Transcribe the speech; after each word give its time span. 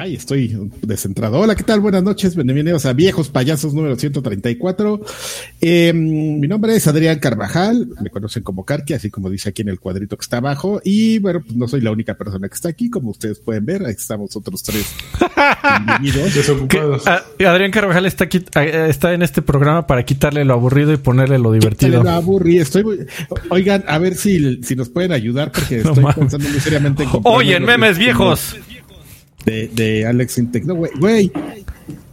Ay, 0.00 0.14
estoy 0.14 0.56
descentrado. 0.80 1.38
Hola, 1.38 1.54
¿qué 1.54 1.62
tal? 1.62 1.80
Buenas 1.80 2.02
noches. 2.02 2.34
Bienvenidos 2.34 2.86
a 2.86 2.94
Viejos 2.94 3.28
Payasos 3.28 3.74
número 3.74 3.96
134. 3.96 4.98
Eh, 5.60 5.92
mi 5.92 6.48
nombre 6.48 6.74
es 6.74 6.86
Adrián 6.86 7.18
Carvajal. 7.18 7.86
Me 8.00 8.08
conocen 8.08 8.42
como 8.42 8.64
Carqui, 8.64 8.94
así 8.94 9.10
como 9.10 9.28
dice 9.28 9.50
aquí 9.50 9.60
en 9.60 9.68
el 9.68 9.78
cuadrito 9.78 10.16
que 10.16 10.22
está 10.22 10.38
abajo. 10.38 10.80
Y 10.84 11.18
bueno, 11.18 11.42
pues 11.42 11.54
no 11.54 11.68
soy 11.68 11.82
la 11.82 11.90
única 11.90 12.14
persona 12.14 12.48
que 12.48 12.54
está 12.54 12.70
aquí. 12.70 12.88
Como 12.88 13.10
ustedes 13.10 13.40
pueden 13.40 13.66
ver, 13.66 13.84
ahí 13.84 13.92
estamos 13.92 14.34
otros 14.34 14.62
tres. 14.62 14.90
Desocupados. 16.34 17.06
Adrián 17.06 17.70
Carvajal 17.70 18.06
está 18.06 18.24
aquí, 18.24 18.42
está 18.54 19.12
en 19.12 19.20
este 19.20 19.42
programa 19.42 19.86
para 19.86 20.02
quitarle 20.06 20.46
lo 20.46 20.54
aburrido 20.54 20.94
y 20.94 20.96
ponerle 20.96 21.38
lo 21.38 21.52
divertido. 21.52 22.02
Lo 22.02 22.08
aburrido. 22.08 22.62
Estoy 22.62 23.06
Oigan, 23.50 23.84
a 23.86 23.98
ver 23.98 24.14
si, 24.14 24.62
si 24.62 24.76
nos 24.76 24.88
pueden 24.88 25.12
ayudar 25.12 25.52
porque 25.52 25.80
estoy 25.80 26.04
pensando 26.14 26.48
muy 26.48 26.60
seriamente 26.60 27.02
en 27.02 27.10
Oye, 27.24 27.60
memes 27.60 27.98
viejos 27.98 28.56
de, 29.44 29.68
de 29.68 30.06
Alex 30.06 30.38
Intec. 30.38 30.64
No, 30.64 30.74
güey, 30.74 30.92
güey. 30.98 31.32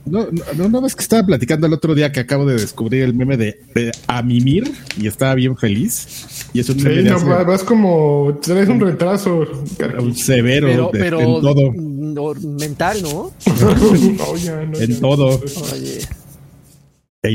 No, 0.05 0.27
no, 0.55 0.69
no, 0.69 0.81
ves 0.81 0.95
que 0.95 1.03
estaba 1.03 1.25
platicando 1.25 1.67
el 1.67 1.73
otro 1.73 1.93
día 1.93 2.11
que 2.11 2.21
acabo 2.21 2.45
de 2.45 2.55
descubrir 2.55 3.03
el 3.03 3.13
meme 3.13 3.35
de, 3.35 3.59
de 3.75 3.91
Amimir 4.07 4.71
y 4.97 5.07
estaba 5.07 5.35
bien 5.35 5.57
feliz. 5.57 6.49
Y 6.53 6.59
es 6.61 6.69
un 6.69 6.81
meme 6.81 7.03
no, 7.03 7.19
vas 7.45 7.63
como 7.63 8.39
traes 8.41 8.69
un 8.69 8.79
retraso 8.79 9.45
un 9.99 10.15
severo 10.15 10.89
pero, 10.91 11.19
en 11.19 11.41
todo. 11.41 12.37
mental, 12.57 13.01
¿no? 13.01 13.33
en 14.79 14.99
todo. 14.99 15.41
Oye. 15.73 15.99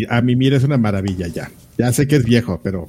A 0.09 0.23
Mimir 0.23 0.55
es 0.55 0.65
una 0.65 0.79
maravilla 0.79 1.27
ya. 1.27 1.51
Ya 1.77 1.93
sé 1.93 2.07
que 2.07 2.17
es 2.17 2.25
viejo, 2.25 2.61
pero 2.63 2.87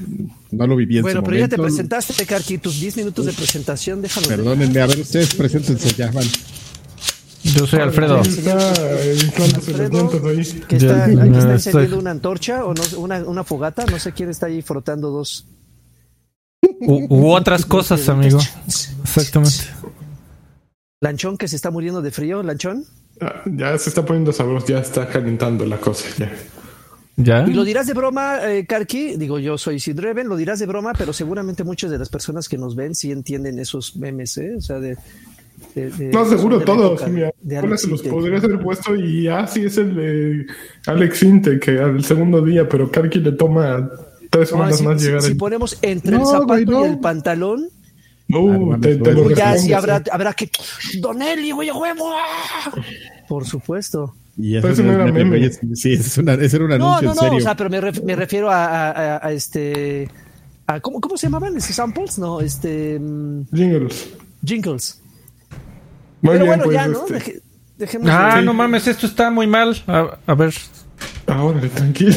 no 0.52 0.68
lo 0.68 0.76
viví 0.76 0.98
en 0.98 1.04
Bueno, 1.04 1.24
pero 1.24 1.38
ya 1.38 1.48
te 1.48 1.58
presentaste, 1.58 2.26
Carqui, 2.26 2.58
tus 2.58 2.80
10 2.80 2.98
minutos 2.98 3.26
de 3.26 3.34
presentación, 3.34 4.02
déjalo. 4.02 4.28
Perdónenme, 4.28 4.80
a 4.80 4.88
ver, 4.88 5.00
ustedes 5.00 5.34
preséntense 5.36 5.94
ya, 5.96 6.12
van. 6.12 6.26
Yo 7.44 7.68
soy 7.68 7.82
Alfredo. 7.82 8.22
Está 8.22 8.70
Alfredo 9.44 10.10
ahí. 10.28 10.44
Que 10.68 10.78
está, 10.78 11.06
está 11.06 11.54
encendiendo 11.54 12.00
una 12.00 12.12
antorcha 12.12 12.64
o 12.64 12.74
no, 12.74 12.82
una, 12.98 13.24
una, 13.24 13.44
fogata. 13.44 13.86
No 13.86 14.00
sé 14.00 14.14
quién 14.14 14.30
está 14.30 14.46
ahí 14.46 14.62
frotando 14.62 15.10
dos. 15.10 15.46
U, 16.80 17.32
otras 17.32 17.66
cosas, 17.66 18.08
amigo. 18.08 18.40
Exactamente. 18.68 19.66
Lanchón 21.02 21.38
que 21.38 21.50
se 21.50 21.58
está 21.58 21.70
muriendo 21.70 22.02
de 22.02 22.12
frío, 22.12 22.42
Lanchón. 22.44 22.86
Ah, 23.20 23.42
ya 23.46 23.78
se 23.78 23.90
está 23.90 24.06
poniendo 24.06 24.32
sabroso, 24.32 24.68
ya 24.68 24.80
está 24.80 25.08
calentando 25.08 25.66
la 25.66 25.78
cosa. 25.78 26.08
Ya. 26.18 26.32
¿Ya? 27.16 27.46
Y 27.48 27.54
lo 27.54 27.64
dirás 27.64 27.86
de 27.86 27.94
broma, 27.94 28.40
eh, 28.50 28.66
Karki. 28.66 29.18
Digo, 29.18 29.38
yo 29.38 29.58
soy 29.58 29.80
Sid 29.80 30.00
Reven, 30.00 30.28
lo 30.28 30.38
dirás 30.38 30.60
de 30.60 30.66
broma, 30.66 30.94
pero 30.98 31.14
seguramente 31.14 31.64
muchas 31.64 31.92
de 31.92 32.00
las 32.00 32.10
personas 32.10 32.50
que 32.50 32.58
nos 32.58 32.76
ven 32.76 32.96
sí 32.96 33.12
entienden 33.12 33.60
esos 33.60 33.98
memes, 33.98 34.38
¿eh? 34.38 34.56
O 34.58 34.62
sea, 34.62 34.80
de 34.80 34.98
no, 35.76 36.26
seguro 36.26 36.60
todo. 36.62 36.98
se 36.98 37.88
los 37.88 38.02
podría 38.04 38.38
haber 38.38 38.60
puesto 38.60 38.96
y 38.96 39.28
así 39.28 39.66
es 39.66 39.78
el 39.78 39.96
de 39.96 40.46
Alex 40.86 41.24
Inte, 41.24 41.60
que 41.60 41.80
al 41.80 42.04
segundo 42.04 42.42
día, 42.42 42.68
pero 42.68 42.92
Karki 42.92 43.20
le 43.20 43.32
toma 43.34 43.90
tres 44.30 44.50
semanas 44.50 44.82
más 44.82 45.02
llegar. 45.02 45.22
Si, 45.22 45.36
ponemos 45.36 45.78
entre 45.82 46.18
el 46.18 46.26
zapato 46.26 46.86
y 46.86 46.90
el 46.90 47.00
pantalón. 47.00 47.70
No, 48.28 48.80
te, 48.80 48.96
lo 48.96 49.30
ya 49.32 49.58
sí 49.58 49.74
habrá, 49.74 50.02
habrá 50.12 50.34
que. 50.34 50.50
Donelli, 51.00 51.52
güey, 51.52 51.70
huevo. 51.72 52.14
Por 53.28 53.46
supuesto. 53.46 54.14
Y 54.38 54.56
eso, 54.58 54.82
no 54.82 54.94
era 54.94 55.12
meme. 55.12 55.52
Sí, 55.74 55.94
es 55.94 56.18
una, 56.18 56.34
ese 56.34 56.56
era 56.56 56.66
un 56.66 56.72
anuncio. 56.72 57.10
No, 57.10 57.16
no, 57.16 57.30
no, 57.30 57.36
o 57.36 57.42
sea, 57.42 57.56
pero 57.56 57.70
me, 57.70 57.80
me 57.82 58.16
refiero 58.16 58.50
a, 58.50 58.90
a, 58.90 59.28
a, 59.28 59.32
este. 59.32 60.10
A, 60.66 60.80
¿cómo, 60.80 61.00
¿Cómo 61.00 61.18
se 61.18 61.28
llamaban? 61.28 61.56
¿Esos 61.58 61.76
samples? 61.76 62.18
No, 62.18 62.42
este. 62.42 62.98
Mm, 63.00 63.44
Jingles. 64.44 65.03
Pero 66.32 66.46
bueno, 66.46 66.64
pues, 66.64 66.76
ya, 66.76 66.88
¿no? 66.88 67.06
Este... 67.08 67.42
dejemos 67.78 68.10
ah, 68.10 68.42
no 68.42 68.54
mames, 68.54 68.88
esto 68.88 69.06
está 69.06 69.30
muy 69.30 69.48
mal. 69.48 69.76
A, 69.88 70.34
ver. 70.36 70.54
Ahora, 71.28 71.62
tranquilo, 71.70 72.14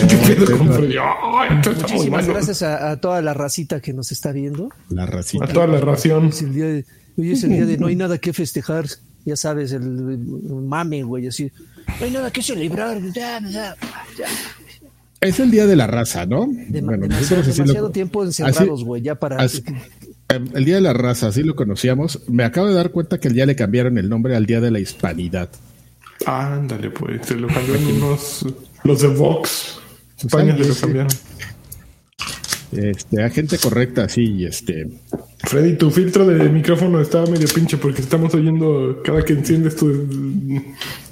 Muchísimas 1.76 2.26
gracias 2.26 2.62
a, 2.62 2.96
toda 3.00 3.20
la 3.22 3.34
racita 3.34 3.80
que 3.80 3.92
nos 3.92 4.12
está 4.12 4.32
viendo. 4.32 4.70
La 4.90 5.06
racita. 5.06 5.44
A 5.44 5.48
toda 5.48 5.66
la 5.66 5.80
ración. 5.80 6.30
Hoy 7.18 7.32
es 7.32 7.44
el 7.44 7.50
día 7.50 7.66
de 7.66 7.78
no 7.78 7.86
hay 7.88 7.96
nada 8.04 8.18
que 8.18 8.32
festejar. 8.32 8.86
Ya 9.24 9.34
sabes, 9.34 9.72
el, 9.72 9.82
mame, 9.82 11.02
güey, 11.02 11.26
así. 11.26 11.50
No 11.98 12.06
hay 12.06 12.12
nada 12.12 12.30
que 12.30 12.42
celebrar. 12.42 13.00
Es 15.20 15.40
el 15.40 15.50
día 15.50 15.66
de 15.66 15.74
la 15.74 15.88
raza, 15.88 16.26
¿no? 16.26 16.46
bueno, 16.46 17.08
demasiado 17.08 17.90
tiempo 17.90 18.22
encerrados, 18.22 18.84
güey, 18.84 19.02
ya 19.02 19.16
para. 19.16 19.44
El 20.28 20.64
Día 20.64 20.76
de 20.76 20.80
la 20.80 20.92
Raza, 20.92 21.28
así 21.28 21.42
lo 21.42 21.54
conocíamos. 21.54 22.22
Me 22.28 22.44
acabo 22.44 22.66
de 22.66 22.74
dar 22.74 22.90
cuenta 22.90 23.18
que 23.18 23.28
el 23.28 23.34
día 23.34 23.46
le 23.46 23.56
cambiaron 23.56 23.96
el 23.98 24.08
nombre 24.08 24.34
al 24.34 24.46
Día 24.46 24.60
de 24.60 24.70
la 24.70 24.80
Hispanidad. 24.80 25.48
Ándale, 26.24 26.90
pues. 26.90 27.26
Se 27.26 27.36
lo 27.36 27.46
cambiaron 27.46 27.86
unos. 27.86 28.44
Los 28.84 29.02
de 29.02 29.08
Vox. 29.08 29.80
España 30.18 30.56
se 30.56 30.68
lo 30.68 30.74
cambiaron. 30.74 31.12
Este, 32.72 33.22
a 33.22 33.30
gente 33.30 33.58
correcta, 33.58 34.08
sí, 34.08 34.44
este. 34.44 34.88
Freddy, 35.38 35.76
tu 35.76 35.90
filtro 35.90 36.26
de 36.26 36.48
micrófono 36.48 37.00
estaba 37.00 37.26
medio 37.26 37.46
pinche 37.48 37.76
porque 37.76 38.02
estamos 38.02 38.34
oyendo 38.34 39.00
cada 39.04 39.24
que 39.24 39.34
enciendes 39.34 39.76
tu. 39.76 40.08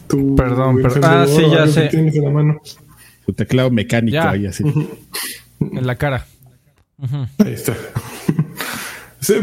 tu 0.08 0.34
perdón, 0.34 0.82
perdón. 0.82 1.04
Ah, 1.04 1.26
sí, 1.28 1.42
ya 1.50 1.66
sé. 1.68 1.88
Tienes 1.88 2.16
en 2.16 2.24
la 2.24 2.30
mano. 2.30 2.60
Tu 3.24 3.32
teclado 3.32 3.70
mecánico 3.70 4.18
ahí 4.18 4.46
así. 4.46 4.64
En 5.60 5.86
la 5.86 5.96
cara. 5.96 6.26
Ahí 7.38 7.52
está 7.52 7.76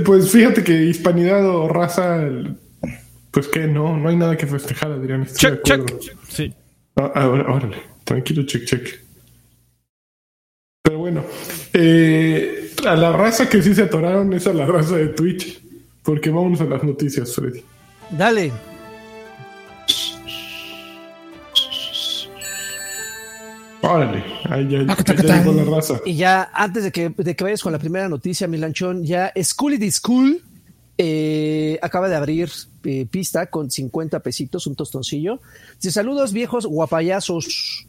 pues 0.05 0.31
fíjate 0.31 0.63
que 0.63 0.83
hispanidad 0.83 1.45
o 1.47 1.67
raza, 1.67 2.21
pues 3.31 3.47
que 3.47 3.67
no, 3.67 3.97
no 3.97 4.09
hay 4.09 4.15
nada 4.15 4.37
que 4.37 4.47
festejar, 4.47 4.91
Adrián. 4.91 5.25
check, 5.25 5.61
check. 5.63 5.81
Sí. 6.29 6.53
Ah, 6.95 7.11
ah, 7.15 7.27
órale, 7.27 7.77
tranquilo, 8.03 8.43
check, 8.43 8.65
check. 8.65 8.99
Pero 10.83 10.97
bueno, 10.97 11.23
eh, 11.73 12.71
a 12.85 12.95
la 12.95 13.11
raza 13.11 13.47
que 13.47 13.61
sí 13.61 13.73
se 13.73 13.83
atoraron 13.83 14.33
es 14.33 14.47
a 14.47 14.53
la 14.53 14.65
raza 14.65 14.97
de 14.97 15.07
Twitch. 15.07 15.61
Porque 16.03 16.29
vamos 16.29 16.59
a 16.61 16.65
las 16.65 16.83
noticias, 16.83 17.35
Freddy. 17.35 17.63
Dale. 18.09 18.51
Órale, 23.81 24.23
ahí 24.49 24.67
ya, 24.69 24.79
la 24.79 25.63
raza. 25.63 25.99
Y 26.05 26.15
ya, 26.15 26.49
antes 26.53 26.83
de 26.83 26.91
que, 26.91 27.09
de 27.09 27.35
que 27.35 27.43
vayas 27.43 27.61
con 27.61 27.71
la 27.71 27.79
primera 27.79 28.07
noticia, 28.07 28.47
Milanchón, 28.47 29.03
ya 29.03 29.31
Schooly 29.35 29.79
the 29.79 29.91
School 29.91 30.41
eh, 30.97 31.79
acaba 31.81 32.09
de 32.09 32.15
abrir 32.15 32.49
eh, 32.83 33.07
pista 33.09 33.47
con 33.47 33.71
50 33.71 34.19
pesitos, 34.19 34.67
un 34.67 34.75
tostoncillo. 34.75 35.41
Dice, 35.75 35.91
saludos 35.91 36.31
viejos 36.31 36.67
guapayazos, 36.67 37.87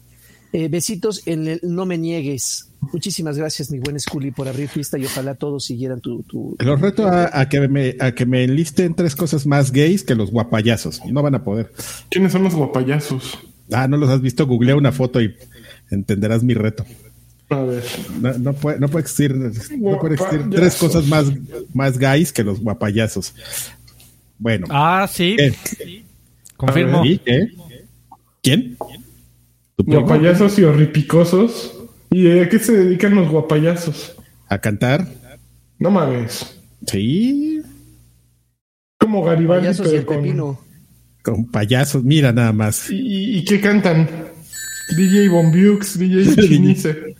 eh, 0.51 0.67
besitos 0.67 1.21
en 1.27 1.47
el 1.47 1.59
no 1.61 1.85
me 1.85 1.97
niegues. 1.97 2.69
Muchísimas 2.91 3.37
gracias, 3.37 3.69
mi 3.69 3.79
buen 3.79 3.99
Scully, 3.99 4.31
por 4.31 4.47
abrir 4.47 4.67
pista 4.67 4.97
y 4.97 5.05
ojalá 5.05 5.35
todos 5.35 5.63
siguieran 5.65 6.01
tu... 6.01 6.23
tu 6.23 6.55
los 6.59 6.81
reto 6.81 7.07
a, 7.07 7.47
que 7.49 7.67
me, 7.67 7.95
a 7.99 8.13
que 8.13 8.25
me 8.25 8.43
enlisten 8.43 8.95
tres 8.95 9.15
cosas 9.15 9.45
más 9.45 9.71
gays 9.71 10.03
que 10.03 10.15
los 10.15 10.31
guapayazos. 10.31 11.01
No 11.05 11.21
van 11.21 11.35
a 11.35 11.43
poder. 11.43 11.71
¿Quiénes 12.09 12.31
son 12.31 12.43
los 12.43 12.55
guapayazos? 12.55 13.37
Ah, 13.71 13.87
no 13.87 13.97
los 13.97 14.09
has 14.09 14.21
visto. 14.21 14.45
Googlea 14.47 14.75
una 14.75 14.91
foto 14.91 15.21
y 15.21 15.35
entenderás 15.93 16.43
mi 16.43 16.53
reto. 16.53 16.85
A 17.49 17.61
ver. 17.61 17.83
No, 18.39 18.53
puede, 18.53 18.79
no 18.79 18.87
puede 18.89 19.03
existir, 19.03 19.35
no 19.35 19.99
puede 19.99 20.15
existir 20.15 20.49
tres 20.49 20.75
cosas 20.75 21.05
más, 21.07 21.25
más 21.73 21.97
gays 21.97 22.31
que 22.31 22.43
los 22.43 22.59
guapayazos. 22.59 23.33
Bueno. 24.37 24.67
Ah, 24.69 25.07
sí. 25.11 25.37
Confirmo. 26.57 27.03
¿Quién? 28.41 28.77
Guapayazos 29.77 30.57
y 30.59 30.63
horripicosos. 30.63 31.79
¿Y 32.11 32.39
a 32.39 32.49
qué 32.49 32.59
se 32.59 32.73
dedican 32.73 33.15
los 33.15 33.29
guapayazos? 33.29 34.15
A 34.47 34.59
cantar. 34.59 35.07
No 35.79 35.91
mames. 35.91 36.59
Sí. 36.87 37.61
Como 38.99 39.23
Garibaldi, 39.23 39.69
pero 39.83 40.05
con, 40.05 40.57
con 41.21 41.45
payasos. 41.51 42.03
Mira 42.03 42.31
nada 42.31 42.53
más. 42.53 42.89
¿Y, 42.89 43.37
y 43.37 43.45
qué 43.45 43.59
cantan? 43.59 44.32
DJ 44.89 45.29
Bombiux, 45.29 45.97
DJ 45.97 46.35
Chinice. 46.35 47.15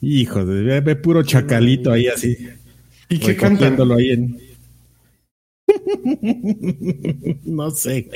Hijo 0.00 0.44
de 0.44 0.80
ve 0.80 0.96
puro 0.96 1.22
chacalito 1.22 1.92
ahí 1.92 2.08
así. 2.08 2.36
¿Y 3.08 3.18
qué 3.18 3.36
cantándolo 3.36 3.96
ahí 3.96 4.10
en. 4.10 4.38
no 7.44 7.70
sé, 7.70 8.08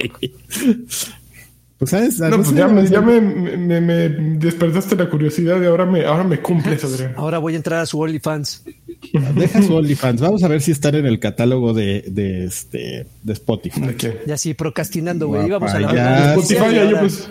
Pues 1.78 1.90
sabes, 1.90 2.18
no, 2.20 2.36
pues 2.36 2.54
ya, 2.54 2.68
me, 2.68 2.86
ya 2.86 3.00
me, 3.00 3.20
me, 3.80 4.08
despertaste 4.08 4.96
la 4.96 5.08
curiosidad 5.08 5.62
y 5.62 5.66
ahora 5.66 5.86
me, 5.86 6.04
ahora 6.04 6.24
me 6.24 6.40
cumples, 6.40 6.84
Adrián. 6.84 7.14
Ahora 7.16 7.38
voy 7.38 7.54
a 7.54 7.56
entrar 7.56 7.80
a 7.80 7.86
su 7.86 8.00
OnlyFans. 8.00 8.64
Deja 9.36 9.62
su 9.62 9.74
OnlyFans. 9.74 10.20
Vamos 10.20 10.42
a 10.42 10.48
ver 10.48 10.60
si 10.60 10.72
están 10.72 10.96
en 10.96 11.06
el 11.06 11.20
catálogo 11.20 11.72
de, 11.72 12.04
de 12.06 12.44
este 12.44 13.06
de 13.22 13.32
Spotify. 13.32 13.96
Ya 14.26 14.36
sí, 14.36 14.54
procrastinando, 14.54 15.28
güey. 15.28 15.46
Íbamos 15.46 15.70
a 15.72 15.80
la 15.80 16.34
Spotify, 16.34 16.74
ya 16.74 16.90
yo 16.90 17.00
pues. 17.00 17.30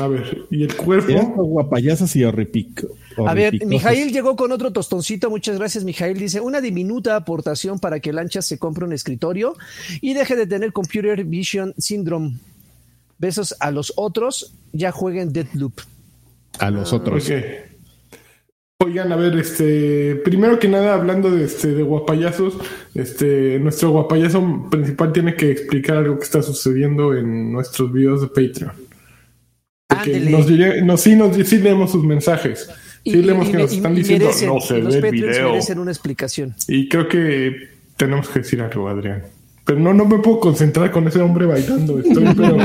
A 0.00 0.08
ver, 0.08 0.46
¿y 0.50 0.62
el 0.62 0.74
cuerpo? 0.74 1.12
Guapayazas 1.44 2.16
y 2.16 2.24
horripico. 2.24 2.88
A 3.26 3.34
ver, 3.34 3.66
Mijail 3.66 4.10
llegó 4.10 4.36
con 4.36 4.50
otro 4.50 4.72
tostoncito. 4.72 5.28
Muchas 5.28 5.58
gracias, 5.58 5.84
Mijail. 5.84 6.18
Dice: 6.18 6.40
Una 6.40 6.62
diminuta 6.62 7.14
aportación 7.14 7.78
para 7.78 8.00
que 8.00 8.10
Lanchas 8.10 8.46
se 8.46 8.58
compre 8.58 8.86
un 8.86 8.94
escritorio 8.94 9.54
y 10.00 10.14
deje 10.14 10.34
de 10.34 10.46
tener 10.46 10.72
Computer 10.72 11.22
Vision 11.24 11.74
Syndrome. 11.76 12.38
Besos 13.18 13.54
a 13.60 13.70
los 13.70 13.92
otros, 13.96 14.54
ya 14.72 14.92
jueguen 14.92 15.30
Deadloop. 15.30 15.74
A 16.58 16.70
los 16.70 16.94
otros. 16.94 17.30
Oigan, 18.78 19.12
a 19.12 19.16
ver, 19.16 19.36
este, 19.36 20.16
primero 20.24 20.58
que 20.58 20.68
nada, 20.68 20.94
hablando 20.94 21.30
de 21.30 21.44
este, 21.44 21.68
de 21.68 21.82
guapayazos, 21.82 22.54
este, 22.94 23.58
nuestro 23.60 23.90
guapayazo 23.90 24.68
principal 24.70 25.12
tiene 25.12 25.36
que 25.36 25.50
explicar 25.50 25.98
algo 25.98 26.18
que 26.18 26.24
está 26.24 26.42
sucediendo 26.42 27.14
en 27.14 27.52
nuestros 27.52 27.92
videos 27.92 28.22
de 28.22 28.28
Patreon. 28.28 28.91
Porque 29.94 30.20
nos 30.20 30.46
diré, 30.46 30.80
sí, 30.98 31.16
nos, 31.16 31.36
sí 31.36 31.58
leemos 31.58 31.90
sus 31.90 32.04
mensajes. 32.04 32.68
Sí 33.04 33.16
leemos 33.16 33.48
que 33.48 33.56
nos 33.58 33.72
están 33.72 33.94
diciendo, 33.94 34.30
no 34.46 34.60
se 34.60 34.80
ve 34.80 34.98
el 34.98 35.10
video. 35.10 35.50
merecen 35.50 35.78
una 35.78 35.90
explicación. 35.90 36.54
Y 36.68 36.88
creo 36.88 37.08
que 37.08 37.68
tenemos 37.96 38.28
que 38.28 38.40
decir 38.40 38.60
algo, 38.60 38.88
Adrián. 38.88 39.24
Pero 39.64 39.78
no, 39.78 39.94
no 39.94 40.04
me 40.04 40.18
puedo 40.18 40.40
concentrar 40.40 40.90
con 40.90 41.06
ese 41.06 41.20
hombre 41.20 41.46
bailando. 41.46 41.98
Estoy, 41.98 42.24
pero... 42.36 42.56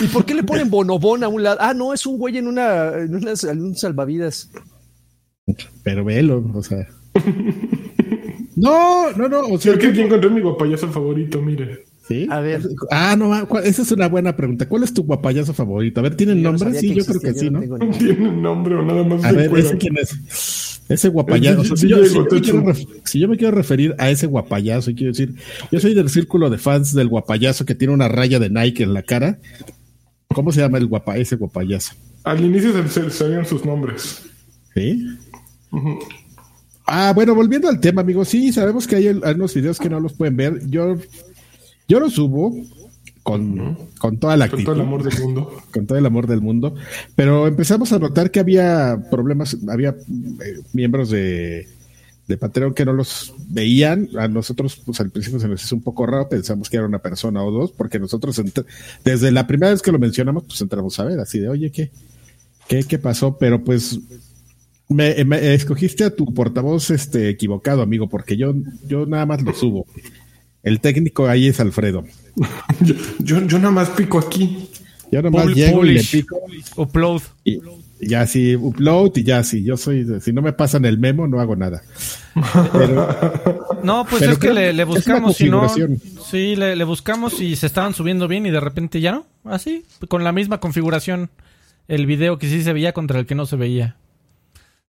¿Y 0.00 0.06
por 0.06 0.24
qué 0.24 0.34
le 0.34 0.42
ponen 0.42 0.70
bonobón 0.70 1.22
a 1.24 1.28
un 1.28 1.42
lado? 1.42 1.58
Ah, 1.60 1.74
no, 1.74 1.92
es 1.92 2.06
un 2.06 2.16
güey 2.16 2.38
en 2.38 2.46
una, 2.46 2.94
en 2.94 3.14
una 3.14 3.32
un 3.52 3.76
salvavidas. 3.76 4.50
Pero 5.82 6.04
velo, 6.04 6.42
o 6.54 6.62
sea. 6.62 6.88
no, 8.56 9.12
no, 9.12 9.28
no. 9.28 9.40
O 9.40 9.58
sea, 9.58 9.76
que 9.78 9.88
aquí 9.88 10.00
encontré 10.00 10.30
mi 10.30 10.40
guapayazo 10.40 10.88
favorito, 10.88 11.42
mire. 11.42 11.84
¿Sí? 12.10 12.26
A 12.28 12.40
ver. 12.40 12.60
Ah, 12.90 13.14
no, 13.16 13.32
esa 13.60 13.82
es 13.82 13.92
una 13.92 14.08
buena 14.08 14.34
pregunta. 14.34 14.68
¿Cuál 14.68 14.82
es 14.82 14.92
tu 14.92 15.04
guapayazo 15.04 15.54
favorito? 15.54 16.00
A 16.00 16.02
ver, 16.02 16.16
¿tienen 16.16 16.42
nombre? 16.42 16.74
Sí, 16.74 16.92
yo 16.92 17.04
creo 17.04 17.20
que 17.20 17.34
sí, 17.34 17.50
¿no? 17.50 17.60
No 17.60 17.90
tiene 17.90 18.32
nombre 18.32 18.74
o 18.74 18.82
nada 18.82 19.04
más. 19.04 19.24
A 19.24 19.30
ver, 19.30 19.56
¿ese 19.56 19.78
quién 19.78 19.96
es? 19.96 20.82
Ese 20.88 21.08
guapayazo. 21.08 21.76
si, 21.76 21.88
yo, 21.88 23.28
me 23.28 23.36
quiero 23.36 23.52
referir 23.52 23.94
a 23.96 24.10
ese 24.10 24.26
guapayazo, 24.26 24.90
y 24.90 24.96
quiero 24.96 25.12
decir, 25.12 25.36
yo 25.70 25.78
soy 25.78 25.94
del 25.94 26.10
círculo 26.10 26.50
de 26.50 26.58
fans 26.58 26.92
del 26.92 27.06
guapayazo 27.06 27.64
que 27.64 27.76
tiene 27.76 27.94
una 27.94 28.08
raya 28.08 28.40
de 28.40 28.50
Nike 28.50 28.82
en 28.82 28.92
la 28.92 29.02
cara 29.02 29.38
¿Cómo 30.34 30.52
se 30.52 30.60
llama 30.60 30.78
el 30.78 30.86
guapa, 30.86 31.16
ese 31.16 31.34
guapayazo? 31.34 31.94
Al 32.22 32.44
inicio 32.44 32.72
se, 32.88 33.10
sabían 33.10 33.44
sus 33.44 33.64
nombres. 33.64 34.22
¿Sí? 34.74 35.04
Ah, 36.86 37.12
bueno, 37.14 37.34
volviendo 37.34 37.68
al 37.68 37.80
tema, 37.80 38.02
amigos, 38.02 38.28
sí, 38.28 38.52
sabemos 38.52 38.86
que 38.86 38.96
hay 38.96 39.08
algunos 39.08 39.54
videos 39.54 39.78
que 39.80 39.90
no 39.90 39.98
los 39.98 40.12
pueden 40.12 40.36
ver. 40.36 40.60
Yo, 40.68 40.96
yo 41.90 41.98
los 41.98 42.12
subo 42.12 42.54
con, 43.24 43.76
con 43.98 44.18
toda 44.18 44.36
la 44.36 44.44
actitud. 44.44 44.64
Con 44.64 44.74
todo 44.74 44.82
el 44.82 44.88
amor 44.88 45.02
del 45.02 45.20
mundo. 45.20 45.62
Con 45.72 45.86
todo 45.86 45.98
el 45.98 46.06
amor 46.06 46.26
del 46.28 46.40
mundo. 46.40 46.74
Pero 47.16 47.48
empezamos 47.48 47.92
a 47.92 47.98
notar 47.98 48.30
que 48.30 48.38
había 48.38 49.08
problemas, 49.10 49.56
había 49.68 49.90
eh, 49.90 50.60
miembros 50.72 51.10
de, 51.10 51.66
de 52.28 52.36
Patreon 52.36 52.74
que 52.74 52.84
no 52.84 52.92
los 52.92 53.34
veían. 53.48 54.08
A 54.16 54.28
nosotros, 54.28 54.80
pues 54.86 55.00
al 55.00 55.10
principio 55.10 55.40
se 55.40 55.48
nos 55.48 55.64
hizo 55.64 55.74
un 55.74 55.82
poco 55.82 56.06
raro, 56.06 56.28
pensamos 56.28 56.70
que 56.70 56.76
era 56.76 56.86
una 56.86 57.00
persona 57.00 57.42
o 57.42 57.50
dos, 57.50 57.72
porque 57.72 57.98
nosotros 57.98 58.40
desde 59.04 59.32
la 59.32 59.48
primera 59.48 59.72
vez 59.72 59.82
que 59.82 59.90
lo 59.90 59.98
mencionamos, 59.98 60.44
pues 60.44 60.60
entramos 60.60 60.98
a 61.00 61.04
ver, 61.04 61.18
así 61.18 61.40
de, 61.40 61.48
oye, 61.48 61.72
¿qué, 61.72 61.90
qué, 62.68 62.84
qué 62.84 62.98
pasó? 62.98 63.36
Pero 63.36 63.64
pues 63.64 63.98
me, 64.90 65.54
escogiste 65.54 66.04
a 66.04 66.14
tu 66.14 66.26
portavoz 66.26 66.90
este 66.90 67.28
equivocado, 67.28 67.82
amigo, 67.82 68.08
porque 68.08 68.36
yo, 68.36 68.54
yo 68.86 69.06
nada 69.06 69.24
más 69.24 69.42
lo 69.42 69.54
subo. 69.54 69.86
El 70.62 70.80
técnico 70.80 71.28
ahí 71.28 71.48
es 71.48 71.60
Alfredo. 71.60 72.04
yo, 73.20 73.40
yo, 73.46 73.58
nada 73.58 73.70
más 73.70 73.90
pico 73.90 74.18
aquí. 74.18 74.68
Yo 75.10 75.22
nada 75.22 75.44
más 75.44 75.54
llego 75.54 75.84
y 75.84 75.94
le 75.94 76.04
pico. 76.04 76.40
Upload. 76.76 77.22
Y, 77.44 77.60
ya 78.00 78.26
si 78.26 78.56
upload 78.56 79.12
y 79.16 79.24
ya 79.24 79.44
si 79.44 79.62
yo 79.62 79.76
soy, 79.76 80.06
si 80.20 80.32
no 80.32 80.42
me 80.42 80.52
pasan 80.52 80.84
el 80.84 80.98
memo, 80.98 81.26
no 81.26 81.40
hago 81.40 81.56
nada. 81.56 81.82
no, 83.82 84.06
pues 84.08 84.22
es 84.22 84.38
que 84.38 84.52
le, 84.52 84.84
buscamos, 84.84 85.36
si 85.36 85.50
no, 85.50 85.68
sí, 85.68 86.56
le, 86.56 86.82
buscamos 86.84 87.40
y 87.40 87.56
se 87.56 87.66
estaban 87.66 87.92
subiendo 87.92 88.28
bien 88.28 88.46
y 88.46 88.50
de 88.50 88.60
repente 88.60 89.00
ya 89.00 89.12
no, 89.12 89.26
así, 89.44 89.84
con 90.08 90.24
la 90.24 90.32
misma 90.32 90.60
configuración, 90.60 91.30
el 91.88 92.06
video 92.06 92.38
que 92.38 92.48
sí 92.48 92.62
se 92.62 92.72
veía 92.72 92.92
contra 92.92 93.18
el 93.18 93.26
que 93.26 93.34
no 93.34 93.46
se 93.46 93.56
veía. 93.56 93.96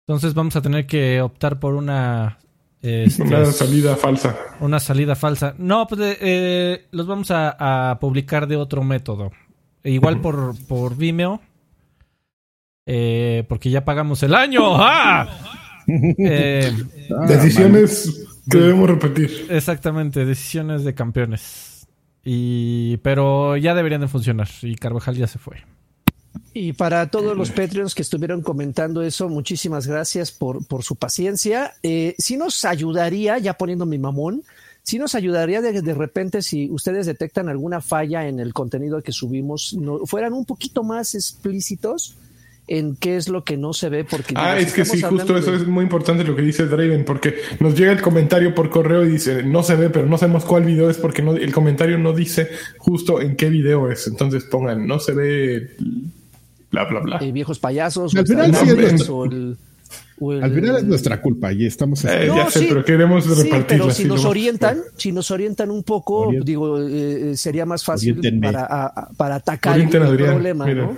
Entonces 0.07 0.33
vamos 0.33 0.56
a 0.56 0.62
tener 0.62 0.88
que 0.88 1.21
optar 1.21 1.59
por 1.59 1.75
una 1.75 2.39
este, 2.81 3.24
una 3.24 3.45
salida 3.45 3.95
falsa. 3.95 4.36
Una 4.60 4.80
salida 4.80 5.16
falsa. 5.16 5.56
No, 5.57 5.88
pues 5.88 6.01
eh, 6.01 6.18
eh, 6.22 6.88
los 6.92 7.07
vamos 7.07 7.30
a, 7.31 7.98
publicar 8.00 8.48
de 8.48 8.57
otro 8.57 8.83
método. 8.83 9.31
Igual 9.83 10.22
por, 10.22 10.56
por 10.68 10.95
Vimeo 10.95 11.42
eh, 12.86 13.45
porque 13.48 13.69
ya 13.69 13.86
pagamos 13.86 14.24
el 14.24 14.36
año. 14.36 14.62
¡Ah! 14.75 15.28
Eh, 15.88 16.72
decisiones 17.28 18.28
que 18.50 18.57
debemos 18.60 18.88
repetir. 18.88 19.48
Exactamente, 19.50 20.24
decisiones 20.24 20.86
de 20.86 20.94
campeones. 20.94 21.88
Y, 22.24 22.98
pero 22.98 23.57
ya 23.57 23.74
deberían 23.74 24.00
de 24.00 24.07
funcionar 24.07 24.48
y 24.62 24.75
Carvajal 24.75 25.16
ya 25.18 25.27
se 25.27 25.39
fue. 25.39 25.57
Y 26.54 26.74
para 26.74 27.10
todos 27.10 27.38
los 27.38 27.51
Patreons 27.51 27.95
que 27.95 28.01
estuvieron 28.01 28.42
comentando 28.42 29.01
eso, 29.01 29.30
muchísimas 29.30 29.88
gracias 29.88 30.31
por, 30.31 30.66
por 30.66 30.83
su 30.83 30.95
paciencia. 30.95 31.74
Eh, 31.83 32.16
si 32.18 32.36
nos 32.38 32.66
ayudaría, 32.66 33.38
ya 33.38 33.54
poniendo 33.54 33.86
mi 33.86 33.98
mamón, 33.98 34.44
si 34.83 35.00
nos 35.00 35.16
ayudaría 35.16 35.62
de, 35.62 35.81
de, 35.81 35.94
repente 35.94 36.42
si 36.42 36.69
ustedes 36.69 37.06
detectan 37.06 37.50
alguna 37.50 37.81
falla 37.81 38.28
en 38.28 38.39
el 38.39 38.54
contenido 38.54 39.01
que 39.01 39.12
subimos, 39.12 39.74
no, 39.74 40.06
fueran 40.06 40.33
un 40.33 40.45
poquito 40.45 40.83
más 40.83 41.16
explícitos 41.16 42.16
en 42.68 42.95
qué 42.95 43.18
es 43.18 43.27
lo 43.27 43.44
que 43.44 43.57
no 43.57 43.74
se 43.74 43.89
ve. 43.89 44.04
Porque 44.06 44.34
ah, 44.38 44.57
es 44.57 44.74
que 44.74 44.86
sí, 44.86 45.01
justo 45.01 45.38
eso 45.38 45.54
es 45.54 45.68
muy 45.68 45.84
importante 45.84 46.24
lo 46.24 46.36
que 46.36 46.42
dice 46.42 46.66
Draven, 46.66 47.06
porque 47.06 47.36
nos 47.60 47.77
llega 47.77 47.92
el 47.92 48.01
comentario 48.01 48.56
por 48.56 48.69
correo 48.69 49.06
y 49.06 49.10
dice 49.10 49.44
no 49.44 49.62
se 49.63 49.75
ve, 49.75 49.89
pero 49.89 50.06
no 50.06 50.18
sabemos 50.18 50.45
cuál 50.45 50.63
video 50.63 50.89
es 50.89 50.98
porque 50.98 51.22
no, 51.22 51.34
el 51.34 51.54
comentario 51.54 51.98
no 51.98 52.13
dice 52.13 52.50
justo 52.77 53.22
en 53.22 53.36
qué 53.36 53.50
video 53.50 53.92
es. 53.92 54.07
Entonces 54.07 54.45
pongan 54.45 54.88
no 54.88 55.00
se 55.00 55.13
ve, 55.13 55.72
bla, 56.71 56.85
bla, 56.85 57.00
bla. 57.00 57.18
Eh, 57.21 57.31
viejos 57.31 57.59
payasos. 57.59 58.15
Al 58.15 58.25
final, 58.25 58.56
Al 58.56 60.53
final 60.53 60.77
es 60.77 60.83
nuestra 60.83 61.21
culpa 61.21 61.51
y 61.53 61.65
estamos. 61.65 62.03
Eh, 62.06 62.31
ya 62.35 62.50
sé, 62.50 62.65
pero 62.68 62.83
queremos 62.83 63.25
repartir. 63.38 63.79
pero 63.79 63.91
si 63.91 64.06
nos 64.06 64.25
orientan, 64.25 64.79
si 64.97 65.12
nos 65.12 65.29
orientan 65.31 65.69
un 65.69 65.83
poco, 65.83 66.31
digo, 66.44 66.79
eh, 66.81 67.35
sería 67.35 67.65
más 67.65 67.83
fácil 67.83 68.19
para, 68.41 68.91
para 69.18 69.35
atacar 69.35 69.79
el 69.79 69.89
problema, 69.89 70.65
¿no? 70.65 70.98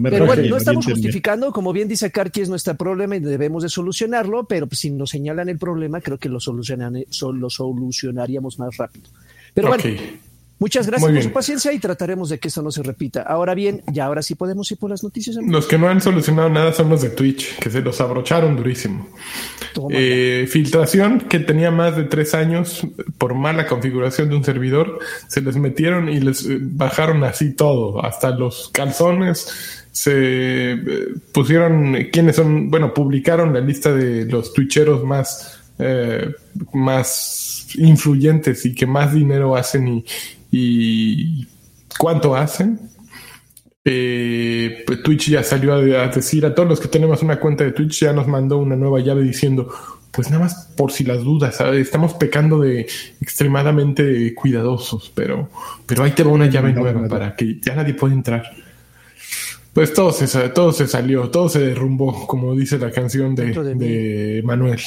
pero 0.00 0.24
bueno, 0.24 0.42
no 0.48 0.56
estamos 0.56 0.86
justificando, 0.86 1.52
como 1.52 1.70
bien 1.72 1.86
dice 1.86 2.10
Karki, 2.10 2.40
es 2.40 2.48
nuestro 2.48 2.74
problema 2.76 3.16
y 3.16 3.20
debemos 3.20 3.62
de 3.62 3.68
solucionarlo, 3.68 4.44
pero 4.44 4.66
si 4.72 4.90
nos 4.90 5.10
señalan 5.10 5.50
el 5.50 5.58
problema, 5.58 6.00
creo 6.00 6.16
que 6.16 6.30
lo, 6.30 6.38
lo 6.38 7.50
solucionaríamos 7.50 8.58
más 8.58 8.76
rápido. 8.78 9.10
Pero 9.52 9.68
bueno, 9.68 9.84
muchas 10.62 10.86
gracias 10.86 11.10
por 11.10 11.22
su 11.22 11.32
paciencia 11.32 11.72
y 11.72 11.80
trataremos 11.80 12.28
de 12.28 12.38
que 12.38 12.46
esto 12.46 12.62
no 12.62 12.70
se 12.70 12.84
repita. 12.84 13.22
Ahora 13.22 13.54
bien, 13.54 13.82
ya 13.92 14.04
ahora 14.04 14.22
sí 14.22 14.36
podemos 14.36 14.70
ir 14.70 14.78
por 14.78 14.90
las 14.90 15.02
noticias. 15.02 15.36
Los 15.36 15.66
que 15.66 15.76
no 15.76 15.88
han 15.88 16.00
solucionado 16.00 16.48
nada 16.48 16.72
son 16.72 16.88
los 16.88 17.02
de 17.02 17.10
Twitch, 17.10 17.58
que 17.58 17.68
se 17.68 17.80
los 17.80 18.00
abrocharon 18.00 18.56
durísimo. 18.56 19.08
Eh, 19.90 20.46
filtración 20.48 21.20
que 21.20 21.40
tenía 21.40 21.72
más 21.72 21.96
de 21.96 22.04
tres 22.04 22.34
años 22.34 22.86
por 23.18 23.34
mala 23.34 23.66
configuración 23.66 24.28
de 24.28 24.36
un 24.36 24.44
servidor, 24.44 25.00
se 25.26 25.40
les 25.40 25.56
metieron 25.56 26.08
y 26.08 26.20
les 26.20 26.46
eh, 26.46 26.58
bajaron 26.60 27.24
así 27.24 27.54
todo, 27.54 28.04
hasta 28.04 28.30
los 28.30 28.68
calzones 28.72 29.82
se 29.92 30.72
eh, 30.72 31.08
pusieron 31.32 31.96
quienes 32.10 32.36
son, 32.36 32.70
bueno, 32.70 32.94
publicaron 32.94 33.52
la 33.52 33.60
lista 33.60 33.92
de 33.92 34.24
los 34.24 34.54
twitcheros 34.54 35.04
más, 35.04 35.60
eh, 35.78 36.30
más 36.72 37.66
influyentes 37.74 38.64
y 38.64 38.74
que 38.74 38.86
más 38.86 39.12
dinero 39.12 39.54
hacen 39.54 39.88
y, 39.88 40.04
cuánto 41.98 42.36
hacen. 42.36 42.80
Eh, 43.84 44.84
pues 44.86 45.02
Twitch 45.02 45.30
ya 45.30 45.42
salió 45.42 45.74
a, 45.74 46.06
decir 46.08 46.46
a 46.46 46.54
todos 46.54 46.68
los 46.68 46.80
que 46.80 46.86
tenemos 46.86 47.22
una 47.22 47.40
cuenta 47.40 47.64
de 47.64 47.72
Twitch, 47.72 48.00
ya 48.00 48.12
nos 48.12 48.28
mandó 48.28 48.58
una 48.58 48.76
nueva 48.76 49.00
llave 49.00 49.22
diciendo, 49.22 49.68
pues 50.12 50.30
nada 50.30 50.44
más 50.44 50.68
por 50.76 50.92
si 50.92 51.04
las 51.04 51.24
dudas, 51.24 51.60
estamos 51.60 52.14
pecando 52.14 52.60
de 52.60 52.86
extremadamente 53.20 54.34
cuidadosos, 54.34 55.10
pero, 55.14 55.48
pero 55.84 56.04
ahí 56.04 56.12
te 56.12 56.22
va 56.22 56.30
una 56.30 56.46
llave 56.46 56.72
nueva 56.72 57.08
para 57.08 57.34
que 57.34 57.58
ya 57.60 57.74
nadie 57.74 57.94
pueda 57.94 58.14
entrar. 58.14 58.44
Pues 59.72 59.94
todo 59.94 60.12
se, 60.12 60.26
todo 60.50 60.72
se 60.72 60.86
salió, 60.86 61.30
todo 61.30 61.48
se 61.48 61.60
derrumbó, 61.60 62.26
como 62.26 62.54
dice 62.54 62.78
la 62.78 62.90
canción 62.90 63.34
de, 63.34 64.42
Manuel. 64.44 64.80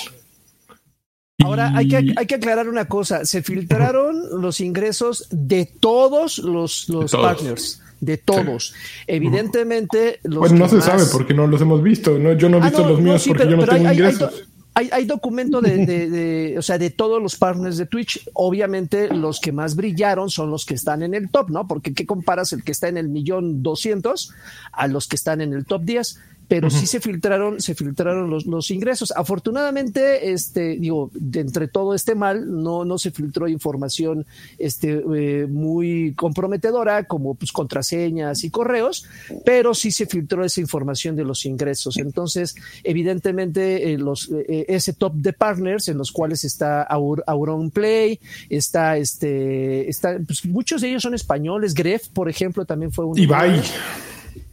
Ahora 1.45 1.71
hay 1.75 1.87
que, 1.87 2.13
hay 2.15 2.25
que 2.25 2.35
aclarar 2.35 2.69
una 2.69 2.85
cosa, 2.85 3.25
se 3.25 3.41
filtraron 3.41 4.41
los 4.41 4.59
ingresos 4.59 5.27
de 5.31 5.65
todos 5.65 6.39
los, 6.39 6.89
los 6.89 7.11
partners, 7.11 7.81
de 7.99 8.17
todos. 8.17 8.73
Evidentemente, 9.07 10.19
los 10.23 10.39
Pues 10.39 10.53
no 10.53 10.67
se 10.67 10.81
sabe 10.81 11.03
porque 11.11 11.33
no 11.33 11.47
los 11.47 11.61
hemos 11.61 11.81
visto, 11.81 12.17
¿no? 12.17 12.33
Yo 12.33 12.49
no 12.49 12.57
he 12.57 12.61
ah, 12.61 12.65
visto 12.65 12.87
los 12.87 13.01
míos 13.01 13.23
porque 13.27 13.49
yo 13.49 13.57
no 13.57 13.65
tengo 13.65 13.91
ingresos 13.91 14.47
hay, 14.77 14.89
hay 14.91 15.05
documento 15.05 15.61
de, 15.61 15.85
de, 15.85 16.59
o 16.59 16.61
sea, 16.61 16.77
de 16.77 16.89
todos 16.89 17.23
los 17.23 17.37
partners 17.37 17.77
de 17.77 17.85
Twitch. 17.85 18.29
Obviamente, 18.33 19.07
los 19.07 19.39
que 19.39 19.53
más 19.53 19.77
brillaron 19.77 20.29
son 20.29 20.51
los 20.51 20.65
que 20.65 20.73
están 20.73 21.01
en 21.01 21.13
el 21.13 21.29
top, 21.29 21.49
¿no? 21.49 21.65
Porque 21.65 21.93
¿qué 21.93 22.05
comparas 22.05 22.51
el 22.51 22.61
que 22.61 22.73
está 22.73 22.89
en 22.89 22.97
el 22.97 23.07
millón 23.07 23.63
doscientos 23.63 24.33
a 24.73 24.87
los 24.87 25.07
que 25.07 25.15
están 25.15 25.39
en 25.39 25.53
el 25.53 25.65
top 25.65 25.83
10? 25.83 26.19
Pero 26.47 26.69
sí 26.69 26.85
se 26.85 26.99
filtraron, 26.99 27.59
se 27.59 27.75
filtraron 27.75 28.29
los, 28.29 28.45
los, 28.45 28.71
ingresos. 28.71 29.11
Afortunadamente, 29.15 30.31
este, 30.31 30.77
digo, 30.77 31.09
de 31.13 31.39
entre 31.39 31.67
todo 31.67 31.93
este 31.93 32.15
mal, 32.15 32.61
no, 32.61 32.85
no 32.85 32.97
se 32.97 33.11
filtró 33.11 33.47
información 33.47 34.25
este, 34.57 35.03
eh, 35.15 35.47
muy 35.47 36.13
comprometedora, 36.15 37.05
como 37.05 37.35
pues 37.35 37.51
contraseñas 37.51 38.43
y 38.43 38.49
correos, 38.49 39.05
pero 39.43 39.73
sí 39.73 39.91
se 39.91 40.05
filtró 40.05 40.43
esa 40.43 40.61
información 40.61 41.15
de 41.15 41.23
los 41.23 41.45
ingresos. 41.45 41.97
Entonces, 41.97 42.55
evidentemente, 42.83 43.93
eh, 43.93 43.97
los, 43.97 44.29
eh, 44.31 44.65
ese 44.67 44.93
top 44.93 45.13
de 45.15 45.33
partners 45.33 45.87
en 45.87 45.97
los 45.97 46.11
cuales 46.11 46.43
está 46.43 46.83
Auron 46.83 47.71
Play, 47.71 48.19
está 48.49 48.97
este, 48.97 49.89
está, 49.89 50.17
pues 50.25 50.45
muchos 50.45 50.81
de 50.81 50.89
ellos 50.89 51.03
son 51.03 51.13
españoles. 51.13 51.73
Gref, 51.73 52.07
por 52.09 52.29
ejemplo, 52.29 52.65
también 52.65 52.91
fue 52.91 53.05
un. 53.05 53.17
Ibai. 53.17 53.61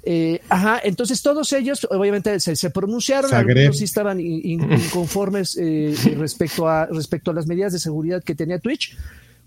Eh, 0.04 0.40
ajá, 0.48 0.80
entonces 0.82 1.22
todos 1.22 1.52
ellos 1.52 1.86
obviamente 1.88 2.40
se, 2.40 2.70
pronunciaron, 2.70 3.32
algunos 3.32 3.78
sí 3.78 3.84
estaban 3.84 4.18
inconformes 4.18 5.56
eh, 5.60 5.94
respecto, 6.18 6.68
a, 6.68 6.86
respecto 6.86 7.30
a 7.30 7.34
las 7.34 7.46
medidas 7.46 7.72
de 7.72 7.78
seguridad 7.78 8.22
que 8.22 8.34
tenía 8.34 8.58
Twitch, 8.58 8.96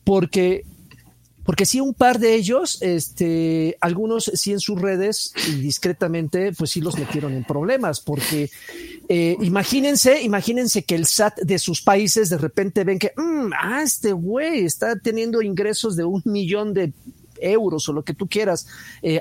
porque 0.04 0.66
porque 1.44 1.68
sí 1.68 1.80
un 1.80 1.94
par 1.94 2.18
de 2.18 2.34
ellos, 2.34 2.82
este, 2.82 3.78
algunos 3.80 4.32
sí 4.34 4.52
en 4.52 4.60
sus 4.60 4.82
redes 4.82 5.32
y 5.48 5.60
discretamente, 5.60 6.54
pues 6.54 6.72
sí 6.72 6.82
los 6.82 6.98
metieron 6.98 7.34
en 7.34 7.44
problemas, 7.44 8.00
porque 8.00 8.50
eh, 9.08 9.38
imagínense, 9.42 10.24
imagínense 10.24 10.86
que 10.86 10.96
el 10.96 11.06
SAT 11.06 11.42
de 11.42 11.60
sus 11.60 11.84
países 11.84 12.30
de 12.30 12.40
repente 12.40 12.84
ven 12.84 12.98
que, 12.98 13.12
mm, 13.16 13.52
ah, 13.62 13.84
este 13.84 14.12
güey 14.12 14.66
está 14.66 14.98
teniendo 14.98 15.44
ingresos 15.44 15.96
de 15.96 16.06
un 16.06 16.24
millón 16.26 16.74
de 16.74 16.94
euros 17.40 17.88
o 17.90 17.94
lo 17.94 18.04
que 18.04 18.16
tú 18.16 18.28
quieras 18.28 18.66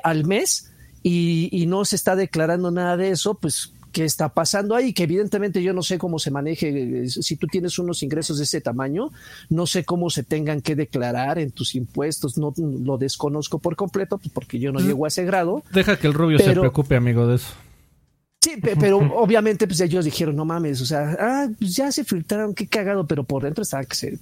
al 0.02 0.24
mes 0.24 0.70
y, 1.06 1.66
no 1.66 1.84
se 1.84 1.96
está 1.96 2.16
declarando 2.16 2.70
nada 2.70 2.96
de 2.96 3.10
eso, 3.10 3.34
pues 3.34 3.72
qué 3.92 4.04
está 4.04 4.30
pasando 4.30 4.74
ahí, 4.74 4.94
que 4.94 5.04
evidentemente 5.04 5.62
yo 5.62 5.72
no 5.74 5.82
sé 5.82 5.98
cómo 5.98 6.18
se 6.18 6.30
maneje, 6.30 7.06
si 7.08 7.36
tú 7.36 7.46
tienes 7.46 7.78
unos 7.78 8.02
ingresos 8.02 8.38
de 8.38 8.44
ese 8.44 8.60
tamaño, 8.60 9.10
no 9.50 9.66
sé 9.66 9.84
cómo 9.84 10.08
se 10.08 10.22
tengan 10.24 10.62
que 10.62 10.74
declarar 10.74 11.38
en 11.38 11.52
tus 11.52 11.74
impuestos, 11.74 12.38
no 12.38 12.54
lo 12.56 12.96
desconozco 12.96 13.58
por 13.58 13.76
completo, 13.76 14.18
pues 14.18 14.30
porque 14.32 14.58
yo 14.58 14.72
no 14.72 14.80
llego 14.80 15.04
a 15.04 15.08
ese 15.08 15.24
grado. 15.24 15.62
Deja 15.72 15.96
que 15.96 16.06
el 16.06 16.14
rubio 16.14 16.38
se 16.38 16.52
preocupe, 16.52 16.96
amigo, 16.96 17.26
de 17.26 17.36
eso. 17.36 17.52
Sí, 18.40 18.56
pero 18.60 18.98
obviamente 19.16 19.66
pues 19.66 19.80
ellos 19.80 20.06
dijeron, 20.06 20.34
no 20.34 20.46
mames, 20.46 20.80
o 20.80 20.86
sea, 20.86 21.16
ah, 21.20 21.48
pues 21.58 21.76
ya 21.76 21.92
se 21.92 22.04
filtraron, 22.04 22.54
qué 22.54 22.66
cagado, 22.66 23.06
pero 23.06 23.24
por 23.24 23.42
dentro 23.42 23.62
estaba 23.62 23.84
que 23.84 23.94
se 23.94 24.18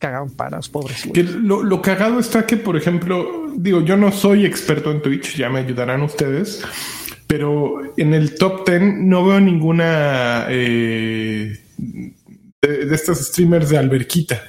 cagaron 0.00 0.30
paras, 0.30 0.68
pobres. 0.68 1.08
Que 1.12 1.22
lo, 1.22 1.62
lo, 1.62 1.82
cagado 1.82 2.18
está 2.18 2.46
que, 2.46 2.56
por 2.56 2.76
ejemplo, 2.76 3.52
digo, 3.54 3.82
yo 3.82 3.96
no 3.96 4.10
soy 4.10 4.46
experto 4.46 4.90
en 4.90 5.02
Twitch, 5.02 5.36
ya 5.36 5.50
me 5.50 5.60
ayudarán 5.60 6.02
ustedes, 6.02 6.64
pero 7.26 7.80
en 7.96 8.14
el 8.14 8.34
top 8.34 8.66
10 8.66 8.96
no 8.96 9.24
veo 9.26 9.38
ninguna 9.38 10.46
eh, 10.48 11.60
de, 12.62 12.94
estas 12.94 13.20
streamers 13.26 13.68
de 13.68 13.78
alberquita. 13.78 14.42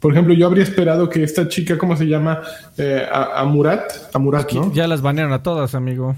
Por 0.00 0.12
ejemplo, 0.12 0.34
yo 0.34 0.46
habría 0.46 0.64
esperado 0.64 1.08
que 1.08 1.22
esta 1.22 1.48
chica, 1.48 1.78
¿cómo 1.78 1.96
se 1.96 2.06
llama? 2.06 2.42
Eh, 2.76 3.06
Amurat. 3.10 3.90
Amurat, 4.12 4.52
¿no? 4.52 4.72
Ya 4.72 4.86
las 4.88 5.02
banearon 5.02 5.32
a 5.32 5.42
todas, 5.42 5.74
amigo. 5.74 6.16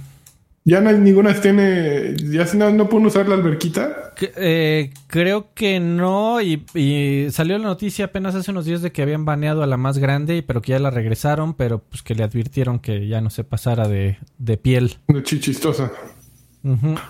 Ya 0.69 0.83
no 0.83 0.91
hay 0.91 0.99
ninguna 0.99 1.33
tiene. 1.41 2.15
Ya 2.31 2.45
no, 2.53 2.71
no 2.71 2.91
pueden 2.91 3.07
usar 3.07 3.27
la 3.27 3.37
alberquita. 3.37 4.13
Eh, 4.21 4.91
creo 5.07 5.55
que 5.55 5.81
no. 5.81 6.43
Y, 6.43 7.29
salió 7.31 7.57
la 7.57 7.65
noticia 7.65 8.05
apenas 8.05 8.35
hace 8.35 8.51
unos 8.51 8.67
días 8.67 8.83
de 8.83 8.93
que 8.93 9.01
habían 9.01 9.25
baneado 9.25 9.63
a 9.63 9.67
la 9.67 9.79
más 9.79 9.97
grande, 9.97 10.45
pero 10.47 10.61
que 10.61 10.73
ya 10.73 10.79
la 10.79 10.91
regresaron, 10.91 11.55
pero 11.55 11.79
pues 11.79 12.03
que 12.03 12.15
le 12.15 12.23
advirtieron 12.23 12.81
que 12.81 13.09
ya 13.09 13.23
no 13.23 13.31
se 13.31 13.45
pasara 13.45 13.89
de, 13.89 14.19
piel. 14.61 14.99
De 15.09 15.23
chichistosa. 15.23 15.91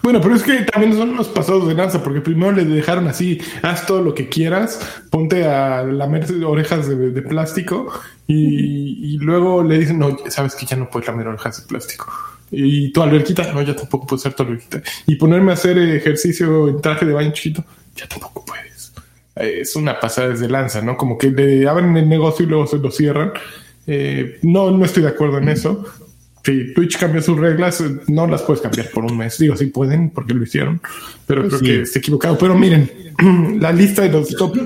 Bueno, 0.04 0.20
pero 0.20 0.36
es 0.36 0.44
que 0.44 0.58
también 0.62 0.94
son 0.94 1.16
los 1.16 1.26
pasados 1.26 1.66
de 1.66 1.74
lanza, 1.74 2.04
porque 2.04 2.20
primero 2.20 2.52
le 2.52 2.64
dejaron 2.64 3.08
así, 3.08 3.40
haz 3.62 3.86
todo 3.86 4.02
lo 4.02 4.14
que 4.14 4.28
quieras, 4.28 5.02
ponte 5.10 5.46
a 5.46 5.82
lamer 5.82 6.26
orejas 6.44 6.86
de, 6.88 7.22
plástico 7.22 7.90
y, 8.28 9.14
y, 9.14 9.18
luego 9.18 9.64
le 9.64 9.80
dicen, 9.80 9.98
no, 9.98 10.16
sabes 10.28 10.54
que 10.54 10.64
ya 10.64 10.76
no 10.76 10.88
puedes 10.88 11.08
lamer 11.08 11.26
orejas 11.26 11.62
de 11.62 11.66
plástico 11.66 12.06
y 12.50 12.92
tu 12.92 13.02
alberquita, 13.02 13.52
no, 13.52 13.62
ya 13.62 13.76
tampoco 13.76 14.06
puedo 14.06 14.20
ser 14.20 14.34
tu 14.34 14.42
alberquita. 14.42 14.82
Y 15.06 15.16
ponerme 15.16 15.50
a 15.50 15.54
hacer 15.54 15.78
ejercicio 15.78 16.68
en 16.68 16.80
traje 16.80 17.06
de 17.06 17.12
baño 17.12 17.32
chiquito, 17.32 17.64
ya 17.94 18.06
tampoco 18.06 18.44
puedes. 18.44 18.92
Eh, 19.36 19.60
es 19.60 19.76
una 19.76 19.98
pasada 20.00 20.28
desde 20.28 20.48
lanza, 20.48 20.80
¿no? 20.82 20.96
Como 20.96 21.18
que 21.18 21.30
le 21.30 21.68
abren 21.68 21.96
el 21.96 22.08
negocio 22.08 22.44
y 22.44 22.48
luego 22.48 22.66
se 22.66 22.78
lo 22.78 22.90
cierran. 22.90 23.32
Eh, 23.86 24.38
no, 24.42 24.70
no 24.70 24.84
estoy 24.84 25.02
de 25.02 25.10
acuerdo 25.10 25.38
en 25.38 25.48
eso. 25.48 25.84
Si 26.48 26.72
Twitch 26.72 26.96
cambia 26.96 27.20
sus 27.20 27.38
reglas, 27.38 27.84
no 28.06 28.26
las 28.26 28.40
puedes 28.40 28.62
cambiar 28.62 28.88
por 28.88 29.04
un 29.04 29.18
mes. 29.18 29.36
Digo, 29.36 29.54
sí 29.54 29.66
pueden, 29.66 30.08
porque 30.08 30.32
lo 30.32 30.42
hicieron, 30.42 30.80
pero 31.26 31.46
creo 31.46 31.60
que 31.60 31.82
está 31.82 31.98
equivocado. 31.98 32.38
Pero 32.38 32.54
miren, 32.54 32.90
la 33.60 33.70
lista 33.70 34.00
de 34.00 34.08
los 34.08 34.34
top 34.34 34.56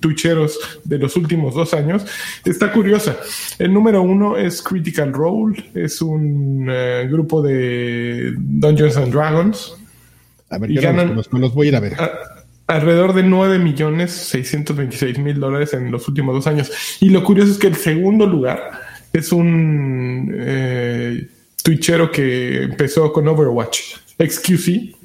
twitcheros 0.00 0.58
de 0.84 0.96
los 0.96 1.14
últimos 1.16 1.54
dos 1.54 1.74
años 1.74 2.06
está 2.42 2.72
curiosa. 2.72 3.18
El 3.58 3.74
número 3.74 4.00
uno 4.00 4.38
es 4.38 4.62
Critical 4.62 5.12
Role, 5.12 5.62
es 5.74 6.00
un 6.00 6.68
eh, 6.70 7.06
grupo 7.10 7.42
de 7.42 8.32
Dungeons 8.38 8.96
and 8.96 9.12
Dragons. 9.12 9.76
A 10.48 10.56
ver, 10.56 10.70
y 10.70 10.76
ganan, 10.76 11.14
los, 11.14 11.30
los, 11.30 11.52
voy 11.52 11.66
a 11.66 11.68
ir 11.68 11.76
a 11.76 11.80
ver. 11.80 11.96
alrededor 12.66 13.12
de 13.12 13.24
9 13.24 13.58
millones 13.58 14.10
626 14.12 15.18
mil 15.18 15.38
dólares 15.38 15.74
en 15.74 15.90
los 15.90 16.08
últimos 16.08 16.34
dos 16.34 16.46
años. 16.46 16.72
Y 17.00 17.10
lo 17.10 17.22
curioso 17.24 17.52
es 17.52 17.58
que 17.58 17.66
el 17.66 17.76
segundo 17.76 18.24
lugar 18.24 18.87
es 19.12 19.32
un 19.32 20.32
eh, 20.34 21.28
twitchero 21.62 22.10
que 22.10 22.62
empezó 22.64 23.12
con 23.12 23.26
Overwatch, 23.28 23.94
XQC, 24.18 24.98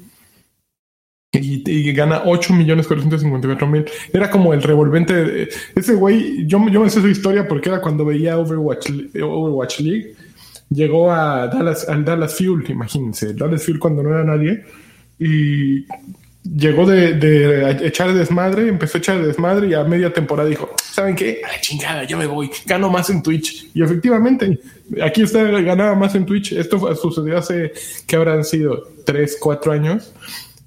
y, 1.40 1.92
gana 1.92 2.22
8 2.24 2.52
millones 2.54 2.86
454 2.86 3.66
mil. 3.66 3.84
Era 4.12 4.30
como 4.30 4.54
el 4.54 4.62
revolvente. 4.62 5.48
ese 5.74 5.94
güey, 5.94 6.46
yo, 6.46 6.64
yo 6.68 6.80
me 6.80 6.90
sé 6.90 7.00
su 7.00 7.08
historia 7.08 7.48
porque 7.48 7.68
era 7.68 7.80
cuando 7.80 8.04
veía 8.04 8.38
Overwatch, 8.38 8.90
Overwatch 9.20 9.80
League. 9.80 10.14
Llegó 10.70 11.12
a 11.12 11.48
Dallas, 11.48 11.88
al 11.88 12.04
Dallas 12.04 12.36
Fuel, 12.36 12.64
imagínense, 12.68 13.34
Dallas 13.34 13.64
Fuel 13.64 13.78
cuando 13.78 14.02
no 14.02 14.10
era 14.10 14.24
nadie. 14.24 14.64
Y 15.18 15.86
llegó 16.44 16.86
de, 16.86 17.78
echar 17.82 18.12
desmadre, 18.12 18.68
empezó 18.68 18.98
a 18.98 19.00
echar 19.00 19.24
desmadre 19.24 19.68
y 19.68 19.74
a 19.74 19.84
media 19.84 20.12
temporada 20.12 20.48
dijo, 20.48 20.70
¿saben 20.82 21.16
qué? 21.16 21.40
A 21.44 21.48
la 21.48 21.60
chingada, 21.60 22.04
yo 22.04 22.18
me 22.18 22.26
voy, 22.26 22.50
gano 22.66 22.90
más 22.90 23.10
en 23.10 23.22
Twitch. 23.22 23.70
Y 23.74 23.82
efectivamente, 23.82 24.58
aquí 25.02 25.22
está, 25.22 25.42
ganaba 25.42 25.94
más 25.94 26.14
en 26.14 26.26
Twitch. 26.26 26.52
Esto 26.52 26.94
sucedió 26.96 27.38
hace 27.38 27.72
que 28.06 28.16
habrán 28.16 28.44
sido 28.44 28.88
3, 29.04 29.38
4 29.40 29.72
años. 29.72 30.12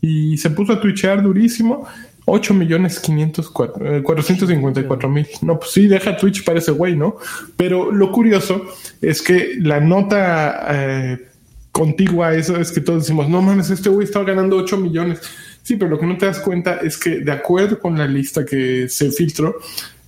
Y 0.01 0.37
se 0.37 0.49
puso 0.49 0.73
a 0.73 0.81
twitchear 0.81 1.21
durísimo. 1.21 1.87
8 2.29 2.53
millones 2.53 2.99
454 2.99 5.09
mil. 5.09 5.25
No, 5.43 5.59
pues 5.59 5.71
sí, 5.71 5.87
deja 5.87 6.17
Twitch 6.17 6.43
para 6.43 6.59
ese 6.59 6.71
güey, 6.71 6.97
¿no? 6.97 7.15
Pero 7.55 7.89
lo 7.89 8.11
curioso 8.11 8.65
es 9.01 9.21
que 9.21 9.53
la 9.61 9.79
nota 9.79 10.67
eh, 10.69 11.29
contigua 11.71 12.27
a 12.27 12.35
eso 12.35 12.59
es 12.59 12.73
que 12.73 12.81
todos 12.81 13.03
decimos, 13.03 13.29
no 13.29 13.41
mames, 13.41 13.69
este 13.69 13.87
güey 13.87 14.05
estaba 14.05 14.25
ganando 14.25 14.57
8 14.57 14.77
millones. 14.77 15.21
Sí, 15.67 15.75
pero 15.75 15.91
lo 15.91 15.99
que 15.99 16.05
no 16.05 16.17
te 16.17 16.25
das 16.25 16.39
cuenta 16.39 16.77
es 16.77 16.97
que 16.97 17.19
de 17.19 17.31
acuerdo 17.33 17.77
con 17.77 17.97
la 17.97 18.07
lista 18.07 18.45
que 18.45 18.87
se 18.87 19.11
filtró, 19.11 19.57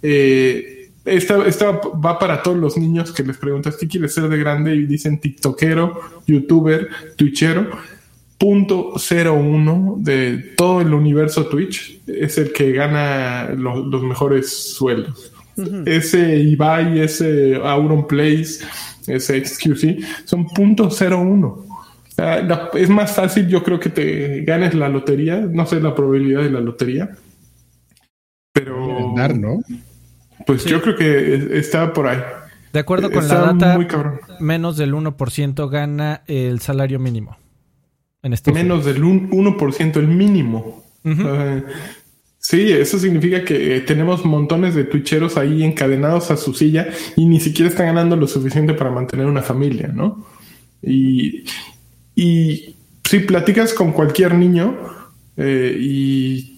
eh, 0.02 0.90
esta, 1.04 1.36
va 1.36 2.18
para 2.18 2.42
todos 2.42 2.56
los 2.56 2.78
niños 2.78 3.12
que 3.12 3.24
les 3.24 3.36
preguntas 3.36 3.76
qué 3.76 3.86
quieres 3.86 4.14
ser 4.14 4.30
de 4.30 4.38
grande 4.38 4.74
y 4.74 4.86
dicen 4.86 5.20
tiktokero, 5.20 6.00
youtuber, 6.26 6.88
twitchero. 7.18 7.72
Punto 8.38 8.94
uno 9.34 9.96
de 9.98 10.54
todo 10.56 10.80
el 10.80 10.94
universo 10.94 11.48
Twitch 11.48 12.04
es 12.08 12.38
el 12.38 12.54
que 12.54 12.72
gana 12.72 13.50
los 13.50 14.02
mejores 14.02 14.50
sueldos. 14.50 15.34
Ese 15.86 16.38
Ibai, 16.38 17.02
ese 17.02 17.56
Auron 17.62 18.08
Place, 18.08 18.60
ese 19.08 19.46
XQC 19.46 20.24
son 20.24 20.48
punto 20.48 20.90
uno 22.20 22.70
es 22.74 22.90
más 22.90 23.16
fácil, 23.16 23.48
yo 23.48 23.64
creo 23.64 23.80
que 23.80 23.90
te 23.90 24.42
ganes 24.42 24.74
la 24.74 24.90
lotería. 24.90 25.38
No 25.40 25.66
sé 25.66 25.80
la 25.80 25.96
probabilidad 25.96 26.44
de 26.44 26.52
la 26.52 26.60
lotería. 26.60 27.10
Pero. 28.52 29.14
¿no? 29.36 29.62
Pues 30.46 30.66
yo 30.66 30.82
creo 30.82 30.96
que 30.96 31.58
está 31.58 31.94
por 31.94 32.08
ahí. 32.08 32.20
De 32.74 32.80
acuerdo 32.80 33.12
con 33.12 33.28
la 33.28 33.54
data, 33.54 33.80
menos 34.40 34.78
del 34.78 34.94
1% 34.94 35.70
gana 35.70 36.24
el 36.28 36.60
salario 36.60 37.00
mínimo. 37.00 37.38
En 38.22 38.34
este 38.34 38.52
menos 38.52 38.86
del 38.86 39.02
1%, 39.02 39.96
el 39.98 40.08
mínimo. 40.08 40.84
sí, 42.38 42.72
eso 42.72 43.00
significa 43.00 43.44
que 43.44 43.82
tenemos 43.82 44.24
montones 44.26 44.76
de 44.76 44.84
twitcheros 44.84 45.38
ahí 45.38 45.64
encadenados 45.64 46.30
a 46.32 46.38
su 46.38 46.54
silla 46.54 46.90
y 47.16 47.26
ni 47.26 47.40
siquiera 47.40 47.70
están 47.70 47.88
ganando 47.88 48.16
lo 48.16 48.28
suficiente 48.28 48.74
para 48.74 48.92
mantener 48.92 49.26
una 49.26 49.42
familia, 49.42 49.88
¿no? 49.88 50.26
Y, 50.82 51.46
y 52.20 52.76
si 53.06 53.20
platicas 53.20 53.74
con 53.74 53.94
cualquier 53.94 54.36
niño 54.36 54.76
eh, 55.38 55.74
y 55.80 56.58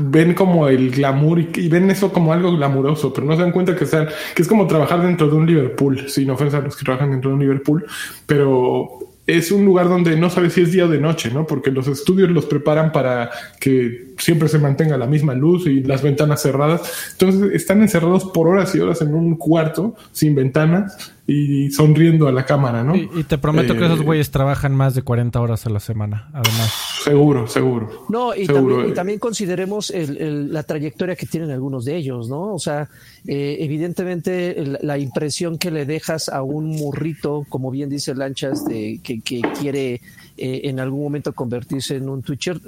ven 0.00 0.34
como 0.34 0.68
el 0.68 0.92
glamour 0.92 1.40
y, 1.40 1.68
ven 1.68 1.90
eso 1.90 2.12
como 2.12 2.32
algo 2.32 2.56
glamuroso, 2.56 3.12
pero 3.12 3.26
no 3.26 3.34
se 3.34 3.42
dan 3.42 3.50
cuenta 3.50 3.74
que, 3.74 3.84
que 3.86 4.42
es 4.42 4.46
como 4.46 4.68
trabajar 4.68 5.02
dentro 5.02 5.28
de 5.28 5.34
un 5.34 5.46
Liverpool, 5.46 6.08
sin 6.08 6.30
ofensa 6.30 6.58
a 6.58 6.60
los 6.60 6.76
que 6.76 6.84
trabajan 6.84 7.10
dentro 7.10 7.30
de 7.30 7.34
un 7.34 7.40
Liverpool, 7.40 7.84
pero 8.24 9.00
es 9.26 9.50
un 9.50 9.64
lugar 9.64 9.88
donde 9.88 10.16
no 10.16 10.28
sabes 10.28 10.52
si 10.52 10.62
es 10.62 10.72
día 10.72 10.84
o 10.84 10.88
de 10.88 11.00
noche, 11.00 11.30
¿no? 11.30 11.46
Porque 11.46 11.70
los 11.70 11.88
estudios 11.88 12.30
los 12.30 12.44
preparan 12.44 12.92
para 12.92 13.30
que 13.58 14.14
siempre 14.18 14.48
se 14.48 14.58
mantenga 14.58 14.98
la 14.98 15.06
misma 15.06 15.34
luz 15.34 15.66
y 15.66 15.82
las 15.82 16.02
ventanas 16.02 16.42
cerradas. 16.42 17.12
Entonces 17.12 17.52
están 17.54 17.80
encerrados 17.80 18.26
por 18.26 18.48
horas 18.48 18.74
y 18.74 18.80
horas 18.80 19.00
en 19.00 19.14
un 19.14 19.36
cuarto 19.36 19.94
sin 20.12 20.34
ventanas 20.34 21.12
y 21.26 21.70
sonriendo 21.70 22.28
a 22.28 22.32
la 22.32 22.44
cámara, 22.44 22.84
¿no? 22.84 22.94
Y, 22.94 23.24
te 23.24 23.38
prometo 23.38 23.74
que 23.74 23.86
esos 23.86 24.00
eh, 24.00 24.04
güeyes 24.04 24.30
trabajan 24.30 24.74
más 24.74 24.94
de 24.94 25.02
40 25.02 25.40
horas 25.40 25.64
a 25.66 25.70
la 25.70 25.80
semana, 25.80 26.28
además. 26.34 26.93
Seguro, 27.04 27.46
seguro. 27.46 28.06
No, 28.08 28.34
y, 28.34 28.46
También, 28.94 29.18
consideremos 29.18 29.92
la 29.94 30.62
trayectoria 30.62 31.14
que 31.14 31.26
tienen 31.26 31.50
algunos 31.50 31.84
de 31.84 31.96
ellos, 31.96 32.30
¿no? 32.30 32.54
O 32.54 32.58
sea, 32.58 32.88
eh, 33.26 33.58
evidentemente 33.60 34.78
la, 34.80 34.96
impresión 34.96 35.58
que 35.58 35.70
le 35.70 35.84
dejas 35.84 36.30
a 36.30 36.42
un 36.42 36.70
murrito, 36.70 37.44
como 37.50 37.70
bien 37.70 37.90
dice 37.90 38.14
Lanchas, 38.14 38.64
de 38.64 39.00
que, 39.02 39.20
quiere 39.20 40.00
eh, 40.38 40.62
en 40.64 40.80
algún 40.80 41.02
momento 41.02 41.34
convertirse 41.34 41.96
en 41.96 42.08
un 42.08 42.22
Twitcher, 42.22 42.58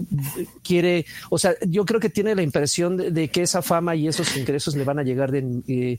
quiere, 0.62 1.06
o 1.30 1.38
sea, 1.38 1.54
yo 1.66 1.86
creo 1.86 1.98
que 1.98 2.10
tiene 2.10 2.34
la 2.34 2.42
impresión 2.42 2.98
de, 2.98 3.28
que 3.28 3.40
esa 3.40 3.62
fama 3.62 3.96
y 3.96 4.06
esos 4.06 4.36
ingresos 4.36 4.76
le 4.76 4.84
van 4.84 4.98
a 4.98 5.02
llegar 5.02 5.32
de 5.32 5.98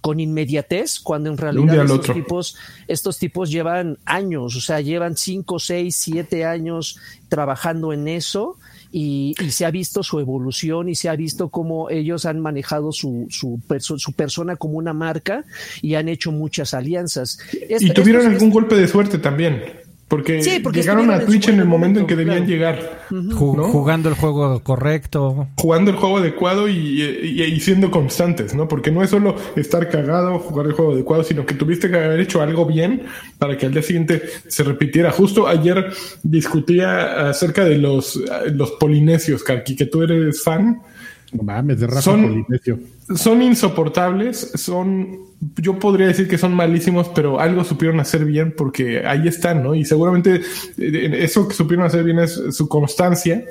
con 0.00 0.20
inmediatez, 0.20 1.00
cuando 1.00 1.30
en 1.30 1.36
realidad 1.36 1.84
estos 1.84 2.14
tipos, 2.14 2.56
estos 2.88 3.18
tipos 3.18 3.50
llevan 3.50 3.98
años, 4.04 4.56
o 4.56 4.60
sea, 4.60 4.80
llevan 4.80 5.16
cinco, 5.16 5.58
seis, 5.58 5.96
siete 5.96 6.44
años 6.44 6.98
trabajando 7.28 7.92
en 7.92 8.08
eso. 8.08 8.58
Y, 8.94 9.34
se 9.48 9.64
ha 9.64 9.70
visto 9.70 10.02
su 10.02 10.20
evolución 10.20 10.90
y 10.90 10.94
se 10.94 11.08
ha 11.08 11.16
visto 11.16 11.48
cómo 11.48 11.88
ellos 11.88 12.26
han 12.26 12.40
manejado 12.40 12.92
su, 12.92 13.26
su, 13.30 13.58
su 13.78 14.12
persona 14.12 14.56
como 14.56 14.76
una 14.76 14.92
marca 14.92 15.46
y 15.80 15.94
han 15.94 16.10
hecho 16.10 16.30
muchas 16.30 16.74
alianzas. 16.74 17.38
y 17.52 17.90
tuvieron 17.94 18.26
algún 18.26 18.50
golpe 18.50 18.76
de 18.76 18.86
suerte 18.86 19.18
también. 19.18 19.81
Porque, 20.12 20.42
llegaron 20.42 21.10
a 21.10 21.20
Twitch 21.20 21.48
en, 21.48 21.58
el 21.58 21.64
momento 21.64 21.98
en 21.98 22.06
que 22.06 22.16
debían 22.16 22.46
llegar. 22.46 23.00
Jugando 23.08 24.10
el 24.10 24.14
juego 24.14 24.62
correcto. 24.62 25.48
Jugando 25.56 25.90
el 25.90 25.96
juego 25.96 26.18
adecuado 26.18 26.68
y, 26.68 27.58
siendo 27.60 27.90
constantes, 27.90 28.54
¿no? 28.54 28.68
Porque 28.68 28.90
no 28.90 29.02
es 29.02 29.08
solo 29.08 29.34
estar 29.56 29.88
cagado, 29.88 30.38
jugar 30.38 30.66
el 30.66 30.72
juego 30.72 30.92
adecuado, 30.92 31.24
sino 31.24 31.46
que 31.46 31.54
tuviste 31.54 31.88
que 31.88 31.96
haber 31.96 32.20
hecho 32.20 32.42
algo 32.42 32.66
bien 32.66 33.04
para 33.38 33.56
que 33.56 33.64
al 33.64 33.72
día 33.72 33.80
siguiente 33.80 34.20
se 34.46 34.62
repitiera. 34.64 35.10
Justo 35.12 35.48
ayer 35.48 35.90
discutía 36.22 37.30
acerca 37.30 37.64
de 37.64 37.78
los, 37.78 38.20
los 38.52 38.72
polinesios, 38.72 39.42
Karki, 39.42 39.74
que 39.74 39.86
tú 39.86 40.02
eres 40.02 40.42
fan. 40.42 40.82
No 41.32 41.42
mames, 41.42 41.80
de 41.80 41.86
Rafa 41.86 42.02
son, 42.02 42.22
Polinesio. 42.22 42.78
Son 43.16 43.40
insoportables, 43.42 44.52
son, 44.54 45.18
yo 45.56 45.78
podría 45.78 46.06
decir 46.06 46.28
que 46.28 46.36
son 46.36 46.54
malísimos, 46.54 47.08
pero 47.08 47.40
algo 47.40 47.64
supieron 47.64 48.00
hacer 48.00 48.24
bien 48.24 48.54
porque 48.56 49.06
ahí 49.06 49.26
están, 49.28 49.62
¿no? 49.62 49.74
Y 49.74 49.84
seguramente 49.84 50.42
eh, 50.76 51.10
eso 51.20 51.48
que 51.48 51.54
supieron 51.54 51.86
hacer 51.86 52.04
bien 52.04 52.18
es 52.18 52.40
su 52.50 52.68
constancia 52.68 53.44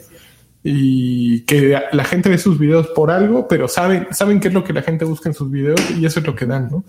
y 0.64 1.42
que 1.42 1.80
la 1.92 2.04
gente 2.04 2.30
ve 2.30 2.38
sus 2.38 2.60
videos 2.60 2.88
por 2.90 3.10
algo, 3.10 3.48
pero 3.48 3.68
saben, 3.68 4.08
saben 4.12 4.40
qué 4.40 4.50
es 4.50 4.54
lo 4.54 4.64
que 4.64 4.74
la 4.74 4.84
gente 4.84 5.06
busca 5.06 5.28
en 5.28 5.34
sus 5.34 5.50
videos 5.50 5.82
y 5.98 6.06
eso 6.06 6.20
es 6.20 6.28
lo 6.28 6.36
que 6.36 6.46
dan, 6.46 6.70
¿no? 6.70 6.84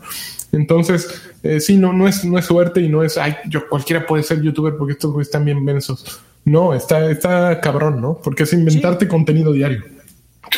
Entonces, 0.52 1.22
eh, 1.42 1.58
sí, 1.58 1.78
no, 1.78 1.94
no 1.94 2.06
es, 2.06 2.22
no 2.25 2.38
es 2.38 2.44
suerte 2.44 2.82
y 2.82 2.90
no 2.90 3.02
es, 3.02 3.16
ay, 3.16 3.34
yo 3.49 3.66
cualquiera 3.68 4.06
puede 4.06 4.22
ser 4.22 4.42
youtuber 4.42 4.76
porque 4.76 4.92
estos 4.92 5.18
están 5.22 5.46
bien 5.46 5.64
mensos. 5.64 6.20
No, 6.44 6.75
está, 6.75 7.11
está 7.11 7.61
cabrón, 7.61 8.00
¿no? 8.00 8.18
Porque 8.22 8.42
es 8.42 8.52
inventarte 8.52 9.08
contenido 9.08 9.52
diario. 9.52 9.82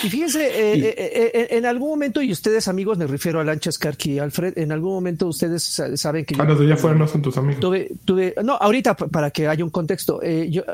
Y 0.02 0.10
fíjense, 0.10 0.46
eh, 0.46 0.88
eh, 0.88 1.30
eh, 1.34 1.46
en 1.50 1.66
algún 1.66 1.90
momento, 1.90 2.20
y 2.20 2.32
ustedes 2.32 2.68
amigos, 2.68 2.98
me 2.98 3.06
refiero 3.06 3.40
a 3.40 3.44
Lanchas 3.44 3.78
Karki 3.78 4.12
y 4.12 4.18
Alfred, 4.18 4.58
en 4.58 4.72
algún 4.72 4.92
momento 4.92 5.26
ustedes 5.28 5.62
saben 5.94 6.24
que... 6.24 6.34
Ah, 6.38 6.44
los 6.44 6.58
de 6.58 6.66
allá 6.66 6.74
afuera 6.74 6.96
no 6.96 7.06
son 7.06 7.22
tus 7.22 7.36
amigos. 7.36 7.60
Tuve, 7.60 7.90
tuve, 8.04 8.34
no, 8.42 8.54
ahorita 8.54 8.96
para 8.96 9.30
que 9.30 9.46
haya 9.48 9.64
un 9.64 9.71
contexto, 9.71 10.21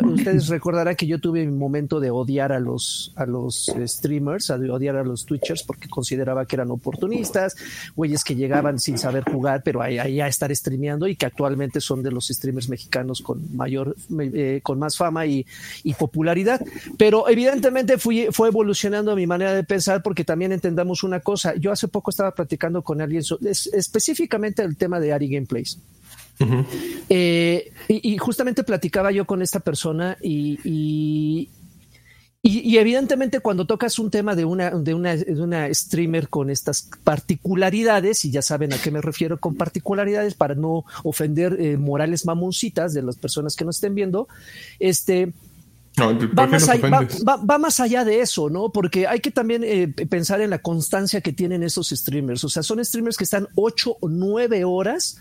ustedes 0.02 0.48
recordarán 0.48 0.96
que 0.96 1.06
yo 1.06 1.20
tuve 1.20 1.44
mi 1.44 1.56
momento 1.56 2.00
de 2.00 2.10
odiar 2.10 2.52
a 2.52 2.58
los, 2.58 3.12
a 3.16 3.26
los 3.26 3.72
streamers, 3.86 4.48
de 4.48 4.70
odiar 4.70 4.96
a 4.96 5.04
los 5.04 5.26
Twitchers, 5.26 5.62
porque 5.62 5.88
consideraba 5.88 6.46
que 6.46 6.56
eran 6.56 6.70
oportunistas, 6.70 7.56
güeyes 7.94 8.24
que 8.24 8.34
llegaban 8.34 8.78
sin 8.78 8.98
saber 8.98 9.24
jugar, 9.24 9.62
pero 9.62 9.82
ahí, 9.82 9.98
ahí 9.98 10.20
a 10.20 10.28
estar 10.28 10.54
streameando 10.54 11.06
y 11.06 11.16
que 11.16 11.26
actualmente 11.26 11.80
son 11.80 12.02
de 12.02 12.10
los 12.10 12.28
streamers 12.28 12.68
mexicanos 12.68 13.20
con 13.20 13.54
mayor, 13.56 13.96
con 14.62 14.78
más 14.78 14.96
fama 14.96 15.26
y, 15.26 15.46
y 15.84 15.94
popularidad. 15.94 16.60
Pero 16.96 17.28
evidentemente 17.28 17.98
fui, 17.98 18.28
fue 18.30 18.48
evolucionando 18.48 19.09
mi 19.16 19.26
manera 19.26 19.54
de 19.54 19.64
pensar 19.64 20.02
porque 20.02 20.24
también 20.24 20.52
entendamos 20.52 21.02
una 21.02 21.20
cosa. 21.20 21.54
Yo 21.56 21.72
hace 21.72 21.88
poco 21.88 22.10
estaba 22.10 22.34
platicando 22.34 22.82
con 22.82 23.00
alguien 23.00 23.22
específicamente 23.72 24.62
el 24.62 24.76
tema 24.76 25.00
de 25.00 25.12
Ari 25.12 25.28
Gameplays. 25.28 25.78
Eh, 27.08 27.70
y, 27.88 28.16
justamente 28.18 28.64
platicaba 28.64 29.12
yo 29.12 29.26
con 29.26 29.42
esta 29.42 29.60
persona 29.60 30.16
y, 30.22 30.58
y, 32.42 32.78
evidentemente 32.78 33.40
cuando 33.40 33.66
tocas 33.66 33.98
un 33.98 34.10
tema 34.10 34.34
de 34.34 34.46
una, 34.46 34.70
de, 34.70 34.94
una, 34.94 35.16
de 35.16 35.42
una 35.42 35.72
streamer 35.74 36.28
con 36.28 36.48
estas 36.48 36.88
particularidades, 37.04 38.24
y 38.24 38.30
ya 38.30 38.40
saben 38.40 38.72
a 38.72 38.78
qué 38.78 38.90
me 38.90 39.02
refiero 39.02 39.38
con 39.38 39.56
particularidades 39.56 40.34
para 40.34 40.54
no 40.54 40.84
ofender 41.04 41.60
eh, 41.60 41.76
morales 41.76 42.24
mamoncitas 42.24 42.94
de 42.94 43.02
las 43.02 43.16
personas 43.16 43.54
que 43.54 43.66
nos 43.66 43.76
estén 43.76 43.94
viendo, 43.94 44.26
este, 44.78 45.34
va, 46.00 47.58
más 47.58 47.80
allá, 47.80 48.04
de 48.04 48.20
eso, 48.20 48.50
¿no? 48.50 48.70
Porque 48.70 49.06
hay 49.06 49.20
que 49.20 49.30
también 49.30 49.62
eh, 49.64 49.88
pensar 49.88 50.40
en 50.40 50.50
la 50.50 50.58
constancia 50.58 51.20
que 51.20 51.32
tienen 51.32 51.62
esos 51.62 51.90
streamers. 51.90 52.44
O 52.44 52.48
sea, 52.48 52.62
son 52.62 52.84
streamers 52.84 53.16
que 53.16 53.24
están 53.24 53.48
ocho 53.54 53.96
o 54.00 54.08
nueve 54.08 54.64
horas 54.64 55.18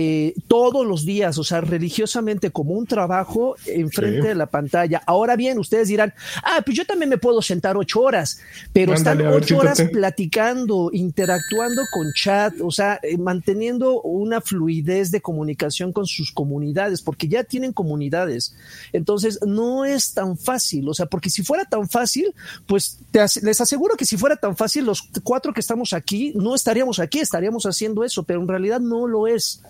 eh, 0.00 0.32
todos 0.46 0.86
los 0.86 1.04
días, 1.04 1.38
o 1.38 1.42
sea, 1.42 1.60
religiosamente 1.60 2.52
como 2.52 2.74
un 2.74 2.86
trabajo 2.86 3.56
enfrente 3.66 4.28
de 4.28 4.34
la 4.36 4.46
pantalla. 4.46 5.02
Ahora 5.04 5.34
bien, 5.34 5.58
ustedes 5.58 5.88
dirán, 5.88 6.14
ah, 6.44 6.62
pues 6.64 6.76
yo 6.76 6.84
también 6.84 7.08
me 7.08 7.18
puedo 7.18 7.42
sentar 7.42 7.76
ocho 7.76 8.02
horas, 8.02 8.38
pero 8.72 8.94
están 8.94 9.20
ocho 9.26 9.58
horas 9.58 9.82
platicando, 9.90 10.90
interactuando 10.92 11.82
con 11.92 12.12
chat, 12.12 12.54
o 12.60 12.70
sea, 12.70 13.00
eh, 13.02 13.18
manteniendo 13.18 14.00
una 14.02 14.40
fluidez 14.40 15.10
de 15.10 15.20
comunicación 15.20 15.92
con 15.92 16.06
sus 16.06 16.30
comunidades, 16.30 17.02
porque 17.02 17.26
ya 17.26 17.42
tienen 17.42 17.72
comunidades. 17.72 18.54
Entonces, 18.92 19.40
no 19.44 19.84
es 19.84 20.14
tan 20.14 20.38
fácil, 20.38 20.88
o 20.88 20.94
sea, 20.94 21.06
porque 21.06 21.28
si 21.28 21.42
fuera 21.42 21.64
tan 21.64 21.88
fácil, 21.88 22.32
pues 22.68 23.00
les 23.42 23.60
aseguro 23.60 23.96
que 23.96 24.04
si 24.04 24.16
fuera 24.16 24.36
tan 24.36 24.56
fácil, 24.56 24.84
los 24.84 25.02
cuatro 25.24 25.52
que 25.52 25.58
estamos 25.58 25.92
aquí, 25.92 26.30
no 26.36 26.54
estaríamos 26.54 27.00
aquí, 27.00 27.18
estaríamos 27.18 27.66
haciendo 27.66 28.04
eso, 28.04 28.22
pero 28.22 28.40
en 28.40 28.46
realidad 28.46 28.78
no 28.78 29.08
lo 29.08 29.26
es 29.26 29.60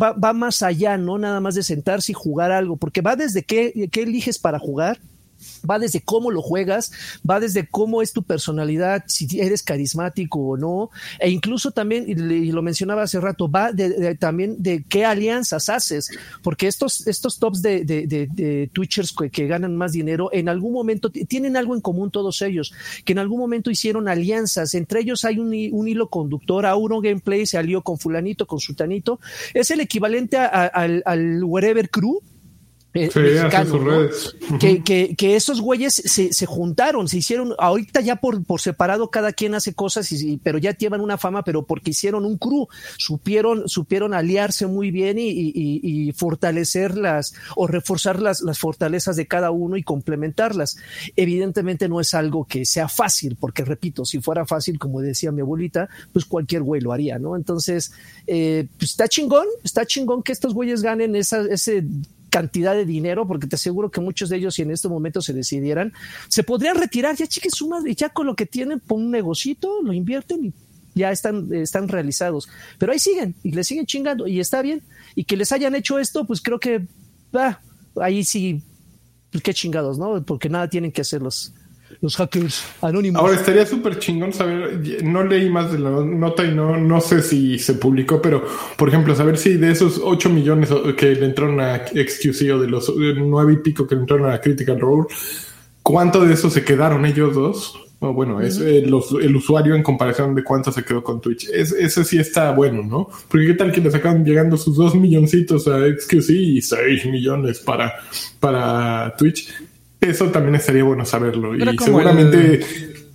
va, 0.00 0.12
va, 0.12 0.32
más 0.32 0.62
allá, 0.62 0.96
no 0.96 1.18
nada 1.18 1.40
más 1.40 1.54
de 1.54 1.62
sentarse 1.62 2.12
y 2.12 2.14
jugar 2.14 2.52
algo, 2.52 2.76
porque 2.76 3.00
va 3.00 3.16
desde 3.16 3.42
qué, 3.42 3.88
qué 3.90 4.02
eliges 4.02 4.38
para 4.38 4.58
jugar, 4.58 4.98
va 5.68 5.78
desde 5.78 6.00
cómo 6.00 6.30
lo 6.30 6.42
juegas, 6.42 6.92
va 7.28 7.40
desde 7.40 7.66
cómo 7.66 8.02
es 8.02 8.12
tu 8.12 8.22
personalidad, 8.22 9.04
si 9.06 9.40
eres 9.40 9.62
carismático 9.62 10.38
o 10.38 10.56
no, 10.56 10.90
e 11.18 11.30
incluso 11.30 11.70
también, 11.70 12.04
y 12.08 12.52
lo 12.52 12.62
mencionaba 12.62 13.02
hace 13.02 13.20
rato, 13.20 13.50
va 13.50 13.72
de, 13.72 14.14
también 14.16 14.62
de 14.62 14.84
qué 14.88 15.04
alianzas 15.04 15.68
haces, 15.68 16.10
porque 16.42 16.66
estos, 16.66 17.06
estos 17.06 17.38
tops 17.38 17.62
de, 17.62 17.84
de 17.84 18.70
Twitchers 18.72 19.14
que, 19.30 19.46
ganan 19.46 19.76
más 19.76 19.92
dinero, 19.92 20.30
en 20.32 20.48
algún 20.48 20.72
momento 20.72 21.10
tienen 21.10 21.56
algo 21.56 21.74
en 21.74 21.80
común 21.80 22.10
todos 22.10 22.42
ellos, 22.42 22.72
que 23.04 23.12
en 23.12 23.18
algún 23.18 23.40
momento 23.40 23.70
hicieron 23.70 24.08
alianzas, 24.08 24.74
entre 24.74 25.00
ellos 25.00 25.24
hay 25.24 25.38
un, 25.38 25.52
hilo 25.52 26.08
conductor, 26.08 26.66
Auro 26.66 27.00
Gameplay 27.00 27.46
se 27.46 27.58
alió 27.58 27.82
con 27.82 27.98
fulanito, 27.98 28.46
con 28.46 28.60
sultanito, 28.60 29.20
es 29.54 29.70
el 29.70 29.80
equivalente 29.80 30.36
al, 30.38 31.02
al 31.04 31.44
Wherever 31.44 31.90
Crew, 31.90 32.20
eh, 32.94 33.10
que, 34.60 34.82
que, 34.82 35.14
que, 35.16 35.36
esos 35.36 35.60
güeyes 35.60 35.94
se, 35.94 36.32
se, 36.32 36.46
juntaron, 36.46 37.08
se 37.08 37.18
hicieron, 37.18 37.54
ahorita 37.58 38.00
ya 38.00 38.16
por, 38.16 38.44
por 38.44 38.60
separado 38.60 39.10
cada 39.10 39.32
quien 39.32 39.54
hace 39.54 39.72
cosas, 39.72 40.12
y, 40.12 40.36
pero 40.36 40.58
ya 40.58 40.76
llevan 40.76 41.00
una 41.00 41.16
fama, 41.16 41.42
pero 41.42 41.64
porque 41.64 41.92
hicieron 41.92 42.26
un 42.26 42.36
crew, 42.36 42.68
supieron, 42.98 43.68
supieron 43.68 44.12
aliarse 44.12 44.66
muy 44.66 44.90
bien 44.90 45.18
y, 45.18 45.30
y, 45.30 45.52
y 45.54 46.12
fortalecer 46.12 46.96
las, 46.98 47.34
o 47.56 47.66
reforzar 47.66 48.20
las, 48.20 48.42
las 48.42 48.58
fortalezas 48.58 49.16
de 49.16 49.26
cada 49.26 49.50
uno 49.50 49.76
y 49.76 49.82
complementarlas. 49.82 50.76
Evidentemente 51.16 51.88
no 51.88 52.00
es 52.00 52.12
algo 52.12 52.44
que 52.44 52.66
sea 52.66 52.88
fácil, 52.88 53.36
porque 53.40 53.64
repito, 53.64 54.04
si 54.04 54.20
fuera 54.20 54.44
fácil, 54.44 54.78
como 54.78 55.00
decía 55.00 55.32
mi 55.32 55.40
abuelita, 55.40 55.88
pues 56.12 56.26
cualquier 56.26 56.62
güey 56.62 56.82
lo 56.82 56.92
haría, 56.92 57.18
¿no? 57.18 57.36
Entonces, 57.36 57.92
eh, 58.26 58.66
pues 58.78 58.90
está 58.90 59.08
chingón, 59.08 59.46
está 59.64 59.86
chingón 59.86 60.22
que 60.22 60.32
estos 60.32 60.52
güeyes 60.52 60.82
ganen 60.82 61.16
esa, 61.16 61.42
ese 61.50 61.84
cantidad 62.32 62.74
de 62.74 62.86
dinero, 62.86 63.26
porque 63.28 63.46
te 63.46 63.56
aseguro 63.56 63.90
que 63.90 64.00
muchos 64.00 64.30
de 64.30 64.38
ellos, 64.38 64.54
si 64.54 64.62
en 64.62 64.70
este 64.70 64.88
momento 64.88 65.20
se 65.20 65.34
decidieran, 65.34 65.92
se 66.28 66.42
podrían 66.42 66.76
retirar, 66.76 67.14
ya 67.14 67.26
chiquen 67.26 67.50
su 67.50 67.68
madre, 67.68 67.94
ya 67.94 68.08
con 68.08 68.26
lo 68.26 68.34
que 68.34 68.46
tienen, 68.46 68.80
pon 68.80 69.04
un 69.04 69.10
negocito, 69.10 69.82
lo 69.82 69.92
invierten 69.92 70.46
y 70.46 70.52
ya 70.94 71.12
están, 71.12 71.52
están 71.52 71.88
realizados. 71.88 72.48
Pero 72.78 72.92
ahí 72.92 72.98
siguen 72.98 73.34
y 73.42 73.52
le 73.52 73.62
siguen 73.64 73.84
chingando 73.84 74.26
y 74.26 74.40
está 74.40 74.62
bien. 74.62 74.82
Y 75.14 75.24
que 75.24 75.36
les 75.36 75.52
hayan 75.52 75.74
hecho 75.74 75.98
esto, 75.98 76.26
pues 76.26 76.40
creo 76.40 76.58
que, 76.58 76.86
ahí 78.00 78.24
sí, 78.24 78.62
pues 79.30 79.44
qué 79.44 79.52
chingados, 79.52 79.98
¿no? 79.98 80.24
Porque 80.24 80.48
nada 80.48 80.70
tienen 80.70 80.90
que 80.90 81.02
hacerlos 81.02 81.52
los 81.52 81.61
hackers 82.16 82.64
anónimos. 82.80 83.20
Ahora 83.20 83.36
estaría 83.36 83.66
súper 83.66 83.98
chingón 83.98 84.32
saber, 84.32 84.80
no 85.02 85.24
leí 85.24 85.48
más 85.50 85.72
de 85.72 85.78
la 85.78 85.90
nota 85.90 86.44
y 86.44 86.54
no, 86.54 86.76
no 86.76 87.00
sé 87.00 87.22
si 87.22 87.58
se 87.58 87.74
publicó, 87.74 88.20
pero 88.20 88.44
por 88.76 88.88
ejemplo, 88.88 89.14
saber 89.14 89.38
si 89.38 89.56
de 89.56 89.70
esos 89.70 90.00
8 90.02 90.30
millones 90.30 90.70
que 90.96 91.14
le 91.14 91.26
entraron 91.26 91.60
a 91.60 91.86
XQC 91.86 92.54
o 92.54 92.58
de 92.58 92.68
los 92.68 92.92
9 92.96 93.52
y 93.52 93.56
pico 93.58 93.86
que 93.86 93.94
le 93.94 94.02
entraron 94.02 94.30
a 94.30 94.40
Critical 94.40 94.80
Role, 94.80 95.06
¿cuánto 95.82 96.24
de 96.24 96.34
eso 96.34 96.50
se 96.50 96.64
quedaron 96.64 97.04
ellos 97.06 97.34
dos? 97.34 97.78
O 98.04 98.12
bueno, 98.12 98.40
es 98.40 98.58
el, 98.58 98.92
usuario 98.92 99.76
en 99.76 99.82
comparación 99.84 100.34
de 100.34 100.42
cuánto 100.42 100.72
se 100.72 100.82
quedó 100.82 101.04
con 101.04 101.20
Twitch. 101.20 101.48
Es, 101.48 101.70
eso 101.70 102.02
sí 102.02 102.18
está 102.18 102.50
bueno, 102.50 102.82
¿no? 102.82 103.08
Porque 103.28 103.46
qué 103.46 103.54
tal 103.54 103.70
que 103.70 103.80
le 103.80 103.92
sacaban 103.92 104.24
llegando 104.24 104.56
sus 104.56 104.76
2 104.76 104.96
milloncitos 104.96 105.68
a 105.68 105.78
XQC 105.86 106.30
y 106.30 106.62
6 106.62 107.06
millones 107.06 107.60
para, 107.60 107.94
para 108.40 109.14
Twitch 109.16 109.48
eso 110.02 110.26
también 110.26 110.56
estaría 110.56 110.84
bueno 110.84 111.04
saberlo. 111.04 111.56
y 111.56 111.78
seguramente 111.78 112.60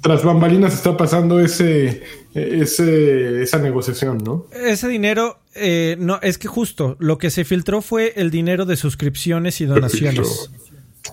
tras 0.02 0.24
bambalinas 0.24 0.74
está 0.74 0.96
pasando 0.96 1.40
ese, 1.40 2.04
ese, 2.34 3.42
esa 3.42 3.60
negociación, 3.60 4.20
¿no? 4.20 4.46
Ese 4.52 4.88
dinero, 4.88 5.40
eh, 5.56 5.96
no, 6.00 6.20
es 6.22 6.38
que 6.38 6.48
justo 6.48 6.96
lo 7.00 7.18
que 7.18 7.30
se 7.30 7.46
filtró 7.46 7.82
fue 7.82 8.14
el 8.16 8.32
dinero 8.32 8.66
de 8.66 8.76
suscripciones 8.76 9.60
y 9.62 9.66
donaciones. 9.66 10.52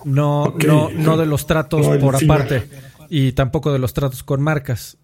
No, 0.03 0.53
no, 0.65 0.89
no 0.91 1.17
de 1.17 1.25
los 1.25 1.47
tratos 1.47 1.85
por 1.97 2.15
aparte. 2.15 2.63
Y 3.09 3.31
tampoco 3.33 3.71
de 3.71 3.79
los 3.79 3.93
tratos 3.93 4.23
con 4.23 4.41
marcas. 4.41 4.97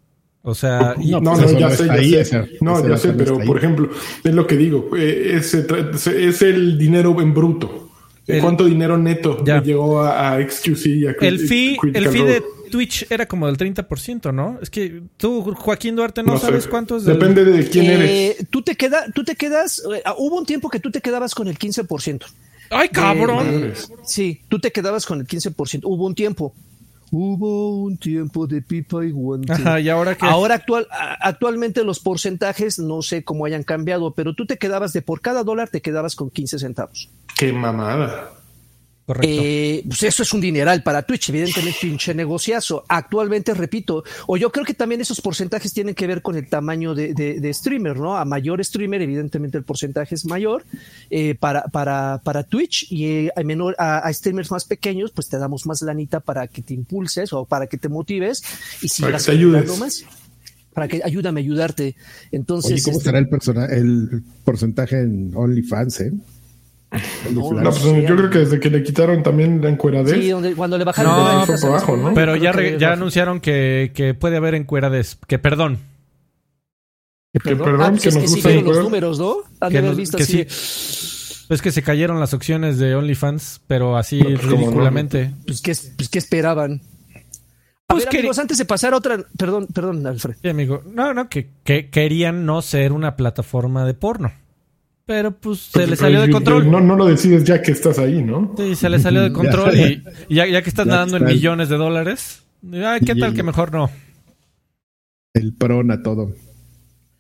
O 0.44 0.56
sea, 0.56 0.96
no, 0.98 1.20
no, 1.22 1.40
ya 1.60 1.70
sé, 1.70 2.10
ya 2.10 2.26
sé. 2.26 2.58
no, 2.62 2.88
ya 2.88 2.98
sé, 2.98 3.10
pero 3.14 3.38
por 3.40 3.58
ejemplo, 3.58 3.90
es 4.24 4.34
lo 4.34 4.48
que 4.48 4.58
digo, 4.58 4.90
eh, 4.98 5.36
es 5.36 6.42
el 6.42 6.78
dinero 6.80 7.20
en 7.22 7.34
bruto. 7.34 7.91
¿Cuánto 8.40 8.66
dinero 8.66 8.98
neto 8.98 9.44
llegó 9.44 10.02
a, 10.02 10.38
XQC 10.40 10.86
y 10.86 11.08
a 11.08 11.16
El 11.20 11.40
fee, 11.40 11.78
el 11.94 12.08
fee 12.10 12.24
de 12.24 12.44
Twitch 12.72 13.06
era 13.12 13.28
como 13.28 13.48
del 13.48 13.58
30%, 13.58 14.34
¿no? 14.34 14.58
Es 14.62 14.70
que 14.70 15.04
tú, 15.18 15.54
Joaquín 15.56 15.96
Duarte, 15.96 16.24
no, 16.24 16.40
sabes 16.40 16.68
cuánto 16.68 16.98
es. 16.98 17.06
Depende 17.06 17.44
de 17.44 17.68
quién 17.68 17.86
eh, 17.86 17.94
eres. 17.94 18.48
Tú 18.50 18.62
te, 18.62 18.76
queda, 18.76 19.06
tú 19.14 19.24
te 19.24 19.36
quedas. 19.36 19.84
Eh, 19.94 20.02
hubo 20.18 20.38
un 20.38 20.46
tiempo 20.46 20.70
que 20.70 20.80
tú 20.80 20.90
te 20.90 21.02
quedabas 21.02 21.36
con 21.36 21.48
el 21.48 21.60
15%. 21.60 22.26
¡Ay, 22.72 22.90
cabrón! 22.90 23.74
sí, 24.06 24.42
tú 24.48 24.60
te 24.60 24.72
quedabas 24.72 25.06
con 25.06 25.20
el 25.20 25.28
15%. 25.28 25.82
Hubo 25.84 26.06
un 26.06 26.16
tiempo. 26.16 26.56
Hubo 27.14 27.76
un 27.84 27.98
tiempo 27.98 28.48
de 28.48 28.62
pipa 28.62 29.06
y 29.06 29.12
guante. 29.12 29.54
¿y 29.82 29.90
ahora 29.90 30.16
qué? 30.16 30.26
Ahora 30.26 30.56
actual, 30.56 30.88
actualmente 31.20 31.84
los 31.84 32.00
porcentajes 32.00 32.80
no 32.80 33.02
sé 33.02 33.26
cómo 33.26 33.46
hayan 33.46 33.64
cambiado, 33.64 34.14
pero 34.14 34.34
tú 34.34 34.46
te 34.46 34.58
quedabas 34.58 34.94
de 34.94 35.02
por 35.02 35.20
cada 35.20 35.44
dólar 35.44 35.70
te 35.70 35.82
quedabas 35.82 36.16
con 36.16 36.30
15 36.30 36.60
centavos. 36.60 37.10
Qué 37.38 37.52
mamada. 37.52 38.41
Eh, 39.22 39.84
pues 39.88 40.04
eso 40.04 40.24
es 40.24 40.34
un 40.34 40.42
dineral 40.42 40.84
para 40.84 41.04
Twitch, 41.04 41.30
evidentemente 41.30 41.78
pinche 41.82 42.14
negociazo. 42.14 42.84
Actualmente, 42.88 43.54
repito, 43.54 44.04
o 44.28 44.38
yo 44.38 44.52
creo 44.52 44.66
que 44.66 44.74
también 44.74 45.02
esos 45.02 45.22
porcentajes 45.22 45.74
tienen 45.74 45.96
que 45.96 46.08
ver 46.08 46.22
con 46.22 46.36
el 46.36 46.48
tamaño 46.48 46.96
de, 46.96 47.52
streamer, 47.54 47.98
¿no? 47.98 48.18
A 48.18 48.26
mayor 48.26 48.64
streamer, 48.64 49.02
evidentemente 49.02 49.58
el 49.58 49.64
porcentaje 49.64 50.16
es 50.16 50.26
mayor 50.26 50.64
eh, 51.10 51.36
para, 51.36 51.64
para, 51.64 52.22
para 52.24 52.44
Twitch 52.44 52.88
y 52.92 53.06
eh, 53.06 53.32
a, 53.36 53.44
menor, 53.44 53.76
a, 53.78 54.12
streamers 54.14 54.52
más 54.52 54.66
pequeños, 54.66 55.12
pues 55.12 55.28
te 55.28 55.38
damos 55.38 55.66
más 55.66 55.82
lanita 55.82 56.20
para 56.20 56.48
que 56.48 56.62
te 56.62 56.74
impulses 56.74 57.34
o 57.34 57.46
para 57.46 57.68
que 57.68 57.78
te 57.78 57.90
motives 57.90 58.44
y 58.82 58.88
sigas 58.88 59.28
ayudando 59.30 59.76
más 59.78 60.06
para 60.74 60.88
que 60.88 61.02
ayúdame 61.04 61.42
a 61.42 61.44
ayudarte. 61.44 61.96
Entonces, 62.32 62.84
¿cómo 62.84 62.98
estará 62.98 63.20
el, 63.20 63.28
el 63.72 64.24
porcentaje 64.44 65.02
en 65.02 65.32
OnlyFans? 65.36 66.00
Eh? 66.02 66.14
No, 67.32 67.50
pues, 67.70 67.84
yo 67.84 68.16
creo 68.18 68.30
que 68.30 68.40
desde 68.40 68.60
que 68.60 68.70
le 68.70 68.84
quitaron 68.84 69.24
también 69.24 69.62
la 69.62 69.70
encueradez. 69.70 70.14
Sí, 70.14 70.54
cuando 70.56 70.78
le 70.78 70.84
bajaron 70.84 71.46
fue 71.46 71.70
abajo, 71.70 71.96
¿no? 71.96 72.14
Pero 72.14 72.36
ya, 72.36 72.54
ya 72.78 72.94
anunciaron 72.94 73.40
que, 73.40 73.92
que, 73.94 74.14
puede 74.14 74.38
haber 74.38 74.56
encueradez. 74.56 75.18
Que 75.28 75.40
perdón. 75.40 75.80
Que 77.32 77.40
perdón, 77.40 77.82
ah, 77.82 77.90
pues 77.92 78.04
que, 78.04 78.12
nos 78.12 78.30
gustan 78.30 78.66
los 78.66 78.78
números, 78.80 79.20
¿no? 79.20 79.38
que, 79.70 80.26
sí. 80.26 80.46
Es 81.50 81.62
que 81.62 81.72
se 81.72 81.82
cayeron 81.82 82.20
las 82.20 82.34
opciones 82.34 82.78
de 82.78 82.94
OnlyFans, 82.96 83.62
pero 83.68 83.96
así 83.96 84.22
pues, 84.22 84.44
ridículamente. 84.44 85.34
Pues, 85.46 85.62
¿qué, 85.62 85.74
pues, 85.96 86.10
¿qué 86.10 86.20
esperaban? 86.20 86.82
A 87.88 87.94
pues 87.94 88.06
ver, 88.06 88.18
amigos, 88.18 88.40
antes 88.40 88.58
de 88.58 88.66
pasar 88.66 88.94
a 88.94 88.98
otra... 88.98 89.18
Perdón, 89.38 89.68
perdón, 89.68 90.06
Alfred. 90.06 90.36
Sí, 90.42 90.50
amigo. 90.50 90.82
No, 90.94 91.14
no, 91.14 91.30
que, 91.30 91.52
que 91.64 91.90
querían 91.90 92.46
no 92.46 92.62
ser 92.62 92.92
una 92.94 93.16
plataforma 93.16 93.86
de 93.86 93.94
porno. 93.94 94.32
Pero 95.12 95.32
pues 95.32 95.60
se 95.60 95.72
pues, 95.74 95.90
le 95.90 95.96
salió 95.98 96.22
de 96.22 96.30
control. 96.30 96.72
No, 96.72 96.80
no 96.80 96.96
lo 96.96 97.06
decides 97.06 97.44
ya 97.44 97.62
que 97.62 97.74
estás 97.74 98.00
ahí, 98.00 98.24
¿no? 98.24 98.56
Sí, 98.58 98.76
se 98.76 98.88
le 98.88 98.98
salió 98.98 99.22
de 99.22 99.34
control 99.34 99.78
y, 99.78 100.02
ya, 100.34 100.48
ya, 100.48 100.62
que 100.62 100.70
estás 100.70 100.88
nadando 100.88 101.18
en 101.18 101.26
millones 101.26 101.68
de 101.68 101.76
dólares, 101.76 102.44
ay, 102.72 103.02
¿qué 103.02 103.14
tal 103.14 103.34
que 103.34 103.44
mejor 103.44 103.74
no? 103.74 103.90
El 105.34 105.54
prona 105.54 106.02
todo. 106.02 106.32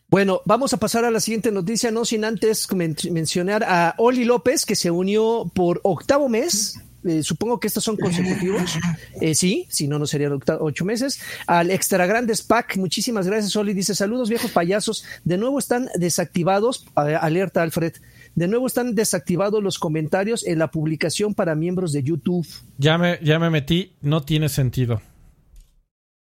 Bueno, 0.08 0.40
vamos 0.46 0.74
a 0.74 0.78
pasar 0.78 1.04
a 1.04 1.12
la 1.12 1.20
siguiente 1.20 1.52
noticia, 1.52 1.92
no 1.92 2.06
sin 2.06 2.24
antes 2.24 2.66
mencionar 3.12 3.66
a 3.66 3.94
Oli 3.98 4.24
López, 4.24 4.66
que 4.66 4.78
se 4.78 4.90
unió 4.90 5.52
por 5.54 5.82
octavo 5.84 6.30
mes 6.30 6.82
eh, 7.04 7.24
supongo 7.24 7.60
que 7.60 7.68
estos 7.68 7.84
son 7.84 7.98
consecutivos. 7.98 8.78
Eh, 9.20 9.36
sí, 9.36 9.68
si 9.70 9.88
no, 9.88 10.00
no 10.00 10.08
serían 10.08 10.40
ocho 10.60 10.84
meses. 10.86 11.22
Al 11.46 11.70
Extra 11.70 12.08
Grandes 12.08 12.42
Pack, 12.42 12.78
muchísimas 12.78 13.28
gracias, 13.28 13.56
Oli. 13.56 13.74
Dice: 13.74 13.94
Saludos, 13.94 14.30
viejos 14.30 14.50
payasos. 14.50 15.06
De 15.24 15.38
nuevo 15.38 15.60
están 15.60 15.90
desactivados. 15.96 16.86
alerta, 16.96 17.62
Alfred. 17.62 17.94
De 18.34 18.48
nuevo 18.48 18.66
están 18.66 18.96
desactivados 18.96 19.62
los 19.62 19.78
comentarios 19.78 20.46
en 20.46 20.58
la 20.58 20.72
publicación 20.72 21.36
para 21.36 21.54
miembros 21.54 21.92
de 21.92 22.02
YouTube. 22.02 22.48
Ya 22.78 22.98
me, 22.98 23.20
ya 23.22 23.38
me 23.38 23.50
metí, 23.50 23.94
no 24.02 24.24
tiene 24.24 24.50
sentido. 24.50 25.02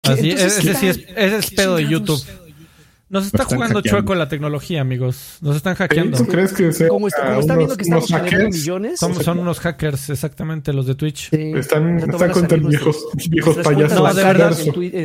Así, 0.03 0.31
ese, 0.31 0.75
sí 0.75 0.87
es, 0.87 0.99
ese 1.17 1.37
es 1.39 1.51
pedo 1.53 1.77
de 1.77 1.89
YouTube. 1.89 2.23
Nos 3.09 3.27
está 3.27 3.45
jugando 3.45 3.81
chueco 3.83 4.15
la 4.15 4.29
tecnología, 4.29 4.81
amigos. 4.81 5.39
Nos 5.43 5.57
están 5.57 5.75
hackeando. 5.75 6.17
¿Tú 6.17 6.27
crees 6.27 6.53
que 6.53 6.73
sea 6.73 6.89
como, 6.89 7.09
está, 7.09 7.39
están 7.39 7.59
viendo 7.59 7.77
que 7.77 7.83
estamos 7.83 8.11
millones? 8.51 8.99
Son, 8.99 9.39
unos 9.39 9.61
hackers, 9.61 10.11
exactamente, 10.11 10.73
los 10.73 10.87
de 10.87 10.95
Twitch. 10.95 11.33
Están, 11.33 11.99
están 11.99 12.31
contra 12.31 12.57
viejos, 12.59 13.07
viejos 13.29 13.57
payasos. 13.59 13.99
No, 13.99 14.15
de 14.15 14.25
verdad, 14.25 14.57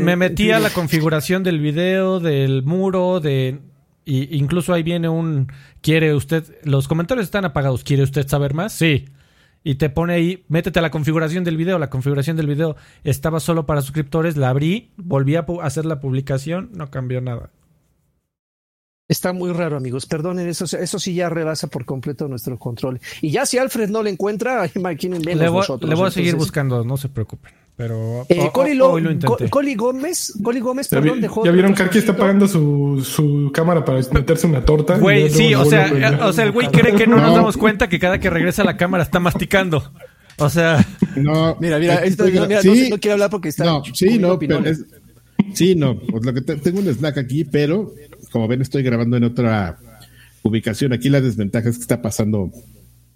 me 0.01 0.15
metí 0.15 0.51
a 0.51 0.59
la 0.59 0.69
configuración 0.69 1.43
del 1.43 1.59
video, 1.59 2.19
del 2.19 2.63
muro, 2.63 3.19
de... 3.19 3.59
Y 4.05 4.37
incluso 4.37 4.73
ahí 4.73 4.81
viene 4.81 5.07
un... 5.07 5.51
¿Quiere 5.81 6.15
usted... 6.15 6.43
Los 6.63 6.87
comentarios 6.87 7.25
están 7.25 7.45
apagados. 7.45 7.83
¿Quiere 7.83 8.01
usted 8.01 8.27
saber 8.27 8.55
más? 8.55 8.73
Sí. 8.73 9.05
Y 9.63 9.75
te 9.75 9.89
pone 9.89 10.13
ahí, 10.13 10.45
métete 10.47 10.79
a 10.79 10.81
la 10.81 10.89
configuración 10.89 11.43
del 11.43 11.57
video. 11.57 11.77
La 11.77 11.91
configuración 11.91 12.37
del 12.37 12.47
video 12.47 12.75
estaba 13.03 13.39
solo 13.39 13.67
para 13.67 13.81
suscriptores. 13.81 14.35
La 14.35 14.49
abrí, 14.49 14.93
volví 14.97 15.35
a 15.35 15.45
hacer 15.61 15.85
la 15.85 15.99
publicación, 15.99 16.71
no 16.73 16.89
cambió 16.89 17.21
nada. 17.21 17.51
Está 19.09 19.33
muy 19.33 19.51
raro, 19.51 19.75
amigos. 19.75 20.05
Perdonen, 20.05 20.47
eso, 20.47 20.65
eso 20.77 20.99
sí 20.99 21.15
ya 21.15 21.29
rebasa 21.29 21.65
por 21.65 21.83
completo 21.83 22.27
nuestro 22.27 22.59
control. 22.59 23.01
Y 23.21 23.31
ya 23.31 23.47
si 23.47 23.57
Alfred 23.57 23.89
no 23.89 24.03
le 24.03 24.11
encuentra, 24.11 24.69
imaginen 24.75 25.23
le 25.23 25.49
voy, 25.49 25.65
Le 25.81 25.95
voy 25.95 26.07
a 26.07 26.11
seguir 26.11 26.35
buscando, 26.35 26.85
no 26.85 26.95
se 26.95 27.09
preocupen. 27.09 27.51
Pero 27.75 28.25
eh, 28.27 28.49
Coli, 28.51 28.77
Gómez, 29.75 30.33
Coli 30.43 30.59
Gómez, 30.59 30.89
perdón, 30.89 31.21
dejó. 31.21 31.45
¿Ya 31.45 31.51
vieron 31.51 31.73
que 31.73 31.81
aquí 31.81 31.97
está 31.97 32.11
apagando 32.11 32.45
su, 32.45 33.01
su 33.03 33.51
cámara 33.53 33.83
para 33.85 33.99
meterse 34.11 34.45
una 34.45 34.63
torta? 34.63 34.97
Güey, 34.97 35.29
sí, 35.29 35.55
o 35.55 35.63
sea, 35.63 35.87
eh, 35.87 36.19
o 36.21 36.33
sea, 36.33 36.43
el 36.43 36.51
güey 36.51 36.67
cree 36.67 36.93
que 36.93 37.07
no, 37.07 37.15
nos 37.15 37.33
damos 37.33 37.55
cuenta 37.55 37.87
que 37.87 37.97
cada 37.97 38.19
que 38.19 38.29
regresa 38.29 38.63
a 38.63 38.65
la 38.65 38.75
cámara 38.75 39.03
está 39.03 39.21
masticando. 39.21 39.93
O 40.37 40.49
sea, 40.49 40.85
no, 41.15 41.55
mira, 41.59 41.79
mira, 41.79 41.95
esto, 42.03 42.25
mira 42.25 42.61
sí, 42.61 42.89
no, 42.89 42.97
quiere 42.99 43.13
hablar 43.13 43.29
porque 43.29 43.47
está. 43.47 43.63
No, 43.63 43.81
sí, 43.93 44.19
no, 44.19 44.37
pero 44.37 44.59
es, 44.65 44.85
sí, 45.53 45.73
no, 45.73 45.97
pues 45.99 46.25
lo 46.25 46.33
que 46.33 46.41
tengo 46.41 46.79
un 46.79 46.87
snack 46.87 47.17
aquí, 47.17 47.45
pero 47.45 47.93
como 48.31 48.47
ven, 48.47 48.61
estoy 48.61 48.83
grabando 48.83 49.17
en 49.17 49.23
otra 49.23 49.77
ubicación. 50.43 50.93
Aquí 50.93 51.09
la 51.09 51.21
desventaja 51.21 51.69
es 51.69 51.77
que 51.77 51.81
está 51.81 52.01
pasando 52.01 52.51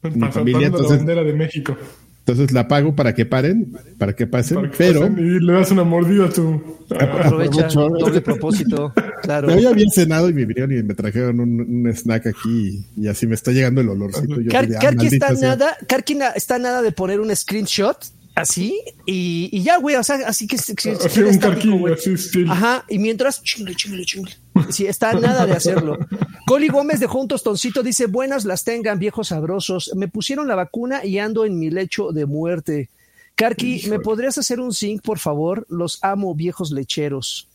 mi 0.02 0.28
familia. 0.32 0.67
Entonces, 0.67 0.91
la 0.91 0.97
bandera 0.97 1.23
de 1.23 1.34
México. 1.34 1.78
Entonces 2.26 2.54
la 2.54 2.69
pago 2.69 2.95
para 2.95 3.13
que 3.13 3.26
paren, 3.26 3.73
para 3.97 4.13
que 4.13 4.26
pasen, 4.26 4.71
pero. 4.78 5.08
y 5.08 5.41
le 5.41 5.52
das 5.52 5.71
una 5.71 5.84
mordida 5.84 6.28
a 6.28 6.30
tu. 6.30 6.63
Aprovecha, 6.97 7.67
doble 7.67 8.21
propósito. 8.21 8.93
Claro. 9.23 9.47
Me 9.47 9.54
había 9.54 9.71
bien 9.73 9.89
cenado 9.89 10.30
y 10.30 10.34
me 10.34 10.45
vinieron 10.45 10.71
y 10.71 10.84
me 10.84 10.93
trajeron 10.93 11.41
un, 11.41 11.91
snack 11.93 12.28
aquí 12.28 12.86
y 12.95 13.08
así 13.08 13.28
me 13.28 13.36
está 13.36 13.52
llegando 13.52 13.82
el 13.82 13.89
olorcito. 13.89 14.36
Karki 14.49 15.08
está 15.08 15.34
nada, 15.34 15.76
Karki 15.86 16.17
está 16.36 16.60
nada 16.60 16.82
de 16.82 16.93
poner 16.93 17.19
un 17.19 17.36
screenshot 17.36 17.97
así 18.36 18.80
y, 19.06 19.49
y, 19.52 19.62
ya, 19.63 19.78
güey, 19.78 19.97
o 19.97 20.04
sea, 20.04 20.15
así 20.26 20.47
que, 20.47 20.56
que, 20.58 20.91
así 20.91 21.21
un 21.21 21.28
estático, 21.28 21.88
así 21.88 22.45
Ajá, 22.47 22.86
y 22.89 22.99
mientras 22.99 23.43
chingle, 23.43 23.76
chingle, 23.76 24.06
chingle. 24.06 24.32
Sí, 24.70 24.86
está 24.86 25.13
nada 25.13 25.46
de 25.46 25.54
hacerlo. 25.54 25.98
Coli 26.46 26.68
Gómez 26.68 27.00
dejó 27.00 27.20
un 27.20 27.28
tostoncito, 27.28 27.84
dice, 27.84 28.08
buenas 28.08 28.46
las 28.46 28.63
tengan, 28.63 29.00
viejos 29.00 29.30
sabrosos. 29.30 29.92
Me 29.96 30.08
pusieron 30.08 30.48
la 30.48 30.56
vacuna 30.56 31.06
y 31.06 31.20
ando 31.20 31.46
en 31.46 31.58
mi 31.58 31.70
lecho 31.70 32.12
de 32.12 32.26
muerte. 32.26 32.89
Karki, 33.36 33.88
¿me 33.89 34.00
podrías 34.00 34.38
hacer 34.38 34.60
un 34.60 34.74
zinc, 34.74 35.02
por 35.02 35.20
favor? 35.20 35.66
Los 35.70 36.00
amo, 36.04 36.36
viejos 36.36 36.72
lecheros. 36.72 37.48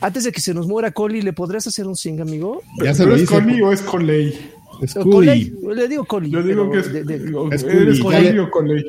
Antes 0.00 0.24
de 0.24 0.32
que 0.32 0.40
se 0.40 0.54
nos 0.54 0.66
muera 0.66 0.92
Coli, 0.92 1.22
¿le 1.22 1.32
podrías 1.32 1.66
hacer 1.66 1.86
un 1.86 1.96
zinc, 1.96 2.20
amigo? 2.20 2.62
¿Ya 2.82 2.94
se 2.94 3.04
lo 3.04 3.16
¿Es 3.16 3.28
Coli 3.28 3.60
o 3.62 3.72
es 3.72 3.82
Coley? 3.82 4.38
Es 4.82 4.94
Coli. 4.94 5.56
Le 5.74 5.88
digo 5.88 6.04
Coli. 6.04 6.30
Yo 6.30 6.42
digo 6.42 6.70
que 6.70 6.78
es, 6.78 6.92
de, 6.92 7.04
de, 7.04 7.14
¿eres 7.14 8.00
Coli 8.00 8.38
o 8.38 8.50
Coley? 8.50 8.84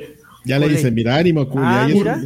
Ya 0.46 0.60
le 0.60 0.70
dice, 0.70 0.92
mira, 0.92 1.16
ánimo, 1.16 1.48
Culi. 1.48 1.64
Ah, 1.66 1.88
mira. 1.90 2.22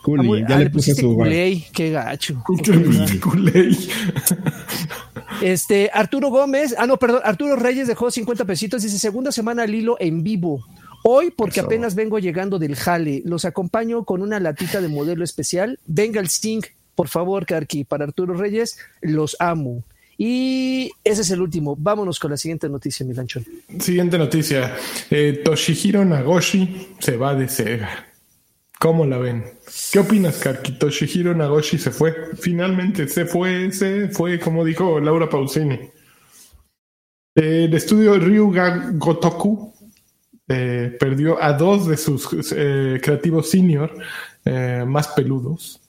Scully, 0.00 0.44
ya 0.48 0.58
le, 0.58 0.70
puse 0.70 0.94
su 0.94 1.14
Culey, 1.14 1.66
qué 1.72 1.90
gacho. 1.90 2.42
este, 5.42 5.90
Arturo 5.92 6.30
Gómez, 6.30 6.74
ah, 6.78 6.86
no, 6.86 6.96
perdón, 6.96 7.20
Arturo 7.24 7.56
Reyes 7.56 7.86
dejó 7.86 8.10
50 8.10 8.46
pesitos, 8.46 8.82
dice 8.82 8.98
segunda 8.98 9.30
semana 9.30 9.64
al 9.64 9.74
hilo 9.74 9.96
en 10.00 10.22
vivo. 10.22 10.64
Hoy, 11.02 11.30
porque 11.30 11.60
apenas 11.60 11.94
vengo 11.94 12.18
llegando 12.18 12.58
del 12.58 12.76
jale, 12.76 13.22
los 13.24 13.44
acompaño 13.44 14.04
con 14.04 14.22
una 14.22 14.40
latita 14.40 14.80
de 14.80 14.88
modelo 14.88 15.22
especial. 15.22 15.78
Venga 15.86 16.20
el 16.20 16.28
zinc, 16.28 16.66
por 16.94 17.08
favor, 17.08 17.46
Karki, 17.46 17.84
para 17.84 18.04
Arturo 18.04 18.34
Reyes, 18.34 18.78
los 19.02 19.36
amo. 19.38 19.84
Y 20.16 20.92
ese 21.02 21.22
es 21.22 21.30
el 21.30 21.40
último. 21.40 21.74
Vámonos 21.78 22.18
con 22.18 22.30
la 22.30 22.36
siguiente 22.36 22.68
noticia, 22.68 23.06
Milanchón. 23.06 23.46
Siguiente 23.78 24.18
noticia. 24.18 24.76
Eh, 25.10 25.40
Toshihiro 25.42 26.04
Nagoshi 26.04 26.88
se 26.98 27.16
va 27.16 27.34
de 27.34 27.48
Sega. 27.48 28.09
¿Cómo 28.80 29.04
la 29.04 29.18
ven? 29.18 29.44
¿Qué 29.92 29.98
opinas, 29.98 30.38
Karki? 30.38 30.78
Toshihiro 30.78 31.34
Nagoshi 31.34 31.76
se 31.76 31.90
fue. 31.90 32.30
Finalmente 32.34 33.06
se 33.08 33.26
fue, 33.26 33.70
se 33.72 34.08
fue, 34.08 34.40
como 34.40 34.64
dijo 34.64 34.98
Laura 34.98 35.28
Pausini. 35.28 35.78
El 37.34 37.74
estudio 37.74 38.18
Ryuga 38.18 38.90
Gotoku 38.94 39.74
eh, 40.48 40.96
perdió 40.98 41.42
a 41.42 41.52
dos 41.52 41.88
de 41.88 41.98
sus 41.98 42.26
eh, 42.56 42.98
creativos 43.02 43.50
senior 43.50 43.94
más 44.86 45.08
peludos. 45.08 45.82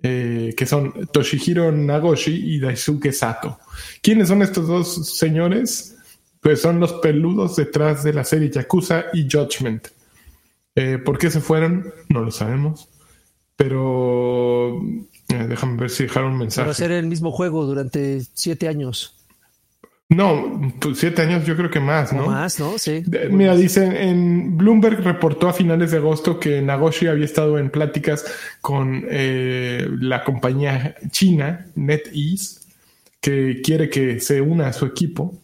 Eh, 0.00 0.54
que 0.56 0.66
son 0.66 1.08
Toshihiro 1.12 1.72
Nagoshi 1.72 2.54
y 2.54 2.60
Daisuke 2.60 3.12
Sato. 3.12 3.58
¿Quiénes 4.00 4.28
son 4.28 4.42
estos 4.42 4.68
dos 4.68 5.18
señores? 5.18 5.96
Pues 6.40 6.60
son 6.60 6.78
los 6.78 6.92
peludos 6.94 7.56
detrás 7.56 8.04
de 8.04 8.12
la 8.12 8.22
serie 8.22 8.50
Yakuza 8.50 9.06
y 9.12 9.28
Judgment. 9.28 9.88
Eh, 10.74 10.98
¿Por 10.98 11.18
qué 11.18 11.30
se 11.30 11.40
fueron? 11.40 11.92
No 12.08 12.20
lo 12.20 12.30
sabemos. 12.30 12.88
Pero 13.56 14.80
eh, 15.28 15.46
déjame 15.48 15.76
ver 15.76 15.90
si 15.90 16.04
dejaron 16.04 16.32
un 16.32 16.38
mensaje. 16.38 16.72
Ser 16.74 16.92
el 16.92 17.06
mismo 17.06 17.30
juego 17.30 17.66
durante 17.66 18.22
siete 18.34 18.68
años. 18.68 19.20
No, 20.10 20.72
pues 20.80 20.98
siete 20.98 21.22
años 21.22 21.46
yo 21.46 21.56
creo 21.56 21.70
que 21.70 21.78
más, 21.78 22.12
¿no? 22.12 22.26
más, 22.26 22.58
¿no? 22.58 22.78
Sí. 22.78 23.04
Mira, 23.30 23.54
dicen, 23.54 23.94
en 23.94 24.56
Bloomberg 24.56 25.04
reportó 25.04 25.48
a 25.48 25.52
finales 25.52 25.92
de 25.92 25.98
agosto 25.98 26.40
que 26.40 26.60
Nagoshi 26.60 27.06
había 27.06 27.24
estado 27.24 27.58
en 27.58 27.70
pláticas 27.70 28.24
con 28.60 29.04
eh, 29.08 29.86
la 30.00 30.24
compañía 30.24 30.96
china 31.12 31.68
NetEase, 31.76 32.60
que 33.20 33.60
quiere 33.62 33.88
que 33.88 34.18
se 34.18 34.40
una 34.40 34.66
a 34.66 34.72
su 34.72 34.84
equipo 34.84 35.38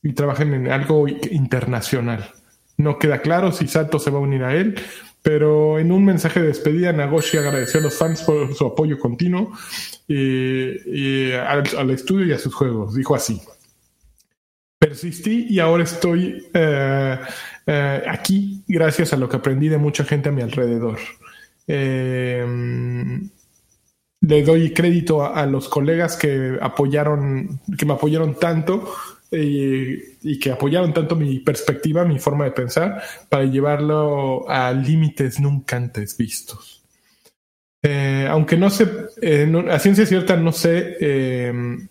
y 0.00 0.12
trabajen 0.12 0.54
en 0.54 0.70
algo 0.70 1.08
internacional. 1.08 2.30
No 2.78 2.98
queda 2.98 3.20
claro 3.20 3.52
si 3.52 3.68
Sato 3.68 3.98
se 3.98 4.10
va 4.10 4.18
a 4.18 4.22
unir 4.22 4.42
a 4.44 4.54
él, 4.54 4.74
pero 5.20 5.78
en 5.78 5.92
un 5.92 6.04
mensaje 6.04 6.40
de 6.40 6.48
despedida, 6.48 6.92
Nagoshi 6.92 7.36
agradeció 7.36 7.80
a 7.80 7.82
los 7.82 7.98
fans 7.98 8.22
por 8.22 8.54
su 8.54 8.64
apoyo 8.64 8.98
continuo 8.98 9.52
y, 10.06 11.32
al 11.32 11.90
estudio 11.90 12.26
y 12.26 12.32
a 12.32 12.38
sus 12.38 12.54
juegos. 12.54 12.94
Dijo 12.94 13.14
así 13.14 13.40
persistí 14.78 15.46
y 15.50 15.58
ahora 15.58 15.84
estoy 15.84 16.46
eh, 16.54 17.18
eh, 17.66 18.02
aquí 18.08 18.62
gracias 18.68 19.12
a 19.12 19.16
lo 19.16 19.28
que 19.28 19.36
aprendí 19.36 19.68
de 19.68 19.78
mucha 19.78 20.04
gente 20.04 20.28
a 20.28 20.32
mi 20.32 20.42
alrededor. 20.42 20.98
Eh, 21.66 22.46
le 24.20 24.42
doy 24.42 24.72
crédito 24.72 25.24
a, 25.24 25.46
los 25.46 25.68
colegas 25.68 26.16
que 26.16 26.58
apoyaron, 26.60 27.60
que 27.76 27.86
me 27.86 27.92
apoyaron 27.94 28.34
tanto 28.34 28.92
y 29.30 30.38
que 30.38 30.50
apoyaron 30.50 30.94
tanto 30.94 31.16
mi 31.16 31.40
perspectiva, 31.40 32.04
mi 32.04 32.18
forma 32.18 32.44
de 32.44 32.52
pensar, 32.52 33.02
para 33.28 33.44
llevarlo 33.44 34.48
a 34.48 34.72
límites 34.72 35.38
nunca 35.40 35.76
antes 35.76 36.16
vistos. 36.16 36.82
aunque 38.28 38.56
no 38.56 38.70
sé, 38.70 38.88
a 39.70 39.78
ciencia 39.78 40.06
cierta 40.06 40.36
no 40.36 40.52
sé 40.52 40.96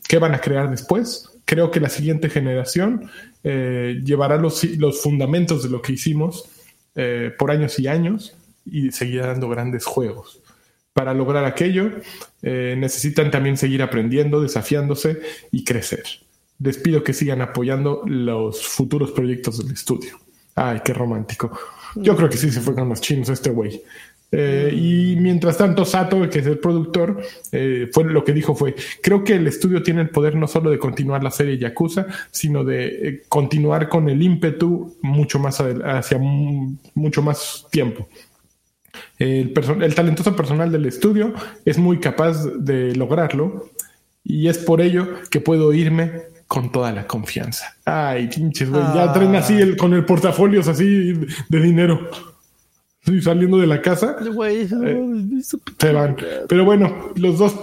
qué 0.08 0.18
van 0.20 0.34
a 0.34 0.42
crear 0.42 0.70
después, 0.70 1.38
creo 1.48 1.72
que 1.72 1.80
la 1.80 1.90
siguiente 1.90 2.30
generación 2.30 3.10
eh, 3.44 4.02
llevará 4.04 4.38
los, 4.38 4.64
los, 4.78 5.02
fundamentos 5.02 5.64
de 5.64 5.70
lo 5.70 5.82
que 5.82 5.94
hicimos 5.94 6.50
eh, 6.94 7.32
por 7.40 7.52
años 7.52 7.80
y 7.80 7.88
años 7.88 8.36
y 8.66 8.92
seguirá 8.92 9.28
dando 9.28 9.48
grandes 9.48 9.86
juegos. 9.86 10.42
Para 10.92 11.14
lograr 11.14 11.46
aquello, 11.46 11.92
eh, 12.42 12.76
necesitan 12.78 13.32
también 13.32 13.56
seguir 13.56 13.82
aprendiendo, 13.82 14.42
desafiándose 14.42 15.22
y 15.52 15.64
crecer. 15.64 16.04
Les 16.60 16.78
pido 16.78 17.04
que 17.04 17.14
sigan 17.14 17.42
apoyando 17.42 18.04
los 18.06 18.66
futuros 18.66 19.12
proyectos 19.12 19.60
del 19.60 19.74
estudio. 19.74 20.20
Ay, 20.56 20.82
qué 20.84 20.94
romántico. 20.94 21.52
Yo 21.96 22.16
creo 22.16 22.30
que 22.30 22.38
sí 22.38 22.52
se 22.52 22.62
fue 22.62 22.74
con 22.74 22.90
los 22.90 23.02
chinos 23.02 23.30
este 23.30 23.52
güey. 23.52 23.82
Eh, 24.32 24.72
y 24.74 25.16
mientras 25.18 25.58
tanto, 25.58 25.86
Sato, 25.86 26.30
que 26.30 26.40
es 26.40 26.48
el 26.48 26.60
productor, 26.60 27.22
eh, 27.52 27.90
fue 27.94 28.04
lo 28.06 28.24
que 28.24 28.34
dijo 28.34 28.56
fue, 28.56 28.76
creo 29.02 29.24
que 29.24 29.36
el 29.36 29.48
estudio 29.48 29.82
tiene 29.82 30.02
el 30.02 30.10
poder 30.10 30.36
no 30.36 30.48
solo 30.48 30.70
de 30.70 30.80
continuar 30.80 31.24
la 31.24 31.32
serie 31.32 31.58
Yakuza, 31.58 32.08
sino 32.30 32.64
de 32.66 32.88
eh, 32.88 33.24
continuar 33.30 33.88
con 33.88 34.10
el 34.10 34.22
ímpetu 34.22 34.98
mucho 35.02 35.40
más 35.40 35.62
hacia 35.62 36.18
mucho 36.20 37.22
más 37.22 37.68
tiempo. 37.72 38.10
El, 39.18 39.54
el 39.82 39.96
talentoso 39.96 40.36
personal 40.36 40.72
del 40.72 40.86
estudio 40.88 41.34
es 41.64 41.78
muy 41.78 42.00
capaz 42.00 42.44
de 42.46 42.96
lograrlo 42.96 43.70
y 44.24 44.48
es 44.48 44.58
por 44.58 44.82
ello 44.82 45.08
que 45.30 45.40
puedo 45.40 45.72
irme 45.72 46.24
con 46.48 46.72
toda 46.72 46.92
la 46.92 47.06
confianza. 47.06 47.76
Ay, 47.86 48.28
pinches, 48.28 48.70
güey, 48.70 48.84
ya 48.96 49.12
traen 49.14 49.36
así 49.36 49.54
el, 49.54 49.76
con 49.78 49.94
el 49.94 50.06
portafolios 50.06 50.68
así 50.68 51.14
de 51.50 51.60
dinero 51.60 52.10
saliendo 53.22 53.58
de 53.58 53.68
la 53.68 53.82
casa. 53.82 54.16
Eh, 54.46 54.68
se 55.80 55.92
van. 55.94 56.18
Pero 56.48 56.66
bueno, 56.66 57.12
los 57.16 57.38
dos 57.38 57.54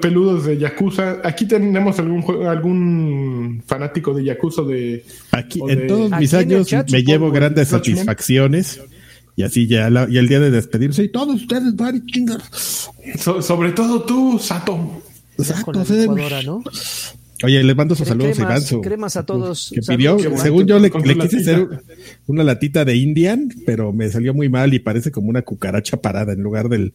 peludos 0.00 0.46
de 0.46 0.58
Yakuza. 0.58 1.18
Aquí 1.24 1.46
tenemos 1.46 1.98
algún 1.98 2.46
algún 2.46 3.62
fanático 3.66 4.14
de 4.14 4.24
Yakuza 4.24 4.62
de. 4.62 5.04
Aquí, 5.32 5.60
en 5.68 5.86
todos 5.86 6.10
mis 6.18 6.32
años 6.34 6.68
me 6.90 7.02
llevo 7.02 7.30
grandes 7.30 7.68
satisfacciones. 7.68 8.80
Y 9.36 9.42
así 9.42 9.66
ya, 9.66 9.90
y 10.08 10.16
el 10.16 10.28
día 10.28 10.38
de 10.38 10.52
despedirse, 10.52 11.02
y 11.02 11.08
todos 11.08 11.34
ustedes 11.42 11.74
van 11.74 12.04
sobre 13.42 13.72
todo 13.72 14.02
tú, 14.04 14.38
Sato. 14.38 15.02
Sato, 15.42 15.72
¿no? 15.72 16.62
Oye, 17.44 17.62
le 17.62 17.74
mando 17.74 17.94
sus 17.94 18.08
saludos 18.08 18.38
a 18.38 18.42
Iván. 18.42 18.62
cremas 18.82 19.16
a 19.16 19.24
todos. 19.24 19.72
Que 19.74 19.80
pidió, 19.82 20.18
según 20.36 20.66
yo 20.66 20.78
le, 20.78 20.90
quise 20.90 21.38
hacer 21.38 21.68
una 22.26 22.44
latita 22.44 22.84
de 22.84 22.96
Indian, 22.96 23.48
pero 23.66 23.92
me 23.92 24.08
salió 24.08 24.34
muy 24.34 24.48
mal 24.48 24.74
y 24.74 24.78
parece 24.78 25.10
como 25.10 25.28
una 25.28 25.42
cucaracha 25.42 25.96
parada 25.98 26.32
en 26.32 26.42
lugar 26.42 26.68
del, 26.68 26.92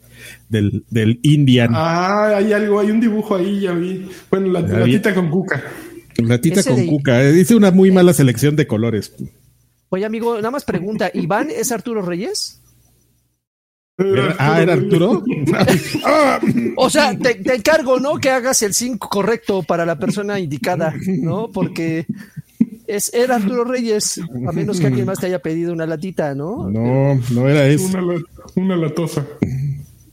del, 0.49 0.83
del 0.89 1.19
Indian. 1.23 1.71
Ah, 1.73 2.37
hay 2.37 2.53
algo, 2.53 2.79
hay 2.79 2.91
un 2.91 2.99
dibujo 2.99 3.35
ahí, 3.35 3.61
ya 3.61 3.73
vi. 3.73 4.07
Bueno, 4.29 4.47
la, 4.47 4.61
latita 4.61 5.13
con 5.13 5.29
cuca. 5.29 5.63
Latita 6.17 6.63
con 6.63 6.85
cuca. 6.85 7.23
Eh, 7.23 7.31
dice 7.31 7.55
una 7.55 7.71
muy 7.71 7.91
mala 7.91 8.13
selección 8.13 8.55
de 8.55 8.67
colores. 8.67 9.13
Oye, 9.89 10.05
amigo, 10.05 10.35
nada 10.35 10.51
más 10.51 10.65
pregunta, 10.65 11.09
¿Iván 11.13 11.49
es 11.49 11.71
Arturo 11.71 12.01
Reyes? 12.01 12.61
Ah, 14.37 14.61
era 14.61 14.73
Arturo. 14.73 15.23
o 16.77 16.89
sea, 16.89 17.17
te, 17.17 17.55
encargo, 17.55 17.99
¿no? 17.99 18.17
Que 18.17 18.29
hagas 18.29 18.61
el 18.61 18.73
5 18.73 19.09
correcto 19.09 19.63
para 19.63 19.85
la 19.85 19.97
persona 19.97 20.39
indicada, 20.39 20.93
¿no? 21.07 21.49
Porque 21.51 22.05
es, 22.87 23.13
era 23.13 23.35
Arturo 23.35 23.63
Reyes, 23.63 24.19
a 24.47 24.51
menos 24.51 24.79
que 24.79 24.87
alguien 24.87 25.05
más 25.05 25.19
te 25.19 25.27
haya 25.27 25.39
pedido 25.39 25.73
una 25.73 25.85
latita, 25.85 26.33
¿no? 26.33 26.69
No, 26.69 27.19
no 27.31 27.49
era 27.49 27.67
eso. 27.67 27.97
Una, 28.55 28.75
latosa. 28.75 29.25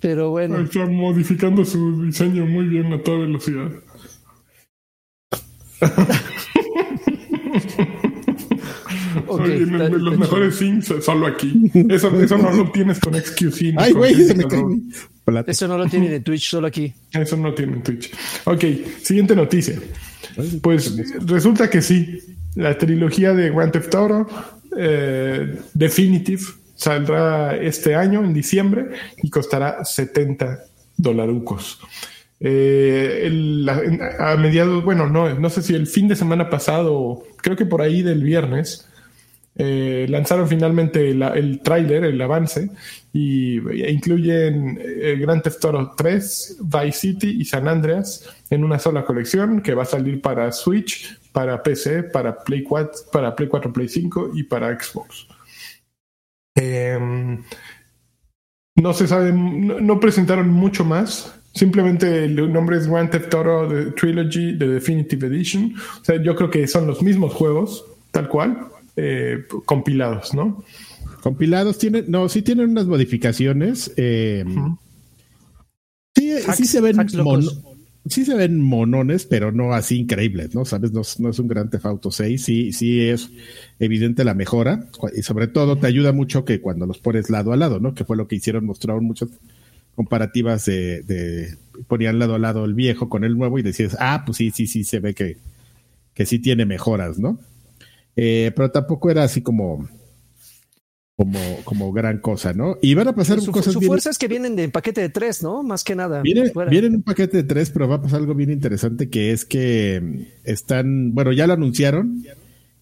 Pero 0.00 0.30
bueno. 0.30 0.58
Está 0.60 0.86
modificando 0.86 1.64
su 1.64 2.02
diseño 2.02 2.46
muy 2.46 2.66
bien 2.66 2.92
a 2.92 3.02
toda 3.02 3.20
velocidad. 3.20 3.70
Okay, 9.26 9.60
los 9.60 10.18
mejores 10.18 10.58
things 10.58 10.92
solo 11.00 11.26
aquí. 11.26 11.70
Eso, 11.88 12.20
eso 12.20 12.38
no 12.38 12.50
lo 12.52 12.70
tienes 12.70 13.00
con 13.00 13.14
XQC. 13.14 13.74
Ay, 13.76 13.92
güey, 13.92 14.14
se 14.14 14.34
me 14.34 14.44
cae. 14.44 14.62
Eso 15.46 15.66
no 15.66 15.76
lo 15.76 15.86
tienen 15.86 16.12
en 16.12 16.22
Twitch, 16.22 16.48
solo 16.48 16.68
aquí. 16.68 16.92
Eso 17.12 17.36
no 17.36 17.52
tiene 17.52 17.74
en 17.74 17.82
Twitch. 17.82 18.12
Ok, 18.44 18.64
siguiente 19.02 19.34
noticia. 19.34 19.80
Pues 20.62 20.94
resulta 21.26 21.68
que 21.68 21.82
sí. 21.82 22.20
La 22.54 22.78
trilogía 22.78 23.34
de 23.34 23.50
Grand 23.50 23.70
Theft 23.70 23.94
Auto 23.94 24.26
eh, 24.78 25.58
Definitive 25.74 26.42
saldrá 26.74 27.56
este 27.56 27.94
año, 27.94 28.24
en 28.24 28.32
diciembre, 28.32 28.86
y 29.22 29.28
costará 29.28 29.84
70 29.84 30.60
dolarucos. 30.96 31.80
Eh, 32.38 33.30
a 34.18 34.36
mediados, 34.36 34.84
bueno, 34.84 35.08
no, 35.08 35.34
no 35.34 35.50
sé 35.50 35.62
si 35.62 35.74
el 35.74 35.86
fin 35.86 36.06
de 36.08 36.16
semana 36.16 36.50
pasado, 36.50 37.24
creo 37.38 37.56
que 37.56 37.64
por 37.66 37.82
ahí 37.82 38.02
del 38.02 38.22
viernes, 38.22 38.86
eh, 39.58 40.06
lanzaron 40.08 40.46
finalmente 40.46 41.10
el 41.10 41.60
tráiler, 41.62 42.04
el 42.04 42.20
avance, 42.20 42.70
y 43.12 43.58
e 43.70 43.90
incluyen 43.90 44.78
eh, 44.78 45.16
Grand 45.18 45.42
Theft 45.42 45.64
Auto 45.64 45.94
3, 45.96 46.58
Vice 46.60 46.98
City 46.98 47.36
y 47.40 47.44
San 47.46 47.66
Andreas 47.66 48.28
en 48.50 48.64
una 48.64 48.78
sola 48.78 49.04
colección 49.06 49.62
que 49.62 49.74
va 49.74 49.84
a 49.84 49.86
salir 49.86 50.20
para 50.20 50.52
Switch, 50.52 51.18
para 51.32 51.62
PC, 51.62 52.02
para 52.04 52.44
Play 52.44 52.62
4, 52.62 52.92
para 53.10 53.34
Play 53.34 53.48
4, 53.48 53.72
Play 53.72 53.88
5 53.88 54.32
y 54.34 54.42
para 54.42 54.78
Xbox. 54.78 55.26
Em, 56.54 57.42
No 58.76 58.92
se 58.92 59.06
sabe, 59.06 59.32
no, 59.32 59.98
presentaron 60.00 60.50
mucho 60.50 60.84
más. 60.84 61.32
Simplemente 61.54 62.24
el 62.26 62.52
nombre 62.52 62.76
es 62.76 62.86
Grand 62.86 63.10
Theft 63.10 63.32
Auto 63.32 63.68
The 63.68 63.92
Trilogy 63.92 64.58
The 64.58 64.68
Definitive 64.68 65.26
Edition. 65.26 65.74
O 66.02 66.04
sea, 66.04 66.22
yo 66.22 66.36
creo 66.36 66.50
que 66.50 66.66
son 66.66 66.86
los 66.86 67.02
mismos 67.02 67.32
juegos, 67.32 67.86
tal 68.10 68.28
cual, 68.28 68.68
eh, 68.96 69.44
compilados, 69.64 70.34
¿no? 70.34 70.64
Compilados 71.22 71.78
tienen, 71.78 72.06
no, 72.08 72.28
sí 72.28 72.42
tienen 72.42 72.70
unas 72.70 72.86
modificaciones. 72.86 73.92
Eh, 73.96 74.44
sí, 76.14 76.32
sí 76.54 76.66
se 76.66 76.80
ven 76.80 76.96
sí 78.08 78.24
se 78.24 78.34
ven 78.34 78.60
monones, 78.60 79.26
pero 79.26 79.52
no 79.52 79.72
así 79.72 79.98
increíbles, 79.98 80.54
¿no? 80.54 80.64
Sabes, 80.64 80.92
no, 80.92 81.00
es 81.02 81.38
un 81.38 81.48
gran 81.48 81.70
Theft 81.70 81.86
Auto 81.86 82.10
6, 82.10 82.42
sí, 82.42 82.72
sí 82.72 83.02
es 83.02 83.30
evidente 83.78 84.24
la 84.24 84.34
mejora, 84.34 84.86
y 85.16 85.22
sobre 85.22 85.48
todo 85.48 85.76
te 85.76 85.86
ayuda 85.86 86.12
mucho 86.12 86.44
que 86.44 86.60
cuando 86.60 86.86
los 86.86 86.98
pones 86.98 87.30
lado 87.30 87.52
a 87.52 87.56
lado, 87.56 87.80
¿no? 87.80 87.94
Que 87.94 88.04
fue 88.04 88.16
lo 88.16 88.28
que 88.28 88.36
hicieron, 88.36 88.64
mostraron 88.64 89.04
muchas 89.04 89.28
comparativas 89.94 90.66
de, 90.66 91.02
de 91.02 91.56
ponían 91.88 92.18
lado 92.18 92.34
a 92.34 92.38
lado 92.38 92.64
el 92.64 92.74
viejo 92.74 93.08
con 93.08 93.24
el 93.24 93.36
nuevo 93.36 93.58
y 93.58 93.62
decías, 93.62 93.96
ah, 93.98 94.22
pues 94.24 94.38
sí, 94.38 94.50
sí, 94.50 94.66
sí, 94.66 94.84
se 94.84 95.00
ve 95.00 95.14
que, 95.14 95.38
que 96.14 96.26
sí 96.26 96.38
tiene 96.38 96.66
mejoras, 96.66 97.18
¿no? 97.18 97.38
Eh, 98.16 98.50
pero 98.56 98.70
tampoco 98.70 99.10
era 99.10 99.24
así 99.24 99.42
como 99.42 99.86
como, 101.16 101.38
como 101.64 101.92
gran 101.92 102.18
cosa, 102.18 102.52
¿no? 102.52 102.76
Y 102.82 102.94
van 102.94 103.08
a 103.08 103.14
pasar 103.14 103.40
su, 103.40 103.50
cosas. 103.50 103.72
Su 103.72 103.80
fuerza 103.80 104.10
es 104.10 104.18
que 104.18 104.28
vienen 104.28 104.54
de 104.54 104.68
paquete 104.68 105.00
de 105.00 105.08
tres, 105.08 105.42
¿no? 105.42 105.62
Más 105.62 105.82
que 105.82 105.96
nada. 105.96 106.20
Viene, 106.20 106.52
vienen 106.68 106.96
un 106.96 107.02
paquete 107.02 107.38
de 107.38 107.44
tres, 107.44 107.70
pero 107.70 107.88
va 107.88 107.96
a 107.96 108.02
pasar 108.02 108.20
algo 108.20 108.34
bien 108.34 108.50
interesante 108.50 109.08
que 109.08 109.32
es 109.32 109.46
que 109.46 110.28
están, 110.44 111.14
bueno, 111.14 111.32
ya 111.32 111.46
lo 111.46 111.54
anunciaron 111.54 112.22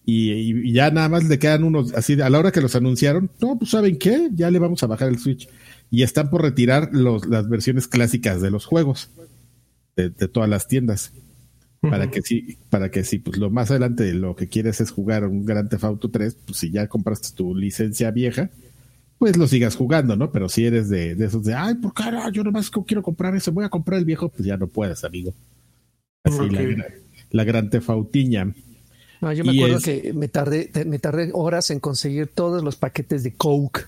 y, 0.05 0.73
ya 0.73 0.91
nada 0.91 1.07
más 1.07 1.23
le 1.23 1.39
quedan 1.39 1.63
unos, 1.63 1.93
así 1.93 2.19
a 2.19 2.29
la 2.29 2.37
hora 2.37 2.51
que 2.51 2.59
los 2.59 2.75
anunciaron, 2.75 3.31
no, 3.39 3.57
pues 3.57 3.71
saben 3.71 3.97
qué, 3.97 4.29
ya 4.33 4.51
le 4.51 4.59
vamos 4.59 4.83
a 4.83 4.87
bajar 4.87 5.07
el 5.07 5.17
Switch 5.17 5.47
y 5.89 6.03
están 6.03 6.29
por 6.29 6.41
retirar 6.41 6.89
los, 6.91 7.25
las 7.27 7.47
versiones 7.47 7.87
clásicas 7.87 8.41
de 8.41 8.51
los 8.51 8.65
juegos 8.65 9.11
de 9.95 10.09
todas 10.09 10.49
las 10.49 10.67
tiendas 10.67 11.13
para 11.89 12.09
que 12.09 12.21
sí, 12.21 12.57
para 12.69 12.89
que 12.89 13.03
sí, 13.03 13.19
pues 13.19 13.37
lo 13.37 13.49
más 13.49 13.71
adelante 13.71 14.13
lo 14.13 14.35
que 14.35 14.47
quieres 14.47 14.81
es 14.81 14.91
jugar 14.91 15.25
un 15.25 15.45
Grand 15.45 15.69
Theft 15.69 15.83
Auto 15.83 16.09
3, 16.09 16.37
pues 16.45 16.57
si 16.57 16.71
ya 16.71 16.87
compraste 16.87 17.35
tu 17.35 17.55
licencia 17.55 18.11
vieja, 18.11 18.49
pues 19.17 19.37
lo 19.37 19.47
sigas 19.47 19.75
jugando, 19.75 20.15
¿no? 20.15 20.31
Pero 20.31 20.49
si 20.49 20.65
eres 20.65 20.89
de, 20.89 21.11
esos 21.11 21.43
de, 21.43 21.53
ay, 21.53 21.75
por 21.75 21.93
cara, 21.93 22.29
yo 22.31 22.43
nomás 22.43 22.69
quiero 22.69 23.01
comprar 23.01 23.35
ese, 23.35 23.51
voy 23.51 23.65
a 23.65 23.69
comprar 23.69 23.99
el 23.99 24.05
viejo, 24.05 24.29
pues 24.29 24.45
ya 24.45 24.57
no 24.57 24.67
puedes, 24.67 25.03
amigo. 25.03 25.33
Así 26.23 26.49
la, 26.49 26.85
la 27.31 27.43
Grand 27.43 27.69
Theft 27.69 27.89
Autiña. 27.89 28.53
No, 29.21 29.31
yo 29.31 29.43
me 29.43 29.51
acuerdo 29.51 29.79
que 29.79 30.13
me 30.13 30.27
tardé, 30.27 30.69
me 30.85 30.99
tardé 30.99 31.29
horas 31.33 31.69
en 31.69 31.79
conseguir 31.79 32.27
todos 32.27 32.63
los 32.63 32.75
paquetes 32.75 33.23
de 33.23 33.33
Coke. 33.33 33.87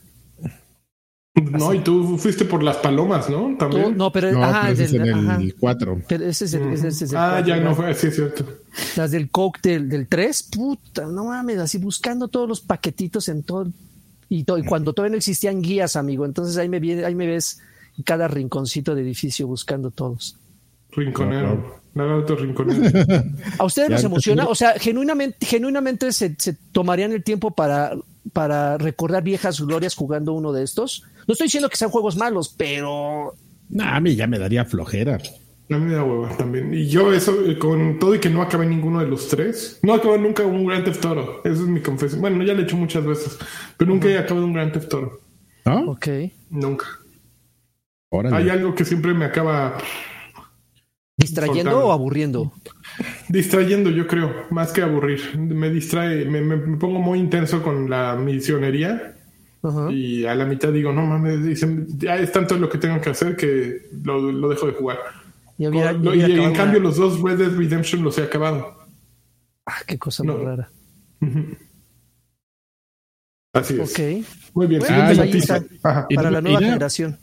No, 1.42 1.74
y 1.74 1.80
tú 1.80 2.18
fuiste 2.18 2.46
por 2.46 2.64
las 2.64 2.78
palomas, 2.78 3.30
¿no? 3.30 3.56
También. 3.58 3.96
No, 3.96 4.12
pero, 4.12 4.30
ese 4.68 4.86
es 4.86 4.94
el 4.94 5.56
4. 5.60 6.02
ese 6.10 6.46
es 6.46 6.54
el, 6.54 6.74
ese 6.74 6.88
es 6.88 7.14
Ah, 7.14 7.44
ya 7.46 7.58
no 7.58 7.76
fue, 7.76 7.94
sí, 7.94 8.08
es 8.08 8.16
cierto. 8.16 8.46
Las 8.96 9.12
del 9.12 9.30
Coke 9.30 9.60
del, 9.62 9.90
del 9.90 10.08
3, 10.08 10.44
puta, 10.44 11.06
no 11.06 11.26
mames, 11.26 11.60
así 11.60 11.78
buscando 11.78 12.28
todos 12.28 12.48
los 12.48 12.62
paquetitos 12.62 13.30
en 13.30 13.44
todo. 13.44 13.68
Y, 14.30 14.46
y 14.50 14.64
cuando 14.64 14.94
todavía 14.94 15.12
no 15.12 15.18
existían 15.18 15.62
guías, 15.62 15.96
amigo. 15.96 16.26
Entonces 16.26 16.58
ahí 16.58 16.70
me, 16.70 16.80
viene, 16.80 17.06
ahí 17.06 17.16
me 17.16 17.28
ves 17.28 17.60
en 17.98 18.04
cada 18.04 18.28
rinconcito 18.28 18.96
de 18.96 19.02
edificio 19.02 19.48
buscando 19.48 19.92
todos. 19.92 20.38
Rinconero. 20.92 21.82
Nada 21.94 22.16
otro 22.16 22.36
rinconero. 22.36 22.82
¿A 23.58 23.66
ustedes 23.66 23.90
les 23.90 24.04
emociona? 24.04 24.48
O 24.48 24.56
sea, 24.56 24.74
genuinamente, 24.74 25.46
genuinamente 25.46 26.12
se, 26.12 26.36
se 26.38 26.54
tomarían 26.72 27.12
el 27.12 27.24
tiempo 27.24 27.52
para, 27.52 27.94
para 28.34 28.78
recordar 28.78 29.24
viejas 29.24 29.60
glorias 29.62 29.96
jugando 29.96 30.34
uno 30.34 30.52
de 30.52 30.64
estos. 30.64 31.04
No 31.28 31.34
estoy 31.34 31.46
diciendo 31.46 31.70
que 31.70 31.78
sean 31.78 31.92
juegos 31.92 32.16
malos, 32.16 32.54
pero. 32.58 33.34
Nah, 33.70 33.96
a 33.96 34.00
mí 34.00 34.16
ya 34.16 34.28
me 34.28 34.40
daría 34.40 34.66
flojera. 34.66 35.20
A 35.70 35.78
mí 35.78 35.86
me 35.86 35.96
da 35.96 36.04
hueva 36.04 36.36
también. 36.38 36.74
Y 36.74 36.88
yo 36.88 37.12
eso, 37.12 37.44
eh, 37.46 37.60
con 37.60 38.00
todo 38.00 38.16
y 38.16 38.20
que 38.20 38.30
no 38.30 38.42
acabé 38.42 38.66
ninguno 38.66 39.00
de 39.00 39.08
los 39.08 39.28
tres, 39.28 39.80
no 39.84 39.94
acabé 39.94 40.18
nunca 40.18 40.46
un 40.46 40.66
Grand 40.66 40.86
Theft 40.86 41.06
Auto. 41.06 41.42
Esa 41.44 41.62
es 41.62 41.68
mi 41.68 41.82
confesión. 41.82 42.22
Bueno, 42.22 42.42
ya 42.44 42.54
lo 42.54 42.62
he 42.62 42.64
hecho 42.64 42.78
muchas 42.78 43.06
veces, 43.06 43.38
pero 43.76 43.92
nunca 43.92 44.08
he 44.08 44.18
acabado 44.18 44.46
un 44.46 44.54
Grand 44.54 44.72
Theft 44.72 44.94
Auto. 44.94 45.20
¿No? 45.66 45.92
Ok. 45.92 46.08
Nunca. 46.50 46.86
Hay 48.32 48.50
algo 48.50 48.74
que 48.74 48.86
siempre 48.86 49.14
me 49.14 49.26
acaba... 49.26 49.78
¿Distrayendo 51.18 51.88
o 51.88 51.92
aburriendo? 51.92 52.54
Distrayendo, 53.28 53.90
yo 53.90 54.08
creo, 54.08 54.46
más 54.52 54.72
que 54.72 54.84
aburrir. 54.84 55.38
Me 55.38 55.70
distrae, 55.70 56.26
me, 56.26 56.42
me 56.42 56.78
pongo 56.78 57.00
muy 57.00 57.20
intenso 57.20 57.64
con 57.64 57.90
la 57.90 58.16
misionería 58.16 59.18
y 59.92 60.26
a 60.26 60.36
la 60.36 60.46
mitad 60.46 60.72
digo, 60.72 60.94
no 60.94 61.06
mames, 61.06 61.44
dicen, 61.44 61.88
ya 61.98 62.16
es 62.16 62.32
tanto 62.32 62.58
lo 62.58 62.70
que 62.70 62.78
tengo 62.78 63.02
que 63.02 63.10
hacer 63.10 63.36
que 63.36 63.90
lo, 64.04 64.50
dejo 64.50 64.68
de 64.68 64.74
jugar. 64.74 65.00
Y, 65.58 65.66
en 65.66 66.54
cambio 66.54 66.80
los 66.80 66.98
dos 66.98 67.22
Red 67.22 67.40
Dead 67.40 67.52
Redemption 67.52 68.04
los 68.04 68.18
he 68.18 68.24
acabado. 68.24 68.76
Ah, 69.66 69.82
qué 69.86 69.98
cosa 69.98 70.24
más 70.24 70.40
rara. 70.40 70.70
Así 73.54 73.80
es. 73.80 73.92
Ok. 73.92 74.00
Muy 74.54 74.68
bien. 74.68 74.82
Pues 74.82 75.48
para 75.82 76.32
la 76.32 76.42
nueva 76.42 76.60
generación. 76.60 77.18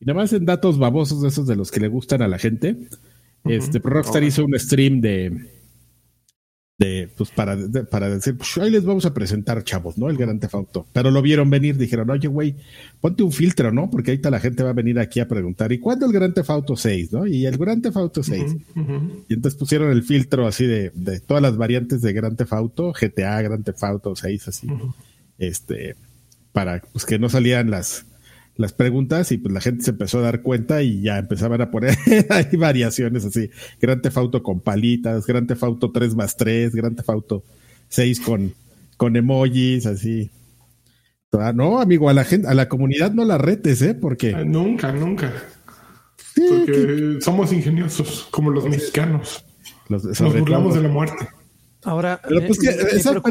Y 0.00 0.04
nada 0.04 0.20
más 0.20 0.32
en 0.32 0.44
datos 0.44 0.78
babosos 0.78 1.22
de 1.22 1.28
esos 1.28 1.46
de 1.46 1.56
los 1.56 1.70
que 1.70 1.80
le 1.80 1.88
gustan 1.88 2.22
a 2.22 2.28
la 2.28 2.38
gente. 2.38 2.76
Este 3.44 3.78
Rockstar 3.78 4.22
hizo 4.22 4.44
un 4.44 4.58
stream 4.58 5.00
de 5.00 5.58
de 6.78 7.10
pues 7.16 7.30
para, 7.30 7.56
para 7.90 8.08
decir, 8.08 8.36
pues 8.36 8.56
ahí 8.58 8.70
les 8.70 8.84
vamos 8.84 9.04
a 9.04 9.12
presentar, 9.12 9.64
chavos, 9.64 9.98
¿no? 9.98 10.08
El 10.08 10.16
Gran 10.16 10.38
Auto. 10.52 10.86
Pero 10.92 11.10
lo 11.10 11.20
vieron 11.20 11.50
venir, 11.50 11.76
dijeron, 11.76 12.08
oye, 12.08 12.28
güey, 12.28 12.54
ponte 13.00 13.24
un 13.24 13.32
filtro, 13.32 13.72
¿no? 13.72 13.90
Porque 13.90 14.12
ahorita 14.12 14.30
la 14.30 14.38
gente 14.38 14.62
va 14.62 14.70
a 14.70 14.74
venir 14.74 14.98
aquí 15.00 15.18
a 15.18 15.26
preguntar, 15.26 15.72
¿y 15.72 15.80
cuándo 15.80 16.06
el 16.06 16.12
Gran 16.12 16.32
Auto 16.46 16.76
6, 16.76 17.12
¿no? 17.12 17.26
Y 17.26 17.46
el 17.46 17.58
Gran 17.58 17.82
Auto 17.92 18.22
6. 18.22 18.56
Y 19.28 19.34
entonces 19.34 19.58
pusieron 19.58 19.90
el 19.90 20.04
filtro 20.04 20.46
así 20.46 20.66
de, 20.66 20.92
de 20.94 21.18
todas 21.18 21.42
las 21.42 21.56
variantes 21.56 22.00
de 22.00 22.12
Gran 22.12 22.36
Auto, 22.48 22.92
GTA, 22.92 23.42
Gran 23.42 23.64
Auto 23.80 24.14
6, 24.14 24.48
así. 24.48 24.68
Este, 25.36 25.96
para 26.52 26.80
pues 26.92 27.04
que 27.04 27.18
no 27.18 27.28
salían 27.28 27.70
las, 27.70 28.06
las 28.58 28.72
preguntas 28.72 29.30
y 29.30 29.38
pues 29.38 29.54
la 29.54 29.60
gente 29.60 29.84
se 29.84 29.92
empezó 29.92 30.18
a 30.18 30.22
dar 30.22 30.42
cuenta 30.42 30.82
y 30.82 31.00
ya 31.00 31.18
empezaban 31.18 31.60
a 31.60 31.70
poner 31.70 31.96
hay 32.28 32.56
variaciones 32.56 33.24
así. 33.24 33.50
Gran 33.80 34.02
Tefauto 34.02 34.42
con 34.42 34.60
palitas, 34.60 35.26
Gran 35.26 35.46
Tefauto 35.46 35.92
3 35.92 36.16
más 36.16 36.36
3, 36.36 36.74
Gran 36.74 36.96
Tefauto 36.96 37.44
6 37.88 38.20
con, 38.20 38.52
con 38.96 39.16
emojis, 39.16 39.86
así. 39.86 40.30
Ah, 41.32 41.52
no, 41.54 41.80
amigo, 41.80 42.10
a 42.10 42.14
la 42.14 42.24
gente, 42.24 42.48
a 42.48 42.54
la 42.54 42.68
comunidad 42.68 43.12
no 43.12 43.24
la 43.24 43.38
retes, 43.38 43.80
¿eh? 43.80 43.94
Porque. 43.94 44.34
Ah, 44.34 44.44
nunca, 44.44 44.90
nunca. 44.92 45.32
Porque 46.34 47.18
somos 47.20 47.52
ingeniosos, 47.52 48.26
como 48.30 48.50
los 48.50 48.68
mexicanos. 48.68 49.44
Nos 49.88 50.18
burlamos 50.20 50.74
de 50.74 50.82
la 50.82 50.88
muerte. 50.88 51.28
Ahora, 51.84 52.20
pues 52.26 52.58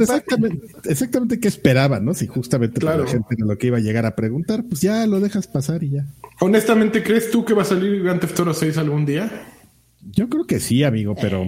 exactamente, 0.02 0.68
exactamente 0.86 1.40
qué 1.40 1.50
esperaban, 1.50 2.06
¿no? 2.06 2.14
Si 2.14 2.28
justamente 2.28 2.82
la 2.82 3.06
gente 3.06 3.36
de 3.38 3.46
lo 3.46 3.58
que 3.58 3.68
iba 3.68 3.78
a 3.78 3.82
llegar 3.82 4.06
a 4.06 4.16
preguntar, 4.16 4.64
pues 4.68 4.82
ya 4.82 5.06
lo 5.06 5.20
dejas 5.20 5.48
pasar 5.48 5.84
y 5.84 5.92
ya. 5.92 6.06
Honestamente, 6.40 7.04
¿crees 7.04 7.30
tú 7.30 7.44
que 7.44 7.54
va 7.54 7.64
a 7.64 7.66
salir 7.66 8.02
Grand 8.04 8.22
Theft 8.22 8.40
Auto 8.40 8.54
6 8.54 8.78
algún 8.78 9.06
día? 9.06 9.30
Yo 10.02 10.30
creo 10.30 10.46
que 10.46 10.60
sí, 10.60 10.84
amigo, 10.84 11.14
pero. 11.20 11.46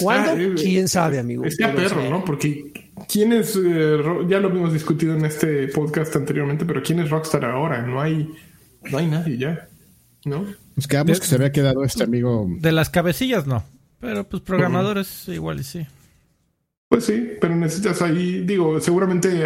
¿Cuándo? 0.00 0.32
Eh, 0.32 0.54
¿Quién 0.56 0.88
sabe, 0.88 1.20
amigo? 1.20 1.44
Está 1.44 1.72
perro, 1.72 2.10
¿no? 2.10 2.24
Porque 2.24 2.92
quién 3.08 3.32
es, 3.32 3.54
eh, 3.56 3.98
ya 4.28 4.40
lo 4.40 4.48
hemos 4.48 4.72
discutido 4.72 5.14
en 5.14 5.24
este 5.24 5.68
podcast 5.68 6.16
anteriormente, 6.16 6.64
pero 6.64 6.82
quién 6.82 6.98
es 6.98 7.08
Rockstar 7.08 7.44
ahora? 7.44 7.82
No 7.82 8.00
hay, 8.00 8.28
no 8.90 8.98
hay 8.98 9.06
nadie 9.06 9.38
ya, 9.38 9.68
¿no? 10.24 10.44
Nos 10.74 10.88
quedamos 10.88 11.20
que 11.20 11.26
se 11.26 11.36
había 11.36 11.52
quedado 11.52 11.84
este 11.84 12.02
amigo. 12.02 12.48
De 12.58 12.72
las 12.72 12.90
cabecillas, 12.90 13.46
no. 13.46 13.64
Pero 14.00 14.24
pues 14.28 14.42
programadores 14.42 15.28
igual 15.28 15.60
y 15.60 15.64
sí. 15.64 15.86
Pues 16.88 17.04
sí, 17.04 17.32
pero 17.40 17.56
necesitas 17.56 18.00
ahí, 18.00 18.42
digo, 18.42 18.80
seguramente 18.80 19.44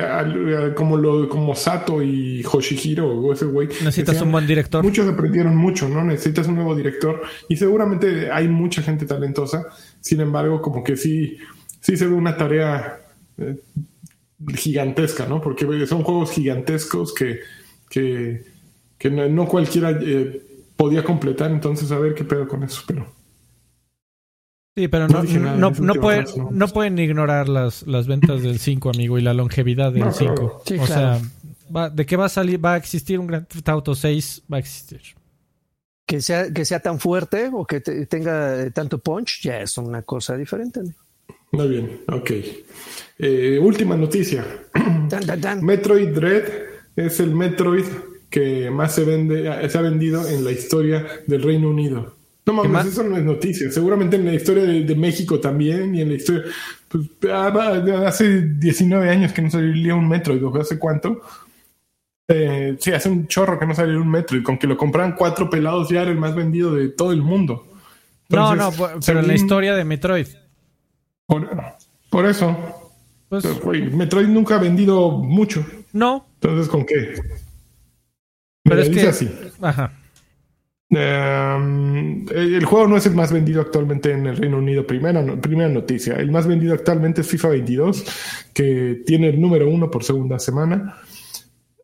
como 0.77 0.99
lo 0.99 1.27
como 1.27 1.55
Sato 1.55 2.03
y 2.03 2.45
Hoshihiro 2.45 3.09
o 3.09 3.33
ese 3.33 3.47
güey. 3.47 3.67
Necesitas 3.69 4.21
un 4.21 4.31
buen 4.31 4.47
director. 4.47 4.85
Muchos 4.85 5.09
aprendieron 5.09 5.57
mucho, 5.57 5.89
¿no? 5.89 6.05
Necesitas 6.05 6.49
un 6.49 6.57
nuevo 6.57 6.77
director 6.77 7.23
y 7.49 7.57
seguramente 7.57 8.31
hay 8.31 8.47
mucha 8.47 8.83
gente 8.83 9.07
talentosa. 9.07 9.65
Sin 10.01 10.21
embargo, 10.21 10.61
como 10.61 10.85
que 10.85 10.99
sí, 10.99 11.39
sí 11.81 11.97
se 11.97 12.07
ve 12.07 12.13
una 12.13 12.37
tarea 12.37 13.01
eh, 13.39 13.57
gigantesca, 14.55 15.27
¿no? 15.27 15.41
Porque 15.41 15.87
son 15.87 16.03
juegos 16.03 16.33
gigantescos 16.33 17.15
que, 17.15 17.41
que, 17.89 18.45
que 18.99 19.11
no, 19.11 19.47
cualquiera 19.47 19.93
eh, 19.93 20.43
podía 20.77 21.03
completar. 21.03 21.51
Entonces, 21.51 21.91
a 21.91 21.99
ver 21.99 22.15
qué 22.15 22.25
pedo 22.25 22.47
con 22.47 22.63
eso, 22.65 22.83
pero. 22.87 23.20
Sí, 24.81 24.89
pero 24.89 25.09
no, 25.09 25.23
no, 25.23 25.71
no, 25.73 25.95
pueden, 25.97 26.25
no 26.53 26.69
pueden 26.69 26.99
ignorar 26.99 27.51
las, 27.51 27.87
las 27.87 28.07
ventas 28.07 28.43
del 28.43 28.59
5, 28.59 28.89
amigo, 28.89 29.19
y 29.19 29.21
la 29.21 29.35
longevidad 29.35 29.93
del 29.93 30.11
5. 30.11 30.63
o 30.81 30.87
sea, 30.87 31.21
¿de 31.93 32.07
qué 32.07 32.17
va 32.17 32.25
a 32.25 32.29
salir? 32.31 32.65
¿Va 32.65 32.73
a 32.73 32.77
existir 32.79 33.19
un 33.19 33.27
Grand 33.27 33.47
Theft 33.47 33.69
Auto 33.69 33.95
6? 33.95 34.45
Va 34.51 34.57
a 34.57 34.61
existir. 34.61 35.03
Que 36.07 36.23
sea, 36.23 36.51
que 36.51 36.65
sea 36.65 36.81
tan 36.81 36.99
fuerte 36.99 37.51
o 37.53 37.67
que 37.67 37.81
tenga 37.81 38.71
tanto 38.71 38.97
punch, 39.01 39.43
ya 39.43 39.61
es 39.61 39.77
una 39.77 40.01
cosa 40.01 40.35
diferente. 40.35 40.81
Muy 41.53 41.69
bien, 41.69 42.01
ok. 42.11 42.31
Eh, 43.19 43.59
última 43.61 43.99
noticia. 43.99 44.47
Metroid 45.61 46.09
Dread 46.09 46.45
es 46.97 47.21
el 47.21 47.35
Metroid 47.35 47.85
que 48.31 48.71
más 48.71 48.95
se 48.95 49.05
vende, 49.05 49.69
se 49.69 49.77
ha 49.77 49.83
vendido 49.83 50.27
en 50.27 50.43
la 50.43 50.53
historia 50.53 51.07
del 51.27 51.43
Reino 51.43 51.69
Unido. 51.69 52.17
No 52.53 52.65
mames, 52.65 52.93
eso 52.93 53.03
no 53.05 53.17
es 53.17 53.23
noticia. 53.23 53.71
Seguramente 53.71 54.17
en 54.17 54.25
la 54.25 54.35
historia 54.35 54.65
de, 54.65 54.95
México 54.97 55.39
también 55.39 55.95
y 55.95 56.01
en 56.01 56.09
la 56.09 56.15
historia. 56.15 56.43
Pues 56.89 57.05
ah, 57.31 57.83
hace 58.07 58.43
19 58.43 59.09
años 59.09 59.33
que 59.33 59.43
no 59.43 59.51
salía 59.51 59.95
un 59.95 60.09
metro, 60.09 60.35
y 60.35 60.61
¿hace 60.61 60.79
cuánto? 60.79 61.23
Eh, 62.27 62.77
sí, 62.81 62.93
hace 62.93 63.09
un 63.09 63.29
chorro 63.29 63.59
que 63.59 63.67
no 63.67 63.75
salió 63.75 64.01
un 64.01 64.11
metro 64.11 64.37
y 64.37 64.43
con 64.43 64.59
que 64.59 64.67
lo 64.67 64.77
compraran 64.77 65.15
cuatro 65.17 65.51
pelados 65.51 65.89
ya 65.89 66.03
era 66.03 66.11
el 66.11 66.17
más 66.17 66.35
vendido 66.35 66.75
de 66.75 66.89
todo 66.89 67.13
el 67.13 67.23
mundo. 67.23 67.67
no, 68.29 68.57
no, 68.57 68.73
pero 69.05 69.21
en 69.21 69.27
la 69.27 69.35
historia 69.35 69.75
de 69.75 69.85
Metroid. 69.85 70.27
Por, 71.27 72.27
eso. 72.27 72.57
Pues, 73.29 73.45
Metroid 73.93 74.27
nunca 74.27 74.57
ha 74.57 74.59
vendido 74.59 75.11
mucho. 75.11 75.65
No. 75.93 76.27
Entonces, 76.41 76.69
¿con 76.69 76.85
qué? 76.85 77.15
Pero 78.65 78.83
es 78.83 78.89
que. 78.91 79.07
Así. 79.07 79.31
Ajá. 79.61 80.00
Em, 80.91 82.27
el 82.31 82.65
juego 82.65 82.89
no 82.89 82.97
es 82.97 83.07
el 83.07 83.15
más 83.15 83.33
vendido 83.33 83.61
actualmente 83.61 84.11
en 84.13 84.27
el 84.27 84.37
Reino 84.37 84.59
Unido. 84.59 84.87
Primera, 84.87 85.25
primera 85.41 85.69
noticia. 85.69 86.17
El 86.17 86.33
más 86.33 86.47
vendido 86.47 86.75
actualmente 86.75 87.21
es 87.21 87.29
FIFA 87.29 87.49
22, 87.51 88.05
que 88.53 89.03
tiene 89.07 89.29
el 89.29 89.41
número 89.41 89.69
uno 89.69 89.91
por 89.91 90.03
segunda 90.03 90.39
semana. 90.39 90.97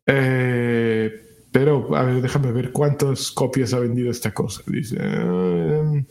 Eh, 0.07 1.23
pero, 1.53 1.97
a 1.97 2.03
ver, 2.03 2.21
déjame 2.21 2.53
ver 2.53 2.73
cuántas 2.73 3.31
copias 3.31 3.73
ha 3.73 3.79
vendido 3.79 4.11
esta 4.11 4.35
cosa. 4.35 4.63
Dice. 4.67 4.97
Em, 5.01 6.05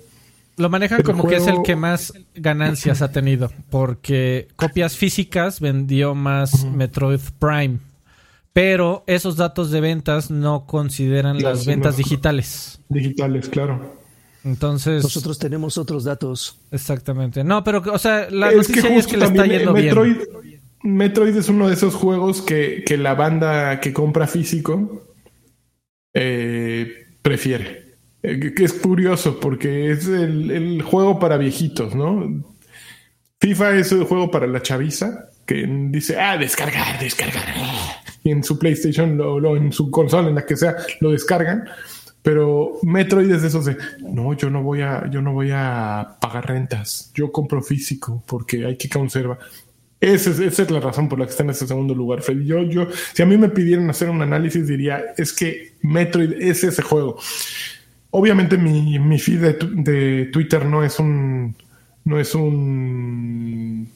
lo 0.57 0.69
manejan 0.69 1.03
como 1.03 1.27
que 1.27 1.35
es 1.35 1.47
el 1.47 1.63
que 1.63 1.75
más 1.75 2.13
ganancias 2.33 3.01
ha 3.01 3.11
tenido, 3.11 3.51
porque 3.69 4.47
copias 4.55 4.95
físicas 4.95 5.59
vendió 5.59 6.15
más 6.15 6.63
Metroid 6.63 7.19
Prime 7.39 7.79
pero 8.55 9.03
esos 9.05 9.35
datos 9.35 9.69
de 9.69 9.81
ventas 9.81 10.31
no 10.31 10.65
consideran 10.65 11.43
las 11.43 11.65
ventas 11.65 11.97
digitales. 11.97 12.79
Digitales, 12.87 13.49
claro. 13.49 13.97
Entonces. 14.45 15.03
Nosotros 15.03 15.37
tenemos 15.37 15.77
otros 15.77 16.05
datos. 16.05 16.57
Exactamente. 16.71 17.43
No, 17.43 17.65
pero, 17.65 17.83
o 17.91 17.97
sea, 17.97 18.29
la 18.31 18.53
noticia 18.53 18.95
es 18.95 19.07
que 19.07 19.17
le 19.17 19.25
está 19.25 19.45
yendo 19.45 19.73
Metroid, 19.73 20.15
bien. 20.41 20.61
Metroid 20.83 21.35
es 21.35 21.49
uno 21.49 21.67
de 21.67 21.73
esos 21.73 21.95
juegos 21.95 22.41
que, 22.41 22.85
la 22.97 23.13
banda 23.13 23.81
que 23.81 23.91
compra 23.91 24.25
físico 24.25 25.05
eh, 26.13 27.07
prefiere. 27.21 27.97
Eh, 28.23 28.53
que 28.55 28.63
es 28.63 28.71
curioso 28.71 29.37
porque 29.37 29.91
es 29.91 30.07
el, 30.07 30.49
el, 30.49 30.81
juego 30.81 31.19
para 31.19 31.35
viejitos, 31.35 31.93
¿no? 31.93 32.54
FIFA 33.39 33.77
es 33.77 33.91
el 33.91 34.03
juego 34.05 34.31
para 34.31 34.47
la 34.47 34.61
chaviza 34.61 35.29
que 35.45 35.65
dice, 35.91 36.19
ah, 36.19 36.37
descargar, 36.37 36.99
descargar 36.99 37.43
y 38.25 38.31
en 38.31 38.43
su 38.43 38.57
PlayStation 38.57 39.21
o 39.21 39.55
en 39.55 39.71
su 39.71 39.91
consola, 39.91 40.29
en 40.29 40.35
la 40.35 40.45
que 40.45 40.57
sea, 40.57 40.75
lo 40.99 41.11
descargan. 41.11 41.63
Pero 42.23 42.79
Metroid 42.81 43.31
es 43.31 43.43
de 43.43 43.47
esos 43.49 43.65
de, 43.65 43.77
no, 43.99 44.33
yo 44.33 44.49
no 44.49 44.63
voy 44.63 44.81
a, 44.81 45.07
yo 45.11 45.21
no 45.21 45.31
voy 45.31 45.51
a 45.53 46.17
pagar 46.19 46.47
rentas, 46.47 47.11
yo 47.13 47.31
compro 47.31 47.61
físico 47.61 48.23
porque 48.25 48.65
hay 48.65 48.77
que 48.77 48.89
conservar. 48.89 49.37
Esa 50.01 50.31
es, 50.31 50.39
esa 50.39 50.63
es 50.63 50.71
la 50.71 50.79
razón 50.79 51.07
por 51.07 51.19
la 51.19 51.25
que 51.25 51.31
está 51.31 51.43
en 51.43 51.51
ese 51.51 51.67
segundo 51.67 51.93
lugar. 51.93 52.23
Yo, 52.43 52.63
yo, 52.63 52.87
si 53.13 53.21
a 53.21 53.27
mí 53.27 53.37
me 53.37 53.49
pidieran 53.49 53.87
hacer 53.91 54.09
un 54.09 54.23
análisis, 54.23 54.67
diría, 54.67 55.03
es 55.15 55.31
que 55.31 55.75
Metroid 55.83 56.33
es 56.33 56.63
ese 56.63 56.81
juego. 56.81 57.19
Obviamente 58.09 58.57
mi, 58.57 58.97
mi 58.97 59.19
feed 59.19 59.55
de 59.59 60.25
Twitter 60.31 60.65
no 60.65 60.83
es 60.83 60.97
un, 60.97 61.55
no 62.05 62.19
es 62.19 62.33
un 62.33 63.89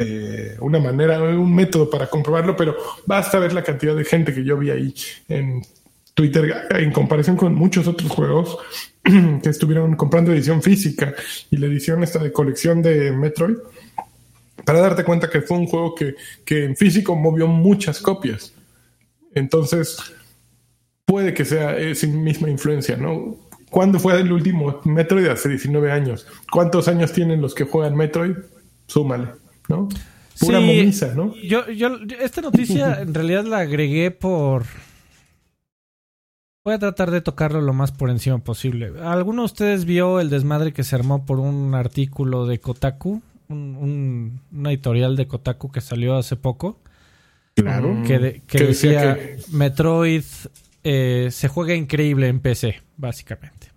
eh, 0.00 0.56
una 0.60 0.78
manera, 0.78 1.20
un 1.20 1.52
método 1.52 1.90
para 1.90 2.08
comprobarlo, 2.08 2.54
pero 2.54 2.76
basta 3.04 3.40
ver 3.40 3.52
la 3.52 3.64
cantidad 3.64 3.96
de 3.96 4.04
gente 4.04 4.32
que 4.32 4.44
yo 4.44 4.56
vi 4.56 4.70
ahí 4.70 4.94
en 5.28 5.62
Twitter 6.14 6.66
en 6.70 6.92
comparación 6.92 7.36
con 7.36 7.54
muchos 7.54 7.88
otros 7.88 8.10
juegos 8.10 8.58
que 9.02 9.48
estuvieron 9.48 9.96
comprando 9.96 10.32
edición 10.32 10.62
física 10.62 11.14
y 11.50 11.56
la 11.56 11.66
edición 11.66 12.04
esta 12.04 12.20
de 12.20 12.32
colección 12.32 12.80
de 12.80 13.10
Metroid 13.10 13.56
para 14.64 14.80
darte 14.80 15.02
cuenta 15.02 15.30
que 15.30 15.40
fue 15.40 15.56
un 15.56 15.66
juego 15.66 15.94
que, 15.94 16.14
que 16.44 16.64
en 16.64 16.76
físico 16.76 17.16
movió 17.16 17.46
muchas 17.48 18.00
copias. 18.00 18.52
Entonces, 19.34 19.98
puede 21.04 21.34
que 21.34 21.44
sea 21.44 21.76
esa 21.76 22.06
misma 22.06 22.50
influencia, 22.50 22.96
¿no? 22.96 23.47
¿Cuándo 23.70 23.98
fue 23.98 24.20
el 24.20 24.32
último 24.32 24.80
Metroid? 24.84 25.26
Hace 25.26 25.48
19 25.50 25.92
años. 25.92 26.26
¿Cuántos 26.50 26.88
años 26.88 27.12
tienen 27.12 27.40
los 27.40 27.54
que 27.54 27.64
juegan 27.64 27.96
Metroid? 27.96 28.36
Súmale. 28.86 29.28
¿no? 29.68 29.88
Pura 30.40 30.60
momisa, 30.60 31.14
¿no? 31.14 31.34
Yo, 31.36 31.68
yo, 31.70 31.98
esta 32.20 32.40
noticia 32.40 33.00
en 33.02 33.14
realidad 33.14 33.44
la 33.44 33.58
agregué 33.58 34.10
por. 34.10 34.64
Voy 36.64 36.74
a 36.74 36.78
tratar 36.78 37.10
de 37.10 37.20
tocarlo 37.20 37.60
lo 37.60 37.72
más 37.72 37.92
por 37.92 38.10
encima 38.10 38.38
posible. 38.38 38.92
¿Alguno 39.02 39.42
de 39.42 39.46
ustedes 39.46 39.84
vio 39.84 40.20
el 40.20 40.28
desmadre 40.28 40.72
que 40.72 40.84
se 40.84 40.96
armó 40.96 41.24
por 41.24 41.40
un 41.40 41.74
artículo 41.74 42.46
de 42.46 42.60
Kotaku? 42.60 43.22
Un, 43.48 44.40
una 44.52 44.70
editorial 44.70 45.16
de 45.16 45.26
Kotaku 45.26 45.70
que 45.70 45.80
salió 45.80 46.16
hace 46.16 46.36
poco. 46.36 46.78
Claro. 47.54 48.02
Que, 48.06 48.42
decía, 48.52 49.18
Metroid 49.50 50.22
eh, 50.84 51.28
se 51.30 51.48
juega 51.48 51.74
increíble 51.74 52.28
en 52.28 52.40
PC, 52.40 52.82
básicamente. 52.96 53.68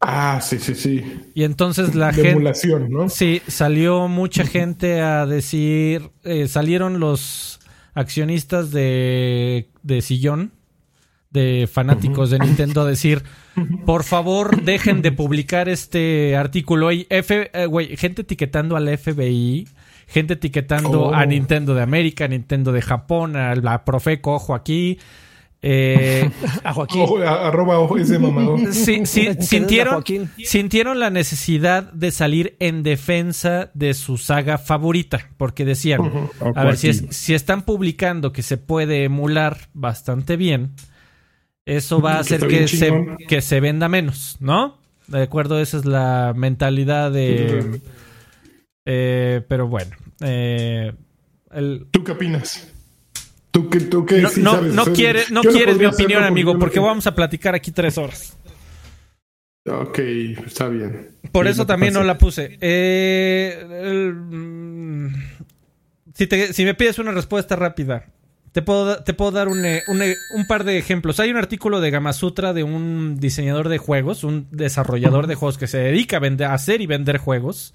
Ah, 0.00 0.40
sí, 0.42 0.58
sí, 0.58 0.74
sí. 0.74 1.04
Y 1.34 1.44
entonces 1.44 1.94
la 1.94 2.12
gente. 2.12 2.30
Emulación, 2.30 2.90
¿no? 2.90 3.08
Sí, 3.10 3.42
salió 3.46 4.08
mucha 4.08 4.46
gente 4.46 5.02
a 5.02 5.26
decir. 5.26 6.10
Eh, 6.24 6.48
salieron 6.48 7.00
los 7.00 7.60
accionistas 7.92 8.70
de, 8.70 9.68
de 9.82 10.00
sillón, 10.00 10.52
de 11.28 11.68
fanáticos 11.70 12.30
de 12.30 12.38
Nintendo, 12.38 12.80
a 12.80 12.86
decir: 12.86 13.24
Por 13.84 14.04
favor, 14.04 14.62
dejen 14.62 15.02
de 15.02 15.12
publicar 15.12 15.68
este 15.68 16.34
artículo. 16.34 16.90
Y 16.92 17.06
F, 17.10 17.50
eh, 17.52 17.96
gente 17.98 18.22
etiquetando 18.22 18.76
al 18.76 18.96
FBI, 18.96 19.68
gente 20.06 20.32
etiquetando 20.32 21.14
a 21.14 21.24
oh. 21.24 21.26
Nintendo 21.26 21.74
de 21.74 21.82
América, 21.82 22.26
Nintendo 22.26 22.72
de 22.72 22.80
Japón, 22.80 23.36
a 23.36 23.54
la 23.54 23.84
Profeco, 23.84 24.32
ojo 24.32 24.54
aquí. 24.54 24.98
Eh, 25.62 26.30
a 26.64 26.72
Joaquín. 26.72 27.04
arroba 27.22 27.86
ese 27.98 28.18
Sí, 28.72 29.04
sí, 29.04 29.28
sintieron, 29.40 30.02
sintieron 30.42 30.98
la 30.98 31.10
necesidad 31.10 31.92
de 31.92 32.10
salir 32.10 32.56
en 32.60 32.82
defensa 32.82 33.70
de 33.74 33.94
su 33.94 34.16
saga 34.16 34.58
favorita, 34.58 35.28
porque 35.36 35.64
decían, 35.64 36.30
a 36.54 36.64
ver, 36.64 36.76
si, 36.76 36.92
si 36.92 37.34
están 37.34 37.62
publicando 37.62 38.32
que 38.32 38.42
se 38.42 38.56
puede 38.56 39.04
emular 39.04 39.68
bastante 39.74 40.36
bien, 40.36 40.72
eso 41.66 42.00
va 42.00 42.14
a 42.14 42.20
hacer 42.20 42.46
que 42.46 42.66
se, 42.66 42.92
que 43.28 43.42
se 43.42 43.60
venda 43.60 43.88
menos, 43.88 44.38
¿no? 44.40 44.78
De 45.08 45.22
acuerdo, 45.22 45.60
esa 45.60 45.76
es 45.76 45.84
la 45.84 46.32
mentalidad 46.34 47.10
de... 47.10 47.80
Eh, 48.86 49.42
pero 49.48 49.68
bueno. 49.68 49.94
Eh, 50.20 50.92
el, 51.52 51.86
¿Tú 51.90 52.02
qué 52.02 52.12
opinas? 52.12 52.72
¿Tú, 53.50 53.68
qué, 53.68 53.80
tú 53.80 54.06
qué 54.06 54.22
no, 54.38 54.60
no, 54.60 54.84
quieres, 54.86 55.30
no 55.30 55.42
quieres 55.42 55.76
mi 55.76 55.86
opinión, 55.86 56.22
amigo, 56.22 56.58
porque 56.58 56.78
vamos 56.78 57.06
a 57.06 57.14
platicar 57.14 57.54
aquí 57.54 57.72
tres 57.72 57.98
horas. 57.98 58.36
Ok, 59.66 59.98
está 59.98 60.68
bien. 60.68 61.10
Por 61.32 61.46
eso 61.46 61.66
también 61.66 61.92
no 61.92 62.02
la 62.02 62.16
puse. 62.16 62.58
Eh, 62.60 64.14
mm, 64.14 65.08
si, 66.14 66.26
te, 66.26 66.52
si 66.52 66.64
me 66.64 66.74
pides 66.74 66.98
una 66.98 67.10
respuesta 67.10 67.56
rápida, 67.56 68.06
te 68.52 68.62
puedo, 68.62 69.02
te 69.02 69.14
puedo 69.14 69.32
dar 69.32 69.48
un, 69.48 69.64
eh, 69.64 69.82
un, 69.88 70.00
eh, 70.02 70.16
un, 70.34 70.46
par 70.46 70.64
de 70.64 70.78
ejemplos. 70.78 71.20
Hay 71.20 71.30
un 71.30 71.36
artículo 71.36 71.80
de 71.80 71.90
Gamasutra 71.90 72.52
de 72.52 72.62
un 72.62 73.18
diseñador 73.18 73.68
de 73.68 73.78
juegos, 73.78 74.24
un 74.24 74.46
desarrollador 74.50 75.26
de 75.26 75.34
juegos 75.34 75.58
que 75.58 75.66
se 75.66 75.78
dedica 75.78 76.16
a, 76.16 76.20
vender, 76.20 76.46
a 76.46 76.54
hacer 76.54 76.80
y 76.80 76.86
vender 76.86 77.18
juegos. 77.18 77.74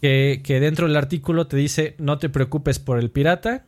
que, 0.00 0.40
que, 0.42 0.58
dentro 0.58 0.86
del 0.86 0.96
artículo 0.96 1.46
te 1.46 1.58
dice 1.58 1.96
no 1.98 2.16
te 2.18 2.30
preocupes 2.30 2.78
por 2.78 2.98
el 2.98 3.10
pirata, 3.10 3.66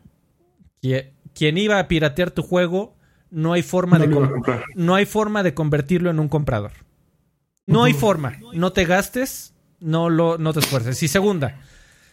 quien 1.34 1.58
iba 1.58 1.78
a 1.78 1.88
piratear 1.88 2.30
tu 2.30 2.42
juego, 2.42 2.96
no 3.30 3.52
hay 3.52 3.62
forma, 3.62 3.98
de, 3.98 4.08
no 4.74 4.94
hay 4.94 5.06
forma 5.06 5.42
de 5.42 5.54
convertirlo 5.54 6.10
en 6.10 6.20
un 6.20 6.28
comprador. 6.28 6.72
No 7.66 7.84
hay 7.84 7.92
forma. 7.92 8.38
No 8.52 8.72
te 8.72 8.84
gastes, 8.84 9.54
no, 9.80 10.08
lo, 10.08 10.38
no 10.38 10.52
te 10.52 10.60
esfuerces. 10.60 11.02
Y 11.02 11.08
segunda, 11.08 11.60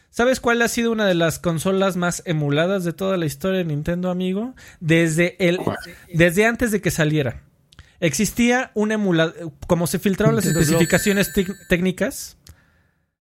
¿sabes 0.09 0.39
cuál 0.39 0.61
ha 0.61 0.67
sido 0.67 0.91
una 0.91 1.05
de 1.05 1.13
las 1.13 1.39
consolas 1.39 1.95
más 1.95 2.23
emuladas 2.25 2.83
de 2.83 2.93
toda 2.93 3.17
la 3.17 3.25
historia 3.25 3.59
de 3.59 3.65
Nintendo, 3.65 4.09
amigo? 4.09 4.55
Desde, 4.79 5.35
el, 5.39 5.59
desde 6.13 6.45
antes 6.45 6.71
de 6.71 6.81
que 6.81 6.91
saliera. 6.91 7.43
Existía 7.99 8.71
un 8.73 8.91
emulador, 8.91 9.53
como 9.67 9.87
se 9.87 9.99
filtraron 9.99 10.35
las 10.35 10.45
especificaciones 10.45 11.31
técnicas, 11.69 12.37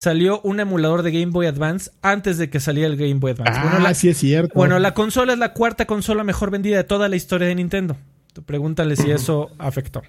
salió 0.02 0.42
un 0.42 0.60
emulador 0.60 1.04
de 1.04 1.12
Game 1.12 1.32
Boy 1.32 1.46
Advance 1.46 1.92
antes 2.02 2.38
de 2.38 2.50
que 2.50 2.60
saliera 2.60 2.90
el 2.90 2.98
Game 2.98 3.16
Boy 3.16 3.32
Advance. 3.32 3.60
Ah, 3.60 3.78
bueno, 3.80 3.94
sí 3.94 4.10
es 4.10 4.18
cierto. 4.18 4.54
Bueno, 4.56 4.80
la 4.80 4.94
consola 4.94 5.34
es 5.34 5.40
la 5.40 5.54
cuarta 5.54 5.86
consola 5.86 6.24
mejor 6.24 6.50
vendida 6.50 6.78
de 6.78 6.84
toda 6.84 7.08
la 7.08 7.16
historia 7.16 7.48
de 7.48 7.56
Nintendo. 7.56 7.96
Tú 8.34 8.44
pregúntale 8.44 8.96
si 8.96 9.12
eso 9.12 9.52
afectó. 9.60 10.02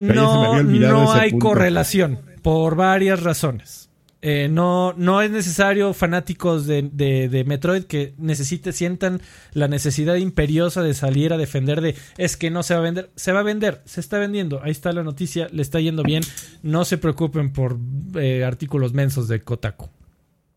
No, 0.00 0.62
no 0.62 1.12
hay 1.12 1.38
correlación 1.38 2.20
por 2.42 2.74
varias 2.74 3.22
razones. 3.22 3.88
Eh, 4.24 4.48
no, 4.48 4.94
no 4.96 5.20
es 5.20 5.32
necesario, 5.32 5.92
fanáticos 5.94 6.64
de, 6.64 6.82
de, 6.92 7.44
Metroid, 7.44 7.82
que 7.82 8.14
necesite, 8.18 8.72
sientan 8.72 9.20
la 9.52 9.66
necesidad 9.66 10.14
imperiosa 10.14 10.80
de 10.80 10.94
salir 10.94 11.32
a 11.32 11.36
defender 11.36 11.80
de 11.80 11.96
es 12.18 12.36
que 12.36 12.48
no 12.48 12.62
se 12.62 12.74
va 12.74 12.80
a 12.80 12.82
vender. 12.84 13.10
Se 13.16 13.32
va 13.32 13.40
a 13.40 13.42
vender, 13.42 13.82
se 13.84 14.00
está 14.00 14.18
vendiendo. 14.18 14.62
Ahí 14.62 14.70
está 14.70 14.92
la 14.92 15.02
noticia, 15.02 15.48
le 15.50 15.60
está 15.60 15.80
yendo 15.80 16.04
bien. 16.04 16.22
No 16.62 16.84
se 16.84 16.98
preocupen 16.98 17.52
por 17.52 17.76
eh, 18.14 18.44
artículos 18.44 18.92
mensos 18.94 19.26
de 19.26 19.40
Kotaku. 19.40 19.88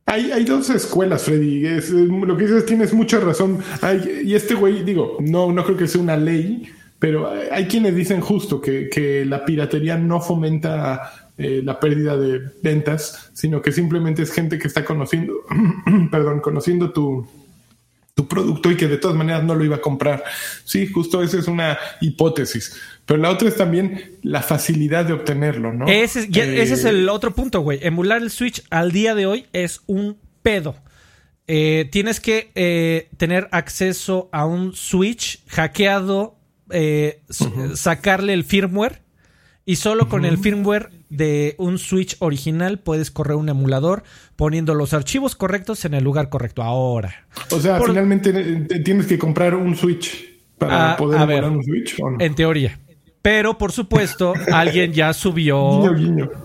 Hay, 0.06 0.32
hay 0.32 0.44
dos 0.44 0.70
escuelas, 0.70 1.24
Freddy. 1.24 1.62
lo 1.62 2.38
que 2.38 2.44
dices 2.44 2.68
tienes 2.68 2.94
mucha 2.94 3.20
razón. 3.20 3.64
y 4.24 4.36
este 4.36 4.54
güey, 4.54 4.84
digo, 4.84 5.18
no, 5.20 5.52
no 5.52 5.64
creo 5.66 5.76
que 5.76 5.88
sea 5.88 6.00
una 6.00 6.16
ley, 6.16 6.70
pero 7.00 7.32
hay 7.52 7.66
quienes 7.66 7.96
dicen 7.96 8.22
justo 8.22 8.62
que, 8.62 8.90
que 8.90 9.26
la 9.26 9.44
piratería 9.44 9.98
no 9.98 10.22
fomenta 10.22 11.25
eh, 11.38 11.62
la 11.62 11.82
pérdida 11.82 12.16
de 12.16 12.40
ventas, 12.64 13.30
sino 13.34 13.62
que 13.62 13.74
simplemente 13.74 14.22
es 14.22 14.32
gente 14.32 14.58
que 14.58 14.68
está 14.68 14.86
conociendo, 14.86 15.34
perdón, 16.12 16.40
conociendo 16.40 16.94
tu, 16.94 17.28
tu 18.14 18.26
producto 18.26 18.72
y 18.72 18.78
que 18.78 18.88
de 18.88 18.98
todas 18.98 19.18
maneras 19.18 19.44
no 19.44 19.54
lo 19.54 19.66
iba 19.66 19.76
a 19.76 19.82
comprar. 19.82 20.24
Sí, 20.64 20.88
justo 20.88 21.22
esa 21.22 21.38
es 21.38 21.50
una 21.50 21.78
hipótesis. 22.00 22.80
Pero 23.06 23.20
la 23.20 23.32
otra 23.32 23.50
es 23.50 23.58
también 23.58 24.18
la 24.24 24.42
facilidad 24.42 25.04
de 25.04 25.12
obtenerlo, 25.12 25.74
¿no? 25.74 25.88
Ese, 25.88 26.30
ese 26.32 26.74
es 26.74 26.86
el 26.86 27.10
otro 27.10 27.32
punto, 27.32 27.60
güey. 27.60 27.80
Emular 27.82 28.22
el 28.22 28.32
Switch 28.32 28.64
al 28.70 28.94
día 28.94 29.14
de 29.14 29.26
hoy 29.26 29.46
es 29.52 29.82
un 29.88 30.18
pedo. 30.42 30.78
Eh, 31.48 31.90
tienes 31.92 32.22
que 32.22 32.52
eh, 32.56 33.10
tener 33.18 33.50
acceso 33.52 34.30
a 34.32 34.46
un 34.46 34.74
Switch 34.74 35.44
hackeado, 35.48 36.38
sacarle 37.74 38.34
el 38.34 38.46
firmware 38.46 39.02
y 39.66 39.76
solo 39.76 40.08
con 40.08 40.26
el 40.26 40.38
firmware 40.38 40.90
de 41.10 41.56
un 41.58 41.78
Switch 41.78 42.16
original 42.20 42.80
puedes 42.80 43.12
correr 43.12 43.36
un 43.36 43.50
emulador 43.50 44.04
poniendo 44.36 44.74
los 44.74 44.94
archivos 44.94 45.36
correctos 45.36 45.86
en 45.86 45.94
el 45.94 46.04
lugar 46.04 46.30
correcto. 46.30 46.64
Ahora. 46.64 47.28
O 47.52 47.60
sea, 47.60 47.80
finalmente 47.82 48.32
eh, 48.32 48.80
tienes 48.80 49.08
que 49.08 49.18
comprar 49.18 49.56
un 49.56 49.76
Switch 49.76 50.26
para 50.58 50.94
ah, 50.94 50.98
poder 50.98 51.22
emular 51.22 51.52
un 51.52 51.64
Switch. 51.64 51.98
En 52.20 52.36
teoría. 52.36 52.80
Pero 53.22 53.58
por 53.58 53.72
supuesto, 53.72 54.34
alguien 54.54 54.94
ya 54.94 55.14
subió. 55.14 55.84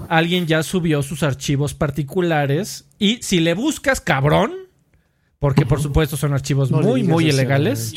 Alguien 0.08 0.46
ya 0.46 0.62
subió 0.62 1.02
sus 1.02 1.22
archivos 1.22 1.74
particulares. 1.74 2.86
Y 2.98 3.18
si 3.22 3.40
le 3.40 3.54
buscas, 3.54 4.00
cabrón. 4.00 4.52
Porque 5.38 5.64
por 5.64 5.80
supuesto 5.80 6.16
son 6.16 6.34
archivos 6.34 6.70
muy, 6.70 7.02
muy 7.02 7.28
ilegales. 7.28 7.94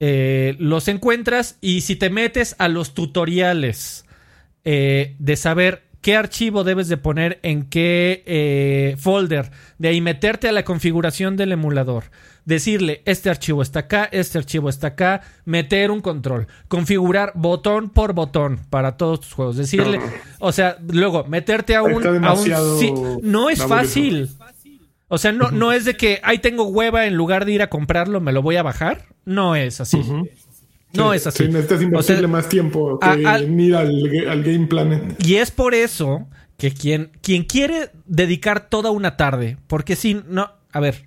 Eh, 0.00 0.54
los 0.58 0.88
encuentras. 0.88 1.56
Y 1.60 1.82
si 1.82 1.96
te 1.96 2.10
metes 2.10 2.56
a 2.58 2.68
los 2.68 2.94
tutoriales 2.94 4.04
eh, 4.64 5.16
de 5.18 5.36
saber 5.36 5.88
qué 6.00 6.16
archivo 6.16 6.64
debes 6.64 6.88
de 6.88 6.96
poner 6.96 7.38
en 7.42 7.64
qué 7.64 8.22
eh, 8.26 8.96
folder, 8.98 9.50
de 9.78 9.88
ahí 9.88 10.00
meterte 10.00 10.48
a 10.48 10.52
la 10.52 10.64
configuración 10.64 11.36
del 11.36 11.52
emulador, 11.52 12.04
decirle 12.44 13.02
este 13.04 13.30
archivo 13.30 13.62
está 13.62 13.80
acá, 13.80 14.08
este 14.10 14.38
archivo 14.38 14.68
está 14.68 14.88
acá, 14.88 15.22
meter 15.44 15.90
un 15.90 16.00
control, 16.00 16.46
configurar 16.68 17.32
botón 17.34 17.90
por 17.90 18.12
botón 18.12 18.60
para 18.70 18.96
todos 18.96 19.20
tus 19.20 19.32
juegos, 19.32 19.56
decirle, 19.56 20.00
o 20.38 20.52
sea, 20.52 20.78
luego 20.88 21.24
meterte 21.24 21.74
a 21.74 21.82
un, 21.82 22.02
no 23.22 23.50
es 23.50 23.62
fácil. 23.64 24.30
O 25.10 25.16
sea, 25.16 25.32
no, 25.32 25.50
no 25.50 25.72
es 25.72 25.86
de 25.86 25.96
que 25.96 26.20
ahí 26.22 26.38
tengo 26.38 26.64
hueva 26.64 27.06
en 27.06 27.14
lugar 27.14 27.46
de 27.46 27.52
ir 27.52 27.62
a 27.62 27.70
comprarlo, 27.70 28.20
me 28.20 28.30
lo 28.30 28.42
voy 28.42 28.56
a 28.56 28.62
bajar. 28.62 29.06
No 29.24 29.56
es 29.56 29.80
así. 29.80 30.02
No 30.94 31.12
es 31.12 31.26
así. 31.26 31.44
necesitas 31.44 31.82
invertirle 31.82 32.26
más 32.28 32.48
tiempo 32.48 32.98
que 32.98 33.06
al, 33.06 34.42
Game 34.42 34.66
Planet. 34.66 35.22
Y 35.24 35.36
es 35.36 35.50
por 35.50 35.74
eso 35.74 36.28
que 36.56 36.72
quien, 36.72 37.10
quien 37.20 37.44
quiere 37.44 37.90
dedicar 38.06 38.68
toda 38.68 38.90
una 38.90 39.16
tarde, 39.16 39.58
porque 39.66 39.96
si 39.96 40.14
no, 40.26 40.50
a 40.72 40.80
ver, 40.80 41.06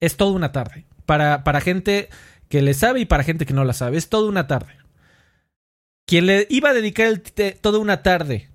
es 0.00 0.16
toda 0.16 0.32
una 0.32 0.52
tarde. 0.52 0.86
Para, 1.04 1.44
para 1.44 1.60
gente 1.60 2.08
que 2.48 2.62
le 2.62 2.74
sabe 2.74 3.00
y 3.00 3.04
para 3.04 3.24
gente 3.24 3.44
que 3.44 3.54
no 3.54 3.64
la 3.64 3.72
sabe, 3.72 3.98
es 3.98 4.08
toda 4.08 4.28
una 4.28 4.46
tarde. 4.46 4.72
Quien 6.06 6.26
le 6.26 6.46
iba 6.48 6.70
a 6.70 6.74
dedicar 6.74 7.20
toda 7.60 7.78
una 7.78 8.02
tarde 8.02 8.48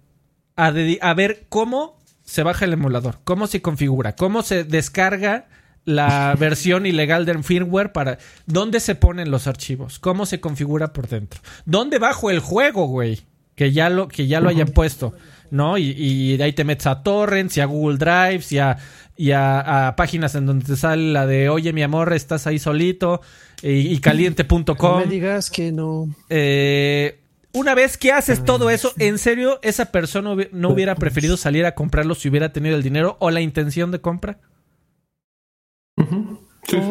a, 0.56 0.68
a 0.68 1.14
ver 1.14 1.45
cómo 1.50 1.98
se 2.24 2.43
baja 2.43 2.66
el 2.66 2.74
emulador, 2.74 3.20
cómo 3.24 3.48
se 3.48 3.62
configura, 3.62 4.16
cómo 4.16 4.43
se 4.43 4.64
descarga 4.64 5.48
la 5.88 6.36
versión 6.38 6.86
ilegal 6.86 7.26
del 7.26 7.46
firmware 7.46 7.94
para 7.94 8.18
dónde 8.46 8.82
se 8.82 8.94
ponen 8.94 9.32
los 9.32 9.48
archivos, 9.48 10.00
cómo 10.00 10.26
se 10.26 10.42
configura 10.42 10.92
por 10.92 11.08
dentro, 11.08 11.40
dónde 11.66 11.98
bajo 11.98 12.30
el 12.30 12.40
juego, 12.40 12.88
güey, 12.88 13.22
que 13.56 13.72
ya 13.72 13.90
lo 13.90 14.10
que 14.10 14.28
ya 14.28 14.42
lo 14.42 14.50
hayan 14.50 14.68
puesto, 14.68 15.14
¿no? 15.50 15.78
Y, 15.78 16.36
de 16.36 16.44
ahí 16.44 16.52
te 16.52 16.66
metes 16.66 16.88
a 16.88 17.04
torrents 17.04 17.56
y 17.56 17.62
a 17.62 17.66
Google 17.66 17.98
Drives 17.98 18.52
y 18.52 18.60
a, 18.60 18.78
y 19.16 19.32
a, 19.32 19.94
páginas 19.96 20.36
en 20.36 20.46
donde 20.46 20.66
te 20.66 20.76
sale 20.76 21.14
la 21.14 21.26
de 21.26 21.48
oye 21.48 21.72
mi 21.72 21.84
amor 21.84 22.12
estás 22.12 22.48
ahí 22.48 22.60
solito 22.60 23.22
y, 23.64 23.98
caliente.com. 24.00 24.66
No 24.78 25.00
me 25.00 25.06
digas 25.06 25.50
que 25.50 25.72
no. 25.72 26.14
Eh, 26.30 27.22
una 27.54 27.76
vez 27.76 27.98
que 27.98 28.12
haces 28.12 28.44
todo 28.44 28.70
eso, 28.70 28.92
¿en 29.00 29.18
serio 29.18 29.60
esa 29.62 29.86
persona 29.86 30.36
no 30.52 30.70
hubiera 30.70 30.96
preferido 30.96 31.38
salir 31.38 31.66
a 31.66 31.76
comprarlo 31.76 32.14
si 32.14 32.28
hubiera 32.28 32.52
tenido 32.52 32.76
el 32.76 32.84
dinero 32.84 33.16
o 33.22 33.32
la 33.32 33.40
intención 33.40 33.90
de 33.92 34.02
compra? 34.02 34.38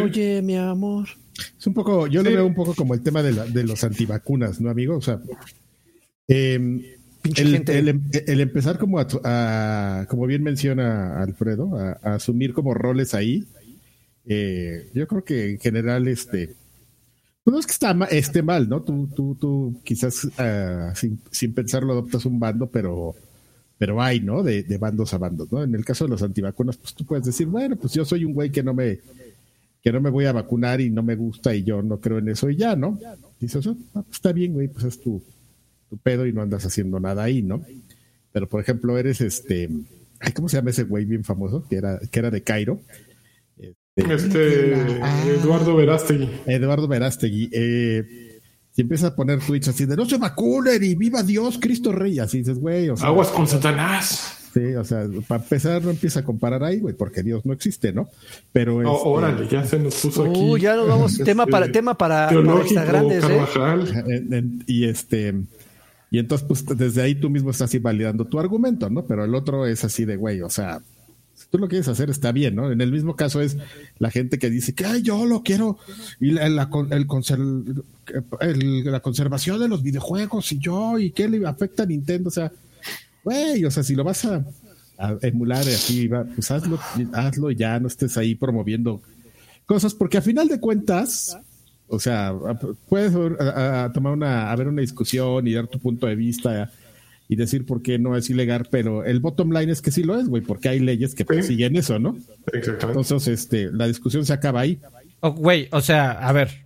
Oye, 0.03 0.43
mi 0.43 0.57
amor. 0.57 1.09
Es 1.59 1.67
un 1.67 1.75
poco, 1.75 2.07
yo 2.07 2.23
lo 2.23 2.31
veo 2.31 2.47
un 2.47 2.55
poco 2.55 2.75
como 2.75 2.95
el 2.95 3.03
tema 3.03 3.23
de, 3.23 3.33
de 3.51 3.65
los 3.65 3.85
antivacunas, 3.85 4.61
¿no, 4.61 4.71
amigo? 4.71 4.97
O 4.97 5.03
sea, 5.03 5.21
em, 6.29 6.83
el, 7.37 8.41
empezar 8.41 8.79
como 8.79 8.99
a, 9.01 10.07
como 10.09 10.27
bien 10.27 10.43
menciona 10.43 11.21
Alfredo, 11.21 11.79
a, 11.79 12.15
asumir 12.15 12.53
como 12.53 12.75
roles 12.75 13.15
ahí, 13.15 13.47
eh, 14.25 14.91
yo 14.95 15.07
creo 15.07 15.25
que 15.25 15.51
en 15.51 15.59
general, 15.59 16.09
este, 16.09 16.55
pues 17.45 17.53
no 17.53 17.61
es 17.61 17.67
que 17.67 17.73
está 17.73 17.93
esté 18.11 18.43
mal, 18.43 18.69
¿no? 18.69 18.83
Tú, 18.83 19.09
tú, 19.15 19.37
tú 19.39 19.81
quizás 19.85 20.29
ah, 20.39 20.93
sin, 20.95 21.21
sin 21.31 21.53
pensarlo 21.55 21.93
adoptas 21.93 22.25
un 22.25 22.41
bando, 22.41 22.67
pero 22.69 23.15
pero 23.79 24.01
hay, 24.01 24.21
¿no? 24.21 24.43
De, 24.43 24.63
de, 24.63 24.79
bandos 24.79 25.13
a 25.15 25.19
bandos, 25.19 25.51
¿no? 25.53 25.63
En 25.63 25.75
el 25.75 25.85
caso 25.85 26.05
de 26.05 26.11
los 26.11 26.23
antivacunas, 26.23 26.77
pues 26.77 26.95
tú 26.95 27.05
puedes 27.05 27.27
decir, 27.27 27.47
bueno, 27.47 27.77
pues 27.77 27.93
yo 27.93 28.05
soy 28.05 28.25
un 28.25 28.33
güey 28.33 28.51
que 28.51 28.63
no 28.63 28.75
me 28.75 29.01
que 29.83 29.93
no 29.93 30.01
me 30.01 30.11
voy 30.11 30.25
a 30.25 30.33
vacunar 30.33 30.81
y 30.81 30.91
no 30.91 31.05
me 31.05 31.15
gusta 31.15 31.55
y 31.55 31.63
yo 31.63 31.81
no 31.81 32.01
creo 32.01 32.19
en 32.19 32.29
eso 32.29 32.51
y 32.51 32.57
ya, 32.57 32.75
¿no? 32.75 32.99
Dices, 33.39 33.65
oh, 33.69 33.77
pues 33.93 34.07
está 34.11 34.33
bien, 34.33 34.53
güey, 34.53 34.67
pues 34.67 34.85
es 34.85 35.01
tu, 35.01 35.23
tu 35.89 35.97
pedo 35.97 36.27
y 36.27 36.33
no 36.33 36.43
andas 36.43 36.67
haciendo 36.67 36.99
nada 36.99 37.23
ahí, 37.23 37.41
¿no? 37.41 37.65
Pero, 38.33 38.49
por 38.49 38.61
ejemplo, 38.61 38.99
eres 38.99 39.21
este, 39.21 39.71
¿cómo 40.35 40.49
se 40.49 40.57
llama 40.57 40.71
ese 40.71 40.83
güey 40.83 41.05
bien 41.05 41.23
famoso? 41.23 41.65
Que 41.69 41.77
era, 41.77 42.01
que 42.11 42.19
era 42.19 42.33
de 42.33 42.43
Cairo. 42.43 42.81
Este, 43.95 44.15
este 44.15 44.73
Eduardo 45.41 45.77
Verástegui. 45.77 46.29
Eduardo 46.47 46.89
Verástegui. 46.89 47.49
Eh, 47.53 48.26
si 48.77 48.83
empiezas 48.83 49.13
a 49.13 49.17
poner 49.17 49.41
tweets 49.41 49.69
así 49.69 49.87
de 49.87 49.97
no 49.97 50.05
se 50.05 50.19
vacunen 50.19 50.85
y 50.85 50.95
viva 50.95 51.23
Dios, 51.23 51.57
Cristo 51.59 51.93
Rey, 51.93 52.19
así 52.19 52.39
dices, 52.39 52.59
güey. 52.59 52.91
O 52.91 52.97
sea, 52.99 53.09
Aguas 53.09 53.29
con 53.29 53.47
Satanás. 53.47 54.37
Sí, 54.53 54.75
o 54.75 54.85
sea, 54.85 55.07
para 55.27 55.43
empezar 55.43 55.83
no 55.83 55.91
empieza 55.91 56.21
a 56.21 56.25
comparar 56.25 56.63
ahí, 56.63 56.81
güey, 56.81 56.95
porque 56.95 57.23
Dios 57.23 57.47
no 57.47 57.55
existe, 57.55 57.95
¿no? 57.95 58.11
Pero 58.53 58.77
oh, 58.77 58.81
este, 58.81 59.09
órale, 59.09 59.49
ya 59.49 59.65
se 59.65 59.79
nos 59.79 59.95
puso 59.95 60.25
aquí. 60.25 60.39
Uh, 60.39 60.59
ya 60.59 60.77
nos 60.77 60.89
vamos, 60.89 61.17
tema 61.25 61.47
para, 61.47 61.73
tema 61.73 61.97
para, 61.97 62.29
para 62.29 62.85
grandes, 62.85 63.25
¿eh? 63.25 64.45
Y 64.67 64.85
este, 64.85 65.35
y 66.11 66.19
entonces, 66.19 66.47
pues 66.47 66.67
desde 66.67 67.01
ahí 67.01 67.15
tú 67.15 67.31
mismo 67.31 67.53
estás 67.53 67.73
invalidando 67.75 68.27
tu 68.27 68.39
argumento, 68.39 68.91
¿no? 68.91 69.07
Pero 69.07 69.25
el 69.25 69.35
otro 69.35 69.67
es 69.67 69.85
así 69.85 70.05
de, 70.05 70.17
güey, 70.17 70.43
o 70.43 70.51
sea, 70.51 70.83
si 71.35 71.47
tú 71.49 71.57
lo 71.59 71.69
quieres 71.69 71.89
hacer 71.89 72.11
está 72.11 72.31
bien, 72.33 72.55
¿no? 72.55 72.71
En 72.71 72.83
el 72.83 72.93
mismo 72.93 73.17
caso 73.17 73.41
es 73.41 73.57
la 73.99 74.11
gente 74.11 74.39
que 74.39 74.51
dice 74.51 74.75
que 74.75 74.85
Ay, 74.85 75.01
yo 75.01 75.25
lo 75.25 75.43
quiero 75.43 75.79
y 76.21 76.33
la, 76.33 76.47
el, 76.47 77.07
la 78.41 79.01
conservación 79.01 79.61
de 79.61 79.69
los 79.69 79.83
videojuegos 79.83 80.53
y 80.53 80.59
yo 80.59 80.99
y 80.99 81.11
qué 81.11 81.29
le 81.29 81.47
afecta 81.47 81.83
a 81.83 81.87
Nintendo, 81.87 82.29
o 82.29 82.33
sea, 82.33 82.53
güey, 83.25 83.65
o 83.65 83.71
sea, 83.71 83.83
si 83.83 83.95
lo 83.95 84.05
vas 84.05 84.25
a, 84.25 84.45
emular 85.21 85.61
así, 85.61 86.09
pues 86.35 86.51
hazlo, 86.51 86.79
hazlo 87.13 87.51
y 87.51 87.57
ya 87.57 87.79
no 87.79 87.89
estés 87.89 88.17
ahí 88.17 88.35
promoviendo 88.35 89.03
cosas, 89.67 89.93
porque 89.93 90.19
a 90.19 90.23
final 90.23 90.49
de 90.49 90.59
cuentas, 90.59 91.37
o 91.89 92.01
sea, 92.01 92.35
puedes 92.89 93.13
tomar 93.13 94.13
una, 94.13 94.51
a 94.51 94.57
ver 94.57 94.69
una 94.69 94.81
discusión 94.81 95.47
y 95.47 95.53
dar 95.53 95.67
tu 95.67 95.79
punto 95.79 96.07
de 96.07 96.15
vista 96.15 96.71
y 97.29 97.37
decir 97.37 97.67
por 97.67 97.83
qué 97.83 97.99
no 97.99 98.17
es 98.17 98.31
ilegal, 98.31 98.69
pero 98.71 99.05
el 99.05 99.21
bottom 99.21 99.53
line 99.53 99.73
es 99.73 99.83
que 99.83 99.91
sí 99.91 100.03
lo 100.03 100.19
es, 100.19 100.29
güey, 100.29 100.43
porque 100.43 100.69
hay 100.69 100.81
leyes 100.81 101.15
que 101.15 101.25
persiguen 101.25 101.77
eso, 101.77 101.99
¿no? 101.99 102.17
Exactamente. 102.53 103.01
Entonces, 103.01 103.27
este, 103.27 103.71
la 103.73 103.87
discusión 103.89 104.25
se 104.25 104.33
acaba 104.33 104.61
ahí. 104.61 104.79
Oh, 105.21 105.33
güey, 105.33 105.69
o 105.73 105.81
sea, 105.81 106.13
a 106.13 106.33
ver. 106.33 106.66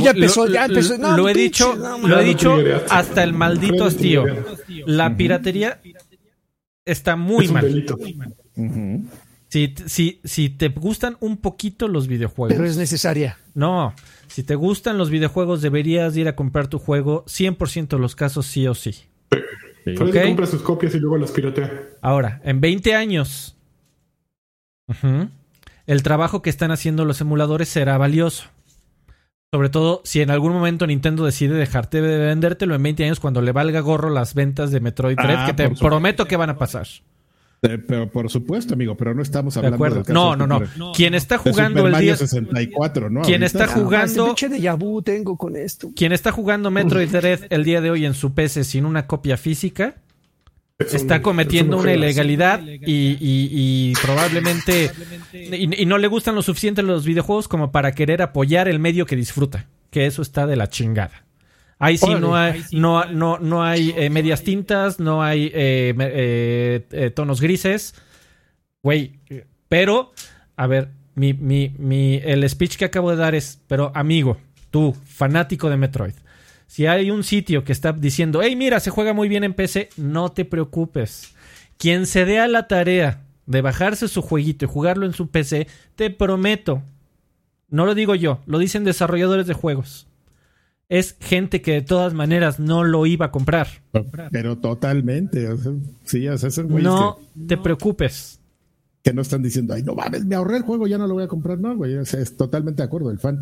Ya 0.00 0.10
empezó, 0.10 0.46
ya 0.46 0.66
empezó. 0.66 0.96
lo 1.16 1.28
he 1.28 1.34
dicho, 1.34 1.74
lo 1.74 2.20
he 2.20 2.24
dicho 2.24 2.56
hasta 2.90 3.22
el 3.22 3.32
maldito 3.32 3.84
hastío. 3.84 4.24
La 4.86 5.16
piratería 5.16 5.80
está 6.84 7.16
muy 7.16 7.48
mal. 7.48 7.84
Si, 9.48 9.74
si, 9.86 10.20
si 10.24 10.50
te 10.50 10.68
gustan 10.68 11.16
un 11.20 11.38
poquito 11.38 11.88
los 11.88 12.06
videojuegos. 12.06 12.54
Pero 12.54 12.68
es 12.68 12.76
necesaria. 12.76 13.38
No, 13.54 13.94
si 14.28 14.42
te 14.42 14.54
gustan 14.54 14.98
los 14.98 15.10
videojuegos 15.10 15.62
deberías 15.62 16.16
ir 16.16 16.28
a 16.28 16.36
comprar 16.36 16.68
tu 16.68 16.78
juego 16.78 17.24
100% 17.24 17.88
de 17.88 17.98
los 17.98 18.14
casos 18.14 18.46
sí 18.46 18.66
o 18.66 18.74
sí. 18.74 18.94
Okay. 20.00 20.26
compra 20.26 20.46
sus 20.46 20.60
copias 20.60 20.94
y 20.94 20.98
luego 20.98 21.16
las 21.16 21.30
piratea. 21.30 21.72
Ahora, 22.02 22.42
en 22.44 22.60
20 22.60 22.94
años, 22.94 23.56
el 25.86 26.02
trabajo 26.02 26.42
que 26.42 26.50
están 26.50 26.70
haciendo 26.70 27.06
los 27.06 27.20
emuladores 27.22 27.70
será 27.70 27.96
valioso. 27.96 28.44
Sobre 29.50 29.70
todo 29.70 30.02
si 30.04 30.20
en 30.20 30.30
algún 30.30 30.52
momento 30.52 30.86
Nintendo 30.86 31.24
decide 31.24 31.54
dejarte 31.54 32.02
de 32.02 32.18
vendértelo 32.18 32.74
en 32.74 32.82
20 32.82 33.04
años 33.04 33.18
cuando 33.18 33.40
le 33.40 33.52
valga 33.52 33.80
gorro 33.80 34.10
las 34.10 34.34
ventas 34.34 34.70
de 34.70 34.80
Metroid 34.80 35.16
Dread, 35.16 35.38
ah, 35.38 35.46
que 35.46 35.54
te 35.54 35.70
prometo 35.70 36.26
que 36.26 36.36
van 36.36 36.50
a 36.50 36.58
pasar. 36.58 36.86
Eh, 37.62 37.78
pero 37.78 38.12
por 38.12 38.30
supuesto, 38.30 38.74
amigo, 38.74 38.94
pero 38.94 39.14
no 39.14 39.22
estamos 39.22 39.56
hablando 39.56 39.82
de 39.82 40.02
caso 40.02 40.12
no, 40.12 40.36
no, 40.36 40.46
no, 40.46 40.60
no. 40.76 40.92
Quien 40.92 41.14
está 41.14 41.38
jugando 41.38 41.86
el 41.86 41.98
día 41.98 42.14
64, 42.14 43.08
¿no? 43.08 43.22
Quien 43.22 43.42
está 43.42 43.66
jugando 43.66 44.34
de 44.34 45.02
tengo 45.02 45.38
con 45.38 45.56
esto. 45.56 45.92
Quien 45.96 46.12
está 46.12 46.30
jugando 46.30 46.70
Metroid 46.70 47.08
Dread 47.08 47.40
el 47.48 47.64
día 47.64 47.80
de 47.80 47.90
hoy 47.90 48.04
en 48.04 48.12
su 48.12 48.34
PC 48.34 48.64
sin 48.64 48.84
una 48.84 49.06
copia 49.06 49.38
física 49.38 49.96
está 50.78 51.22
cometiendo 51.22 51.76
una 51.76 51.92
ilegalidad 51.92 52.62
y, 52.64 53.92
probablemente 54.00 54.90
y, 55.32 55.86
no 55.86 55.98
le 55.98 56.06
gustan 56.06 56.36
lo 56.36 56.42
suficiente 56.42 56.82
los 56.82 57.04
videojuegos 57.04 57.48
como 57.48 57.72
para 57.72 57.92
querer 57.92 58.22
apoyar 58.22 58.68
el 58.68 58.78
medio 58.78 59.04
que 59.04 59.16
disfruta, 59.16 59.66
que 59.90 60.06
eso 60.06 60.22
está 60.22 60.46
de 60.46 60.56
la 60.56 60.68
chingada. 60.68 61.24
Ahí 61.80 61.96
sí 61.98 62.14
no 62.14 62.36
hay, 62.36 62.64
no, 62.72 63.04
no, 63.06 63.38
no 63.38 63.62
hay 63.62 63.94
eh, 63.96 64.10
medias 64.10 64.42
tintas, 64.42 64.98
no 64.98 65.22
hay 65.22 65.50
eh, 65.54 66.84
eh, 66.90 67.10
tonos 67.10 67.40
grises. 67.40 67.94
Güey, 68.82 69.18
pero, 69.68 70.12
a 70.56 70.66
ver, 70.66 70.90
mi, 71.14 71.34
mi, 71.34 71.74
mi, 71.78 72.20
el 72.24 72.48
speech 72.48 72.76
que 72.76 72.84
acabo 72.84 73.10
de 73.10 73.16
dar 73.16 73.34
es, 73.34 73.60
pero 73.66 73.92
amigo, 73.94 74.38
tú, 74.70 74.96
fanático 75.06 75.70
de 75.70 75.76
Metroid, 75.76 76.14
si 76.68 76.86
hay 76.86 77.10
un 77.10 77.24
sitio 77.24 77.64
que 77.64 77.72
está 77.72 77.92
diciendo, 77.92 78.40
hey, 78.40 78.54
mira, 78.54 78.78
se 78.78 78.90
juega 78.90 79.12
muy 79.12 79.28
bien 79.28 79.42
en 79.42 79.54
PC, 79.54 79.88
no 79.96 80.30
te 80.30 80.44
preocupes. 80.44 81.34
Quien 81.76 82.06
se 82.06 82.24
dé 82.24 82.38
a 82.38 82.46
la 82.46 82.68
tarea 82.68 83.24
de 83.46 83.60
bajarse 83.60 84.06
su 84.06 84.22
jueguito 84.22 84.64
y 84.64 84.68
jugarlo 84.68 85.04
en 85.04 85.14
su 85.14 85.28
PC, 85.28 85.66
te 85.96 86.10
prometo, 86.10 86.82
no 87.68 87.86
lo 87.86 87.96
digo 87.96 88.14
yo, 88.14 88.40
lo 88.46 88.60
dicen 88.60 88.84
desarrolladores 88.84 89.48
de 89.48 89.54
juegos 89.54 90.08
es 90.88 91.16
gente 91.20 91.60
que 91.60 91.72
de 91.72 91.82
todas 91.82 92.14
maneras 92.14 92.58
no 92.58 92.82
lo 92.82 93.04
iba 93.06 93.26
a 93.26 93.30
comprar. 93.30 93.68
Pero 94.30 94.58
totalmente. 94.58 95.48
sí, 96.04 96.26
No 96.60 97.18
te 97.46 97.56
preocupes. 97.58 98.40
Que 99.02 99.12
no 99.12 99.22
están 99.22 99.42
diciendo, 99.42 99.74
ay, 99.74 99.82
no 99.82 99.94
mames, 99.94 100.24
me 100.24 100.34
ahorré 100.34 100.56
el 100.56 100.62
juego, 100.64 100.86
ya 100.86 100.98
no 100.98 101.06
lo 101.06 101.14
voy 101.14 101.24
a 101.24 101.28
comprar. 101.28 101.58
No, 101.60 101.76
güey. 101.76 101.94
es 101.96 102.36
totalmente 102.36 102.82
de 102.82 102.86
acuerdo 102.86 103.10
el 103.10 103.18
fan. 103.18 103.40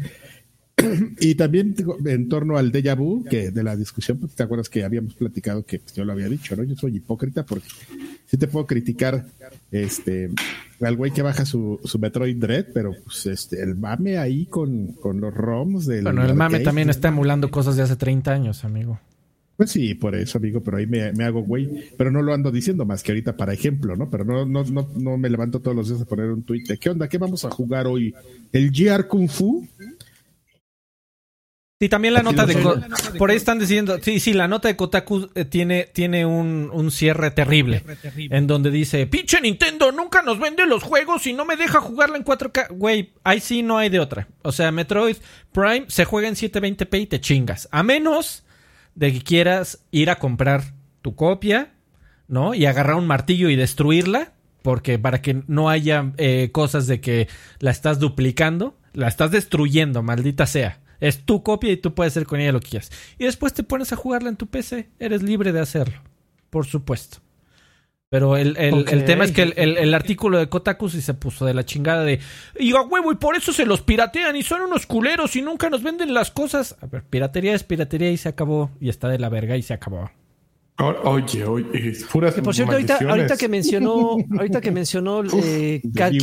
y 1.20 1.34
también 1.34 1.74
en 2.04 2.28
torno 2.28 2.58
al 2.58 2.70
déjà 2.70 2.94
vu, 2.96 3.24
que 3.24 3.50
de 3.50 3.62
la 3.62 3.76
discusión, 3.76 4.18
pues, 4.18 4.34
te 4.34 4.42
acuerdas 4.42 4.68
que 4.68 4.84
habíamos 4.84 5.14
platicado 5.14 5.64
que 5.64 5.78
pues, 5.78 5.94
yo 5.94 6.04
lo 6.04 6.12
había 6.12 6.28
dicho, 6.28 6.54
¿no? 6.54 6.64
Yo 6.64 6.76
soy 6.76 6.96
hipócrita 6.96 7.44
porque 7.46 7.68
sí 8.26 8.36
te 8.36 8.46
puedo 8.46 8.66
criticar 8.66 9.24
este 9.70 10.30
al 10.80 10.96
güey 10.96 11.10
que 11.10 11.22
baja 11.22 11.46
su, 11.46 11.80
su 11.84 11.98
Metroid 11.98 12.36
Dread, 12.36 12.66
pero 12.74 12.92
pues 13.04 13.24
este 13.26 13.62
el 13.62 13.76
mame 13.76 14.18
ahí 14.18 14.44
con, 14.46 14.88
con 14.88 15.20
los 15.20 15.32
ROMs 15.32 15.86
del. 15.86 16.04
Bueno, 16.04 16.24
el 16.24 16.34
mame 16.34 16.60
también 16.60 16.90
está 16.90 17.08
emulando 17.08 17.50
cosas 17.50 17.76
de 17.76 17.82
hace 17.82 17.96
30 17.96 18.30
años, 18.30 18.64
amigo. 18.64 19.00
Pues 19.56 19.70
sí, 19.70 19.94
por 19.94 20.14
eso, 20.14 20.36
amigo, 20.36 20.62
pero 20.62 20.76
ahí 20.76 20.86
me, 20.86 21.12
me, 21.14 21.24
hago 21.24 21.42
güey. 21.42 21.88
Pero 21.96 22.10
no 22.10 22.20
lo 22.20 22.34
ando 22.34 22.50
diciendo 22.50 22.84
más 22.84 23.02
que 23.02 23.12
ahorita 23.12 23.38
para 23.38 23.54
ejemplo, 23.54 23.96
¿no? 23.96 24.10
Pero 24.10 24.22
no, 24.22 24.44
no, 24.44 24.64
no, 24.64 24.90
no 24.94 25.16
me 25.16 25.30
levanto 25.30 25.60
todos 25.60 25.74
los 25.74 25.88
días 25.88 26.02
a 26.02 26.04
poner 26.04 26.26
un 26.26 26.42
tweet 26.42 26.64
de 26.64 26.76
¿qué 26.76 26.90
onda? 26.90 27.08
¿Qué 27.08 27.16
vamos 27.16 27.46
a 27.46 27.50
jugar 27.50 27.86
hoy? 27.86 28.14
¿El 28.52 28.70
GR 28.70 29.08
Kung 29.08 29.30
Fu? 29.30 29.66
Sí, 31.78 31.90
también 31.90 32.14
la 32.14 32.22
nota 32.22 32.46
de... 32.46 32.56
Por 33.18 33.30
ahí 33.30 33.36
están 33.36 33.58
diciendo... 33.58 33.98
Sí, 34.00 34.18
sí, 34.18 34.32
la 34.32 34.48
nota 34.48 34.68
de 34.68 34.76
Kotaku 34.76 35.28
eh, 35.34 35.44
tiene, 35.44 35.84
tiene 35.92 36.24
un, 36.24 36.70
un 36.72 36.90
cierre 36.90 37.30
terrible. 37.32 37.84
En 38.16 38.46
donde 38.46 38.70
dice... 38.70 39.06
Pinche 39.06 39.42
Nintendo 39.42 39.92
nunca 39.92 40.22
nos 40.22 40.38
vende 40.38 40.64
los 40.64 40.82
juegos 40.82 41.26
y 41.26 41.34
no 41.34 41.44
me 41.44 41.58
deja 41.58 41.82
jugarla 41.82 42.16
en 42.16 42.24
4K. 42.24 42.68
Güey, 42.70 43.12
ahí 43.24 43.40
sí 43.40 43.62
no 43.62 43.76
hay 43.76 43.90
de 43.90 44.00
otra. 44.00 44.26
O 44.40 44.52
sea, 44.52 44.72
Metroid 44.72 45.16
Prime 45.52 45.84
se 45.88 46.06
juega 46.06 46.28
en 46.28 46.34
720p 46.34 47.02
y 47.02 47.06
te 47.08 47.20
chingas. 47.20 47.68
A 47.70 47.82
menos 47.82 48.44
de 48.94 49.12
que 49.12 49.20
quieras 49.20 49.84
ir 49.90 50.08
a 50.08 50.18
comprar 50.18 50.72
tu 51.02 51.14
copia, 51.14 51.74
¿no? 52.26 52.54
Y 52.54 52.64
agarrar 52.64 52.96
un 52.96 53.06
martillo 53.06 53.50
y 53.50 53.56
destruirla. 53.56 54.32
Porque 54.62 54.98
para 54.98 55.20
que 55.20 55.42
no 55.46 55.68
haya 55.68 56.12
eh, 56.16 56.48
cosas 56.52 56.86
de 56.86 57.02
que 57.02 57.28
la 57.58 57.70
estás 57.70 57.98
duplicando. 57.98 58.78
La 58.94 59.08
estás 59.08 59.30
destruyendo, 59.30 60.02
maldita 60.02 60.46
sea. 60.46 60.80
Es 61.00 61.24
tu 61.24 61.42
copia 61.42 61.72
y 61.72 61.76
tú 61.76 61.94
puedes 61.94 62.12
hacer 62.12 62.26
con 62.26 62.40
ella 62.40 62.52
lo 62.52 62.60
que 62.60 62.70
quieras. 62.70 62.90
Y 63.18 63.24
después 63.24 63.52
te 63.52 63.62
pones 63.62 63.92
a 63.92 63.96
jugarla 63.96 64.28
en 64.28 64.36
tu 64.36 64.46
PC. 64.46 64.88
Eres 64.98 65.22
libre 65.22 65.52
de 65.52 65.60
hacerlo. 65.60 66.00
Por 66.50 66.66
supuesto. 66.66 67.18
Pero 68.08 68.36
el, 68.36 68.54
tema 69.04 69.24
es 69.24 69.32
que 69.32 69.42
el, 69.42 69.92
artículo 69.92 70.38
de 70.38 70.48
Kotaku 70.48 70.88
sí 70.88 71.02
se 71.02 71.12
puso 71.12 71.44
de 71.44 71.54
la 71.54 71.64
chingada 71.64 72.04
de. 72.04 72.20
Y 72.58 72.74
a 72.74 72.82
huevo, 72.82 73.10
y 73.10 73.16
por 73.16 73.36
eso 73.36 73.52
se 73.52 73.66
los 73.66 73.82
piratean 73.82 74.36
y 74.36 74.44
son 74.44 74.60
unos 74.62 74.86
culeros 74.86 75.34
y 75.34 75.42
nunca 75.42 75.68
nos 75.70 75.82
venden 75.82 76.14
las 76.14 76.30
cosas. 76.30 76.76
A 76.80 76.86
ver, 76.86 77.02
piratería 77.02 77.54
es 77.54 77.64
piratería 77.64 78.10
y 78.10 78.16
se 78.16 78.28
acabó. 78.28 78.70
Y 78.80 78.90
está 78.90 79.08
de 79.08 79.18
la 79.18 79.28
verga 79.28 79.56
y 79.56 79.62
se 79.62 79.74
acabó. 79.74 80.10
Oye, 80.78 81.44
oye, 81.44 81.92
puras 82.12 82.34
por 82.34 82.54
cierto, 82.54 82.74
ahorita, 82.74 83.36
que 83.38 83.48
mencionó, 83.48 84.18
ahorita 84.38 84.60
que 84.60 84.70
mencionó 84.70 85.22
eh, 85.24 85.80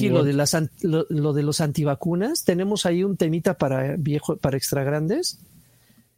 lo 0.09 0.23
de 0.23 0.33
las 0.33 0.55
lo, 0.81 1.33
de 1.33 1.43
los 1.43 1.59
antivacunas, 1.59 2.43
tenemos 2.43 2.85
ahí 2.85 3.03
un 3.03 3.17
temita 3.17 3.55
para 3.55 3.95
viejo, 3.97 4.37
para 4.37 4.55
extra 4.57 4.83
grandes 4.83 5.39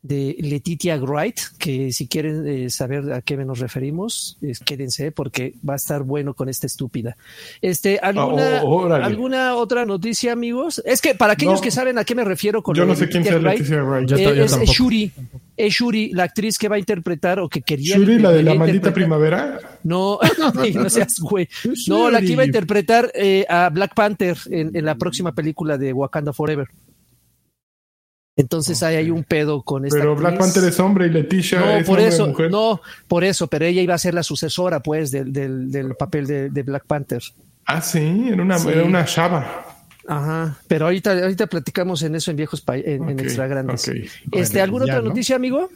de 0.06 0.36
Letitia 0.40 0.98
Wright, 0.98 1.40
que 1.58 1.92
si 1.92 2.08
quieren 2.08 2.48
eh, 2.48 2.70
saber 2.70 3.12
a 3.12 3.22
qué 3.22 3.36
nos 3.38 3.60
referimos, 3.60 4.38
quédense 4.64 5.12
porque 5.12 5.56
va 5.68 5.74
a 5.74 5.78
estar 5.78 6.04
bueno 6.04 6.34
con 6.34 6.48
esta 6.48 6.68
estúpida. 6.68 7.18
Este, 7.62 8.00
¿alguna, 8.00 8.64
oh, 8.64 8.94
¿alguna 8.94 9.56
otra 9.56 9.86
noticia, 9.86 10.32
amigos? 10.32 10.82
Es 10.86 11.02
que 11.02 11.16
para 11.16 11.34
aquellos 11.34 11.60
que 11.60 11.72
saben 11.72 11.98
a 11.98 12.04
qué 12.04 12.14
me 12.14 12.24
refiero 12.24 12.62
con 12.62 12.76
Yo 12.76 12.86
no 12.86 12.96
sé 12.96 13.10
quién 13.10 13.24
sea 13.24 13.40
Letitia 13.40 13.84
Wright. 13.84 14.12
Eh, 14.12 14.44
es, 14.44 14.58
Shuri. 14.70 15.12
Es 15.58 15.74
Shuri, 15.74 16.12
la 16.12 16.24
actriz 16.24 16.58
que 16.58 16.68
va 16.68 16.76
a 16.76 16.80
interpretar 16.80 17.40
o 17.40 17.50
que 17.50 17.62
quería. 17.62 17.98
¿Shuri, 17.98 18.20
la 18.20 18.32
de 18.32 18.44
la 18.44 18.54
maldita 18.54 18.94
primavera? 18.94 19.60
No, 19.84 20.20
no 20.76 20.90
seas 20.90 21.20
güey. 21.20 21.48
No, 21.88 22.12
la 22.12 22.20
que 22.22 22.28
iba 22.28 22.44
a 22.44 22.46
interpretar 22.46 23.12
eh, 23.16 23.46
a 23.50 23.70
Black 23.70 23.96
Panther 23.96 24.38
en 24.52 24.86
la 24.86 24.96
próxima 24.96 25.34
película 25.34 25.78
de 25.78 25.94
Wakanda 25.94 26.32
Forever. 26.32 26.68
Entonces 28.38 28.84
ahí 28.84 28.98
hay 28.98 29.12
un 29.12 29.24
pedo 29.24 29.62
con 29.64 29.86
esta. 29.86 29.98
Pero 29.98 30.16
Black 30.16 30.38
Panther 30.38 30.64
es 30.66 30.80
hombre 30.80 31.08
y 31.08 31.10
Leticia 31.10 31.60
no, 31.60 31.72
es 31.72 31.88
por 31.88 32.00
eso, 32.00 32.28
mujer. 32.28 32.52
No, 32.52 32.82
por 33.08 33.24
eso, 33.24 33.48
pero 33.48 33.66
ella 33.66 33.82
iba 33.82 33.94
a 33.94 33.98
ser 33.98 34.14
la 34.14 34.24
sucesora, 34.24 34.82
pues, 34.82 35.12
del, 35.12 35.32
del, 35.32 35.96
papel 35.96 36.28
de, 36.28 36.64
Black 36.64 36.86
Panther. 36.86 37.22
Ah, 37.66 37.82
sí, 37.82 38.30
era 38.32 38.42
una, 38.42 38.58
era 38.58 38.84
una 38.84 39.06
chava. 39.06 39.66
Ajá, 40.08 40.58
pero 40.68 40.86
ahorita, 40.86 41.14
ahorita 41.14 41.48
platicamos 41.48 42.04
en 42.04 42.16
eso 42.16 42.30
en 42.30 42.38
viejos 42.38 42.64
en, 42.68 43.20
extra 43.20 43.48
grandes. 43.48 43.90
Este, 44.32 44.62
¿Alguna 44.62 44.86
otra 44.86 45.02
noticia, 45.02 45.38
amigo? 45.38 45.70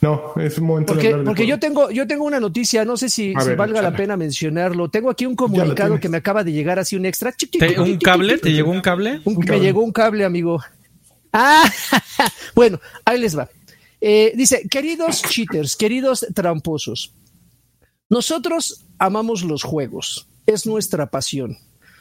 No, 0.00 0.34
es 0.36 0.58
un 0.58 0.66
momento 0.66 0.94
porque, 0.94 1.14
porque 1.24 1.46
yo 1.46 1.58
tengo 1.58 1.90
yo 1.90 2.06
tengo 2.06 2.24
una 2.24 2.40
noticia, 2.40 2.84
no 2.84 2.96
sé 2.96 3.08
si, 3.08 3.32
valga 3.32 3.80
la 3.80 3.96
pena 3.96 4.16
mencionarlo. 4.16 4.90
Tengo 4.90 5.08
aquí 5.08 5.24
un 5.24 5.34
comunicado 5.34 5.98
que 5.98 6.08
me 6.08 6.18
acaba 6.18 6.44
de 6.44 6.52
llegar 6.52 6.78
así 6.78 6.96
un 6.96 7.06
extra. 7.06 7.34
¿Un 7.78 7.96
cable? 7.98 8.38
¿Te 8.38 8.52
llegó 8.52 8.70
un 8.70 8.80
cable? 8.80 9.20
me 9.24 9.60
llegó 9.60 9.82
un 9.82 9.92
cable, 9.92 10.24
amigo. 10.24 10.60
Ah, 11.32 11.70
bueno, 12.54 12.80
ahí 13.04 13.18
les 13.20 13.36
va. 13.36 13.48
Eh, 14.00 14.32
dice, 14.36 14.66
queridos 14.68 15.22
cheaters, 15.22 15.76
queridos 15.76 16.26
tramposos, 16.34 17.12
nosotros 18.08 18.84
amamos 18.98 19.42
los 19.42 19.62
juegos, 19.62 20.28
es 20.46 20.66
nuestra 20.66 21.10
pasión. 21.10 21.58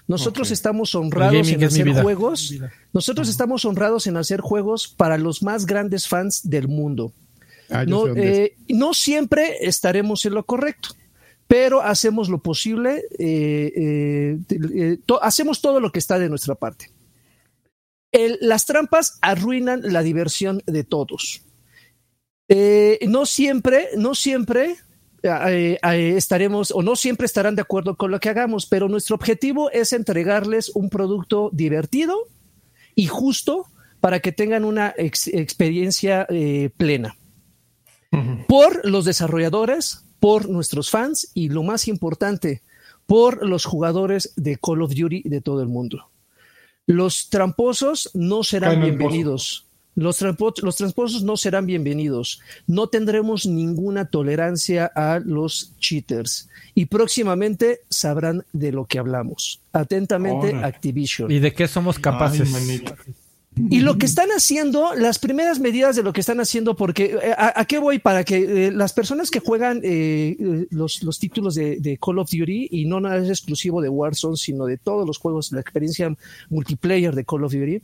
Nosotros 0.08 0.52
estamos 0.52 0.96
honrados 0.96 1.50
en 1.50 1.64
hacer 1.66 2.02
juegos. 2.02 2.54
Nosotros 2.94 3.28
estamos 3.28 3.66
honrados 3.66 4.08
en 4.08 4.16
hacer 4.16 4.40
juegos 4.40 4.88
para 4.88 5.18
los 5.18 5.44
más 5.44 5.66
grandes 5.66 6.08
fans 6.08 6.50
del 6.50 6.70
mundo. 6.70 7.12
Ah, 7.70 7.84
no, 7.84 8.08
eh, 8.16 8.56
no, 8.70 8.94
siempre 8.94 9.58
estaremos 9.60 10.24
en 10.26 10.36
lo 10.36 10.46
correcto, 10.46 10.90
pero 11.48 11.82
hacemos 11.82 12.30
lo 12.30 12.38
posible, 12.38 13.04
eh, 13.20 14.38
hacemos 15.22 15.60
todo 15.60 15.82
lo 15.82 15.92
que 15.92 16.00
está 16.00 16.18
de 16.18 16.30
nuestra 16.30 16.56
parte 16.56 16.90
las 18.12 18.66
trampas 18.66 19.18
arruinan 19.22 19.82
la 19.84 20.02
diversión 20.02 20.62
de 20.66 20.84
todos. 20.84 21.42
Eh, 22.50 23.00
no 23.08 23.26
siempre, 23.26 23.90
no 23.98 24.16
siempre 24.16 24.78
eh, 25.22 25.78
eh, 25.84 26.14
estaremos 26.16 26.72
o 26.72 26.82
no 26.82 26.96
siempre 26.96 27.26
estarán 27.26 27.56
de 27.56 27.62
acuerdo 27.62 27.98
con 27.98 28.12
lo 28.12 28.20
que 28.20 28.30
hagamos, 28.30 28.66
pero 28.66 28.88
nuestro 28.88 29.16
objetivo 29.16 29.70
es 29.72 29.92
entregarles 29.92 30.70
un 30.70 30.90
producto 30.90 31.50
divertido 31.52 32.16
y 32.96 33.08
justo 33.08 33.66
para 34.00 34.20
que 34.20 34.32
tengan 34.32 34.64
una 34.64 34.94
experiencia 34.98 36.28
plena. 36.78 37.18
Por 38.48 38.88
los 38.88 39.06
desarrolladores, 39.06 40.06
por 40.20 40.50
nuestros 40.50 40.90
fans 40.90 41.30
y 41.34 41.50
lo 41.50 41.64
más 41.64 41.88
importante, 41.88 42.62
por 43.06 43.46
los 43.46 43.66
jugadores 43.66 44.34
de 44.36 44.58
Call 44.58 44.82
of 44.82 44.94
Duty 44.94 45.24
de 45.24 45.42
todo 45.42 45.62
el 45.62 45.68
mundo. 45.68 46.10
Los 46.88 47.30
tramposos 47.30 48.10
no 48.14 48.44
serán 48.44 48.82
bienvenidos. 48.82 49.66
Los, 49.94 50.22
los 50.22 50.76
tramposos 50.78 51.24
no 51.24 51.36
serán 51.36 51.66
bienvenidos. 51.66 52.40
No 52.66 52.88
tendremos 52.88 53.46
ninguna 53.46 54.06
tolerancia 54.06 54.86
a 54.96 55.20
los 55.20 55.74
cheaters. 55.80 56.48
Y 56.76 56.86
próximamente 56.86 57.82
sabrán 57.90 58.46
de 58.54 58.72
lo 58.72 58.86
que 58.86 59.00
hablamos. 59.00 59.60
Atentamente, 59.74 60.56
Activision. 60.56 61.30
¿Y 61.30 61.40
de 61.40 61.54
qué 61.54 61.68
somos 61.68 62.00
capaces? 62.00 62.50
Y 63.70 63.80
lo 63.80 63.98
que 63.98 64.06
están 64.06 64.30
haciendo, 64.30 64.94
las 64.96 65.20
primeras 65.20 65.60
medidas 65.60 65.96
de 65.96 66.04
lo 66.04 66.14
que 66.14 66.22
están 66.22 66.40
haciendo, 66.40 66.76
porque 66.76 67.18
eh, 67.22 67.36
¿a, 67.38 67.66
qué 67.66 67.80
voy? 67.80 68.00
Para 68.00 68.24
que 68.24 68.68
eh, 68.68 68.72
las 68.72 68.94
personas 68.94 69.32
que 69.32 69.40
juegan 69.40 69.82
eh, 69.84 70.68
los, 70.70 71.04
los, 71.04 71.20
títulos 71.20 71.56
de, 71.56 71.78
de, 71.80 71.98
Call 71.98 72.20
of 72.20 72.30
Duty, 72.30 72.68
y 72.72 72.86
no 72.86 73.00
nada 73.00 73.18
es 73.18 73.30
exclusivo 73.30 73.82
de 73.82 73.90
Warzone, 73.90 74.38
sino 74.38 74.66
de 74.66 74.78
todos 74.78 75.08
los 75.08 75.18
juegos, 75.18 75.52
la 75.52 75.62
experiencia 75.62 76.16
multiplayer 76.50 77.16
de 77.16 77.26
Call 77.26 77.44
of 77.44 77.54
Duty, 77.54 77.82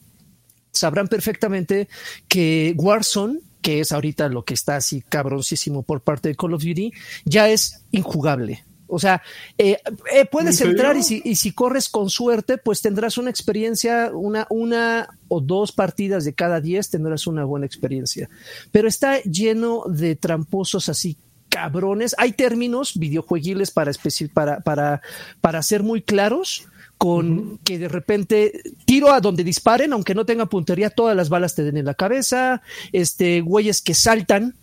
sabrán 0.72 1.08
perfectamente 1.08 1.88
que 2.28 2.76
Warzone, 2.78 3.40
que 3.62 3.80
es 3.80 3.92
ahorita 3.92 4.30
lo 4.30 4.44
que 4.44 4.54
está 4.54 4.76
así 4.76 5.02
cabroncísimo 5.02 5.84
por 5.84 6.02
parte 6.02 6.30
de 6.30 6.36
Call 6.36 6.54
of 6.54 6.64
Duty, 6.64 6.92
ya 7.26 7.50
es 7.50 7.86
injugable. 7.92 8.64
O 8.94 9.00
sea, 9.00 9.24
eh, 9.58 9.80
eh, 10.14 10.26
puedes 10.26 10.62
entrar 10.62 10.96
y 10.96 11.02
si, 11.02 11.20
y 11.26 11.36
si, 11.36 11.52
corres 11.52 11.90
con 11.90 12.12
suerte, 12.12 12.60
pues 12.60 12.84
tendrás 12.84 13.18
una 13.18 13.32
experiencia, 13.32 14.12
una, 14.14 14.46
una 14.52 15.08
o 15.30 15.42
dos 15.42 15.72
partidas 15.72 16.26
de 16.26 16.34
cada 16.34 16.62
diez 16.62 16.92
tendrás 16.92 17.26
una 17.26 17.44
buena 17.44 17.66
experiencia. 17.66 18.30
Pero 18.72 18.88
está 18.88 19.20
lleno 19.24 19.84
de 19.88 20.16
tramposos 20.16 20.90
así 20.90 21.18
cabrones. 21.50 22.14
Hay 22.20 22.34
términos 22.34 22.98
videojuegiles 23.00 23.72
para, 23.72 23.92
para, 24.32 24.60
para, 24.60 25.02
para 25.42 25.64
ser 25.64 25.82
muy 25.82 26.04
claros 26.04 26.68
con 27.00 27.58
que 27.64 27.80
de 27.80 27.88
repente 27.88 28.62
tiro 28.86 29.12
a 29.12 29.22
donde 29.22 29.44
disparen, 29.44 29.92
aunque 29.92 30.14
no 30.14 30.26
tenga 30.26 30.46
puntería, 30.46 30.92
todas 30.92 31.18
las 31.18 31.30
balas 31.30 31.56
te 31.56 31.64
den 31.64 31.78
en 31.78 31.86
la 31.86 31.96
cabeza, 31.96 32.62
este, 32.92 33.42
güeyes 33.42 33.82
que 33.82 33.96
saltan, 33.96 34.56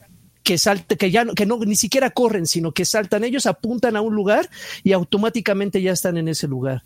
que 0.43 0.59
salte, 0.59 0.97
que 0.97 1.11
ya 1.11 1.25
no, 1.25 1.35
que 1.35 1.47
no 1.47 1.59
ni 1.59 1.77
siquiera 1.77 2.11
corren, 2.11 2.47
sino 2.47 2.73
que 2.73 2.85
saltan, 2.85 3.25
ellos 3.25 3.47
apuntan 3.47 3.97
a 3.97 4.01
un 4.01 4.15
lugar 4.15 4.49
y 4.83 4.93
automáticamente 4.93 5.83
ya 5.83 5.93
están 5.93 6.17
en 6.17 6.29
ese 6.29 6.49
lugar. 6.49 6.83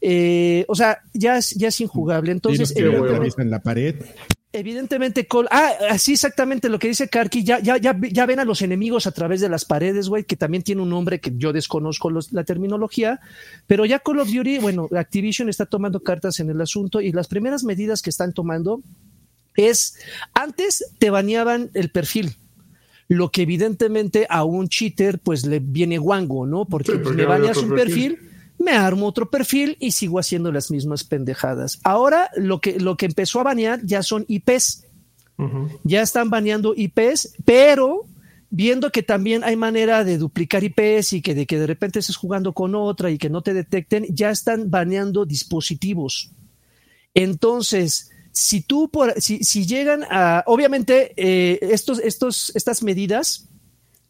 Eh, 0.00 0.64
o 0.68 0.74
sea, 0.74 1.00
ya 1.12 1.38
es, 1.38 1.50
ya 1.50 1.68
es 1.68 1.80
injugable. 1.80 2.32
Entonces, 2.32 2.74
en 2.76 3.50
la 3.50 3.60
pared. 3.62 3.96
Evidentemente, 4.50 5.26
Cole. 5.26 5.48
Ah, 5.50 5.72
así 5.90 6.12
exactamente 6.12 6.70
lo 6.70 6.78
que 6.78 6.88
dice 6.88 7.08
Karki. 7.08 7.44
Ya, 7.44 7.58
ya, 7.60 7.76
ya, 7.76 7.98
ya 8.10 8.24
ven 8.24 8.40
a 8.40 8.44
los 8.44 8.62
enemigos 8.62 9.06
a 9.06 9.12
través 9.12 9.40
de 9.42 9.48
las 9.48 9.66
paredes, 9.66 10.08
güey, 10.08 10.24
que 10.24 10.36
también 10.36 10.62
tiene 10.62 10.80
un 10.80 10.88
nombre 10.88 11.20
que 11.20 11.32
yo 11.36 11.52
desconozco 11.52 12.10
la 12.10 12.44
terminología. 12.44 13.20
Pero 13.66 13.84
ya 13.84 13.98
Call 13.98 14.20
of 14.20 14.32
Duty, 14.32 14.58
bueno, 14.58 14.88
Activision 14.96 15.50
está 15.50 15.66
tomando 15.66 16.00
cartas 16.00 16.40
en 16.40 16.48
el 16.48 16.60
asunto 16.60 17.00
y 17.00 17.12
las 17.12 17.28
primeras 17.28 17.62
medidas 17.62 18.00
que 18.00 18.10
están 18.10 18.32
tomando 18.32 18.82
es 19.54 19.98
antes 20.32 20.84
te 20.98 21.10
baneaban 21.10 21.70
el 21.74 21.90
perfil. 21.90 22.36
Lo 23.08 23.30
que 23.30 23.42
evidentemente 23.42 24.26
a 24.28 24.44
un 24.44 24.68
cheater 24.68 25.18
pues 25.18 25.46
le 25.46 25.60
viene 25.60 25.98
guango, 25.98 26.46
¿no? 26.46 26.66
Porque 26.66 26.98
pues, 26.98 27.16
le 27.16 27.24
baneas 27.24 27.56
un 27.56 27.70
perfil 27.70 28.18
me 28.58 28.72
armo 28.72 29.06
otro 29.06 29.30
perfil 29.30 29.76
y 29.80 29.92
sigo 29.92 30.18
haciendo 30.18 30.52
las 30.52 30.70
mismas 30.70 31.04
pendejadas. 31.04 31.80
Ahora 31.84 32.30
lo 32.36 32.60
que, 32.60 32.78
lo 32.78 32.96
que 32.96 33.06
empezó 33.06 33.40
a 33.40 33.44
banear 33.44 33.80
ya 33.84 34.02
son 34.02 34.24
IPs. 34.28 34.84
Ya 35.84 36.02
están 36.02 36.30
baneando 36.30 36.74
IPs, 36.76 37.36
pero 37.44 38.06
viendo 38.50 38.90
que 38.90 39.04
también 39.04 39.44
hay 39.44 39.54
manera 39.54 40.02
de 40.02 40.18
duplicar 40.18 40.64
IPs 40.64 41.12
y 41.12 41.22
que 41.22 41.36
de 41.36 41.46
que 41.46 41.60
de 41.60 41.66
repente 41.68 42.00
estés 42.00 42.16
jugando 42.16 42.52
con 42.54 42.74
otra 42.74 43.12
y 43.12 43.18
que 43.18 43.30
no 43.30 43.40
te 43.40 43.54
detecten, 43.54 44.06
ya 44.10 44.30
están 44.30 44.68
baneando 44.68 45.24
dispositivos. 45.24 46.32
Entonces, 47.14 48.10
si 48.38 48.60
tú 48.60 48.88
por, 48.88 49.20
si, 49.20 49.42
si 49.42 49.66
llegan 49.66 50.04
a, 50.08 50.44
obviamente, 50.46 51.12
eh, 51.16 51.58
estos, 51.60 51.98
estos, 51.98 52.52
estas 52.54 52.84
medidas 52.84 53.47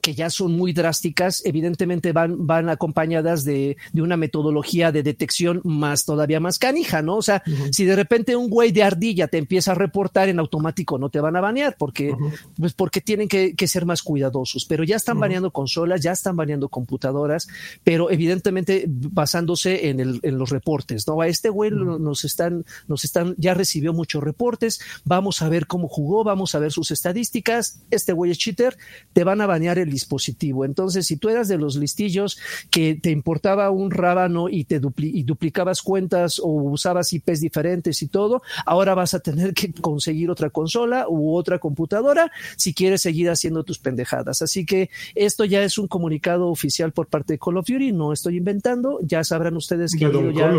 que 0.09 0.15
ya 0.15 0.31
son 0.31 0.53
muy 0.57 0.73
drásticas, 0.73 1.43
evidentemente 1.45 2.13
van, 2.13 2.47
van 2.47 2.71
acompañadas 2.71 3.45
de, 3.45 3.77
de, 3.93 4.01
una 4.01 4.17
metodología 4.17 4.91
de 4.91 5.03
detección 5.03 5.61
más 5.65 6.07
todavía 6.07 6.41
más 6.41 6.59
canija, 6.59 7.03
¿no? 7.03 7.17
O 7.17 7.23
sea, 7.23 7.43
si 7.73 7.85
de 7.85 7.95
repente 7.95 8.35
un 8.35 8.49
güey 8.49 8.73
de 8.73 8.83
ardilla 8.83 9.29
te 9.29 9.37
empieza 9.37 9.73
a 9.73 9.75
reportar 9.75 10.31
en 10.31 10.39
automático, 10.39 10.97
no 10.97 11.11
te 11.11 11.21
van 11.21 11.37
a 11.37 11.43
banear 11.43 11.77
porque, 11.79 12.17
pues 12.57 12.73
porque 12.73 13.03
tienen 13.03 13.29
que, 13.29 13.55
que, 13.55 13.69
ser 13.69 13.85
más 13.85 14.01
cuidadosos, 14.01 14.65
pero 14.65 14.83
ya 14.83 14.97
están 14.97 15.21
baneando 15.21 15.51
consolas, 15.51 16.01
ya 16.01 16.13
están 16.13 16.37
baneando 16.37 16.71
computadoras, 16.71 17.47
pero 17.85 18.11
evidentemente 18.11 18.87
basándose 18.89 19.91
en, 19.91 20.01
el, 20.01 20.21
en 20.23 20.39
los 20.39 20.49
reportes, 20.49 21.07
¿no? 21.07 21.21
A 21.21 21.29
este 21.29 21.51
güey 21.51 21.71
nos 21.71 22.25
están, 22.25 22.65
nos 22.87 23.05
están, 23.05 23.35
ya 23.37 23.53
recibió 23.53 23.93
muchos 23.93 24.23
reportes, 24.23 24.81
vamos 25.05 25.43
a 25.43 25.51
ver 25.51 25.67
cómo 25.67 25.87
jugó, 25.87 26.25
vamos 26.25 26.55
a 26.55 26.61
ver 26.61 26.73
sus 26.73 26.93
estadísticas, 26.93 27.83
este 27.91 28.15
güey 28.15 28.31
es 28.31 28.39
cheater, 28.39 28.79
te 29.13 29.23
van 29.23 29.43
a 29.43 29.47
banear 29.47 29.79
el 29.79 29.98
dispositivo. 29.99 30.65
Entonces, 30.65 31.07
si 31.07 31.17
tú 31.17 31.29
eras 31.29 31.49
de 31.49 31.59
los 31.59 31.77
listillos 31.77 32.39
que 32.71 32.95
te 32.95 33.11
importaba 33.11 33.71
un 33.71 33.91
rábano 33.91 34.49
y 34.49 34.65
te 34.65 34.81
y 34.99 35.23
duplicabas 35.25 35.83
cuentas 35.83 36.39
o 36.39 36.49
usabas 36.49 37.13
IPs 37.13 37.41
diferentes 37.41 38.01
y 38.03 38.07
todo, 38.07 38.43
ahora 38.65 38.95
vas 38.95 39.15
a 39.15 39.21
tener 39.21 39.53
que 39.55 39.73
conseguir 39.73 40.31
otra 40.31 40.51
consola 40.51 41.07
u 41.09 41.35
otra 41.35 41.59
computadora 41.59 42.31
si 42.57 42.73
quieres 42.73 43.03
seguir 43.03 43.29
haciendo 43.29 43.65
tus 43.65 43.79
pendejadas. 43.79 44.43
Así 44.43 44.65
que 44.65 44.91
esto 45.15 45.45
ya 45.45 45.63
es 45.63 45.79
un 45.79 45.89
comunicado 45.89 46.49
oficial 46.49 46.93
por 46.93 47.09
parte 47.09 47.35
de 47.35 47.39
Call 47.39 47.59
of 47.59 47.67
Duty, 47.67 47.93
no 47.93 48.13
estoy 48.13 48.37
inventando, 48.37 49.01
ya 49.03 49.25
sabrán 49.25 49.57
ustedes 49.57 49.93
que 49.93 50.11
ya 50.35 50.51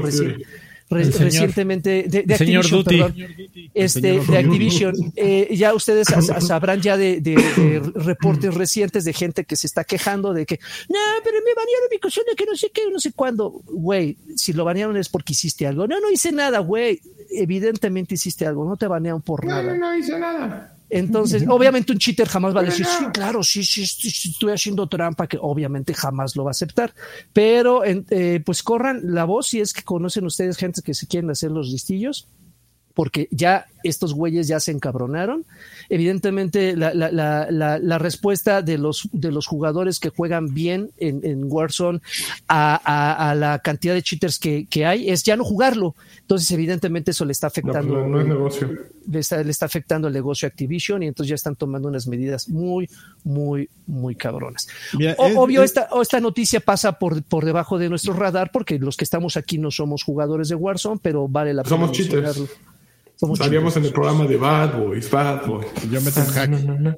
recientemente 0.90 2.06
de, 2.08 2.34
Activision, 2.34 2.84
perdón, 2.84 3.16
este, 3.74 4.20
de 4.20 4.38
Activision, 4.38 4.96
eh, 5.16 5.56
ya 5.56 5.74
ustedes 5.74 6.08
sabrán 6.08 6.82
ya 6.82 6.98
de, 6.98 7.92
reportes 7.96 8.54
recientes 8.54 9.04
de 9.06 9.14
gente 9.14 9.46
que 9.46 9.56
se 9.56 9.68
está 9.68 9.84
quejando 9.84 10.34
de 10.34 10.46
que, 10.46 10.60
no, 10.90 11.00
pero 11.24 11.38
me 11.46 11.54
banearon 11.54 11.88
mi 11.92 12.00
cuestión 12.00 12.26
de 12.30 12.36
que 12.36 12.46
no 12.46 12.56
sé 12.56 12.72
qué, 12.74 12.82
no 12.92 13.00
sé 13.00 13.12
cuándo. 13.14 13.62
Güey, 13.66 14.18
si 14.36 14.54
lo 14.54 14.66
banearon 14.66 14.98
es 14.98 15.10
porque 15.10 15.34
hiciste 15.34 15.68
algo. 15.68 15.88
No, 15.88 16.00
no 16.00 16.10
hice 16.12 16.32
nada, 16.32 16.60
güey. 16.60 17.02
Evidentemente 17.32 18.16
hiciste 18.16 18.46
algo, 18.46 18.66
no 18.66 18.76
te 18.76 18.88
banearon 18.88 19.22
por 19.22 19.46
nada. 19.46 19.62
No, 19.64 19.78
no 19.78 19.96
hice 19.96 20.18
nada. 20.18 20.79
Entonces, 20.90 21.46
obviamente 21.48 21.92
un 21.92 22.00
cheater 22.00 22.28
jamás 22.28 22.56
va 22.56 22.62
a 22.62 22.64
decir, 22.64 22.86
sí, 22.86 23.06
claro, 23.14 23.44
sí, 23.44 23.64
sí, 23.64 23.86
sí, 23.86 24.30
estoy 24.30 24.54
haciendo 24.54 24.88
trampa, 24.88 25.28
que 25.28 25.38
obviamente 25.40 25.94
jamás 25.94 26.36
lo 26.36 26.44
va 26.44 26.50
a 26.50 26.52
aceptar. 26.52 26.94
Pero, 27.32 27.84
eh, 27.86 28.42
pues 28.46 28.64
corran 28.64 29.02
la 29.04 29.26
voz 29.26 29.48
si 29.48 29.60
es 29.60 29.74
que 29.74 29.84
conocen 29.84 30.26
ustedes 30.26 30.58
gente 30.58 30.82
que 30.82 30.94
se 30.94 31.08
quieren 31.08 31.30
hacer 31.30 31.52
los 31.52 31.68
listillos 31.70 32.28
porque 33.00 33.30
ya 33.32 33.68
estos 33.84 34.14
güeyes 34.14 34.50
ya 34.50 34.60
se 34.60 34.72
encabronaron. 34.72 35.46
Evidentemente, 35.90 36.76
la, 36.76 36.94
la, 36.94 37.12
la, 37.12 37.80
la 37.80 37.98
respuesta 37.98 38.62
de 38.62 38.78
los, 38.78 39.10
de 39.12 39.32
los 39.32 39.48
jugadores 39.48 40.00
que 40.00 40.10
juegan 40.10 40.54
bien 40.54 40.92
en, 40.98 41.22
en 41.24 41.46
Warzone 41.46 42.00
a, 42.48 43.30
a, 43.30 43.36
la 43.36 43.60
cantidad 43.60 43.94
de 43.94 44.04
cheaters 44.04 44.38
que, 44.38 44.68
que, 44.68 44.86
hay 44.86 45.10
es 45.10 45.24
ya 45.24 45.36
no 45.36 45.44
jugarlo. 45.44 45.96
Entonces, 46.22 46.50
evidentemente, 46.52 47.12
eso 47.12 47.26
le 47.26 47.32
está 47.32 47.48
afectando. 47.48 48.08
No, 48.08 48.22
es 48.22 48.28
negocio. 48.28 48.70
Le 49.10 49.20
está, 49.20 49.44
le 49.44 49.50
está 49.50 49.66
afectando 49.66 50.08
el 50.08 50.14
negocio 50.14 50.48
Activision 50.48 51.02
y 51.02 51.08
entonces 51.08 51.30
ya 51.30 51.36
están 51.36 51.56
tomando 51.56 51.88
unas 51.88 52.08
medidas 52.08 52.48
muy, 52.48 52.88
muy, 53.24 53.68
muy 53.88 54.14
cabronas. 54.16 54.68
obvio, 55.18 55.64
Esta, 55.64 55.90
esta 56.00 56.20
noticia 56.20 56.60
pasa 56.60 57.00
por, 57.00 57.24
por 57.24 57.46
debajo 57.46 57.80
de 57.80 57.90
nuestro 57.90 58.14
radar 58.14 58.52
porque 58.52 58.78
los 58.78 58.96
que 58.96 59.04
estamos 59.06 59.38
aquí 59.38 59.58
no 59.58 59.72
somos 59.72 60.04
jugadores 60.04 60.50
de 60.50 60.56
Warzone, 60.56 61.00
pero 61.02 61.28
vale 61.28 61.54
la 61.54 61.64
pena. 61.64 61.76
Somos 61.76 61.92
cheaters. 61.92 62.40
Salíamos 63.38 63.76
en 63.76 63.86
el 63.86 63.92
programa 63.92 64.26
de 64.26 64.38
Bad 64.38 64.80
Boys, 64.80 65.12
Bad 65.12 65.46
Boys. 65.46 65.68
Yo 65.92 66.00
meto 66.02 66.22
un 66.22 66.28
ah, 66.28 66.32
hack. 66.32 66.98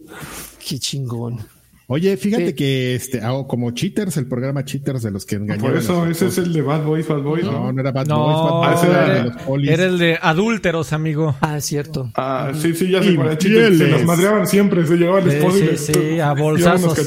Qué 0.60 0.78
chingón. 0.78 1.40
Oye, 1.88 2.16
fíjate 2.16 2.54
que 2.54 2.96
este 2.96 3.22
hago 3.22 3.48
como 3.48 3.72
cheaters, 3.72 4.16
el 4.18 4.28
programa 4.28 4.64
cheaters 4.64 5.02
de 5.02 5.12
los 5.12 5.26
que 5.26 5.36
engañaron. 5.36 5.72
Por 5.72 5.78
eso, 5.78 6.06
ese 6.06 6.28
es 6.28 6.38
el 6.38 6.54
de 6.54 6.62
Bad 6.62 6.86
Boys, 6.86 7.08
Bad 7.08 7.22
Boys. 7.24 7.44
No, 7.44 7.74
no, 7.74 7.82
era 7.82 7.92
Bad 7.92 8.08
Boys, 8.08 8.52
Bad 8.52 8.52
Boys 8.52 8.84
era, 8.84 9.06
era, 9.06 9.14
de 9.16 9.24
los 9.24 9.42
polis. 9.42 9.70
Era 9.72 9.86
el 9.86 9.98
de 9.98 10.20
adúlteros, 10.22 10.94
amigo. 10.94 11.36
Ah, 11.42 11.60
cierto. 11.60 12.12
Ah, 12.16 12.52
sí, 12.56 12.76
sí, 12.76 12.90
ya 12.90 13.02
se 13.02 13.10
acuerda. 13.10 13.38
Se 13.40 13.88
los 13.88 14.06
madreaban 14.06 14.48
siempre, 14.48 14.86
se 14.86 14.96
llevaban 14.96 15.30
el 15.30 15.52
sí, 15.52 15.78
sí, 15.78 15.94
sí, 15.94 16.20
a 16.20 16.34
bolsazos. 16.34 16.98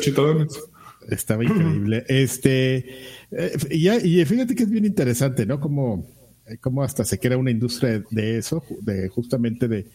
Estaba 1.09 1.45
increíble. 1.45 2.05
Este, 2.09 2.77
eh, 3.31 3.57
y, 3.71 3.89
y 3.89 4.25
fíjate 4.25 4.55
que 4.55 4.65
es 4.65 4.71
bien 4.71 4.85
interesante, 4.85 5.47
¿no? 5.47 5.61
Como 5.61 6.05
cómo 6.61 6.83
hasta 6.83 7.05
se 7.05 7.19
crea 7.19 7.39
una 7.39 7.51
industria 7.51 8.03
de 8.11 8.39
eso, 8.39 8.63
de 8.81 9.09
justamente 9.09 9.69
de 9.69 9.87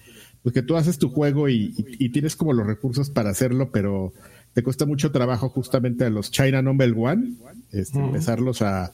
pues 0.41 0.53
que 0.53 0.61
tú 0.61 0.77
haces 0.77 0.97
tu 0.97 1.09
juego 1.09 1.49
y, 1.49 1.71
tienes 2.13 2.35
como 2.35 2.53
los 2.53 2.65
recursos 2.65 3.09
para 3.09 3.29
hacerlo, 3.29 3.71
pero 3.71 4.13
te 4.53 4.63
cuesta 4.63 4.85
mucho 4.85 5.11
trabajo 5.11 5.49
justamente 5.49 6.05
a 6.05 6.09
los 6.09 6.31
China 6.31 6.61
Number 6.61 6.93
One, 6.97 7.33
este, 7.71 7.99
empezarlos 7.99 8.61
a, 8.61 8.93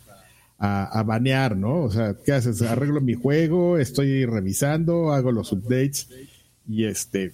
a, 0.57 1.03
banear, 1.03 1.55
¿no? 1.55 1.83
O 1.83 1.91
sea, 1.91 2.15
¿qué 2.25 2.31
haces? 2.31 2.61
Arreglo 2.61 2.99
mi 2.99 3.13
juego, 3.13 3.77
estoy 3.77 4.25
revisando, 4.25 5.13
hago 5.13 5.31
los 5.31 5.51
updates 5.51 6.09
y 6.67 6.85
este 6.85 7.33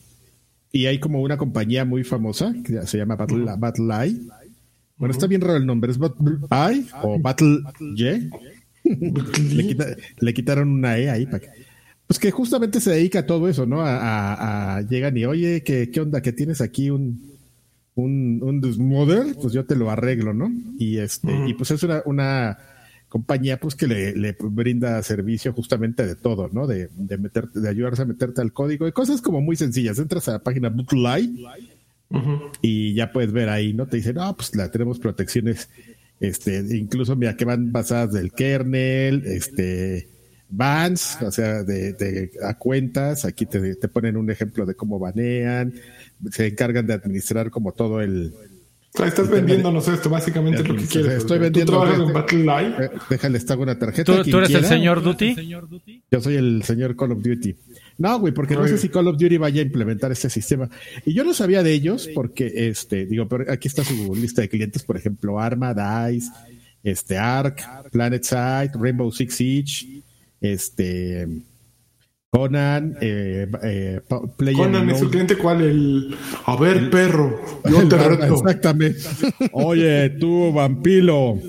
y 0.74 0.86
hay 0.86 1.00
como 1.00 1.22
una 1.22 1.38
compañía 1.38 1.84
muy 1.84 2.04
famosa 2.04 2.54
que 2.64 2.86
se 2.88 2.98
llama 2.98 3.16
Battle, 3.16 3.46
Battle 3.58 4.16
Bueno, 4.98 5.14
está 5.14 5.28
bien 5.28 5.42
raro 5.42 5.58
el 5.58 5.66
nombre, 5.66 5.92
es 5.92 5.98
Battle 5.98 6.38
Eye 6.50 6.86
o 7.04 7.20
Battle 7.20 7.60
Y 7.96 8.30
le, 10.20 10.34
quitaron 10.34 10.70
una 10.70 10.98
E 10.98 11.10
ahí 11.10 11.26
para 11.26 11.44
pues 12.08 12.20
que 12.20 12.32
justamente 12.32 12.82
se 12.82 12.92
dedica 12.92 13.20
a 13.20 13.26
todo 13.26 13.48
eso, 13.48 13.66
¿no? 13.66 13.78
A, 13.82 14.82
llegan 14.90 15.16
y, 15.16 15.24
oye, 15.24 15.64
¿qué, 15.64 15.90
¿qué 15.90 16.02
onda? 16.02 16.22
Que 16.22 16.34
tienes 16.34 16.60
aquí 16.60 16.90
un, 16.90 17.22
un, 17.96 18.42
un 18.42 19.36
pues 19.42 19.54
yo 19.54 19.66
te 19.66 19.78
lo 19.78 19.90
arreglo, 19.90 20.34
¿no? 20.34 20.52
Y 20.78 20.98
este, 20.98 21.32
y 21.48 21.54
pues 21.54 21.72
es 21.72 21.84
una, 21.84 22.02
una 22.06 22.58
compañía 23.08 23.60
pues 23.60 23.76
que 23.76 23.88
le, 23.88 24.16
le, 24.16 24.36
brinda 24.40 25.02
servicio 25.04 25.54
justamente 25.54 26.06
de 26.06 26.16
todo, 26.16 26.50
¿no? 26.52 26.68
De, 26.68 26.90
de 26.94 27.18
meterte, 27.18 27.60
de 27.60 27.70
ayudarse 27.70 28.02
a 28.02 28.06
meterte 28.06 28.42
al 28.42 28.54
código 28.54 28.88
y 28.88 28.92
cosas 28.92 29.22
como 29.22 29.40
muy 29.40 29.56
sencillas. 29.56 30.00
Entras 30.00 30.28
a 30.28 30.34
la 30.34 30.40
página 30.40 30.70
Bootlight 30.70 31.32
y 32.62 32.94
ya 32.94 33.12
puedes 33.12 33.32
ver 33.32 33.50
ahí, 33.50 33.74
¿no? 33.74 33.88
Te 33.88 33.98
dicen, 33.98 34.16
no, 34.16 34.36
pues 34.36 34.56
la 34.56 34.70
tenemos 34.70 35.00
protecciones, 35.00 35.70
este, 36.22 36.64
incluso 36.78 37.16
mira 37.16 37.36
que 37.36 37.46
van 37.46 37.72
basadas 37.72 38.14
del 38.14 38.32
kernel, 38.32 39.24
este, 39.26 40.08
bans, 40.48 41.18
o 41.22 41.32
sea, 41.32 41.64
de, 41.64 41.94
de 41.94 42.32
a 42.44 42.58
cuentas, 42.58 43.26
aquí 43.26 43.46
te, 43.46 43.76
te 43.76 43.88
ponen 43.88 44.18
un 44.18 44.30
ejemplo 44.30 44.66
de 44.66 44.76
cómo 44.76 45.00
banean, 45.00 45.74
se 46.32 46.48
encargan 46.48 46.86
de 46.86 46.94
administrar 46.94 47.50
como 47.50 47.74
todo 47.74 48.02
el, 48.02 48.34
estás 48.94 49.30
vendiéndonos 49.30 49.88
esto, 49.88 50.10
básicamente 50.10 50.62
es 50.62 50.68
lo 50.68 50.76
que 50.76 50.86
quieres. 50.86 51.14
Estoy 51.14 51.40
vendiendo. 51.40 51.72
¿Tú 51.72 51.80
trabajas 51.80 52.08
en 52.08 52.14
Battle 52.14 52.40
Live? 52.40 52.86
Eh, 52.86 52.90
déjale, 53.10 53.38
está 53.38 53.56
una 53.56 53.80
tarjeta. 53.80 54.24
¿Tú, 54.24 54.38
eres 54.38 54.54
el 54.54 54.66
señor 54.66 55.02
Duty? 55.02 55.36
Yo 56.12 56.22
soy 56.22 56.36
el 56.36 56.64
señor 56.64 56.96
Call 56.96 57.14
of 57.14 57.24
Duty. 57.24 57.56
No, 57.98 58.20
güey, 58.20 58.34
porque 58.34 58.56
no 58.56 58.68
sé 58.68 58.78
si 58.78 58.90
Call 58.90 59.08
of 59.08 59.18
Duty 59.18 59.38
vaya 59.38 59.62
a 59.62 59.66
implementar 59.66 60.12
este 60.12 60.30
sistema. 60.30 60.70
Y 61.06 61.14
yo 61.14 61.24
no 61.24 61.34
sabía 61.34 61.64
de 61.64 61.72
ellos 61.72 62.10
porque, 62.14 62.52
este, 62.70 63.06
digo, 63.06 63.28
pero 63.28 63.52
aquí 63.52 63.68
está 63.68 63.84
su 63.84 64.14
lista 64.16 64.42
de 64.42 64.50
clientes, 64.50 64.84
por 64.84 64.98
ejemplo, 64.98 65.40
Arma, 65.40 65.74
DICE, 65.74 66.30
este, 66.84 67.18
Ark, 67.18 67.62
PlanetSide, 67.92 68.72
Rainbow 68.74 69.12
Six 69.12 69.34
Siege, 69.34 69.88
este, 70.42 71.28
Conan, 72.34 72.96
eh, 73.02 73.46
eh, 73.62 74.00
Conan 74.56 74.90
es 74.90 75.00
su 75.00 75.10
cliente 75.10 75.38
cuál 75.38 75.64
el 75.64 76.16
a 76.46 76.56
ver 76.56 76.90
perro, 76.90 77.38
yo 77.70 77.86
te 77.90 77.98
reto. 77.98 78.36
Exactamente. 78.36 79.02
Oye, 79.52 80.12
tú 80.12 80.54
vampilo. 80.54 81.36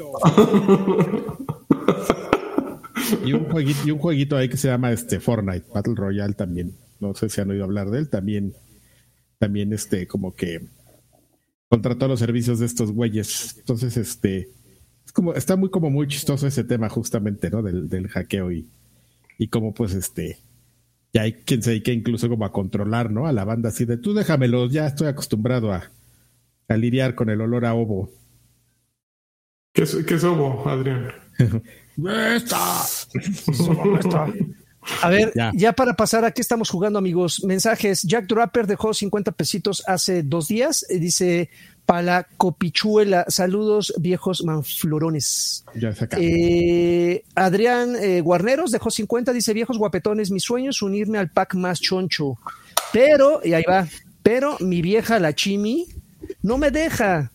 y 3.24 3.32
un 3.32 3.44
jueguito, 3.44 3.80
y 3.86 3.92
un 3.92 3.98
jueguito 4.00 4.36
ahí 4.36 4.48
que 4.48 4.56
se 4.56 4.66
llama 4.66 4.90
este 4.90 5.20
Fortnite, 5.20 5.66
Battle 5.72 5.94
Royale 5.94 6.34
también. 6.34 6.76
No 6.98 7.14
sé 7.14 7.28
si 7.28 7.40
han 7.40 7.50
oído 7.50 7.62
hablar 7.62 7.88
de 7.90 8.00
él, 8.00 8.08
también 8.08 8.52
también 9.38 9.72
este 9.72 10.08
como 10.08 10.34
que 10.34 10.62
contrató 11.68 12.08
los 12.08 12.18
servicios 12.18 12.58
de 12.58 12.66
estos 12.66 12.90
güeyes. 12.90 13.54
Entonces, 13.58 13.96
este 13.96 14.48
es 15.06 15.12
como 15.12 15.32
está 15.32 15.54
muy 15.54 15.70
como 15.70 15.90
muy 15.90 16.08
chistoso 16.08 16.48
ese 16.48 16.64
tema 16.64 16.88
justamente, 16.88 17.50
¿no? 17.50 17.62
Del, 17.62 17.88
del 17.88 18.08
hackeo 18.08 18.50
y 18.50 18.68
y 19.38 19.46
como 19.46 19.72
pues 19.74 19.94
este 19.94 20.38
y 21.12 21.18
hay 21.18 21.32
quien 21.34 21.62
se 21.62 21.70
dedique 21.70 21.92
incluso 21.92 22.28
como 22.28 22.44
a 22.44 22.52
controlar, 22.52 23.10
¿no? 23.10 23.26
A 23.26 23.32
la 23.32 23.44
banda 23.44 23.68
así 23.68 23.84
de 23.84 23.98
tú 23.98 24.14
déjamelo, 24.14 24.66
ya 24.68 24.86
estoy 24.86 25.08
acostumbrado 25.08 25.72
a, 25.72 25.90
a 26.68 26.76
lidiar 26.76 27.14
con 27.14 27.28
el 27.28 27.40
olor 27.40 27.66
a 27.66 27.74
ovo. 27.74 28.10
¿Qué 29.74 29.82
es, 29.82 29.94
qué 30.06 30.14
es 30.14 30.24
ovo, 30.24 30.66
Adrián? 30.68 31.08
está! 32.36 32.82
A 35.00 35.08
ver, 35.08 35.32
ya. 35.54 35.72
para 35.72 35.94
pasar, 35.94 36.24
¿a 36.24 36.32
qué 36.32 36.42
estamos 36.42 36.68
jugando, 36.68 36.98
amigos? 36.98 37.44
Mensajes. 37.44 38.02
Jack 38.02 38.26
Draper 38.26 38.66
dejó 38.66 38.92
50 38.92 39.32
pesitos 39.32 39.82
hace 39.86 40.22
dos 40.22 40.48
días. 40.48 40.84
Dice, 40.88 41.50
para 41.86 42.26
Copichuela, 42.36 43.24
saludos 43.28 43.92
viejos 43.98 44.44
manflorones. 44.44 45.64
Ya 45.74 45.94
se 45.94 46.08
eh, 46.18 47.24
Adrián 47.34 47.96
eh, 47.96 48.20
Guarneros 48.20 48.70
dejó 48.70 48.90
50, 48.90 49.32
dice 49.32 49.52
viejos 49.52 49.78
guapetones, 49.78 50.30
mi 50.30 50.40
sueño 50.40 50.70
es 50.70 50.82
unirme 50.82 51.18
al 51.18 51.30
pack 51.30 51.54
más 51.54 51.80
choncho. 51.80 52.38
Pero, 52.92 53.40
y 53.44 53.54
ahí 53.54 53.64
va, 53.68 53.88
pero 54.22 54.56
mi 54.60 54.80
vieja 54.82 55.18
la 55.18 55.34
chimi 55.34 55.86
no 56.42 56.58
me 56.58 56.70
deja. 56.70 57.30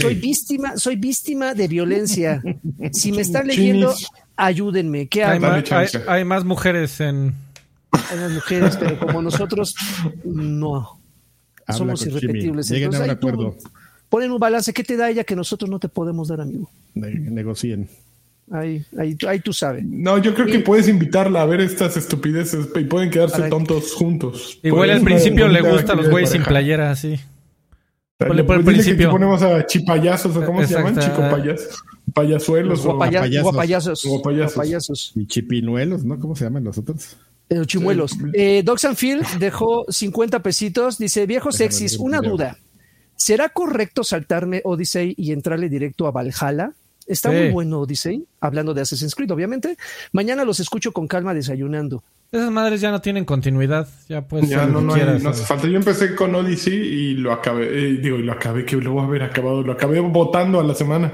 Soy 0.00 0.14
víctima, 0.14 0.76
soy 0.76 0.96
víctima 0.96 1.54
de 1.54 1.66
violencia. 1.66 2.42
Si 2.92 3.10
me 3.10 3.22
están 3.22 3.48
leyendo, 3.48 3.92
ayúdenme. 4.36 5.08
¿Qué 5.08 5.24
hay, 5.24 5.40
más, 5.40 5.64
hay, 6.06 6.24
más 6.24 6.44
mujeres 6.44 7.00
en. 7.00 7.34
Hay 7.90 8.18
más 8.18 8.30
mujeres, 8.30 8.76
pero 8.76 8.98
como 8.98 9.22
nosotros, 9.22 9.74
no. 10.24 11.00
Somos 11.68 12.06
irrepetibles. 12.06 12.68
Lleguen 12.68 12.94
a 12.94 13.00
un 13.00 13.10
acuerdo 13.10 13.56
ponen 14.12 14.30
un 14.30 14.38
balance. 14.38 14.74
¿Qué 14.74 14.84
te 14.84 14.94
da 14.98 15.08
ella 15.08 15.24
que 15.24 15.34
nosotros 15.34 15.70
no 15.70 15.78
te 15.78 15.88
podemos 15.88 16.28
dar, 16.28 16.42
amigo? 16.42 16.70
negocien. 16.94 17.88
Ahí, 18.50 18.84
ahí, 18.98 19.16
ahí 19.26 19.40
tú 19.40 19.54
sabes. 19.54 19.82
No, 19.86 20.18
yo 20.18 20.34
creo 20.34 20.46
que 20.46 20.58
puedes 20.58 20.86
invitarla 20.86 21.40
a 21.40 21.46
ver 21.46 21.62
estas 21.62 21.96
estupideces 21.96 22.68
y 22.74 22.84
pueden 22.84 23.08
quedarse 23.08 23.48
tontos 23.48 23.94
juntos. 23.94 24.60
Igual 24.62 24.90
al 24.90 25.00
principio 25.00 25.48
le 25.48 25.62
gustan 25.62 25.96
los 25.96 26.10
güeyes 26.10 26.28
sin 26.28 26.42
playera, 26.42 26.90
así. 26.90 27.18
Ponle 28.18 28.44
por 28.44 28.56
el 28.56 28.64
principio. 28.64 29.08
Que 29.08 29.12
ponemos 29.12 29.42
a 29.42 29.64
chipayazos, 29.64 30.36
o 30.36 30.44
cómo 30.44 30.62
se 30.66 30.74
llaman, 30.74 30.98
chico 30.98 31.22
payas, 31.30 31.68
payasuelos 32.12 32.84
o 32.84 32.94
guapayazos. 32.94 34.04
Guapayazos. 34.04 35.12
Y 35.16 35.26
chipinuelos, 35.26 36.04
¿no? 36.04 36.18
¿Cómo 36.18 36.36
se 36.36 36.44
llaman 36.44 36.64
los 36.64 36.76
otros? 36.76 37.16
Eh, 37.48 37.62
chimuelos. 37.64 38.12
Eh, 38.34 38.62
Doc 38.62 38.78
Sanfield 38.78 39.26
dejó 39.38 39.86
50 39.88 40.42
pesitos. 40.42 40.98
Dice, 40.98 41.24
viejos 41.24 41.56
sexys, 41.56 41.96
una 41.96 42.20
duda. 42.20 42.58
¿Será 43.22 43.50
correcto 43.50 44.02
saltarme 44.02 44.62
Odyssey 44.64 45.14
y 45.16 45.30
entrarle 45.30 45.68
directo 45.68 46.08
a 46.08 46.10
Valhalla? 46.10 46.72
Está 47.06 47.30
muy 47.30 47.50
bueno 47.50 47.78
Odyssey, 47.78 48.26
hablando 48.40 48.74
de 48.74 48.80
Assassin's 48.80 49.14
Creed, 49.14 49.30
obviamente. 49.30 49.76
Mañana 50.10 50.44
los 50.44 50.58
escucho 50.58 50.90
con 50.90 51.06
calma 51.06 51.32
desayunando. 51.32 52.02
Esas 52.32 52.50
madres 52.50 52.80
ya 52.80 52.90
no 52.90 53.00
tienen 53.00 53.24
continuidad, 53.24 53.86
ya 54.08 54.22
pues. 54.22 54.48
Ya 54.48 54.66
no, 54.66 54.80
no, 54.80 54.96
no 54.96 55.30
hace 55.30 55.44
falta. 55.44 55.68
Yo 55.68 55.76
empecé 55.76 56.16
con 56.16 56.34
Odyssey 56.34 56.74
y 56.74 57.14
lo 57.14 57.32
acabé, 57.32 57.66
eh, 57.66 57.98
digo, 57.98 58.16
y 58.16 58.24
lo 58.24 58.32
acabé, 58.32 58.64
que 58.64 58.74
luego 58.74 59.00
haber 59.00 59.22
acabado, 59.22 59.62
lo 59.62 59.70
acabé 59.70 60.00
votando 60.00 60.58
a 60.58 60.64
la 60.64 60.74
semana. 60.74 61.12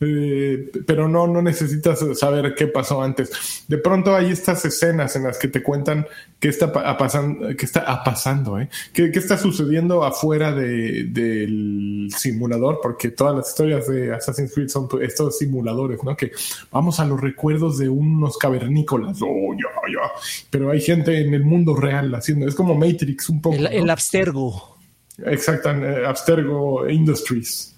Eh, 0.00 0.70
pero 0.86 1.08
no, 1.08 1.26
no 1.26 1.40
necesitas 1.40 2.04
saber 2.18 2.54
qué 2.54 2.66
pasó 2.66 3.02
antes. 3.02 3.64
De 3.68 3.78
pronto 3.78 4.14
hay 4.14 4.30
estas 4.30 4.64
escenas 4.64 5.14
en 5.16 5.24
las 5.24 5.38
que 5.38 5.48
te 5.48 5.62
cuentan 5.62 6.06
qué 6.40 6.48
está 6.48 6.72
pasando, 6.98 7.56
qué 7.56 7.64
está 7.64 8.02
pasando, 8.04 8.58
¿eh? 8.58 8.68
¿Qué, 8.92 9.10
está 9.14 9.38
sucediendo 9.38 10.04
afuera 10.04 10.52
del 10.52 12.08
simulador, 12.14 12.80
porque 12.82 13.10
todas 13.10 13.36
las 13.36 13.48
historias 13.48 13.86
de 13.88 14.12
Assassin's 14.12 14.52
Creed 14.52 14.68
son 14.68 14.88
estos 15.00 15.38
simuladores, 15.38 16.02
¿no? 16.02 16.16
Que 16.16 16.32
vamos 16.70 17.00
a 17.00 17.04
los 17.04 17.20
recuerdos 17.20 17.78
de 17.78 17.88
unos 17.88 18.36
cavernícolas, 18.36 19.18
oh, 19.22 19.54
ya, 19.54 19.70
ya. 19.92 20.10
Pero 20.50 20.70
hay 20.70 20.80
gente 20.80 21.20
en 21.20 21.34
el 21.34 21.44
mundo 21.44 21.76
real 21.76 22.14
haciendo, 22.14 22.46
es 22.46 22.54
como 22.54 22.74
Matrix 22.74 23.28
un 23.28 23.40
poco. 23.40 23.56
El, 23.56 23.88
Abstergo. 23.88 24.76
Exacto, 25.24 25.70
eh, 25.70 26.04
Abstergo 26.04 26.88
Industries. 26.88 27.73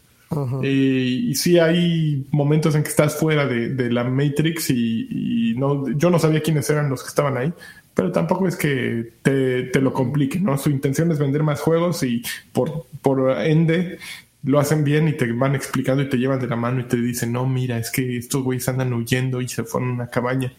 Y, 0.62 1.35
sí 1.35 1.59
hay 1.59 2.27
momentos 2.31 2.74
en 2.74 2.83
que 2.83 2.89
estás 2.89 3.16
fuera 3.16 3.47
de, 3.47 3.91
la 3.91 4.05
Matrix 4.05 4.70
y, 4.70 5.55
no, 5.57 5.89
yo 5.91 6.11
no 6.11 6.18
sabía 6.18 6.43
quiénes 6.43 6.68
eran 6.68 6.91
los 6.91 7.03
que 7.03 7.09
estaban 7.09 7.37
ahí, 7.37 7.53
pero 7.95 8.12
tampoco 8.12 8.47
es 8.49 8.57
que 8.57 9.12
te, 9.22 9.81
lo 9.81 9.93
complique, 9.93 10.41
¿no? 10.41 10.59
Su 10.59 10.70
intención 10.70 11.11
es 11.12 11.18
vender 11.18 11.43
más 11.43 11.61
juegos 11.61 12.03
y 12.03 12.22
por, 12.53 12.87
por 13.03 13.31
ende 13.41 13.99
lo 14.43 14.61
hacen 14.61 14.85
bien 14.85 15.09
y 15.09 15.12
te 15.12 15.31
van 15.33 15.55
explicando 15.55 16.03
y 16.03 16.09
te 16.09 16.18
llevan 16.18 16.41
de 16.41 16.47
la 16.47 16.57
mano 16.57 16.81
y 16.81 16.85
te 16.85 16.97
dicen, 16.97 17.33
no, 17.33 17.47
mira, 17.47 17.79
es 17.79 17.91
que 17.91 18.16
estos 18.16 18.43
güeyes 18.43 18.68
andan 18.68 18.93
huyendo 18.93 19.41
y 19.41 19.49
se 19.49 19.64
fueron 19.64 19.91
a 19.91 19.95
una 19.95 20.09
cabaña. 20.09 20.53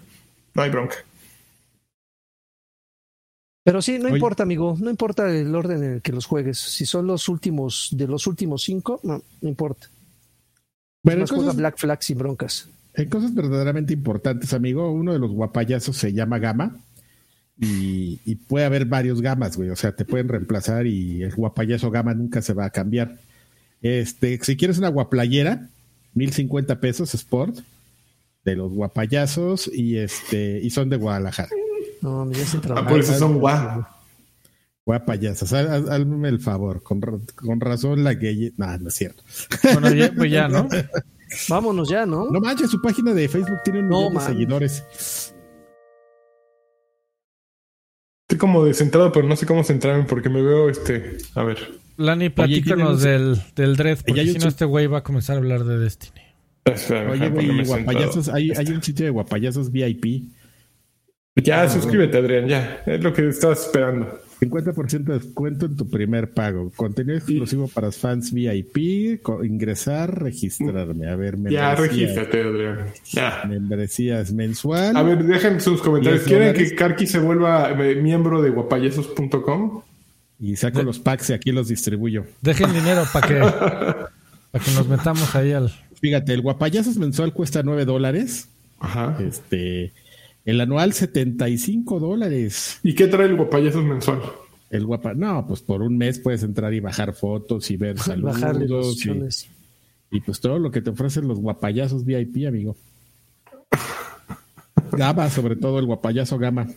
No 0.54 0.62
hay 0.62 0.70
bronca. 0.70 0.98
Pero 3.68 3.82
sí, 3.82 4.00
no 4.00 4.08
importa, 4.08 4.44
amigo, 4.44 4.78
no 4.80 4.90
importa 4.90 5.30
el 5.30 5.54
orden 5.54 5.84
en 5.84 5.94
el 5.96 6.02
que 6.02 6.14
los 6.14 6.26
juegues. 6.26 6.58
Si 6.58 6.86
son 6.86 7.06
los 7.06 7.28
últimos, 7.28 7.90
de 7.92 8.08
los 8.08 8.26
últimos 8.26 8.64
cinco, 8.64 9.02
no, 9.04 9.22
no 9.42 9.50
importa. 9.50 9.90
Bueno, 11.04 11.26
juega 11.28 11.52
Black 11.52 11.78
Flag 11.78 12.02
sin 12.02 12.18
broncas. 12.18 12.70
En 12.94 13.10
cosas 13.10 13.36
verdaderamente 13.36 13.92
importantes, 13.92 14.54
amigo, 14.54 14.90
uno 14.94 15.12
de 15.12 15.20
los 15.20 15.32
guapayazos 15.32 15.98
se 15.98 16.14
llama 16.14 16.40
Gama 16.40 16.78
y, 17.60 18.36
puede 18.48 18.64
haber 18.64 18.86
varios 18.86 19.22
gamas, 19.22 19.58
güey. 19.58 19.70
O 19.70 19.76
sea, 19.76 19.94
te 19.94 20.06
pueden 20.06 20.30
reemplazar 20.30 20.88
y 20.88 21.24
el 21.24 21.36
guapayazo 21.36 21.92
Gama 21.92 22.14
nunca 22.14 22.42
se 22.42 22.54
va 22.54 22.64
a 22.64 22.70
cambiar. 22.70 23.18
Este, 23.82 24.40
si 24.44 24.56
quieres 24.56 24.78
una 24.78 24.88
guaplayera, 24.88 25.68
1050 26.14 26.80
pesos 26.80 27.14
Sport 27.14 27.60
de 28.46 28.56
los 28.56 28.72
guapayazos 28.72 29.70
y 29.74 29.98
este 29.98 30.62
y 30.64 30.70
son 30.70 30.90
de 30.90 30.96
Guadalajara. 30.96 31.50
No, 32.02 32.26
me 32.26 32.36
ah, 32.76 32.86
por 32.88 33.00
eso 33.00 33.14
son 33.18 33.40
guau. 33.40 33.86
Guapayasas, 34.86 35.52
hazme 35.52 36.30
el 36.30 36.40
favor, 36.40 36.82
con, 36.82 37.02
con 37.36 37.60
razón 37.60 38.06
la 38.06 38.14
gay. 38.14 38.54
No, 38.56 38.78
no 38.78 38.88
es 38.88 38.94
cierto. 38.94 39.22
Bueno, 39.74 39.94
ya, 39.94 40.14
pues 40.14 40.32
ya, 40.32 40.48
¿no? 40.48 40.70
Vámonos 41.50 41.90
ya, 41.90 42.06
¿no? 42.06 42.30
No 42.32 42.40
manches, 42.40 42.70
su 42.70 42.82
página 42.82 43.14
de 43.14 43.28
Facebook 43.28 43.60
tiene 43.66 43.80
un 43.80 43.90
millón 43.90 44.14
de 44.14 44.20
seguidores. 44.22 45.34
Estoy 48.24 48.38
como 48.38 48.64
descentrado, 48.64 49.12
pero 49.12 49.28
no 49.28 49.36
sé 49.36 49.46
cómo 49.46 49.64
centrarme 49.64 50.06
porque 50.06 50.30
me 50.30 50.42
veo 50.42 50.70
este. 50.70 51.18
A 51.36 51.44
ver. 51.44 51.80
Lani, 51.98 52.30
platícanos 52.30 53.02
del, 53.02 53.42
del 53.56 53.76
Dread, 53.76 54.00
porque 54.06 54.26
si 54.26 54.38
no, 54.38 54.48
este 54.48 54.66
güey 54.66 54.88
va 54.88 55.00
a 55.00 55.04
comenzar 55.04 55.36
a 55.36 55.40
hablar 55.40 55.66
de 55.66 55.80
Destiny. 55.80 56.22
Oye, 57.10 57.30
güey, 57.30 57.66
guapayazos, 57.66 58.30
hay, 58.30 58.52
hay 58.52 58.68
un 58.68 58.84
sitio 58.84 59.06
de 59.06 59.12
guapayazos 59.12 59.72
VIP 59.72 60.30
Ya, 61.44 61.70
suscríbete, 61.70 62.18
Adrián, 62.18 62.48
ya. 62.48 62.82
Es 62.86 63.04
lo 63.04 63.14
que 63.14 63.28
estabas 63.28 63.66
esperando. 63.66 64.20
50% 64.40 65.04
de 65.04 65.14
descuento 65.20 65.66
en 65.66 65.76
tu 65.76 65.90
primer 65.90 66.32
pago. 66.32 66.72
Contenido 66.76 67.18
exclusivo 67.18 67.68
para 67.68 67.92
fans 67.92 68.32
VIP. 68.32 69.20
ingresar, 69.44 70.22
registrarme. 70.22 71.10
A 71.10 71.16
ver, 71.16 71.38
Ya, 71.50 71.76
regístrate, 71.76 72.42
Adrián. 72.42 72.80
Ya. 73.12 73.44
Membresías 73.48 74.32
mensual. 74.32 74.96
A 74.96 75.04
ver, 75.04 75.24
dejen 75.24 75.60
sus 75.60 75.82
comentarios. 75.82 76.24
¿Quieren 76.24 76.54
que 76.54 76.76
Karki 76.76 77.08
se 77.08 77.20
vuelva 77.20 77.72
eh, 77.72 77.96
miembro 77.96 78.42
de 78.42 78.52
guapayesos.com? 78.52 79.82
Y 80.40 80.56
saco 80.56 80.84
los 80.84 81.00
packs 81.00 81.32
y 81.32 81.34
aquí 81.34 81.52
los 81.52 81.68
distribuyo. 81.68 82.26
Dejen 82.42 82.72
dinero 82.72 83.06
para 83.12 83.28
que, 83.28 83.40
para 84.52 84.64
que 84.64 84.72
nos 84.72 84.88
metamos 84.88 85.36
ahí 85.36 85.52
al. 85.52 85.72
Fíjate, 86.00 86.32
el 86.34 86.42
guapayazos 86.42 86.98
mensual 86.98 87.34
cuesta 87.34 87.64
9 87.64 87.86
dólares. 87.86 88.50
Ajá. 88.80 89.18
Este 89.20 89.94
el 90.48 90.62
anual 90.62 90.94
75 90.94 92.00
dólares. 92.00 92.80
¿Y 92.82 92.96
qué 92.96 93.08
trae 93.08 93.28
el 93.28 93.36
guapayazos 93.36 93.84
mensual? 93.84 94.22
El 94.70 94.86
guapa, 94.86 95.14
no, 95.14 95.46
pues 95.46 95.62
por 95.62 95.82
un 95.82 95.98
mes 95.98 96.20
puedes 96.20 96.42
entrar 96.42 96.74
y 96.74 96.80
bajar 96.80 97.14
fotos 97.14 97.70
y 97.70 97.76
ver 97.76 98.00
saludos. 98.00 99.06
Y, 99.06 100.18
y, 100.18 100.22
pues 100.22 100.40
todo 100.40 100.58
lo 100.58 100.72
que 100.72 100.82
te 100.82 100.90
ofrecen 100.90 101.28
los 101.28 101.40
guapayazos 101.40 102.06
VIP, 102.06 102.48
amigo. 102.48 102.78
Gama, 104.94 105.30
sobre 105.30 105.58
todo 105.58 105.80
el 105.80 105.86
guapayazo 105.86 106.38
Gama. 106.38 106.68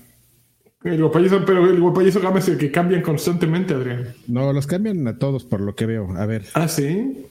El 0.83 1.01
guapayazo, 1.01 1.45
pero 1.45 1.71
el 1.71 1.81
guapayazo 1.81 2.21
Gama 2.21 2.41
es 2.41 2.49
el 2.49 2.59
que 2.59 2.73
cambian 2.73 3.03
constantemente, 3.03 3.75
Adrián. 3.75 4.09
No, 4.27 4.53
los 4.53 4.67
cambian 4.67 5.07
a 5.07 5.17
todos 5.17 5.45
por 5.45 5.61
lo 5.61 5.77
que 5.77 5.87
veo. 5.87 6.11
A 6.17 6.27
ver. 6.27 6.45
Ah, 6.55 6.67
sí 6.67 7.31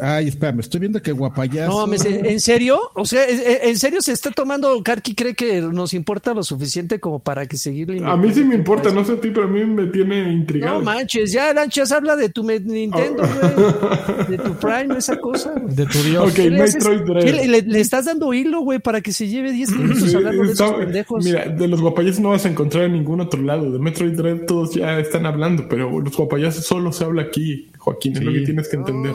ay, 0.00 0.28
espera, 0.28 0.52
me 0.52 0.60
estoy 0.60 0.80
viendo 0.80 1.02
que 1.02 1.12
guapayazo. 1.12 1.86
No, 1.86 1.92
¿en 1.94 2.40
serio? 2.40 2.80
O 2.94 3.04
sea, 3.04 3.24
¿en 3.28 3.78
serio 3.78 4.00
se 4.00 4.12
está 4.12 4.30
tomando? 4.30 4.82
Karki 4.82 5.14
cree 5.14 5.34
que 5.34 5.60
nos 5.60 5.94
importa 5.94 6.34
lo 6.34 6.42
suficiente 6.42 6.98
como 7.00 7.18
para 7.18 7.46
que 7.46 7.56
seguirle. 7.56 8.04
A 8.04 8.16
mí 8.16 8.32
sí 8.32 8.44
me 8.44 8.54
importa, 8.54 8.90
no 8.90 9.04
sé 9.04 9.12
a 9.12 9.20
ti, 9.20 9.30
pero 9.30 9.46
a 9.46 9.50
mí 9.50 9.64
me 9.64 9.86
tiene 9.86 10.32
intrigado. 10.32 10.78
No 10.78 10.84
manches, 10.84 11.32
ya 11.32 11.52
Lanchas 11.52 11.92
habla 11.92 12.16
de 12.16 12.28
tu 12.28 12.42
Nintendo, 12.42 13.22
güey. 13.22 14.26
De 14.28 14.38
tu 14.38 14.54
Prime, 14.54 14.96
esa 14.98 15.18
cosa. 15.18 15.52
De 15.54 15.86
tu 15.86 16.02
Dios. 16.02 16.30
Ok, 16.30 16.38
Metroid 16.50 17.00
Dread. 17.02 17.46
Le, 17.46 17.62
le, 17.62 17.80
estás 17.80 18.06
dando 18.06 18.32
hilo, 18.32 18.60
güey, 18.60 18.78
para 18.78 19.00
que 19.00 19.12
se 19.12 19.28
lleve 19.28 19.52
10 19.52 19.70
minutos 19.76 20.14
hablando 20.14 20.44
de 20.44 20.52
esos 20.52 20.72
pendejos. 20.72 21.24
Mira, 21.24 21.46
de 21.46 21.68
los 21.68 21.80
guapayazos 21.80 22.20
no 22.20 22.30
vas 22.30 22.44
a 22.44 22.48
encontrar 22.48 22.84
en 22.84 22.94
ningún 22.94 23.20
otro 23.20 23.42
lado. 23.42 23.70
De 23.70 23.78
Metroid 23.78 24.16
Dread 24.16 24.46
todos 24.46 24.74
ya 24.74 24.98
están 24.98 25.26
hablando, 25.26 25.68
pero 25.68 26.00
los 26.00 26.16
guapayazos 26.16 26.64
solo 26.64 26.92
se 26.92 27.04
habla 27.04 27.22
aquí. 27.22 27.68
Joaquín, 27.86 28.16
es 28.16 28.24
lo 28.24 28.32
que 28.32 28.40
tienes 28.40 28.66
que 28.66 28.74
entender. 28.74 29.14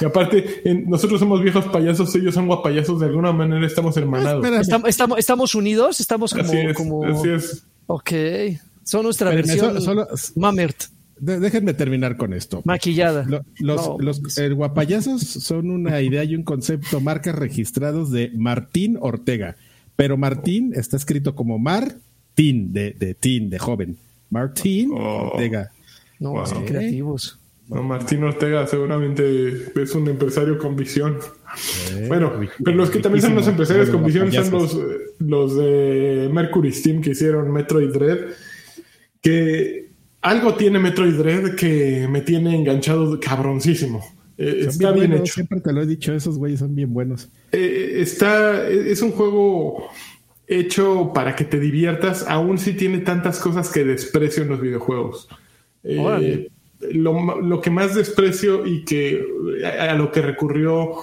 Y 0.00 0.04
aparte, 0.04 0.62
nosotros 0.86 1.18
somos 1.18 1.42
viejos 1.42 1.64
payasos, 1.64 2.14
ellos 2.14 2.32
son 2.32 2.46
guapayazos, 2.46 3.00
de 3.00 3.06
alguna 3.06 3.32
manera 3.32 3.66
estamos 3.66 3.96
hermanados. 3.96 4.46
¿Estamos, 4.86 5.18
estamos, 5.18 5.54
unidos, 5.56 5.98
estamos 5.98 6.32
como... 6.32 6.44
Así 6.44 6.58
es, 6.58 6.76
como... 6.76 7.04
Así 7.04 7.28
es. 7.28 7.66
Ok, 7.88 8.12
son 8.84 9.02
nuestra 9.02 9.30
versión 9.30 9.76
Mamert. 10.36 10.84
déjenme 11.18 11.74
terminar 11.74 12.16
con 12.16 12.34
esto. 12.34 12.62
Maquillada. 12.64 13.26
los, 13.58 13.90
los 13.98 14.38
el 14.38 14.54
guapayazos 14.54 15.20
son 15.20 15.72
una 15.72 16.00
idea 16.00 16.22
y 16.22 16.36
un 16.36 16.44
concepto, 16.44 17.00
marcas 17.00 17.34
registrados 17.34 18.12
de 18.12 18.30
Martín 18.36 18.96
Ortega. 19.00 19.56
Pero 19.96 20.16
Martín 20.16 20.70
está 20.76 20.96
escrito 20.96 21.34
como 21.34 21.58
Martín, 21.58 22.72
de, 22.72 22.92
de 22.92 23.14
teen, 23.14 23.50
de 23.50 23.58
joven. 23.58 23.96
Martín 24.30 24.92
oh. 24.92 25.30
Ortega. 25.32 25.72
No, 26.20 26.46
son 26.46 26.64
creativos. 26.64 27.40
Martín 27.68 28.22
Ortega 28.24 28.66
seguramente 28.66 29.72
es 29.74 29.94
un 29.94 30.08
empresario 30.08 30.58
con 30.58 30.76
visión. 30.76 31.18
bueno, 32.08 32.32
pero 32.62 32.76
los 32.76 32.90
que 32.90 32.98
también 32.98 33.22
son 33.22 33.34
los 33.34 33.48
empresarios 33.48 33.90
con 33.90 34.04
visión 34.04 34.30
son 34.32 34.50
los, 34.50 34.78
los 35.18 35.56
de 35.56 36.28
Mercury 36.32 36.72
Steam 36.72 37.00
que 37.00 37.10
hicieron 37.10 37.50
Metroid 37.52 37.90
Dread. 37.90 38.18
Que 39.20 39.88
algo 40.20 40.54
tiene 40.54 40.78
Metroid 40.78 41.14
Dread 41.14 41.54
que 41.54 42.06
me 42.10 42.20
tiene 42.20 42.54
enganchado 42.54 43.18
cabroncísimo. 43.18 44.04
Eh, 44.36 44.66
está 44.68 44.92
bien, 44.92 45.12
hecho. 45.12 45.34
Siempre 45.34 45.60
te 45.60 45.72
lo 45.72 45.82
he 45.82 45.86
dicho, 45.86 46.12
esos 46.12 46.38
güeyes 46.38 46.60
son 46.60 46.74
bien 46.74 46.92
buenos. 46.92 47.30
Eh, 47.52 47.96
está, 47.98 48.68
es 48.68 49.00
un 49.00 49.12
juego 49.12 49.88
hecho 50.46 51.12
para 51.14 51.34
que 51.34 51.44
te 51.44 51.58
diviertas, 51.58 52.26
aún 52.28 52.58
si 52.58 52.74
tiene 52.74 52.98
tantas 52.98 53.38
cosas 53.38 53.70
que 53.70 53.84
desprecio 53.84 54.42
en 54.42 54.50
los 54.50 54.60
videojuegos. 54.60 55.28
Eh, 55.82 56.48
lo, 56.92 57.40
lo, 57.40 57.60
que 57.60 57.70
más 57.70 57.94
desprecio 57.94 58.66
y 58.66 58.84
que 58.84 59.24
a, 59.78 59.94
lo 59.94 60.10
que 60.10 60.22
recurrió 60.22 60.94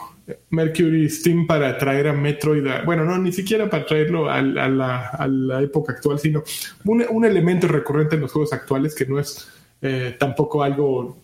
Mercury 0.49 1.09
Steam 1.09 1.47
para 1.47 1.77
traer 1.77 2.07
a 2.07 2.13
Metroid, 2.13 2.63
bueno, 2.85 3.05
no, 3.05 3.17
ni 3.17 3.31
siquiera 3.31 3.69
para 3.69 3.85
traerlo 3.85 4.29
a, 4.29 4.41
la, 4.41 5.07
a 5.07 5.27
la, 5.27 5.61
época 5.61 5.93
actual, 5.93 6.19
sino 6.19 6.43
un, 6.85 7.05
un, 7.09 7.25
elemento 7.25 7.67
recurrente 7.67 8.15
en 8.15 8.21
los 8.21 8.31
juegos 8.31 8.53
actuales 8.53 8.95
que 8.95 9.05
no 9.05 9.19
es 9.19 9.47
eh, 9.81 10.15
tampoco 10.19 10.63
algo 10.63 11.17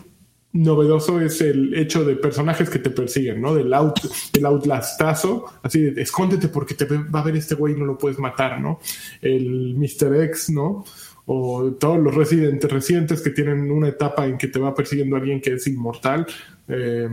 novedoso 0.54 1.22
es 1.22 1.42
el 1.42 1.74
hecho 1.76 2.04
de 2.04 2.16
personajes 2.16 2.70
que 2.70 2.80
te 2.80 2.90
persiguen, 2.90 3.42
¿no? 3.42 3.54
Del 3.54 3.74
out, 3.74 4.00
el 4.34 4.46
outlastazo, 4.46 5.46
así 5.62 5.82
de 5.82 6.02
escóndete 6.02 6.48
porque 6.48 6.74
te 6.74 6.86
va 6.86 7.20
a 7.20 7.24
ver 7.24 7.36
este 7.36 7.56
güey 7.56 7.74
y 7.74 7.78
no 7.78 7.86
lo 7.86 7.98
puedes 7.98 8.18
matar, 8.18 8.60
¿no? 8.60 8.80
El 9.22 9.76
Mr. 9.76 10.24
X, 10.24 10.50
¿no? 10.50 10.86
O 11.28 11.72
todos 11.74 12.00
los 12.00 12.16
residentes 12.16 12.72
recientes 12.72 13.22
que 13.22 13.30
tienen 13.30 13.70
una 13.70 13.90
etapa 13.90 14.26
en 14.26 14.38
que 14.38 14.48
te 14.48 14.60
va 14.60 14.74
persiguiendo 14.74 15.18
alguien 15.18 15.42
que 15.42 15.54
es 15.54 15.68
inmortal. 15.68 16.26
Eh, 16.70 17.10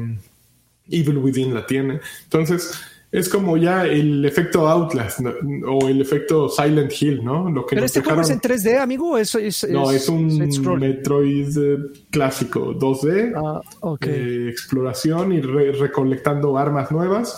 Evil 0.89 1.19
Within 1.19 1.53
la 1.53 1.67
tiene. 1.67 2.01
Entonces, 2.25 2.81
es 3.11 3.29
como 3.29 3.57
ya 3.57 3.87
el 3.87 4.25
efecto 4.25 4.69
Outlast 4.69 5.21
o 5.67 5.89
el 5.89 6.01
efecto 6.01 6.49
Silent 6.49 6.93
Hill, 7.01 7.25
¿no? 7.25 7.51
Lo 7.51 7.67
que 7.67 7.75
Pero 7.75 7.87
este 7.87 8.03
juego 8.03 8.21
es 8.21 8.31
en 8.31 8.41
3D, 8.41 8.79
amigo. 8.79 9.19
Eso 9.19 9.39
es, 9.39 9.69
no, 9.69 9.91
es 9.91 10.09
un 10.09 10.37
Metroid 10.79 11.59
eh, 11.59 11.79
clásico, 12.11 12.73
2D, 12.73 13.33
ah, 13.37 13.61
eh, 14.01 14.49
exploración 14.49 15.33
y 15.33 15.41
recolectando 15.41 16.57
armas 16.57 16.93
nuevas 16.93 17.37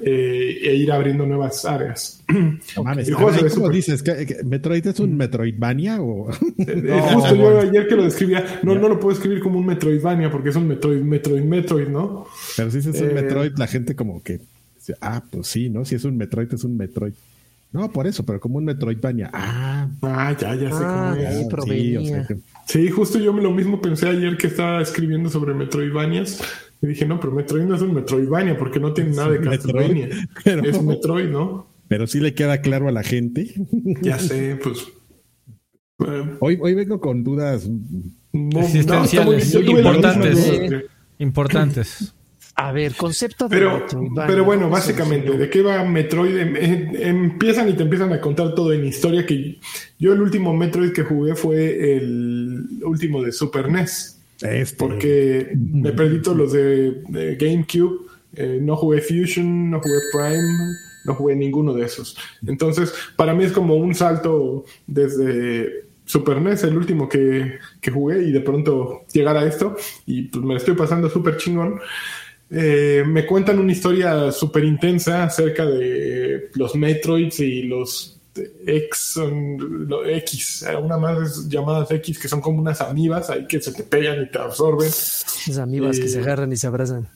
eh, 0.00 0.58
e 0.62 0.74
ir 0.74 0.90
abriendo 0.90 1.26
nuevas 1.26 1.64
áreas. 1.64 2.22
No 2.76 2.84
mames, 2.84 3.10
¿cómo 3.10 3.68
dices? 3.68 4.02
¿Metroid 4.44 4.86
es 4.86 5.00
un 5.00 5.16
Metroidvania? 5.16 6.00
O... 6.00 6.30
Eh, 6.30 7.00
justo 7.14 7.34
yo 7.34 7.60
ayer 7.60 7.86
que 7.86 7.96
lo 7.96 8.04
describía, 8.04 8.60
no, 8.62 8.74
no 8.74 8.88
lo 8.88 8.98
puedo 8.98 9.14
escribir 9.14 9.40
como 9.40 9.58
un 9.58 9.66
Metroidvania 9.66 10.30
porque 10.30 10.48
es 10.48 10.56
un 10.56 10.66
Metroid, 10.66 11.02
Metroid, 11.02 11.42
Metroid, 11.42 11.88
¿no? 11.88 12.26
Pero 12.56 12.70
si 12.70 12.78
es 12.78 12.86
un 12.86 12.94
eh, 12.96 13.12
Metroid, 13.14 13.52
la 13.56 13.66
gente 13.66 13.94
como 13.94 14.22
que, 14.22 14.40
ah, 15.00 15.22
pues 15.30 15.46
sí, 15.46 15.68
¿no? 15.68 15.84
Si 15.84 15.94
es 15.94 16.04
un 16.04 16.16
Metroid, 16.16 16.52
es 16.52 16.64
un 16.64 16.76
Metroid. 16.76 17.12
No, 17.72 17.90
por 17.90 18.06
eso, 18.06 18.24
pero 18.24 18.38
como 18.38 18.58
un 18.58 18.64
Metroidvania. 18.64 19.30
Ah, 19.32 19.88
ah 20.02 20.36
ya, 20.38 20.54
ya 20.54 20.70
sé 20.70 20.76
cómo 20.76 20.84
ah, 20.84 21.16
es. 21.18 22.38
Sí, 22.66 22.90
justo 22.90 23.18
yo 23.18 23.32
lo 23.32 23.50
mismo 23.50 23.80
pensé 23.80 24.08
ayer 24.08 24.36
que 24.36 24.48
estaba 24.48 24.82
escribiendo 24.82 25.30
sobre 25.30 25.54
Metroidvanias 25.54 26.42
y 26.82 26.88
dije, 26.88 27.06
no, 27.06 27.20
pero 27.20 27.32
Metroid 27.32 27.62
no 27.62 27.76
es 27.76 27.82
un 27.82 27.94
Metroidvania 27.94 28.58
porque 28.58 28.80
no 28.80 28.92
tiene 28.92 29.10
nada 29.10 29.30
de 29.30 29.40
Castlevania. 29.40 30.08
es 30.44 30.76
un 30.76 30.86
Metroid, 30.86 31.28
¿no? 31.28 31.66
Pero 31.86 32.06
sí 32.06 32.20
le 32.20 32.34
queda 32.34 32.60
claro 32.60 32.88
a 32.88 32.92
la 32.92 33.02
gente. 33.02 33.54
Ya 34.02 34.18
sé, 34.18 34.58
pues. 34.62 34.88
hoy, 36.40 36.58
hoy 36.60 36.74
vengo 36.74 37.00
con 37.00 37.22
dudas 37.22 37.70
existenciales 38.32 39.54
importantes. 39.54 40.52
Importantes. 41.18 42.14
A 42.54 42.70
ver, 42.70 42.94
concepto 42.94 43.48
de 43.48 43.56
pero, 43.56 43.86
Pero 44.26 44.44
bueno, 44.44 44.68
básicamente, 44.68 45.36
¿de 45.36 45.48
qué 45.48 45.62
va 45.62 45.84
Metroid? 45.84 46.36
Em, 46.36 46.56
em, 46.56 46.96
empiezan 46.96 47.68
y 47.68 47.72
te 47.72 47.82
empiezan 47.82 48.12
a 48.12 48.20
contar 48.20 48.54
todo 48.54 48.72
en 48.72 48.84
historia 48.84 49.24
que 49.24 49.58
yo 49.98 50.12
el 50.12 50.20
último 50.20 50.54
Metroid 50.54 50.92
que 50.92 51.02
jugué 51.02 51.34
fue 51.34 51.96
el 51.96 52.66
último 52.84 53.22
de 53.22 53.32
Super 53.32 53.70
NES. 53.70 54.18
Este. 54.42 54.76
Porque 54.76 55.52
me 55.54 55.92
perdí 55.92 56.20
todos 56.20 56.36
los 56.36 56.52
de, 56.52 57.36
GameCube. 57.38 58.06
Eh, 58.34 58.58
no 58.60 58.76
jugué 58.76 59.00
Fusion, 59.00 59.70
no 59.70 59.80
jugué 59.80 59.98
Prime, 60.12 60.74
no 61.04 61.14
jugué 61.14 61.36
ninguno 61.36 61.74
de 61.74 61.86
esos. 61.86 62.16
Entonces, 62.46 62.92
para 63.16 63.34
mí 63.34 63.44
es 63.44 63.52
como 63.52 63.76
un 63.76 63.94
salto 63.94 64.64
desde 64.86 65.84
Super 66.04 66.40
NES, 66.40 66.64
el 66.64 66.76
último 66.76 67.08
que, 67.08 67.58
jugué, 67.92 68.22
y 68.22 68.32
de 68.32 68.40
pronto 68.40 69.04
llegar 69.12 69.36
a 69.36 69.46
esto. 69.46 69.76
Y 70.06 70.22
pues 70.22 70.44
me 70.44 70.56
estoy 70.56 70.74
pasando 70.74 71.08
súper 71.08 71.36
chingón. 71.36 71.80
Eh, 72.54 73.02
me 73.06 73.24
cuentan 73.24 73.58
una 73.58 73.72
historia 73.72 74.30
súper 74.30 74.64
intensa 74.64 75.24
acerca 75.24 75.64
de 75.64 76.50
los 76.52 76.74
Metroids 76.74 77.40
y 77.40 77.62
los 77.62 78.20
X, 78.34 78.98
son 79.14 79.88
X, 80.06 80.66
una 80.82 80.98
más 80.98 81.48
llamadas 81.48 81.90
X 81.90 82.18
que 82.18 82.28
son 82.28 82.42
como 82.42 82.60
unas 82.60 82.82
amibas 82.82 83.30
ahí 83.30 83.46
que 83.46 83.58
se 83.60 83.72
te 83.72 83.82
pegan 83.82 84.22
y 84.22 84.30
te 84.30 84.38
absorben. 84.38 84.86
Esas 84.86 85.58
amibas 85.58 85.98
que 85.98 86.08
se 86.08 86.18
eh, 86.18 86.22
agarran 86.22 86.52
y 86.52 86.56
se 86.58 86.66
abrazan. 86.66 87.08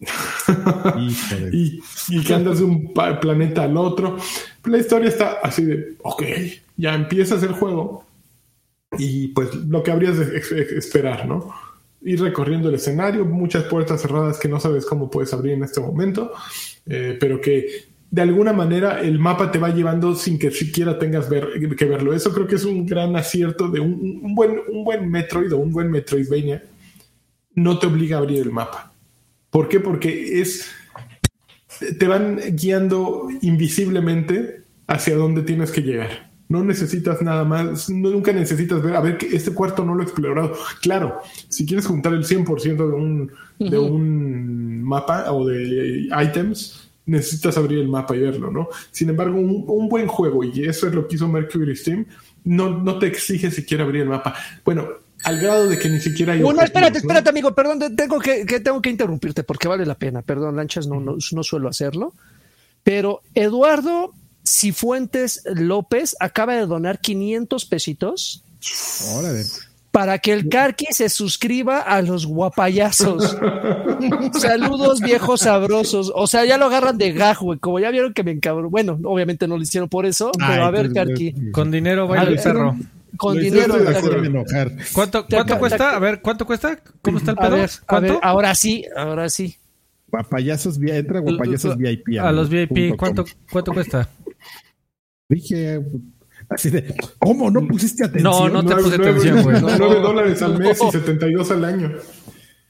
y, 1.52 1.80
que 2.24 2.34
andas 2.34 2.58
de 2.58 2.64
un 2.64 2.92
planeta 2.92 3.62
al 3.62 3.76
otro. 3.76 4.16
La 4.64 4.78
historia 4.78 5.08
está 5.08 5.38
así 5.44 5.64
de, 5.64 5.96
ok, 6.02 6.24
ya 6.76 6.94
empiezas 6.94 7.40
el 7.44 7.52
juego 7.52 8.04
y 8.98 9.28
pues 9.28 9.54
lo 9.54 9.80
que 9.84 9.92
habrías 9.92 10.18
de 10.18 10.38
esperar, 10.76 11.28
¿no? 11.28 11.71
Ir 12.04 12.20
recorriendo 12.20 12.68
el 12.68 12.74
escenario, 12.74 13.24
muchas 13.24 13.64
puertas 13.64 14.02
cerradas 14.02 14.38
que 14.38 14.48
no 14.48 14.58
sabes 14.58 14.86
cómo 14.86 15.10
puedes 15.10 15.32
abrir 15.32 15.52
en 15.52 15.64
este 15.64 15.80
momento, 15.80 16.32
eh, 16.86 17.16
pero 17.20 17.40
que 17.40 17.92
de 18.10 18.22
alguna 18.22 18.52
manera 18.52 19.00
el 19.00 19.18
mapa 19.18 19.50
te 19.50 19.58
va 19.58 19.70
llevando 19.70 20.14
sin 20.14 20.38
que 20.38 20.50
siquiera 20.50 20.98
tengas 20.98 21.28
que 21.28 21.84
verlo. 21.84 22.12
Eso 22.12 22.32
creo 22.32 22.46
que 22.46 22.56
es 22.56 22.64
un 22.64 22.84
gran 22.84 23.16
acierto 23.16 23.68
de 23.68 23.80
un, 23.80 24.34
buen, 24.34 24.60
un 24.68 24.84
buen 24.84 25.10
Metroid 25.10 25.52
o 25.54 25.58
un 25.58 25.72
buen 25.72 25.90
Metroidvania. 25.90 26.62
No 27.54 27.78
te 27.78 27.86
obliga 27.86 28.16
a 28.16 28.20
abrir 28.20 28.42
el 28.42 28.50
mapa. 28.50 28.92
¿Por 29.50 29.68
qué? 29.68 29.80
Porque 29.80 30.40
es 30.40 30.70
te 31.98 32.06
van 32.06 32.38
guiando 32.52 33.28
invisiblemente 33.40 34.62
hacia 34.86 35.16
dónde 35.16 35.42
tienes 35.42 35.70
que 35.70 35.82
llegar. 35.82 36.31
No 36.52 36.62
necesitas 36.62 37.22
nada 37.22 37.44
más, 37.44 37.88
nunca 37.88 38.30
necesitas 38.30 38.82
ver, 38.82 38.94
a 38.94 39.00
ver, 39.00 39.16
que 39.16 39.34
este 39.34 39.54
cuarto 39.54 39.86
no 39.86 39.94
lo 39.94 40.02
he 40.02 40.04
explorado. 40.04 40.52
Claro, 40.82 41.18
si 41.48 41.64
quieres 41.64 41.86
juntar 41.86 42.12
el 42.12 42.26
100% 42.26 42.76
de 42.76 42.82
un, 42.82 43.32
de 43.58 43.78
un 43.78 44.82
mapa 44.82 45.32
o 45.32 45.46
de 45.46 46.08
items, 46.22 46.90
necesitas 47.06 47.56
abrir 47.56 47.78
el 47.78 47.88
mapa 47.88 48.14
y 48.14 48.20
verlo, 48.20 48.50
¿no? 48.50 48.68
Sin 48.90 49.08
embargo, 49.08 49.40
un, 49.40 49.88
buen 49.88 50.06
juego, 50.06 50.44
y 50.44 50.64
eso 50.64 50.86
es 50.86 50.94
lo 50.94 51.08
que 51.08 51.16
hizo 51.16 51.26
Mercury 51.26 51.74
Steam, 51.74 52.04
no, 52.44 52.68
no 52.68 52.98
te 52.98 53.06
exige 53.06 53.50
siquiera 53.50 53.84
abrir 53.84 54.02
el 54.02 54.10
mapa. 54.10 54.34
Bueno, 54.62 54.88
al 55.24 55.40
grado 55.40 55.68
de 55.70 55.78
que 55.78 55.88
ni 55.88 56.00
siquiera 56.00 56.34
hay. 56.34 56.40
No, 56.40 56.50
espérate, 56.60 56.98
espérate, 56.98 57.30
amigo, 57.30 57.54
perdón, 57.54 57.96
tengo 57.96 58.20
que, 58.20 58.44
tengo 58.60 58.82
que 58.82 58.90
interrumpirte 58.90 59.42
porque 59.42 59.68
vale 59.68 59.86
la 59.86 59.94
pena. 59.94 60.20
Perdón, 60.20 60.56
Lanchas, 60.56 60.86
no, 60.86 61.00
no, 61.00 61.16
no 61.32 61.42
suelo 61.42 61.70
hacerlo. 61.70 62.12
Pero 62.82 63.22
Eduardo 63.34 64.12
Cifuentes 64.44 65.42
López 65.46 66.16
acaba 66.20 66.54
de 66.54 66.66
donar 66.66 67.00
500 67.00 67.64
pesitos. 67.64 68.44
Órale 69.14 69.44
para 69.92 70.18
que 70.18 70.32
el 70.32 70.48
Carqui 70.48 70.86
se 70.90 71.08
suscriba 71.10 71.78
a 71.80 72.00
los 72.02 72.26
guapayazos. 72.26 73.36
Saludos, 74.32 75.00
viejos 75.00 75.42
sabrosos. 75.42 76.10
O 76.14 76.26
sea, 76.26 76.46
ya 76.46 76.56
lo 76.56 76.64
agarran 76.64 76.96
de 76.96 77.12
gajo, 77.12 77.54
Como 77.60 77.78
ya 77.78 77.90
vieron 77.90 78.14
que 78.14 78.24
me 78.24 78.32
encabro. 78.32 78.70
Bueno, 78.70 78.98
obviamente 79.04 79.46
no 79.46 79.56
lo 79.56 79.62
hicieron 79.62 79.90
por 79.90 80.06
eso, 80.06 80.32
pero 80.36 80.64
a 80.64 80.70
ver, 80.70 80.92
Carqui. 80.92 81.34
Con 81.52 81.70
dinero 81.70 82.08
baila 82.08 82.30
el 82.30 82.40
perro. 82.40 82.74
Con 83.18 83.38
dinero. 83.38 83.74
¿Cuánto, 84.94 85.26
cuánto 85.26 85.58
cuesta? 85.58 85.94
A 85.94 85.98
ver, 85.98 86.22
¿cuánto 86.22 86.46
cuesta? 86.46 86.78
¿Cómo 87.02 87.18
está 87.18 87.32
el 87.32 87.36
pedo? 87.36 87.56
¿Cuánto? 87.86 88.18
ahora 88.22 88.54
sí, 88.54 88.86
ahora 88.96 89.28
sí. 89.28 89.56
Guapayazos, 90.08 90.78
entra 90.80 91.20
guapayazos 91.20 91.76
VIP. 91.76 92.18
A, 92.18 92.32
los 92.32 92.48
VIP, 92.48 92.96
¿cuánto, 92.96 93.24
¿cuánto 93.50 93.72
cuesta? 93.72 94.08
Dije, 95.32 95.80
Así 96.48 96.68
de, 96.68 96.94
¿cómo 97.18 97.50
no 97.50 97.66
pusiste 97.66 98.04
atención? 98.04 98.52
No, 98.52 98.62
no 98.62 98.64
te 98.64 98.74
puse 98.82 98.96
atención, 98.96 99.42
güey. 99.42 99.56
9 99.60 100.00
dólares 100.00 100.42
al 100.42 100.58
mes 100.58 100.78
y 100.86 100.90
72 100.92 101.50
al 101.50 101.64
año. 101.64 101.92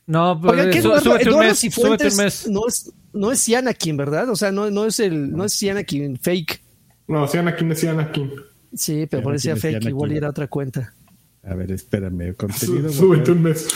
No, 0.06 0.38
pero 0.40 0.52
Oiga, 0.52 0.70
¿qué 0.70 0.82
súbete 0.82 1.30
un 1.30 1.38
mes, 1.40 1.58
súbete 1.58 2.08
un 2.08 2.16
mes. 2.16 2.48
No 2.48 2.68
es, 2.68 2.92
no 3.12 3.32
es 3.32 3.44
Cianakin, 3.44 3.96
¿verdad? 3.96 4.28
O 4.30 4.36
sea, 4.36 4.52
no, 4.52 4.70
no 4.70 4.86
es 4.86 5.00
el, 5.00 5.32
no 5.32 5.44
es 5.44 5.58
Cianakin 5.58 6.18
fake. 6.18 6.60
No, 7.08 7.26
Cianakin 7.26 7.72
es 7.72 7.80
Cianakin. 7.80 8.30
Sí, 8.74 9.06
pero 9.10 9.22
parecía 9.22 9.56
fake, 9.56 9.84
igual 9.86 10.12
era 10.12 10.30
otra 10.30 10.46
cuenta. 10.46 10.94
A 11.42 11.54
ver, 11.54 11.72
espérame, 11.72 12.34
contenido. 12.34 12.90
súbete 12.90 13.32
un 13.32 13.42
mes. 13.42 13.68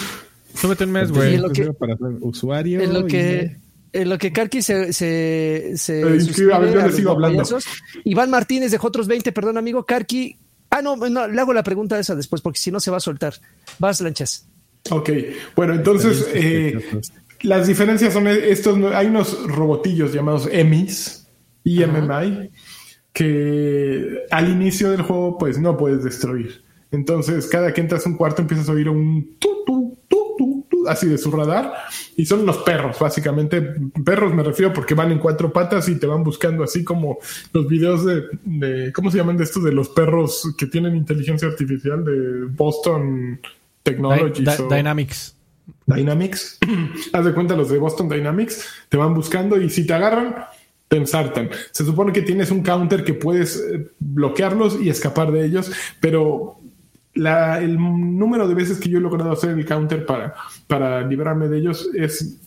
Súbete 0.54 0.84
un 0.84 0.92
mes, 0.92 1.10
güey. 1.10 1.40
Para 1.78 1.96
usuario. 2.20 2.80
En 2.80 2.92
lo 2.92 3.06
que, 3.06 3.56
en 3.92 4.08
lo 4.08 4.18
que 4.18 4.32
Karki 4.32 4.62
se, 4.62 4.92
se, 4.92 5.72
se 5.76 6.02
a 6.02 6.58
ver, 6.58 6.74
yo 6.74 6.86
le 6.86 6.92
sigo 6.92 7.10
hablando. 7.12 7.42
Iván 8.04 8.30
Martínez 8.30 8.70
dejó 8.70 8.88
otros 8.88 9.06
20, 9.06 9.32
perdón, 9.32 9.58
amigo. 9.58 9.84
Karki. 9.84 10.36
Ah, 10.70 10.82
no, 10.82 10.96
no, 10.96 11.28
le 11.28 11.40
hago 11.40 11.52
la 11.52 11.62
pregunta 11.62 11.98
esa 11.98 12.14
después, 12.14 12.42
porque 12.42 12.58
si 12.58 12.70
no 12.70 12.80
se 12.80 12.90
va 12.90 12.96
a 12.98 13.00
soltar. 13.00 13.34
Vas, 13.78 14.00
lanchas. 14.00 14.48
Ok, 14.90 15.10
bueno, 15.54 15.74
entonces 15.74 16.28
eh, 16.34 16.78
las 17.42 17.66
diferencias 17.66 18.12
son 18.12 18.26
estos. 18.28 18.78
Hay 18.94 19.06
unos 19.06 19.46
robotillos 19.46 20.12
llamados 20.12 20.48
EMIs, 20.50 21.28
EMMI, 21.64 22.50
que 23.12 24.24
al 24.30 24.48
inicio 24.48 24.90
del 24.90 25.02
juego, 25.02 25.38
pues 25.38 25.58
no 25.58 25.76
puedes 25.76 26.04
destruir. 26.04 26.64
Entonces, 26.90 27.46
cada 27.46 27.72
que 27.72 27.80
entras 27.80 28.06
a 28.06 28.08
un 28.08 28.16
cuarto, 28.16 28.42
empiezas 28.42 28.68
a 28.68 28.72
oír 28.72 28.88
un 28.88 29.36
tu, 29.38 29.64
tu, 29.64 29.75
así 30.86 31.06
de 31.06 31.18
su 31.18 31.30
radar 31.30 31.72
y 32.16 32.26
son 32.26 32.46
los 32.46 32.58
perros, 32.58 32.98
básicamente. 32.98 33.74
Perros 34.04 34.34
me 34.34 34.42
refiero 34.42 34.72
porque 34.72 34.94
van 34.94 35.12
en 35.12 35.18
cuatro 35.18 35.52
patas 35.52 35.88
y 35.88 35.96
te 35.96 36.06
van 36.06 36.24
buscando 36.24 36.64
así 36.64 36.84
como 36.84 37.18
los 37.52 37.68
videos 37.68 38.04
de, 38.04 38.92
¿cómo 38.92 39.10
se 39.10 39.18
llaman 39.18 39.36
de 39.36 39.44
estos? 39.44 39.64
De 39.64 39.72
los 39.72 39.88
perros 39.88 40.54
que 40.56 40.66
tienen 40.66 40.96
inteligencia 40.96 41.48
artificial 41.48 42.04
de 42.04 42.46
Boston 42.50 43.40
Technologies. 43.82 44.68
Dynamics. 44.68 45.36
Dynamics. 45.86 46.58
Haz 47.12 47.24
de 47.24 47.32
cuenta 47.32 47.56
los 47.56 47.70
de 47.70 47.78
Boston 47.78 48.08
Dynamics, 48.08 48.66
te 48.88 48.96
van 48.96 49.14
buscando 49.14 49.60
y 49.60 49.70
si 49.70 49.86
te 49.86 49.94
agarran, 49.94 50.34
te 50.88 50.96
ensartan. 50.96 51.50
Se 51.72 51.84
supone 51.84 52.12
que 52.12 52.22
tienes 52.22 52.50
un 52.50 52.62
counter 52.62 53.04
que 53.04 53.14
puedes 53.14 53.56
eh, 53.56 53.88
bloquearlos 53.98 54.80
y 54.80 54.88
escapar 54.88 55.32
de 55.32 55.44
ellos, 55.44 55.70
pero 56.00 56.55
el 57.16 57.76
número 57.76 58.46
de 58.46 58.54
veces 58.54 58.78
que 58.78 58.88
yo 58.88 58.98
he 58.98 59.00
logrado 59.00 59.32
hacer 59.32 59.50
el 59.50 59.64
counter 59.64 60.04
para, 60.06 60.34
para 60.66 61.02
librarme 61.06 61.48
de 61.48 61.58
ellos 61.58 61.88
es 61.94 62.40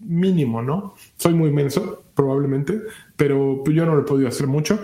mínimo, 0.00 0.62
¿no? 0.62 0.94
Soy 1.16 1.34
muy 1.34 1.50
menso, 1.50 2.04
probablemente, 2.14 2.80
pero 3.16 3.62
yo 3.64 3.86
no 3.86 3.94
lo 3.94 4.02
he 4.02 4.06
podido 4.06 4.28
hacer 4.28 4.46
mucho. 4.46 4.80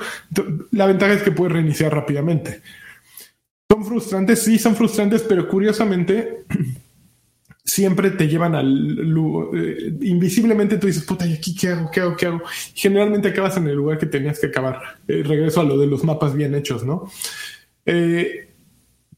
La 0.70 0.86
ventaja 0.86 1.14
es 1.14 1.22
que 1.22 1.32
puedes 1.32 1.52
reiniciar 1.52 1.92
rápidamente. 1.92 2.62
Son 3.70 3.84
frustrantes, 3.84 4.42
sí, 4.42 4.58
son 4.58 4.76
frustrantes, 4.76 5.22
pero 5.22 5.48
curiosamente 5.48 6.44
siempre 7.64 8.10
te 8.10 8.28
llevan 8.28 8.54
al... 8.54 9.16
Eh, 9.54 9.94
invisiblemente 10.02 10.78
tú 10.78 10.86
dices, 10.86 11.04
puta, 11.04 11.26
¿y 11.26 11.34
aquí 11.34 11.54
qué 11.54 11.68
hago? 11.68 11.90
¿Qué 11.90 12.00
hago? 12.00 12.16
¿Qué 12.16 12.26
hago? 12.26 12.42
generalmente 12.74 13.28
acabas 13.28 13.56
en 13.56 13.66
el 13.68 13.76
lugar 13.76 13.98
que 13.98 14.06
tenías 14.06 14.38
que 14.38 14.48
acabar. 14.48 14.80
Eh, 15.08 15.22
regreso 15.24 15.60
a 15.60 15.64
lo 15.64 15.78
de 15.78 15.86
los 15.86 16.04
mapas 16.04 16.34
bien 16.34 16.54
hechos, 16.54 16.84
¿no? 16.84 17.10
Eh, 17.86 18.51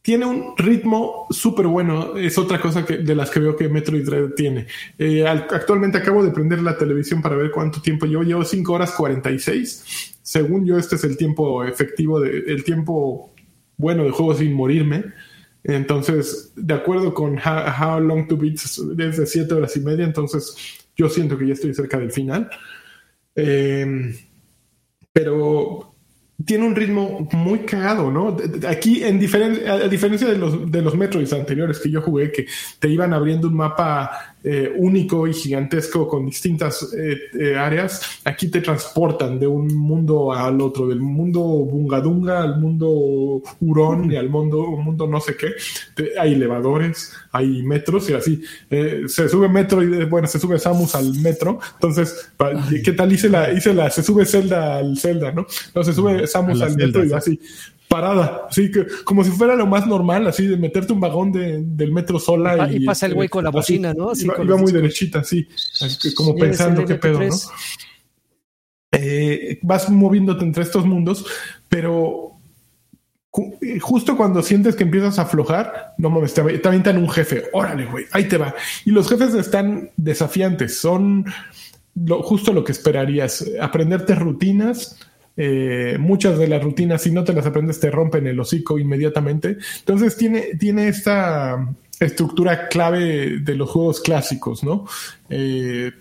tiene 0.05 0.27
un 0.27 0.55
ritmo 0.59 1.27
súper 1.31 1.67
bueno. 1.67 2.19
Es 2.19 2.37
otra 2.37 2.61
cosa 2.61 2.85
que, 2.85 2.99
de 2.99 3.15
las 3.15 3.31
que 3.31 3.41
veo 3.41 3.57
que 3.57 3.71
Metroid 3.71 4.05
Dread 4.05 4.35
tiene. 4.35 4.67
Eh, 4.99 5.27
actualmente 5.27 5.97
acabo 5.97 6.23
de 6.23 6.31
prender 6.31 6.61
la 6.61 6.77
televisión 6.77 7.23
para 7.23 7.37
ver 7.37 7.51
cuánto 7.51 7.81
tiempo 7.81 8.05
llevo. 8.05 8.23
Llevo 8.23 8.45
5 8.45 8.71
horas 8.71 8.93
46. 8.93 10.19
Según 10.21 10.67
yo, 10.67 10.77
este 10.77 10.97
es 10.97 11.05
el 11.05 11.17
tiempo 11.17 11.65
efectivo, 11.65 12.21
de, 12.21 12.37
el 12.49 12.65
tiempo 12.65 13.33
bueno 13.79 14.05
de 14.05 14.11
juego 14.11 14.35
sin 14.35 14.53
morirme. 14.53 15.05
Entonces, 15.63 16.53
de 16.55 16.75
acuerdo 16.75 17.15
con 17.15 17.39
How, 17.39 17.99
Long 18.01 18.29
to 18.29 18.37
Beat, 18.37 18.57
es 18.57 19.17
de 19.17 19.27
7 19.27 19.55
horas 19.55 19.75
y 19.75 19.81
media. 19.81 20.05
Entonces, 20.05 20.55
yo 20.95 21.09
siento 21.09 21.39
que 21.39 21.47
ya 21.47 21.55
estoy 21.55 21.73
cerca 21.73 21.99
del 21.99 22.13
final. 22.13 22.51
Eh, 23.35 24.15
pero 25.15 25.94
tiene 26.45 26.67
un 26.67 26.75
ritmo 26.75 27.29
muy 27.33 27.61
cagado, 27.61 28.11
¿no? 28.11 28.37
Aquí, 28.69 29.03
en 29.03 29.17
a 29.17 29.89
diferencia 29.89 30.29
de 30.29 30.37
los, 30.37 30.71
de 30.71 30.83
los 30.83 30.97
Metroids 30.97 31.33
anteriores 31.33 31.79
que 31.79 31.91
yo 31.91 32.03
jugué, 32.03 32.31
que 32.31 32.47
te 32.79 32.89
iban 32.89 33.13
abriendo 33.13 33.49
un 33.49 33.55
mapa 33.55 34.34
eh, 34.47 34.71
único 34.77 35.27
y 35.27 35.33
gigantesco 35.33 36.07
con 36.07 36.27
distintas 36.27 36.93
eh, 36.93 37.19
eh, 37.41 37.57
áreas, 37.57 38.21
aquí 38.25 38.49
te 38.49 38.61
transportan 38.61 39.41
de 39.41 39.47
un 39.47 39.75
mundo 39.75 40.35
al 40.35 40.61
otro, 40.61 40.87
del 40.87 41.01
mundo 41.01 41.41
Bungadunga 41.41 42.43
al 42.43 42.61
mundo 42.61 43.43
Hurón 43.61 44.13
y 44.13 44.17
al 44.17 44.29
mundo, 44.29 44.67
mundo 44.73 45.07
no 45.07 45.19
sé 45.19 45.35
qué. 45.35 45.53
hay 46.19 46.35
elevadores, 46.35 47.15
hay 47.33 47.63
metros 47.63 48.11
y 48.11 48.13
así. 48.13 48.43
se 49.07 49.31
sube 49.31 49.49
metro 49.49 49.83
y 49.83 50.05
bueno, 50.05 50.27
se 50.27 50.39
sube 50.39 50.59
Samus 50.59 50.95
al 50.95 51.15
metro. 51.21 51.59
Entonces, 51.73 52.31
¿qué 52.85 52.93
tal 52.93 53.11
hice 53.11 53.31
la, 53.31 53.51
hice 53.51 53.73
la, 53.73 53.89
se 53.89 54.03
sube 54.03 54.27
Zelda 54.27 54.77
al 54.77 54.99
Zelda, 54.99 55.33
¿no? 55.33 55.47
No, 55.75 55.83
se 55.83 55.95
sube 55.95 56.27
Samus 56.27 56.61
al 56.61 56.77
metro 56.77 57.03
y 57.03 57.15
así 57.15 57.41
parada, 57.95 58.47
así 58.51 58.73
que 58.73 58.87
como 59.05 59.23
si 59.23 59.31
fuera 59.31 59.55
lo 59.55 59.69
más 59.69 59.87
normal, 59.87 60.27
así 60.27 60.49
de 60.49 60.57
meterte 60.57 60.93
un 60.93 60.99
vagón 60.99 61.31
de, 61.31 61.63
del 61.63 61.93
metro 61.93 62.19
sola. 62.19 62.69
Y, 62.73 62.85
pasa 62.85 63.07
el 63.07 63.15
güey 63.15 63.29
con 63.29 63.45
la 63.45 63.51
bocina, 63.51 63.95
¿no? 63.95 64.11
Así 64.11 64.27
iba, 64.27 64.57
muy 64.57 64.73
derechita, 64.73 65.21
así, 65.21 65.47
como 66.17 66.35
pensando 66.35 66.85
qué 66.85 66.97
pedo, 66.97 67.21
¿no? 67.21 67.37
Eh, 68.91 69.61
vas 69.63 69.89
moviéndote 69.89 70.45
entre 70.45 70.65
estos 70.65 70.85
mundos, 70.85 71.25
pero 71.69 72.33
eh, 73.61 73.79
justo 73.79 74.17
cuando 74.17 74.43
sientes 74.43 74.75
que 74.75 74.83
empiezas 74.83 75.21
a 75.21 75.23
aflojar, 75.23 75.95
no 75.99 76.11
mames, 76.11 76.35
te, 76.35 76.41
avientan 76.41 76.99
un 76.99 77.09
jefe, 77.09 77.45
órale, 77.53 77.85
güey, 77.85 78.07
ahí 78.11 78.27
te 78.27 78.39
va. 78.39 78.57
Y 78.85 78.91
los 78.91 79.09
jefes 79.09 79.35
están 79.35 79.93
desafiantes, 79.97 80.81
son 80.81 81.27
justo 82.25 82.53
lo 82.53 82.65
que 82.65 82.73
esperarías, 82.73 83.49
aprenderte 83.61 84.17
rutinas, 84.17 84.99
eh, 85.37 85.97
muchas 85.99 86.39
de 86.39 86.49
las 86.49 86.63
rutinas, 86.63 87.03
si 87.03 87.11
no 87.11 87.25
te 87.25 87.33
las 87.33 87.47
aprendes, 87.47 87.81
te 87.81 87.91
rompen 87.91 88.27
el 88.27 88.39
hocico 88.39 88.79
inmediatamente. 88.79 89.59
Entonces 89.81 90.17
tiene, 90.17 90.57
tiene 90.59 90.89
esta 90.89 91.69
estructura 92.01 92.69
clave 92.69 93.39
de 93.39 93.55
los 93.55 93.71
juegos 93.71 94.01
clásicos, 94.01 94.65
¿no? 94.65 94.87
Eh, 95.29 95.93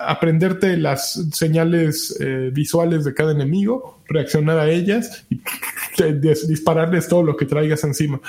aprenderte 0.00 0.76
las 0.76 1.28
señales 1.32 2.16
eh, 2.20 2.50
visuales 2.52 3.04
de 3.04 3.14
cada 3.14 3.32
enemigo, 3.32 4.00
reaccionar 4.06 4.58
a 4.58 4.70
ellas 4.70 5.24
y 5.30 5.40
dispararles 6.48 7.08
todo 7.08 7.22
lo 7.22 7.36
que 7.36 7.46
traigas 7.46 7.84
encima. 7.84 8.20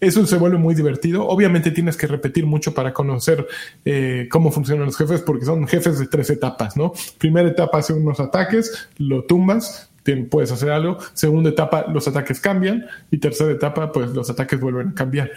Eso 0.00 0.26
se 0.26 0.36
vuelve 0.36 0.58
muy 0.58 0.74
divertido. 0.74 1.26
Obviamente 1.26 1.70
tienes 1.70 1.96
que 1.96 2.06
repetir 2.06 2.46
mucho 2.46 2.72
para 2.74 2.92
conocer 2.92 3.46
eh, 3.84 4.28
cómo 4.30 4.50
funcionan 4.50 4.86
los 4.86 4.96
jefes, 4.96 5.20
porque 5.20 5.44
son 5.44 5.66
jefes 5.66 5.98
de 5.98 6.06
tres 6.06 6.30
etapas, 6.30 6.76
¿no? 6.76 6.92
Primera 7.18 7.48
etapa 7.48 7.78
hace 7.78 7.92
unos 7.92 8.18
ataques, 8.20 8.88
lo 8.98 9.24
tumbas, 9.24 9.90
puedes 10.28 10.50
hacer 10.50 10.70
algo. 10.70 10.98
Segunda 11.14 11.50
etapa, 11.50 11.86
los 11.92 12.06
ataques 12.08 12.40
cambian. 12.40 12.86
Y 13.10 13.18
tercera 13.18 13.52
etapa, 13.52 13.92
pues 13.92 14.10
los 14.10 14.28
ataques 14.30 14.58
vuelven 14.58 14.88
a 14.88 14.94
cambiar. 14.94 15.30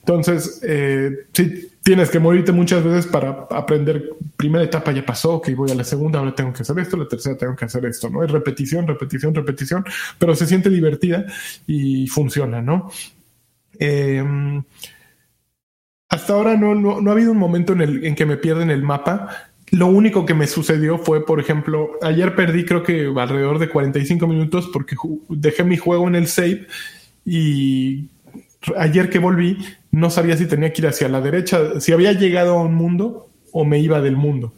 Entonces, 0.00 0.60
eh, 0.62 1.26
tienes 1.82 2.10
que 2.10 2.20
morirte 2.20 2.52
muchas 2.52 2.84
veces 2.84 3.06
para 3.06 3.48
aprender. 3.50 4.10
Primera 4.36 4.64
etapa 4.64 4.92
ya 4.92 5.04
pasó, 5.04 5.40
que 5.40 5.54
voy 5.54 5.70
a 5.72 5.74
la 5.74 5.82
segunda, 5.82 6.20
ahora 6.20 6.34
tengo 6.34 6.52
que 6.52 6.62
hacer 6.62 6.78
esto, 6.78 6.96
la 6.96 7.08
tercera 7.08 7.36
tengo 7.36 7.56
que 7.56 7.64
hacer 7.64 7.84
esto, 7.86 8.08
¿no? 8.08 8.22
Es 8.22 8.30
repetición, 8.30 8.86
repetición, 8.86 9.34
repetición, 9.34 9.84
pero 10.18 10.36
se 10.36 10.46
siente 10.46 10.70
divertida 10.70 11.26
y 11.66 12.06
funciona, 12.06 12.62
¿no? 12.62 12.88
Em, 13.78 14.62
hasta 16.08 16.32
ahora 16.32 16.56
no, 16.56 16.74
no, 16.74 17.10
ha 17.10 17.12
habido 17.12 17.32
un 17.32 17.38
momento 17.38 17.72
en, 17.72 17.80
el, 17.80 18.04
en 18.04 18.14
que 18.14 18.26
me 18.26 18.36
pierden 18.36 18.70
el 18.70 18.82
mapa. 18.82 19.28
Lo 19.70 19.86
único 19.86 20.24
que 20.24 20.34
me 20.34 20.46
sucedió 20.46 20.98
fue, 20.98 21.26
por 21.26 21.40
ejemplo, 21.40 21.90
ayer 22.02 22.36
perdí 22.36 22.64
creo 22.64 22.82
que 22.82 23.12
alrededor 23.16 23.58
de 23.58 23.68
45 23.68 24.26
minutos 24.26 24.70
porque 24.72 24.96
dejé 25.28 25.64
mi 25.64 25.76
juego 25.76 26.06
en 26.06 26.14
el 26.14 26.28
save 26.28 26.66
y 27.24 28.08
ayer 28.76 29.10
que 29.10 29.18
volví 29.18 29.58
no 29.90 30.10
sabía 30.10 30.36
si 30.36 30.46
tenía 30.46 30.72
que 30.72 30.82
ir 30.82 30.88
hacia 30.88 31.08
la 31.08 31.20
derecha, 31.20 31.80
si 31.80 31.92
había 31.92 32.12
llegado 32.12 32.58
a 32.58 32.62
un 32.62 32.74
mundo 32.74 33.28
o 33.52 33.64
me 33.64 33.80
iba 33.80 34.00
del 34.00 34.16
mundo. 34.16 34.52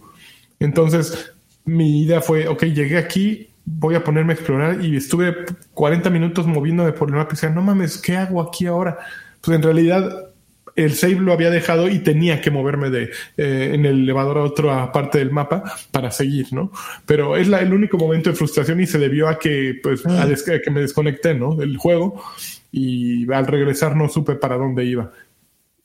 Entonces 0.61 1.33
mi 1.65 2.03
idea 2.03 2.21
fue, 2.21 2.49
ok, 2.49 2.65
llegué 2.65 2.99
aquí, 2.99 3.51
voy 3.77 3.95
a 3.95 4.05
ponerme 4.05 4.33
a 4.33 4.37
explorar 4.37 4.85
y 4.85 4.97
estuve 4.97 5.35
40 5.75 6.11
minutos 6.11 6.47
moviéndome 6.47 6.93
por 6.93 7.09
el 7.09 7.17
mapa 7.17 7.31
y 7.33 7.37
decía, 7.37 7.51
no 7.51 7.63
mames, 7.63 7.99
¿qué 7.99 8.17
hago 8.17 8.41
aquí 8.41 8.67
ahora? 8.67 8.99
Pues 9.41 9.57
en 9.57 9.63
realidad 9.63 10.29
el 10.75 10.95
save 10.95 11.17
lo 11.17 11.33
había 11.33 11.51
dejado 11.51 11.89
y 11.89 11.99
tenía 11.99 12.41
que 12.41 12.51
moverme 12.51 12.89
de 12.91 13.11
eh, 13.37 13.73
en 13.75 13.85
el 13.85 14.03
elevador 14.03 14.39
a 14.39 14.43
otra 14.45 14.93
parte 14.93 15.19
del 15.19 15.33
mapa 15.33 15.65
para 15.91 16.11
seguir, 16.11 16.53
¿no? 16.53 16.71
Pero 17.05 17.37
es 17.37 17.49
la, 17.49 17.61
el 17.61 17.73
único 17.73 17.99
momento 17.99 18.31
de 18.31 18.37
frustración 18.37 18.81
y 18.81 18.87
se 18.87 18.99
debió 18.99 19.29
a 19.29 19.39
que, 19.39 19.75
pues, 19.83 20.07
a, 20.07 20.23
ah. 20.23 20.29
que 20.63 20.71
me 20.71 20.81
desconecté, 20.81 21.35
¿no? 21.35 21.57
Del 21.57 21.77
juego 21.77 22.23
y 22.71 23.31
al 23.33 23.47
regresar 23.47 23.97
no 23.97 24.09
supe 24.09 24.37
para 24.37 24.57
dónde 24.57 24.85
iba. 24.85 25.11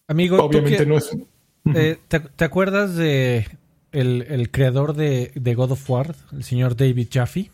Amigo, 0.08 0.38
obviamente 0.44 0.86
no 0.86 0.98
es. 0.98 1.10
Eh, 1.74 1.98
¿te, 2.08 2.46
acuerdas 2.46 2.96
de 2.96 3.48
el, 3.94 4.26
el 4.30 4.52
creador 4.52 4.96
de, 4.96 5.32
de, 5.34 5.56
God 5.56 5.72
of 5.72 5.90
War, 5.90 6.14
el 6.34 6.44
señor 6.44 6.76
David 6.76 7.08
Jaffe? 7.12 7.50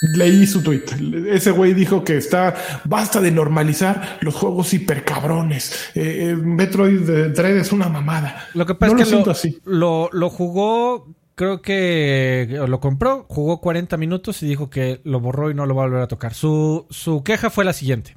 Leí 0.00 0.46
su 0.46 0.62
tweet. 0.62 0.84
Ese 1.30 1.50
güey 1.50 1.72
dijo 1.72 2.04
que 2.04 2.16
está. 2.16 2.54
Basta 2.84 3.20
de 3.20 3.30
normalizar 3.30 4.18
los 4.20 4.34
juegos 4.34 4.74
hipercabrones. 4.74 5.90
Eh, 5.94 6.30
eh 6.30 6.36
Metroid 6.36 7.00
Dread 7.32 7.56
es 7.56 7.72
una 7.72 7.88
mamada. 7.88 8.48
Lo 8.54 8.66
que 8.66 8.74
pasa 8.74 8.96
es 8.96 9.08
que 9.08 9.14
lo, 9.14 9.30
así. 9.30 9.60
Lo, 9.64 10.10
lo, 10.12 10.30
jugó. 10.30 11.14
Creo 11.36 11.62
que 11.62 12.60
lo 12.68 12.78
compró, 12.78 13.26
jugó 13.28 13.60
40 13.60 13.96
minutos 13.96 14.40
y 14.44 14.46
dijo 14.46 14.70
que 14.70 15.00
lo 15.02 15.18
borró 15.18 15.50
y 15.50 15.54
no 15.54 15.66
lo 15.66 15.74
va 15.74 15.82
a 15.82 15.86
volver 15.86 16.02
a 16.02 16.08
tocar. 16.08 16.32
Su, 16.32 16.86
su 16.90 17.24
queja 17.24 17.50
fue 17.50 17.64
la 17.64 17.72
siguiente. 17.72 18.16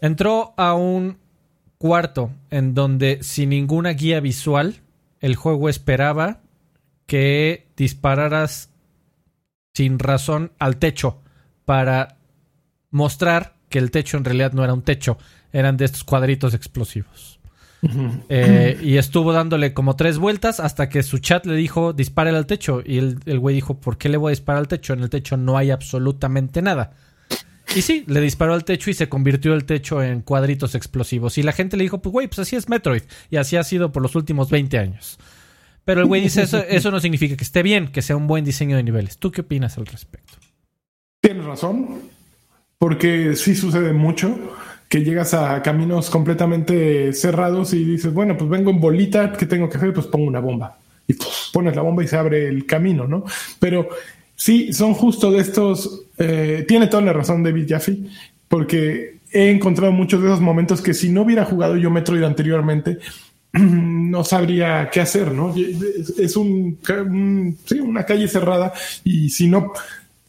Entró 0.00 0.54
a 0.56 0.74
un 0.74 1.18
cuarto 1.78 2.30
en 2.50 2.74
donde 2.74 3.18
sin 3.22 3.50
ninguna 3.50 3.90
guía 3.90 4.20
visual 4.20 4.82
el 5.20 5.34
juego 5.34 5.68
esperaba 5.68 6.40
que 7.06 7.66
dispararas 7.76 8.70
sin 9.76 9.98
razón 9.98 10.52
al 10.58 10.78
techo 10.78 11.20
para 11.66 12.16
mostrar 12.90 13.56
que 13.68 13.78
el 13.78 13.90
techo 13.90 14.16
en 14.16 14.24
realidad 14.24 14.54
no 14.54 14.64
era 14.64 14.72
un 14.72 14.80
techo, 14.80 15.18
eran 15.52 15.76
de 15.76 15.84
estos 15.84 16.02
cuadritos 16.02 16.54
explosivos. 16.54 17.38
Eh, 18.30 18.80
y 18.82 18.96
estuvo 18.96 19.34
dándole 19.34 19.74
como 19.74 19.94
tres 19.94 20.16
vueltas 20.16 20.60
hasta 20.60 20.88
que 20.88 21.02
su 21.02 21.18
chat 21.18 21.44
le 21.44 21.54
dijo 21.56 21.92
dispare 21.92 22.30
al 22.30 22.46
techo. 22.46 22.82
Y 22.84 22.96
el, 22.96 23.18
el 23.26 23.38
güey 23.38 23.54
dijo, 23.54 23.78
¿por 23.78 23.98
qué 23.98 24.08
le 24.08 24.16
voy 24.16 24.30
a 24.30 24.32
disparar 24.32 24.60
al 24.60 24.68
techo? 24.68 24.94
En 24.94 25.02
el 25.02 25.10
techo 25.10 25.36
no 25.36 25.58
hay 25.58 25.70
absolutamente 25.70 26.62
nada. 26.62 26.94
Y 27.76 27.82
sí, 27.82 28.02
le 28.06 28.22
disparó 28.22 28.54
al 28.54 28.64
techo 28.64 28.90
y 28.90 28.94
se 28.94 29.10
convirtió 29.10 29.52
el 29.52 29.66
techo 29.66 30.02
en 30.02 30.22
cuadritos 30.22 30.74
explosivos. 30.74 31.36
Y 31.36 31.42
la 31.42 31.52
gente 31.52 31.76
le 31.76 31.84
dijo, 31.84 32.00
pues 32.00 32.12
güey, 32.12 32.26
pues 32.28 32.38
así 32.38 32.56
es 32.56 32.70
Metroid. 32.70 33.02
Y 33.30 33.36
así 33.36 33.56
ha 33.56 33.62
sido 33.62 33.92
por 33.92 34.02
los 34.02 34.16
últimos 34.16 34.48
20 34.48 34.78
años. 34.78 35.18
Pero 35.86 36.00
el 36.00 36.06
güey 36.06 36.20
dice, 36.20 36.42
eso, 36.42 36.58
eso 36.68 36.90
no 36.90 37.00
significa 37.00 37.36
que 37.36 37.44
esté 37.44 37.62
bien, 37.62 37.88
que 37.88 38.02
sea 38.02 38.16
un 38.16 38.26
buen 38.26 38.44
diseño 38.44 38.76
de 38.76 38.82
niveles. 38.82 39.18
¿Tú 39.18 39.30
qué 39.30 39.42
opinas 39.42 39.78
al 39.78 39.86
respecto? 39.86 40.34
Tienes 41.20 41.44
razón, 41.44 42.00
porque 42.76 43.34
sí 43.36 43.54
sucede 43.54 43.92
mucho 43.92 44.36
que 44.88 45.04
llegas 45.04 45.32
a 45.32 45.62
caminos 45.62 46.10
completamente 46.10 47.12
cerrados 47.12 47.72
y 47.72 47.84
dices, 47.84 48.12
bueno, 48.12 48.36
pues 48.36 48.50
vengo 48.50 48.70
en 48.70 48.80
bolita, 48.80 49.32
¿qué 49.32 49.46
tengo 49.46 49.68
que 49.68 49.78
hacer? 49.78 49.92
Pues 49.92 50.06
pongo 50.06 50.26
una 50.26 50.40
bomba. 50.40 50.76
Y 51.06 51.14
pues, 51.14 51.50
pones 51.52 51.76
la 51.76 51.82
bomba 51.82 52.02
y 52.02 52.08
se 52.08 52.16
abre 52.16 52.48
el 52.48 52.66
camino, 52.66 53.06
¿no? 53.06 53.24
Pero 53.60 53.88
sí, 54.34 54.72
son 54.72 54.92
justo 54.92 55.30
de 55.30 55.40
estos, 55.40 56.02
eh, 56.18 56.64
tiene 56.66 56.88
toda 56.88 57.02
la 57.04 57.12
razón 57.12 57.44
David 57.44 57.66
Jaffe, 57.68 57.96
porque 58.48 59.20
he 59.30 59.50
encontrado 59.50 59.92
muchos 59.92 60.20
de 60.20 60.28
esos 60.28 60.40
momentos 60.40 60.82
que 60.82 60.94
si 60.94 61.10
no 61.10 61.22
hubiera 61.22 61.44
jugado 61.44 61.76
yo 61.76 61.90
Metroid 61.90 62.24
anteriormente, 62.24 62.98
no 64.10 64.24
sabría 64.24 64.90
qué 64.92 65.00
hacer, 65.00 65.32
¿no? 65.32 65.54
Es 66.18 66.36
un, 66.36 66.78
sí, 67.64 67.80
una 67.80 68.04
calle 68.04 68.28
cerrada 68.28 68.72
y 69.04 69.30
si 69.30 69.48
no, 69.48 69.72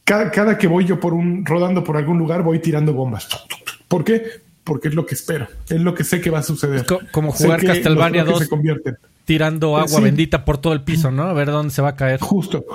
cada, 0.03 0.57
que 0.57 0.67
voy 0.67 0.85
yo 0.85 0.99
por 0.99 1.13
un, 1.13 1.45
rodando 1.45 1.83
por 1.83 1.97
algún 1.97 2.17
lugar, 2.17 2.43
voy 2.43 2.59
tirando 2.59 2.93
bombas. 2.93 3.27
¿Por 3.87 4.03
qué? 4.03 4.23
Porque 4.63 4.89
es 4.89 4.95
lo 4.95 5.05
que 5.05 5.15
espero, 5.15 5.47
es 5.69 5.81
lo 5.81 5.93
que 5.93 6.03
sé 6.03 6.21
que 6.21 6.29
va 6.29 6.39
a 6.39 6.43
suceder. 6.43 6.85
como 7.11 7.31
jugar 7.31 7.63
Castlevania 7.63 8.23
2 8.23 8.49
tirando 9.25 9.75
agua 9.77 9.99
bendita 9.99 10.45
por 10.45 10.57
todo 10.57 10.71
el 10.71 10.83
piso, 10.83 11.11
¿no? 11.11 11.23
A 11.23 11.33
ver 11.33 11.47
dónde 11.47 11.73
se 11.73 11.81
va 11.81 11.89
a 11.89 11.95
caer. 11.97 12.21
Justo. 12.21 12.65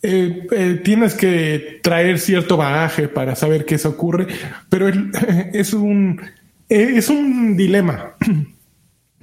Eh, 0.00 0.46
eh, 0.52 0.80
tienes 0.84 1.14
que 1.14 1.80
traer 1.82 2.20
cierto 2.20 2.56
bagaje 2.56 3.08
para 3.08 3.34
saber 3.34 3.64
qué 3.64 3.78
se 3.78 3.88
ocurre, 3.88 4.28
pero 4.68 4.88
es 5.52 5.72
un, 5.72 6.20
es 6.68 7.08
un 7.08 7.56
dilema. 7.56 8.12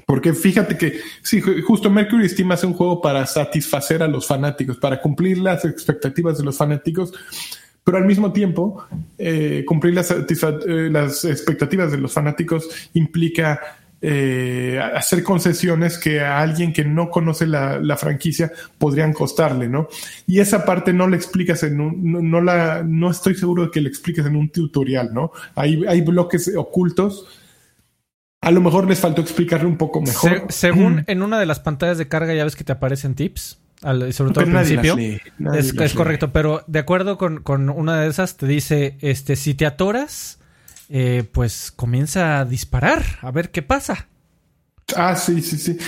Porque 0.05 0.33
fíjate 0.33 0.77
que 0.77 0.99
sí, 1.21 1.41
justo 1.41 1.89
Mercury 1.89 2.29
Steam 2.29 2.51
hace 2.51 2.67
un 2.67 2.73
juego 2.73 3.01
para 3.01 3.25
satisfacer 3.25 4.03
a 4.03 4.07
los 4.07 4.27
fanáticos, 4.27 4.77
para 4.77 5.01
cumplir 5.01 5.39
las 5.39 5.65
expectativas 5.65 6.37
de 6.37 6.43
los 6.43 6.57
fanáticos, 6.57 7.11
pero 7.83 7.97
al 7.97 8.05
mismo 8.05 8.31
tiempo 8.31 8.85
eh, 9.17 9.63
cumplir 9.65 9.95
las, 9.95 10.11
eh, 10.11 10.89
las, 10.91 11.25
expectativas 11.25 11.91
de 11.91 11.97
los 11.97 12.13
fanáticos 12.13 12.67
implica 12.93 13.59
eh, 14.01 14.79
hacer 14.93 15.23
concesiones 15.23 15.97
que 15.97 16.19
a 16.19 16.39
alguien 16.39 16.73
que 16.73 16.85
no 16.85 17.09
conoce 17.09 17.47
la, 17.47 17.79
la, 17.79 17.97
franquicia 17.97 18.51
podrían 18.77 19.13
costarle, 19.13 19.67
¿no? 19.67 19.87
Y 20.27 20.39
esa 20.39 20.65
parte 20.65 20.93
no 20.93 21.07
la 21.07 21.15
explicas 21.15 21.63
en 21.63 21.81
un, 21.81 22.29
no, 22.29 22.41
la, 22.41 22.83
no 22.83 23.09
estoy 23.09 23.33
seguro 23.33 23.65
de 23.65 23.71
que 23.71 23.81
la 23.81 23.89
expliques 23.89 24.25
en 24.25 24.35
un 24.35 24.49
tutorial, 24.49 25.11
¿no? 25.13 25.31
Hay, 25.55 25.83
hay 25.87 26.01
bloques 26.01 26.51
ocultos 26.55 27.25
a 28.45 28.51
lo 28.51 28.61
mejor 28.61 28.87
les 28.87 28.99
faltó 28.99 29.21
explicarle 29.23 29.65
un 29.65 29.75
poco 29.75 30.01
mejor. 30.01 30.45
según 30.49 31.03
en 31.07 31.23
una 31.23 31.39
de 31.39 31.47
las 31.47 31.59
pantallas 31.59 31.97
de 31.97 32.07
carga 32.07 32.31
ya 32.35 32.43
ves 32.43 32.55
que 32.55 32.63
te 32.63 32.71
aparecen 32.71 33.15
tips, 33.15 33.57
sobre 33.81 34.33
todo 34.33 34.45
al 34.45 34.51
principio. 34.51 34.95
es, 35.55 35.93
correcto, 35.95 36.31
pero 36.31 36.63
de 36.67 36.77
acuerdo 36.77 37.17
con, 37.17 37.69
una 37.71 38.01
de 38.01 38.07
esas 38.07 38.37
te 38.37 38.45
dice, 38.45 38.97
este, 39.01 39.35
si 39.35 39.55
te 39.55 39.65
atoras, 39.65 40.37
eh, 40.89 41.27
pues 41.31 41.71
comienza 41.71 42.39
a 42.39 42.45
disparar, 42.45 43.03
a 43.21 43.31
ver 43.31 43.49
qué 43.49 43.63
pasa. 43.63 44.09
Ah, 44.95 45.15
sí, 45.15 45.41
sí, 45.41 45.57
sí. 45.57 45.79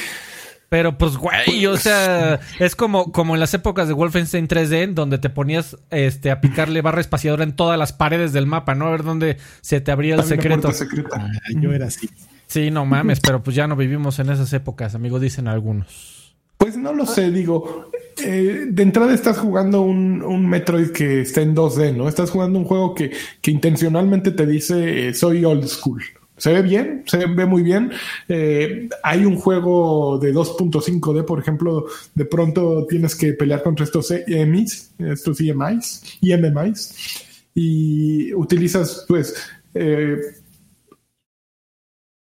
Pero 0.70 0.98
pues, 0.98 1.16
güey, 1.16 1.64
o 1.68 1.78
sea, 1.78 2.40
es 2.58 2.76
como, 2.76 3.12
como 3.12 3.36
en 3.36 3.40
las 3.40 3.54
épocas 3.54 3.88
de 3.88 3.94
Wolfenstein 3.94 4.48
3D, 4.48 4.96
donde 4.96 5.20
te 5.20 5.30
ponías 5.30 5.78
este, 5.92 6.32
a 6.32 6.42
picarle 6.42 6.82
barra 6.82 7.02
espaciadora 7.02 7.44
en 7.44 7.56
todas 7.56 7.78
las 7.78 7.94
paredes 7.94 8.34
del 8.34 8.48
mapa, 8.48 8.74
¿no? 8.74 8.88
A 8.88 8.90
ver 8.90 9.04
dónde 9.04 9.38
se 9.62 9.80
te 9.80 9.92
abría 9.92 10.16
el 10.16 10.24
secreto. 10.24 10.72
Ah, 11.14 11.30
yo 11.62 11.72
era 11.72 11.86
así. 11.86 12.10
Sí, 12.48 12.72
no 12.72 12.86
mames, 12.86 13.20
pero 13.20 13.44
pues 13.44 13.56
ya 13.56 13.68
no 13.68 13.76
vivimos 13.76 14.20
en 14.20 14.30
esas 14.30 14.52
épocas, 14.54 14.96
amigo, 14.96 15.20
dicen 15.20 15.48
algunos. 15.48 16.36
Pues 16.58 16.78
no 16.78 16.94
lo 16.94 17.06
sé, 17.06 17.30
digo, 17.30 17.92
eh, 18.24 18.68
de 18.70 18.84
entrada 18.84 19.14
estás 19.14 19.38
jugando 19.38 19.82
un, 19.82 20.50
Metroid 20.50 20.92
que 20.92 21.22
está 21.22 21.42
en 21.42 21.56
2D, 21.56 21.96
¿no? 21.96 22.08
Estás 22.08 22.32
jugando 22.32 22.58
un 22.58 22.66
juego 22.66 22.96
que, 22.96 23.12
que 23.42 23.52
intencionalmente 23.52 24.32
te 24.32 24.48
dice 24.48 25.10
eh, 25.10 25.14
soy 25.14 25.46
old 25.46 25.68
school. 25.68 26.02
Se 26.38 26.54
ve 26.54 26.62
bien, 26.62 27.04
se 27.06 27.26
ve 27.26 27.46
muy 27.46 27.64
bien. 27.64 27.92
Eh, 28.28 28.90
hay 29.04 29.26
un 29.26 29.38
juego 29.38 30.20
de 30.20 30.34
2.5D, 30.34 31.26
por 31.26 31.40
ejemplo, 31.40 31.86
de 32.16 32.26
pronto 32.26 32.86
tienes 32.88 33.16
que 33.16 33.34
pelear 33.34 33.62
contra 33.62 33.84
estos 33.84 34.12
EMIs, 34.12 34.94
estos 35.00 35.42
EMIs, 35.42 36.20
EMMIs, 36.22 37.26
y 37.56 38.34
utilizas, 38.36 39.06
pues, 39.08 39.36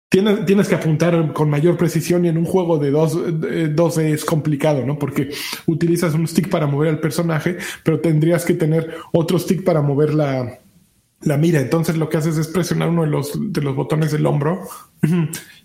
Tienes, 0.10 0.70
que 0.70 0.76
apuntar 0.76 1.34
con 1.34 1.50
mayor 1.50 1.76
precisión 1.76 2.24
y 2.24 2.30
en 2.30 2.38
un 2.38 2.46
juego 2.46 2.78
de 2.78 2.92
2 2.92 3.98
es 3.98 4.24
complicado, 4.24 4.86
¿no? 4.86 4.98
Porque 4.98 5.30
utilizas 5.66 6.14
un 6.14 6.26
stick 6.28 6.50
para 6.50 6.66
mover 6.66 6.90
al 6.90 7.00
personaje, 7.00 7.58
pero 7.84 8.00
tendrías 8.00 8.46
que 8.46 8.54
tener 8.54 8.96
otro 9.12 9.38
stick 9.38 9.66
para 9.66 9.82
mover 9.82 10.14
la, 10.14 10.60
la 11.22 11.38
mira. 11.38 11.60
Entonces 11.60 11.98
lo 11.98 12.08
que 12.08 12.18
haces 12.18 12.38
es 12.38 12.48
presionar 12.48 12.90
uno 12.90 13.04
de 13.04 13.10
los, 13.10 13.34
de 13.52 13.62
los 13.62 13.76
botones 13.76 14.12
del 14.12 14.26
hombro 14.26 14.62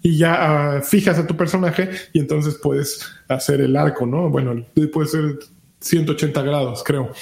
y 0.03 0.17
ya 0.17 0.81
uh, 0.81 0.85
fijas 0.85 1.19
a 1.19 1.27
tu 1.27 1.37
personaje 1.37 1.91
y 2.13 2.19
entonces 2.19 2.57
puedes 2.61 3.07
hacer 3.29 3.61
el 3.61 3.77
arco, 3.77 4.07
¿no? 4.07 4.29
Bueno, 4.29 4.65
puede 4.93 5.09
ser 5.09 5.39
180 5.81 6.43
grados, 6.43 6.83
creo. 6.85 7.13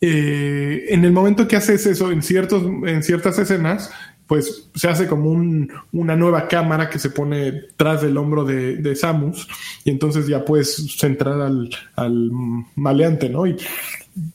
Eh, 0.00 0.86
en 0.88 1.04
el 1.04 1.12
momento 1.12 1.46
que 1.46 1.56
haces 1.56 1.86
eso 1.86 2.10
en, 2.10 2.22
ciertos, 2.22 2.64
en 2.86 3.02
ciertas 3.02 3.38
escenas, 3.38 3.90
pues 4.26 4.70
se 4.74 4.88
hace 4.88 5.06
como 5.06 5.30
un, 5.30 5.70
una 5.92 6.16
nueva 6.16 6.48
cámara 6.48 6.88
que 6.88 6.98
se 6.98 7.10
pone 7.10 7.52
tras 7.76 8.02
del 8.02 8.16
hombro 8.16 8.44
de, 8.44 8.76
de 8.76 8.96
Samus 8.96 9.48
y 9.84 9.90
entonces 9.90 10.26
ya 10.26 10.44
puedes 10.44 10.96
centrar 10.98 11.40
al, 11.40 11.70
al 11.96 12.30
maleante, 12.76 13.28
¿no? 13.28 13.46
Y 13.46 13.56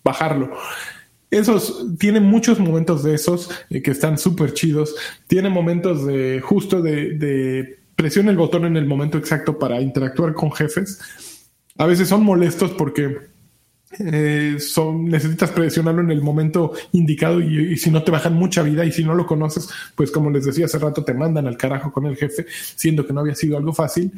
bajarlo. 0.03 0.51
Esos, 1.29 1.85
tiene 1.99 2.19
muchos 2.19 2.59
momentos 2.59 3.03
de 3.03 3.13
esos 3.13 3.49
eh, 3.69 3.81
que 3.81 3.91
están 3.91 4.17
súper 4.17 4.53
chidos. 4.53 4.95
Tiene 5.27 5.49
momentos 5.49 6.05
de 6.05 6.41
justo 6.41 6.81
de, 6.81 7.17
de 7.17 7.79
el 7.97 8.37
botón 8.37 8.65
en 8.65 8.77
el 8.77 8.85
momento 8.85 9.17
exacto 9.17 9.57
para 9.57 9.81
interactuar 9.81 10.33
con 10.33 10.51
jefes. 10.51 10.99
A 11.77 11.85
veces 11.85 12.07
son 12.07 12.23
molestos 12.23 12.71
porque 12.71 13.17
eh, 13.99 14.57
son, 14.59 15.05
necesitas 15.05 15.51
presionarlo 15.51 16.01
en 16.01 16.11
el 16.11 16.21
momento 16.21 16.73
indicado 16.91 17.39
y, 17.39 17.77
si 17.77 17.89
no 17.89 18.03
te 18.03 18.11
bajan 18.11 18.33
mucha 18.33 18.61
vida 18.61 18.85
y 18.85 18.91
si 18.91 19.03
no 19.03 19.15
lo 19.15 19.25
conoces, 19.25 19.69
pues 19.95 20.11
como 20.11 20.29
les 20.29 20.45
decía 20.45 20.65
hace 20.65 20.77
rato, 20.77 21.03
te 21.03 21.13
mandan 21.13 21.47
al 21.47 21.57
carajo 21.57 21.91
con 21.91 22.05
el 22.05 22.17
jefe, 22.17 22.45
siendo 22.75 23.05
que 23.07 23.13
no 23.13 23.21
había 23.21 23.35
sido 23.35 23.57
algo 23.57 23.73
fácil. 23.73 24.11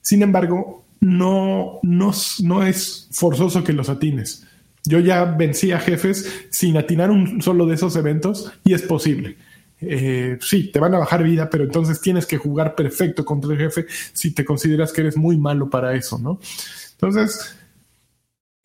Sin 0.00 0.22
embargo, 0.22 0.84
no, 1.00 1.78
no, 1.82 2.12
no 2.42 2.66
es 2.66 3.08
forzoso 3.12 3.62
que 3.62 3.72
los 3.72 3.88
atines. 3.88 4.46
Yo 4.84 4.98
ya 4.98 5.24
vencí 5.24 5.72
a 5.72 5.78
jefes 5.78 6.46
sin 6.50 6.76
atinar 6.76 7.10
un 7.10 7.40
solo 7.40 7.66
de 7.66 7.76
esos 7.76 7.96
eventos 7.96 8.52
y 8.64 8.74
es 8.74 8.82
posible. 8.82 9.36
Eh, 9.80 10.38
sí, 10.40 10.70
te 10.70 10.80
van 10.80 10.94
a 10.94 10.98
bajar 10.98 11.22
vida, 11.22 11.48
pero 11.50 11.64
entonces 11.64 12.00
tienes 12.00 12.26
que 12.26 12.36
jugar 12.36 12.74
perfecto 12.74 13.24
contra 13.24 13.52
el 13.52 13.58
jefe 13.58 13.86
si 14.12 14.32
te 14.32 14.44
consideras 14.44 14.92
que 14.92 15.02
eres 15.02 15.16
muy 15.16 15.36
malo 15.36 15.70
para 15.70 15.94
eso, 15.94 16.18
¿no? 16.18 16.38
Entonces, 16.92 17.56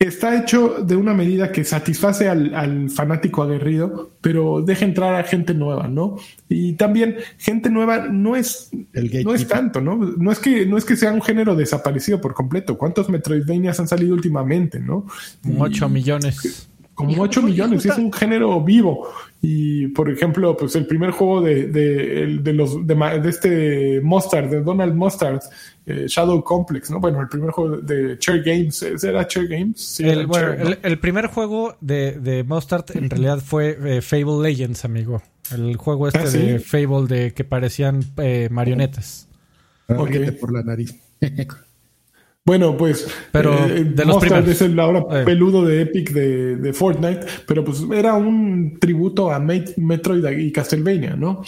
está 0.00 0.34
hecho 0.34 0.82
de 0.82 0.96
una 0.96 1.12
medida 1.12 1.52
que 1.52 1.62
satisface 1.62 2.26
al, 2.26 2.54
al, 2.54 2.88
fanático 2.88 3.42
aguerrido, 3.42 4.12
pero 4.22 4.62
deja 4.62 4.86
entrar 4.86 5.14
a 5.14 5.24
gente 5.24 5.52
nueva, 5.52 5.88
¿no? 5.88 6.16
Y 6.48 6.72
también 6.72 7.16
gente 7.36 7.68
nueva 7.68 8.08
no 8.08 8.34
es, 8.34 8.70
no 8.94 9.34
es 9.34 9.46
tanto, 9.46 9.82
¿no? 9.82 9.96
No 9.96 10.32
es, 10.32 10.38
que, 10.38 10.64
no 10.64 10.78
es 10.78 10.86
que 10.86 10.96
sea 10.96 11.12
un 11.12 11.20
género 11.20 11.54
desaparecido 11.54 12.18
por 12.18 12.32
completo. 12.32 12.78
¿Cuántos 12.78 13.10
Metroidvanias 13.10 13.78
han 13.78 13.88
salido 13.88 14.14
últimamente, 14.14 14.80
no? 14.80 15.06
Como 15.42 15.64
8 15.64 15.88
millones. 15.90 16.69
Como 17.00 17.22
8 17.22 17.42
millones, 17.42 17.84
y 17.84 17.88
es 17.88 17.98
un 17.98 18.12
género 18.12 18.62
vivo. 18.62 19.08
Y 19.42 19.88
por 19.88 20.10
ejemplo, 20.10 20.56
pues 20.56 20.76
el 20.76 20.86
primer 20.86 21.12
juego 21.12 21.40
de, 21.40 21.66
de, 21.68 22.38
de 22.40 22.52
los 22.52 22.86
de, 22.86 22.94
de, 22.94 23.28
este 23.28 24.00
Mustard, 24.02 24.50
de 24.50 24.62
Donald 24.62 24.94
Mustard, 24.94 25.40
eh, 25.86 26.04
Shadow 26.06 26.44
Complex, 26.44 26.90
¿no? 26.90 27.00
Bueno, 27.00 27.20
el 27.20 27.28
primer 27.28 27.50
juego 27.50 27.78
de 27.78 28.18
Cher 28.18 28.42
Games, 28.42 28.82
¿era 29.02 29.26
Cher 29.26 29.48
Games? 29.48 29.80
Sí, 29.80 30.08
el, 30.08 30.26
bueno, 30.26 30.48
Cher, 30.48 30.64
¿no? 30.64 30.70
el, 30.70 30.78
el, 30.82 30.98
primer 30.98 31.26
juego 31.26 31.76
de, 31.80 32.12
de 32.12 32.44
Mustard 32.44 32.84
en 32.94 33.08
realidad 33.08 33.38
fue 33.38 33.78
eh, 33.82 34.02
Fable 34.02 34.42
Legends, 34.42 34.84
amigo. 34.84 35.22
El 35.52 35.76
juego 35.76 36.08
este 36.08 36.20
¿Ah, 36.20 36.26
sí? 36.26 36.38
de 36.38 36.58
Fable 36.58 37.06
de 37.06 37.32
que 37.32 37.44
parecían 37.44 38.04
eh, 38.18 38.48
marionetas. 38.50 39.26
Okay. 39.88 40.30
Por 40.32 40.52
la 40.52 40.62
nariz. 40.62 40.94
Bueno, 42.50 42.76
pues 42.76 43.06
pero 43.30 43.54
eh, 43.64 43.84
de 43.84 44.04
los 44.04 44.16
Mustard 44.16 44.48
es 44.48 44.60
el 44.60 44.76
ahora 44.80 45.04
eh. 45.20 45.24
peludo 45.24 45.64
de 45.64 45.82
Epic 45.82 46.10
de, 46.10 46.56
de, 46.56 46.72
Fortnite, 46.72 47.20
pero 47.46 47.64
pues 47.64 47.80
era 47.94 48.14
un 48.14 48.76
tributo 48.80 49.30
a 49.30 49.38
Metroid 49.38 50.26
y 50.36 50.50
Castlevania, 50.50 51.14
¿no? 51.14 51.44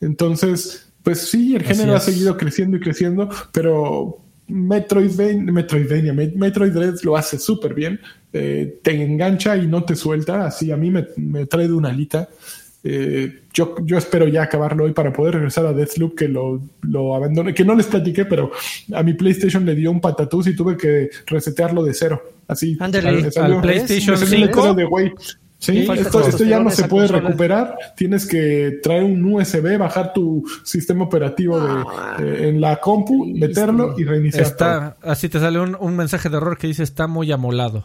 Entonces, 0.00 0.92
pues 1.02 1.22
sí, 1.22 1.56
el 1.56 1.64
género 1.64 1.96
ha 1.96 1.98
seguido 1.98 2.36
creciendo 2.36 2.76
y 2.76 2.80
creciendo, 2.80 3.28
pero 3.50 4.20
Metroidvania, 4.46 5.50
Metroidvania 5.50 6.12
Metroid 6.12 6.70
Dread 6.70 7.00
lo 7.02 7.16
hace 7.16 7.40
súper 7.40 7.74
bien, 7.74 7.98
eh, 8.32 8.78
te 8.80 9.02
engancha 9.02 9.56
y 9.56 9.66
no 9.66 9.82
te 9.82 9.96
suelta, 9.96 10.46
así 10.46 10.70
a 10.70 10.76
mí 10.76 10.88
me, 10.88 11.08
me 11.16 11.46
trae 11.46 11.66
de 11.66 11.74
una 11.74 11.88
alita. 11.88 12.28
Eh, 12.86 13.44
yo, 13.54 13.76
yo, 13.82 13.96
espero 13.96 14.28
ya 14.28 14.42
acabarlo 14.42 14.84
hoy 14.84 14.92
para 14.92 15.10
poder 15.10 15.36
regresar 15.36 15.64
a 15.64 15.72
Deathloop, 15.72 16.14
que 16.14 16.28
lo, 16.28 16.60
lo 16.82 17.14
abandoné, 17.14 17.54
que 17.54 17.64
no 17.64 17.74
les 17.74 17.86
platiqué, 17.86 18.26
pero 18.26 18.50
a 18.92 19.02
mi 19.02 19.14
PlayStation 19.14 19.64
le 19.64 19.74
dio 19.74 19.90
un 19.90 20.02
patatús 20.02 20.46
y 20.48 20.54
tuve 20.54 20.76
que 20.76 21.08
resetearlo 21.26 21.82
de 21.82 21.94
cero. 21.94 22.22
Así. 22.46 22.76
Ándale, 22.78 23.08
al, 23.08 23.52
al, 23.52 23.60
PlayStation 23.62 24.18
5. 24.18 24.74
De, 24.74 24.84
güey, 24.84 25.12
Sí, 25.56 25.78
esto, 25.78 26.28
esto, 26.28 26.44
ya 26.44 26.60
no 26.60 26.68
se 26.68 26.86
puede 26.88 27.08
recuperar. 27.08 27.78
Tienes 27.96 28.26
que 28.26 28.80
traer 28.82 29.04
un 29.04 29.24
USB, 29.24 29.78
bajar 29.78 30.12
tu 30.12 30.44
sistema 30.62 31.04
operativo 31.04 31.58
de, 31.58 31.82
eh, 32.18 32.48
en 32.50 32.60
la 32.60 32.76
compu, 32.80 33.24
meterlo 33.24 33.94
y 33.98 34.04
reiniciar. 34.04 34.42
Está, 34.42 34.96
así 35.00 35.30
te 35.30 35.40
sale 35.40 35.58
un, 35.58 35.74
un 35.80 35.96
mensaje 35.96 36.28
de 36.28 36.36
error 36.36 36.58
que 36.58 36.66
dice 36.66 36.82
está 36.82 37.06
muy 37.06 37.32
amolado 37.32 37.84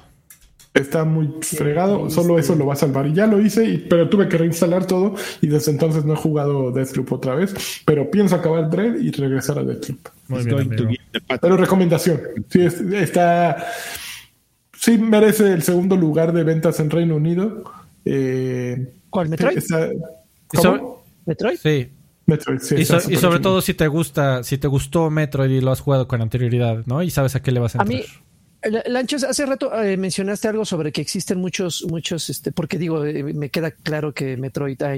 está 0.73 1.03
muy 1.03 1.33
fregado, 1.41 2.09
solo 2.09 2.37
eso 2.37 2.55
lo 2.55 2.65
va 2.65 2.73
a 2.73 2.77
salvar. 2.77 3.07
Y 3.07 3.13
ya 3.13 3.27
lo 3.27 3.41
hice, 3.41 3.65
y, 3.65 3.77
pero 3.77 4.09
tuve 4.09 4.27
que 4.27 4.37
reinstalar 4.37 4.85
todo 4.85 5.15
y 5.41 5.47
desde 5.47 5.71
entonces 5.71 6.05
no 6.05 6.13
he 6.13 6.17
jugado 6.17 6.71
Deathloop 6.71 7.11
otra 7.13 7.35
vez, 7.35 7.53
pero 7.85 8.09
pienso 8.09 8.35
acabar 8.35 8.69
Dread 8.69 8.95
y 8.99 9.11
regresar 9.11 9.59
a 9.59 9.63
Deathloop. 9.63 9.99
Muy 10.27 10.45
bien, 10.45 10.97
pero 11.41 11.57
recomendación, 11.57 12.21
sí, 12.49 12.61
está, 12.93 13.65
sí 14.73 14.97
merece 14.97 15.51
el 15.53 15.63
segundo 15.63 15.95
lugar 15.95 16.33
de 16.33 16.43
ventas 16.43 16.79
en 16.79 16.89
Reino 16.89 17.15
Unido. 17.15 17.63
Eh, 18.05 18.93
¿Cuál, 19.09 19.29
Metroid? 19.29 19.57
Está, 19.57 19.89
¿Cómo? 20.47 21.03
¿Metroid? 21.25 21.57
Sí. 21.57 21.89
Metroid, 22.27 22.59
sí, 22.59 22.75
y, 22.75 22.85
so, 22.85 22.97
y, 23.09 23.15
sobre 23.15 23.39
todo 23.39 23.59
si 23.59 23.73
te 23.73 23.87
gusta, 23.87 24.43
si 24.43 24.59
te 24.59 24.67
gustó 24.67 25.09
Metroid 25.09 25.49
y 25.49 25.61
lo 25.61 25.71
has 25.71 25.79
jugado 25.79 26.07
con 26.07 26.21
anterioridad, 26.21 26.85
¿no? 26.85 27.01
Y 27.01 27.09
sabes 27.09 27.35
a 27.35 27.41
qué 27.41 27.51
le 27.51 27.59
vas 27.59 27.75
a 27.75 27.81
entrar. 27.81 28.01
A 28.01 28.03
mí, 28.03 28.07
Lanchas, 28.61 29.23
hace 29.23 29.45
rato 29.45 29.73
eh, 29.81 29.95
mencionaste 29.95 30.49
algo 30.49 30.65
sobre 30.65 30.91
que 30.91 30.99
existen 30.99 31.39
muchos, 31.39 31.85
muchos, 31.89 32.29
este, 32.29 32.51
porque 32.51 32.77
digo, 32.77 33.05
eh, 33.05 33.23
me 33.23 33.49
queda 33.49 33.71
claro 33.71 34.13
que 34.13 34.35
Metroid 34.35 34.81
ha, 34.81 34.95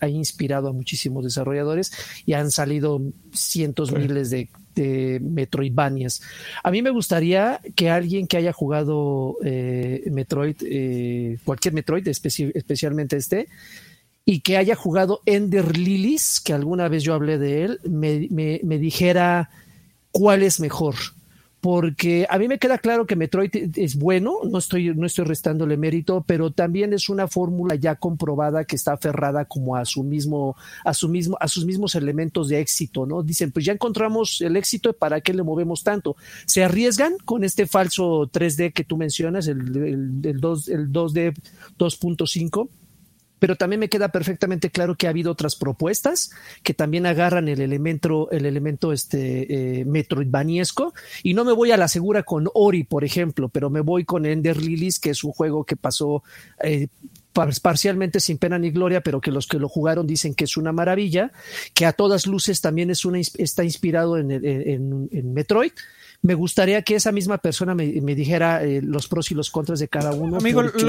ha, 0.00 0.08
inspirado 0.08 0.68
a 0.68 0.72
muchísimos 0.72 1.24
desarrolladores 1.24 1.92
y 2.26 2.34
han 2.34 2.52
salido 2.52 3.00
cientos, 3.32 3.88
sí. 3.88 3.96
miles 3.96 4.30
de, 4.30 4.48
de, 4.76 5.18
Metroidvanias. 5.20 6.22
A 6.62 6.70
mí 6.70 6.80
me 6.80 6.90
gustaría 6.90 7.60
que 7.74 7.90
alguien 7.90 8.28
que 8.28 8.36
haya 8.36 8.52
jugado 8.52 9.36
eh, 9.44 10.04
Metroid, 10.12 10.56
eh, 10.62 11.38
cualquier 11.44 11.74
Metroid, 11.74 12.06
especi 12.06 12.52
especialmente 12.54 13.16
este, 13.16 13.48
y 14.24 14.40
que 14.40 14.58
haya 14.58 14.76
jugado 14.76 15.22
Ender 15.26 15.76
Lilies, 15.76 16.40
que 16.40 16.52
alguna 16.52 16.86
vez 16.86 17.02
yo 17.02 17.14
hablé 17.14 17.38
de 17.38 17.64
él, 17.64 17.80
me, 17.82 18.28
me, 18.30 18.60
me 18.62 18.78
dijera 18.78 19.50
cuál 20.12 20.44
es 20.44 20.60
mejor 20.60 20.94
porque 21.62 22.26
a 22.28 22.38
mí 22.40 22.48
me 22.48 22.58
queda 22.58 22.76
claro 22.76 23.06
que 23.06 23.14
Metroid 23.14 23.78
es 23.78 23.94
bueno, 23.94 24.38
no 24.50 24.58
estoy, 24.58 24.92
no 24.96 25.06
estoy 25.06 25.24
restándole 25.26 25.76
mérito, 25.76 26.24
pero 26.26 26.50
también 26.50 26.92
es 26.92 27.08
una 27.08 27.28
fórmula 27.28 27.76
ya 27.76 27.94
comprobada 27.94 28.64
que 28.64 28.74
está 28.74 28.94
aferrada 28.94 29.44
como 29.44 29.76
a 29.76 29.84
su 29.84 30.02
mismo, 30.02 30.56
a 30.84 30.92
su 30.92 31.08
mismo, 31.08 31.36
a 31.38 31.46
sus 31.46 31.64
mismos 31.64 31.94
elementos 31.94 32.48
de 32.48 32.58
éxito, 32.58 33.06
¿no? 33.06 33.22
Dicen, 33.22 33.52
pues 33.52 33.64
ya 33.64 33.72
encontramos 33.72 34.40
el 34.40 34.56
éxito, 34.56 34.92
¿para 34.92 35.20
qué 35.20 35.32
le 35.34 35.44
movemos 35.44 35.84
tanto? 35.84 36.16
Se 36.46 36.64
arriesgan 36.64 37.16
con 37.24 37.44
este 37.44 37.68
falso 37.68 38.28
3D 38.28 38.72
que 38.72 38.82
tú 38.82 38.96
mencionas, 38.96 39.46
el, 39.46 39.60
el, 39.76 40.20
el 40.24 40.40
2, 40.40 40.68
el 40.68 40.92
2D 40.92 41.32
2.5 41.78 42.68
pero 43.42 43.56
también 43.56 43.80
me 43.80 43.88
queda 43.88 44.10
perfectamente 44.10 44.70
claro 44.70 44.94
que 44.94 45.08
ha 45.08 45.10
habido 45.10 45.32
otras 45.32 45.56
propuestas 45.56 46.30
que 46.62 46.74
también 46.74 47.06
agarran 47.06 47.48
el 47.48 47.60
elemento, 47.60 48.30
el 48.30 48.46
elemento 48.46 48.92
este, 48.92 49.80
eh, 49.80 49.84
metroidvaniesco. 49.84 50.94
Y 51.24 51.34
no 51.34 51.44
me 51.44 51.50
voy 51.50 51.72
a 51.72 51.76
la 51.76 51.88
segura 51.88 52.22
con 52.22 52.48
Ori, 52.54 52.84
por 52.84 53.02
ejemplo, 53.02 53.48
pero 53.48 53.68
me 53.68 53.80
voy 53.80 54.04
con 54.04 54.26
Ender 54.26 54.62
Lilies, 54.62 55.00
que 55.00 55.10
es 55.10 55.24
un 55.24 55.32
juego 55.32 55.64
que 55.64 55.74
pasó 55.74 56.22
eh, 56.62 56.86
parcialmente 57.32 58.20
sin 58.20 58.38
pena 58.38 58.60
ni 58.60 58.70
gloria, 58.70 59.00
pero 59.00 59.20
que 59.20 59.32
los 59.32 59.48
que 59.48 59.58
lo 59.58 59.68
jugaron 59.68 60.06
dicen 60.06 60.36
que 60.36 60.44
es 60.44 60.56
una 60.56 60.70
maravilla, 60.70 61.32
que 61.74 61.84
a 61.84 61.92
todas 61.92 62.28
luces 62.28 62.60
también 62.60 62.90
es 62.90 63.04
una, 63.04 63.18
está 63.18 63.64
inspirado 63.64 64.18
en, 64.18 64.30
en, 64.30 65.08
en 65.10 65.34
Metroid 65.34 65.72
me 66.22 66.34
gustaría 66.34 66.82
que 66.82 66.94
esa 66.94 67.12
misma 67.12 67.38
persona 67.38 67.74
me, 67.74 68.00
me 68.00 68.14
dijera 68.14 68.62
eh, 68.62 68.80
los 68.80 69.08
pros 69.08 69.30
y 69.32 69.34
los 69.34 69.50
contras 69.50 69.80
de 69.80 69.88
cada 69.88 70.12
uno. 70.12 70.38
Amigo, 70.38 70.62
porque... 70.62 70.84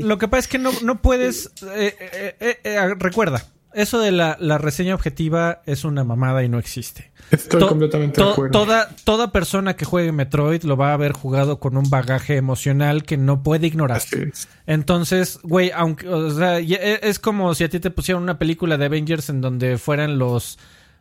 lo, 0.00 0.08
lo, 0.08 0.18
que 0.18 0.28
pasa 0.28 0.40
es 0.40 0.48
que 0.48 0.58
no, 0.58 0.70
no 0.82 1.02
puedes. 1.02 1.52
Eh, 1.74 1.94
eh, 2.40 2.60
eh 2.62 2.94
recuerda, 2.96 3.44
eso 3.74 3.98
de 3.98 4.12
la, 4.12 4.36
la, 4.40 4.58
reseña 4.58 4.94
objetiva 4.94 5.60
es 5.66 5.84
una 5.84 6.04
mamada 6.04 6.44
y 6.44 6.48
no 6.48 6.58
existe. 6.60 7.10
Estoy 7.32 7.60
to 7.60 7.68
completamente 7.68 8.20
to 8.20 8.26
de 8.26 8.32
acuerdo. 8.32 8.52
Toda, 8.52 8.88
toda 9.04 9.32
persona 9.32 9.74
que 9.74 9.84
juegue 9.84 10.12
Metroid 10.12 10.62
lo 10.62 10.76
va 10.76 10.90
a 10.90 10.94
haber 10.94 11.12
jugado 11.12 11.58
con 11.58 11.76
un 11.76 11.90
bagaje 11.90 12.36
emocional 12.36 13.02
que 13.02 13.16
no 13.16 13.42
puede 13.42 13.66
ignorar. 13.66 14.00
Es. 14.12 14.48
Entonces, 14.66 15.40
güey, 15.42 15.72
aunque. 15.74 16.08
O 16.08 16.30
sea, 16.30 16.60
es 16.60 17.18
como 17.18 17.54
si 17.56 17.64
a 17.64 17.68
ti 17.68 17.80
te 17.80 17.90
pusieran 17.90 18.22
una 18.22 18.38
película 18.38 18.78
de 18.78 18.86
Avengers 18.86 19.30
en 19.30 19.40
donde 19.40 19.78
fueran 19.78 20.18
los 20.18 20.58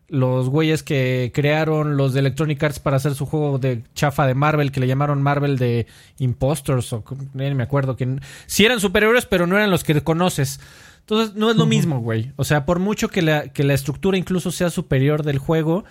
los 0.07 0.49
güeyes 0.49 0.83
que 0.83 1.31
crearon 1.33 1.97
los 1.97 2.13
de 2.13 2.19
Electronic 2.19 2.61
Arts 2.61 2.79
para 2.79 2.97
hacer 2.97 3.15
su 3.15 3.25
juego 3.25 3.57
de 3.57 3.83
chafa 3.93 4.27
de 4.27 4.35
Marvel, 4.35 4.71
que 4.71 4.79
le 4.79 4.87
llamaron 4.87 5.21
Marvel 5.21 5.57
de 5.57 5.87
Impostors, 6.19 6.93
o 6.93 7.03
ni 7.33 7.53
me 7.55 7.63
acuerdo, 7.63 7.95
que 7.95 8.19
sí 8.45 8.65
eran 8.65 8.79
superiores, 8.79 9.25
pero 9.25 9.47
no 9.47 9.55
eran 9.57 9.71
los 9.71 9.83
que 9.83 9.99
conoces. 10.01 10.59
Entonces, 10.99 11.35
no 11.35 11.51
es 11.51 11.57
lo 11.57 11.67
mismo, 11.67 11.99
güey. 11.99 12.31
O 12.35 12.43
sea, 12.43 12.65
por 12.65 12.79
mucho 12.79 13.09
que 13.09 13.21
la, 13.21 13.49
que 13.49 13.63
la 13.63 13.75
estructura 13.75 14.17
incluso 14.17 14.51
sea 14.51 14.71
superior 14.71 15.23
del 15.23 15.37
juego, 15.37 15.85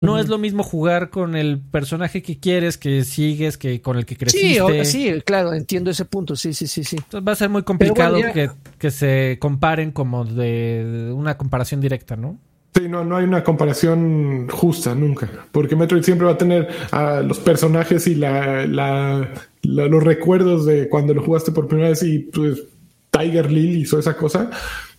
no 0.00 0.18
es 0.18 0.28
lo 0.28 0.38
mismo 0.38 0.62
jugar 0.62 1.10
con 1.10 1.34
el 1.34 1.58
personaje 1.58 2.22
que 2.22 2.38
quieres, 2.38 2.78
que 2.78 3.04
sigues, 3.04 3.58
que 3.58 3.80
con 3.80 3.96
el 3.96 4.06
que 4.06 4.16
creciste. 4.16 4.84
Sí, 4.84 5.12
sí 5.14 5.22
claro, 5.22 5.52
entiendo 5.52 5.90
ese 5.90 6.04
punto. 6.04 6.36
Sí, 6.36 6.54
sí, 6.54 6.66
sí, 6.66 6.84
sí. 6.84 6.96
Entonces 6.96 7.26
va 7.26 7.32
a 7.32 7.36
ser 7.36 7.48
muy 7.48 7.62
complicado 7.62 8.16
que, 8.32 8.50
que, 8.78 8.90
se 8.90 9.38
comparen 9.40 9.90
como 9.90 10.24
de 10.24 11.12
una 11.14 11.36
comparación 11.36 11.80
directa, 11.80 12.16
¿no? 12.16 12.38
Sí, 12.78 12.88
no, 12.88 13.04
no 13.04 13.16
hay 13.16 13.24
una 13.24 13.42
comparación 13.42 14.48
justa 14.48 14.94
nunca, 14.94 15.28
porque 15.50 15.74
Metroid 15.74 16.04
siempre 16.04 16.26
va 16.26 16.34
a 16.34 16.38
tener 16.38 16.68
a 16.92 17.22
los 17.22 17.40
personajes 17.40 18.06
y 18.06 18.14
la, 18.14 19.32
los 19.64 20.04
recuerdos 20.04 20.64
de 20.64 20.88
cuando 20.88 21.12
lo 21.12 21.24
jugaste 21.24 21.50
por 21.50 21.66
primera 21.66 21.88
vez 21.88 22.04
y 22.04 22.20
pues 22.20 22.62
Tiger 23.10 23.50
Lily 23.50 23.80
hizo 23.80 23.98
esa 23.98 24.16
cosa 24.16 24.50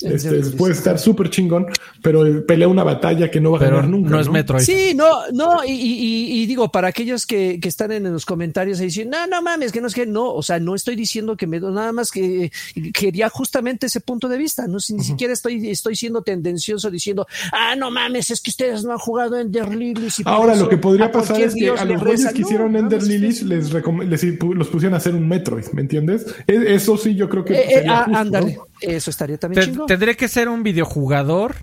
este, 0.02 0.42
puede 0.52 0.74
estar 0.74 0.98
súper 0.98 1.30
chingón, 1.30 1.68
pero 2.02 2.46
pelea 2.46 2.68
una 2.68 2.84
batalla 2.84 3.30
que 3.30 3.40
no 3.40 3.52
va 3.52 3.58
a 3.58 3.62
ganar 3.62 3.88
nunca. 3.88 4.10
No 4.10 4.20
es 4.20 4.30
Metroid. 4.30 4.64
Sí, 4.64 4.94
no, 4.96 5.30
no, 5.34 5.60
y, 5.66 6.46
digo, 6.46 6.72
para 6.72 6.88
aquellos 6.88 7.26
que, 7.26 7.60
están 7.64 7.92
en, 7.92 8.12
los 8.12 8.26
comentarios 8.26 8.82
y 8.82 8.86
dicen, 8.86 9.10
no, 9.10 9.28
no 9.28 9.42
mames, 9.42 9.72
que 9.72 9.82
no 9.82 9.88
es 9.88 9.94
que 9.94 10.08
no, 10.08 10.34
o 10.34 10.42
sea, 10.42 10.60
no 10.60 10.74
estoy 10.74 10.96
diciendo 10.96 11.38
que 11.38 11.46
me 11.46 11.60
nada 11.60 11.92
más 11.92 12.12
que 12.12 12.52
quería 12.94 13.30
justamente 13.30 13.88
ese 13.88 14.00
punto 14.00 14.28
de 14.28 14.38
vista, 14.38 14.68
no 14.68 14.78
ni 14.90 15.04
siquiera 15.04 15.34
estoy, 15.34 15.70
estoy 15.70 15.96
siendo 15.96 16.22
tendencioso 16.22 16.90
diciendo, 16.90 17.28
ah, 17.52 17.76
no 17.76 17.92
mames, 17.92 18.32
es 18.32 18.42
que 18.42 18.50
ustedes 18.50 18.84
no 18.84 18.92
han 18.92 18.98
jugado 18.98 19.38
Ender 19.38 19.74
Lilies. 19.76 20.22
Ahora, 20.26 20.56
lo 20.56 20.70
que 20.70 20.78
podría 20.78 21.12
pasar 21.12 21.42
es 21.42 21.54
que 21.54 21.70
a 21.70 21.86
los 21.86 22.02
güeyes 22.02 22.34
que 22.34 22.42
hicieron 22.42 22.76
Ender 22.76 23.04
Lilies 23.04 23.44
les, 23.44 23.72
los 23.72 24.68
pusieron 24.68 24.94
a 24.94 24.98
hacer 24.98 25.14
un 25.14 25.28
Metroid, 25.28 25.66
¿me 25.74 25.82
entiendes? 25.82 26.26
E, 26.48 26.74
eso 26.74 26.98
sí, 26.98 27.16
yo 27.16 27.30
creo 27.30 27.46
que. 27.46 27.54
Eh, 27.54 27.80
eh, 27.80 27.86
ah, 27.88 28.06
ándale, 28.14 28.60
eso 28.82 29.10
estaría 29.10 29.38
también 29.38 29.66
chingón. 29.66 29.88
Tendría 29.88 30.16
que 30.16 30.28
ser 30.28 30.50
un 30.50 30.64
videojugador 30.64 31.58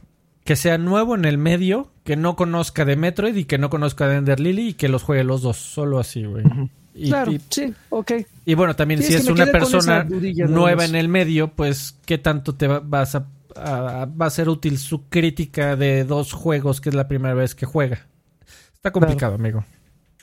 que 0.45 0.57
sea 0.57 0.79
nuevo 0.79 1.15
en 1.17 1.25
el 1.25 1.39
medio, 1.39 1.91
que 2.05 2.17
no 2.17 2.37
conozca 2.37 2.85
de 2.85 2.97
Metroid 2.97 3.35
y 3.35 3.45
que 3.45 3.59
no 3.59 3.69
conozca 3.69 4.07
de 4.07 4.17
Ender 4.17 4.39
Lily 4.39 4.69
y 4.69 4.75
que 4.75 4.89
los 4.89 5.03
juegue 5.03 5.25
los 5.25 5.43
dos, 5.43 5.57
solo 5.57 5.99
así, 5.99 6.25
güey. 6.25 6.45
claro, 7.09 7.33
sí, 7.51 7.75
ok. 7.91 8.13
Y 8.45 8.55
bueno, 8.55 8.77
también 8.77 9.03
si 9.03 9.15
es, 9.15 9.29
una 9.29 9.47
persona 9.47 10.05
nueva 10.05 10.85
en 10.85 10.95
el 10.95 11.09
medio, 11.09 11.49
pues, 11.49 11.97
¿qué 12.07 12.19
tanto 12.19 12.55
te 12.55 12.69
vas 12.69 13.17
a, 13.17 13.27
va 13.57 14.27
a 14.27 14.31
ser 14.31 14.49
útil 14.49 14.79
su 14.79 15.09
crítica 15.09 15.75
de 15.75 16.05
dos 16.05 16.33
juegos 16.33 16.81
que 16.81 16.91
es 16.91 16.95
la 16.95 17.09
primera 17.09 17.35
vez 17.35 17.57
que 17.57 17.67
juega? 17.67 18.07
Está 18.73 18.93
complicado, 18.93 19.35
amigo. 19.35 19.65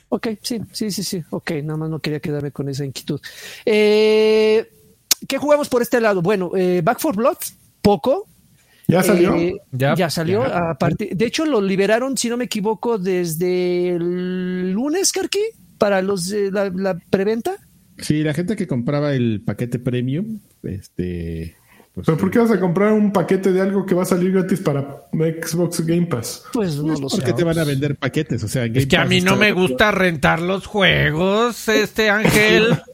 Ok, 0.08 0.28
sí, 0.40 0.60
sí, 0.72 0.90
sí, 0.90 1.02
sí. 1.02 1.24
Ok, 1.30 1.50
nada 1.62 1.76
más 1.76 1.90
no 1.90 1.98
quería 1.98 2.20
quedarme 2.20 2.50
con 2.50 2.68
esa 2.68 2.84
inquietud. 2.84 3.20
Eh, 3.66 4.70
¿Qué 5.28 5.38
jugamos 5.38 5.68
por 5.68 5.82
este 5.82 6.00
lado? 6.00 6.22
Bueno, 6.22 6.50
eh, 6.56 6.80
Back 6.82 7.00
for 7.00 7.16
Blood, 7.16 7.38
poco. 7.82 8.26
¿Ya 8.86 9.02
salió? 9.02 9.34
Eh, 9.36 9.54
ya, 9.72 10.10
salió. 10.10 10.42
A 10.42 10.76
de 10.98 11.24
hecho, 11.24 11.46
lo 11.46 11.60
liberaron, 11.60 12.16
si 12.16 12.28
no 12.28 12.36
me 12.36 12.44
equivoco, 12.44 12.98
desde 12.98 13.90
el 13.90 14.72
lunes, 14.72 15.10
Karki, 15.12 15.40
para 15.78 16.02
los 16.02 16.28
la, 16.30 16.98
preventa. 17.10 17.56
Sí, 17.98 18.22
la 18.22 18.34
gente 18.34 18.56
que 18.56 18.66
compraba 18.66 19.14
el 19.14 19.42
paquete 19.44 19.78
premium, 19.78 20.40
este. 20.62 21.56
Pues, 21.94 22.06
¿Pero 22.06 22.18
por 22.18 22.30
qué 22.30 22.40
vas 22.40 22.50
a 22.50 22.58
comprar 22.58 22.92
un 22.92 23.12
paquete 23.12 23.52
de 23.52 23.60
algo 23.60 23.86
que 23.86 23.94
va 23.94 24.02
a 24.02 24.06
salir 24.06 24.32
gratis 24.32 24.58
para 24.60 25.06
Xbox 25.12 25.86
Game 25.86 26.06
Pass? 26.06 26.42
Pues 26.52 26.76
no 26.76 26.98
lo 26.98 27.08
sé. 27.08 27.18
Porque 27.18 27.32
te 27.32 27.44
van 27.44 27.58
a 27.58 27.64
vender 27.64 27.96
paquetes, 27.96 28.42
o 28.42 28.48
sea, 28.48 28.64
es 28.64 28.86
que 28.86 28.96
a 28.96 29.04
mí 29.04 29.20
no 29.20 29.36
me 29.36 29.52
gusta 29.52 29.92
rentar 29.92 30.42
los 30.42 30.66
juegos, 30.66 31.68
este 31.68 32.10
Ángel. 32.10 32.82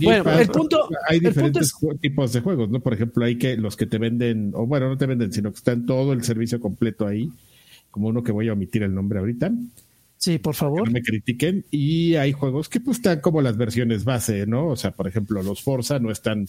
bueno, 0.00 0.30
el 0.38 0.48
punto, 0.48 0.88
hay 1.08 1.20
diferentes 1.20 1.72
tipos 2.00 2.32
de 2.32 2.40
juegos, 2.40 2.70
¿no? 2.70 2.80
Por 2.80 2.94
ejemplo, 2.94 3.24
hay 3.24 3.36
que 3.36 3.56
los 3.56 3.76
que 3.76 3.86
te 3.86 3.98
venden, 3.98 4.52
o 4.54 4.66
bueno, 4.66 4.88
no 4.88 4.98
te 4.98 5.06
venden, 5.06 5.32
sino 5.32 5.50
que 5.50 5.58
están 5.58 5.86
todo 5.86 6.12
el 6.12 6.22
servicio 6.22 6.60
completo 6.60 7.06
ahí, 7.06 7.30
como 7.90 8.08
uno 8.08 8.22
que 8.22 8.32
voy 8.32 8.48
a 8.48 8.54
omitir 8.54 8.82
el 8.82 8.94
nombre 8.94 9.18
ahorita. 9.18 9.52
Sí, 10.22 10.38
por 10.38 10.54
favor. 10.54 10.86
no 10.86 10.92
me 10.92 11.02
critiquen. 11.02 11.64
Y 11.70 12.14
hay 12.14 12.30
juegos 12.32 12.68
que 12.68 12.78
pues 12.78 12.98
están 12.98 13.20
como 13.20 13.42
las 13.42 13.56
versiones 13.56 14.04
base, 14.04 14.46
¿no? 14.46 14.68
O 14.68 14.76
sea, 14.76 14.92
por 14.92 15.08
ejemplo, 15.08 15.42
los 15.42 15.62
Forza 15.62 15.98
no 15.98 16.12
están 16.12 16.46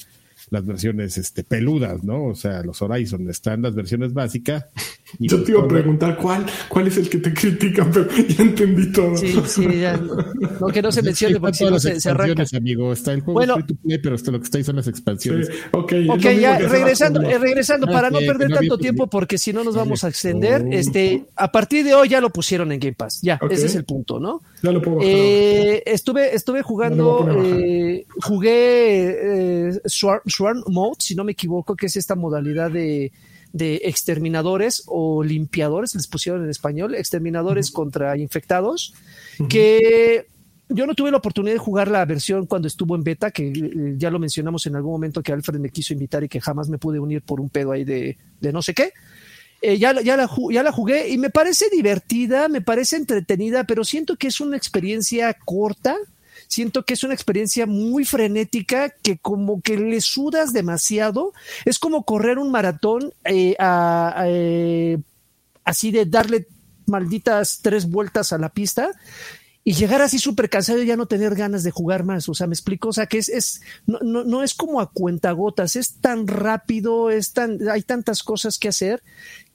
las 0.50 0.66
versiones 0.66 1.18
este, 1.18 1.44
peludas, 1.44 2.04
¿no? 2.04 2.28
O 2.28 2.36
sea, 2.36 2.62
los 2.64 2.82
Horizon 2.82 3.30
están 3.30 3.62
las 3.62 3.76
versiones 3.76 4.14
básicas. 4.14 4.66
Yo 5.20 5.38
pues 5.38 5.46
te 5.46 5.52
iba 5.52 5.64
a 5.64 5.68
preguntar 5.68 6.18
cuál, 6.18 6.46
cuál 6.70 6.88
es 6.88 6.98
el 6.98 7.10
que 7.10 7.20
te 7.20 7.34
critican, 7.34 7.92
pero 7.94 8.08
ya 8.10 8.44
entendí 8.44 8.92
todo. 8.92 9.16
Sí, 9.16 9.40
sí, 9.46 9.80
ya. 9.80 9.98
No, 9.98 10.68
que 10.68 10.82
no 10.82 10.92
se 10.92 11.04
mencione 11.04 11.40
porque 11.40 11.58
si 11.58 11.66
no 11.66 11.80
se, 11.80 12.00
se 12.00 12.10
arranca. 12.10 12.44
amigo. 12.56 12.92
Está 12.92 13.14
el 13.14 13.22
juego 13.22 13.40
bueno, 13.40 13.56
free 13.56 13.68
to 13.68 13.76
play, 13.76 13.98
pero 14.00 14.16
hasta 14.16 14.32
lo 14.32 14.40
que 14.40 14.46
está 14.46 14.58
ahí 14.58 14.64
son 14.64 14.76
las 14.76 14.88
expansiones. 14.88 15.48
Sí, 15.48 15.54
ok, 15.72 15.94
okay 16.10 16.40
ya 16.40 16.58
regresando, 16.58 17.22
eh, 17.22 17.38
regresando, 17.38 17.88
para 17.88 18.10
no 18.10 18.20
perder 18.20 18.52
tanto 18.52 18.78
tiempo, 18.78 19.08
porque 19.08 19.38
si 19.38 19.54
no 19.54 19.64
nos 19.64 19.76
vamos 19.76 20.04
a 20.04 20.10
extender, 20.10 20.66
este, 20.72 21.26
a 21.36 21.52
partir 21.52 21.86
de 21.86 21.94
hoy 21.94 22.10
ya 22.10 22.22
lo 22.22 22.32
pusieron 22.32 22.72
en 22.72 22.80
Game 22.80 22.94
Pass. 22.94 23.22
Ya, 23.22 23.40
ese 23.50 23.68
es 23.68 23.76
el 23.76 23.86
punto, 23.86 24.20
¿no? 24.20 24.42
Ya 24.62 24.72
lo 24.72 24.82
puedo 24.82 25.00
eh, 25.02 25.84
estuve, 25.86 26.36
estuve 26.36 26.62
jugando, 26.62 27.28
eh, 27.44 28.06
jugué 28.22 29.70
eh, 29.70 29.80
Swarm 30.34 30.64
Mode, 30.68 30.98
si 31.00 31.16
no 31.16 31.24
me 31.24 31.34
equivoco, 31.34 31.76
que 31.76 31.86
es 31.86 31.96
esta 31.96 32.16
modalidad 32.16 32.72
de, 32.72 33.12
exterminadores 33.54 34.84
o 34.88 35.24
limpiadores, 35.24 35.94
les 35.94 36.08
pusieron 36.08 36.44
en 36.44 36.50
español, 36.50 36.96
exterminadores 36.96 37.70
contra 37.70 38.18
infectados, 38.18 38.94
que 39.48 40.26
yo 40.70 40.88
no 40.88 40.96
tuve 40.96 41.12
la 41.12 41.18
oportunidad 41.18 41.54
de 41.54 41.60
jugar 41.60 41.88
la 41.88 42.04
versión 42.06 42.48
cuando 42.48 42.68
estuvo 42.68 42.96
en 42.96 43.04
beta, 43.04 43.30
que 43.30 43.50
eh, 43.50 43.94
ya 43.98 44.10
lo 44.10 44.18
mencionamos 44.18 44.66
en 44.66 44.76
algún 44.76 44.94
momento 44.94 45.22
que 45.22 45.32
Alfred 45.32 45.60
me 45.60 45.70
quiso 45.70 45.94
invitar 45.94 46.24
y 46.24 46.30
que 46.30 46.42
jamás 46.42 46.68
me 46.68 46.80
pude 46.80 47.00
unir 47.00 47.22
por 47.22 47.40
un 47.40 47.50
pedo 47.50 47.72
ahí 47.72 47.84
de, 47.84 48.18
no 48.42 48.62
sé 48.62 48.74
qué. 48.74 48.92
Eh, 49.62 49.78
ya, 49.78 49.94
ya, 50.02 50.18
la, 50.18 50.30
ya 50.52 50.64
la 50.64 50.72
jugué 50.72 51.10
y 51.10 51.18
me 51.18 51.30
parece 51.30 51.70
divertida, 51.70 52.50
me 52.50 52.62
parece 52.62 52.96
entretenida, 52.98 53.66
pero 53.66 53.84
siento 53.84 54.16
que 54.16 54.28
es 54.28 54.42
una 54.42 54.58
experiencia 54.58 55.34
corta 55.46 55.96
siento 56.54 56.86
que 56.86 56.94
es 56.94 57.04
una 57.04 57.14
experiencia 57.14 57.66
muy 57.66 58.06
frenética 58.06 58.90
que 58.90 59.18
como 59.18 59.62
que 59.62 59.78
le 59.78 60.02
sudas 60.02 60.54
demasiado. 60.54 61.34
Es 61.66 61.80
como 61.80 62.04
correr 62.04 62.38
un 62.38 62.52
maratón 62.52 63.14
eh, 63.26 63.56
eh, 63.60 64.98
así 65.64 65.92
de 65.92 66.06
darle 66.06 66.48
malditas 66.86 67.60
tres 67.62 67.90
vueltas 67.90 68.34
a 68.34 68.38
la 68.38 68.50
pista 68.50 68.92
y 69.64 69.74
llegar 69.74 70.02
así 70.02 70.20
súper 70.20 70.50
cansado 70.50 70.84
y 70.84 70.86
ya 70.86 70.98
no 70.98 71.06
tener 71.08 71.36
ganas 71.36 71.64
de 71.64 71.72
jugar 71.72 72.04
más. 72.04 72.28
O 72.28 72.34
sea, 72.34 72.48
me 72.48 72.54
explico, 72.54 72.90
o 72.90 72.94
sea, 72.94 73.08
que 73.08 73.18
es, 73.18 73.30
es 73.30 73.62
no, 73.88 74.00
no, 74.02 74.24
no, 74.24 74.44
es 74.44 74.54
como 74.54 74.82
a 74.82 74.92
cuentagotas, 74.92 75.76
es 75.76 75.96
tan 76.02 76.28
rápido, 76.28 77.10
es 77.10 77.34
tan, 77.34 77.68
hay 77.70 77.82
tantas 77.82 78.24
cosas 78.24 78.60
que 78.60 78.68
hacer 78.68 79.02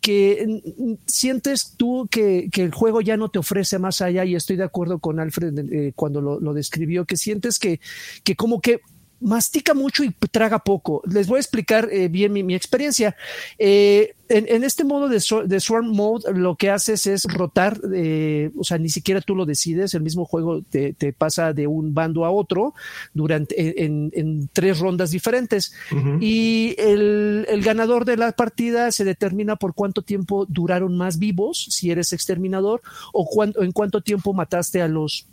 que 0.00 0.62
sientes 1.06 1.74
tú 1.76 2.08
que, 2.10 2.48
que, 2.52 2.62
el 2.62 2.72
juego 2.72 3.00
ya 3.00 3.16
no 3.16 3.30
te 3.30 3.38
ofrece 3.38 3.78
más 3.78 4.00
allá 4.00 4.24
y 4.24 4.34
estoy 4.34 4.56
de 4.56 4.64
acuerdo 4.64 5.00
con 5.00 5.18
Alfred 5.18 5.58
eh, 5.58 5.92
cuando 5.94 6.20
lo, 6.20 6.40
lo, 6.40 6.54
describió, 6.54 7.04
que 7.04 7.16
sientes 7.16 7.58
que, 7.58 7.80
que 8.22 8.36
como 8.36 8.60
que 8.60 8.80
mastica 9.20 9.74
mucho 9.74 10.04
y 10.04 10.10
traga 10.30 10.58
poco. 10.60 11.02
Les 11.10 11.26
voy 11.26 11.38
a 11.38 11.40
explicar 11.40 11.88
eh, 11.90 12.08
bien 12.08 12.32
mi, 12.32 12.54
experiencia. 12.54 13.16
Eh, 13.58 14.14
en, 14.28 14.62
este 14.62 14.84
modo 14.84 15.08
de, 15.08 15.20
Swarm 15.20 15.88
Mode, 15.88 16.34
lo 16.34 16.56
que 16.56 16.70
haces 16.70 17.06
es 17.06 17.24
rotar, 17.24 17.80
eh, 17.94 18.50
o 18.58 18.62
sea, 18.62 18.76
ni 18.76 18.90
siquiera 18.90 19.22
tú 19.22 19.34
lo 19.34 19.46
decides, 19.46 19.94
el 19.94 20.02
mismo 20.02 20.26
juego 20.26 20.62
te, 20.62 20.94
pasa 21.16 21.54
de 21.54 21.66
un 21.66 21.94
bando 21.94 22.26
a 22.26 22.30
otro 22.30 22.74
durante 23.14 23.84
en, 23.84 24.50
tres 24.52 24.78
rondas 24.78 25.10
diferentes. 25.10 25.72
Y 26.20 26.74
el, 26.78 27.46
ganador 27.64 28.04
de 28.04 28.16
la 28.16 28.32
partida 28.32 28.92
se 28.92 29.04
determina 29.04 29.56
por 29.56 29.74
cuánto 29.74 30.02
tiempo 30.02 30.46
duraron 30.46 30.96
más 30.96 31.18
vivos, 31.18 31.66
si 31.70 31.90
eres 31.90 32.12
exterminador, 32.12 32.82
o 33.12 33.26
en 33.44 33.72
cuánto 33.72 34.02
tiempo 34.02 34.34
mataste 34.34 34.82
a 34.82 34.88
los 34.88 35.26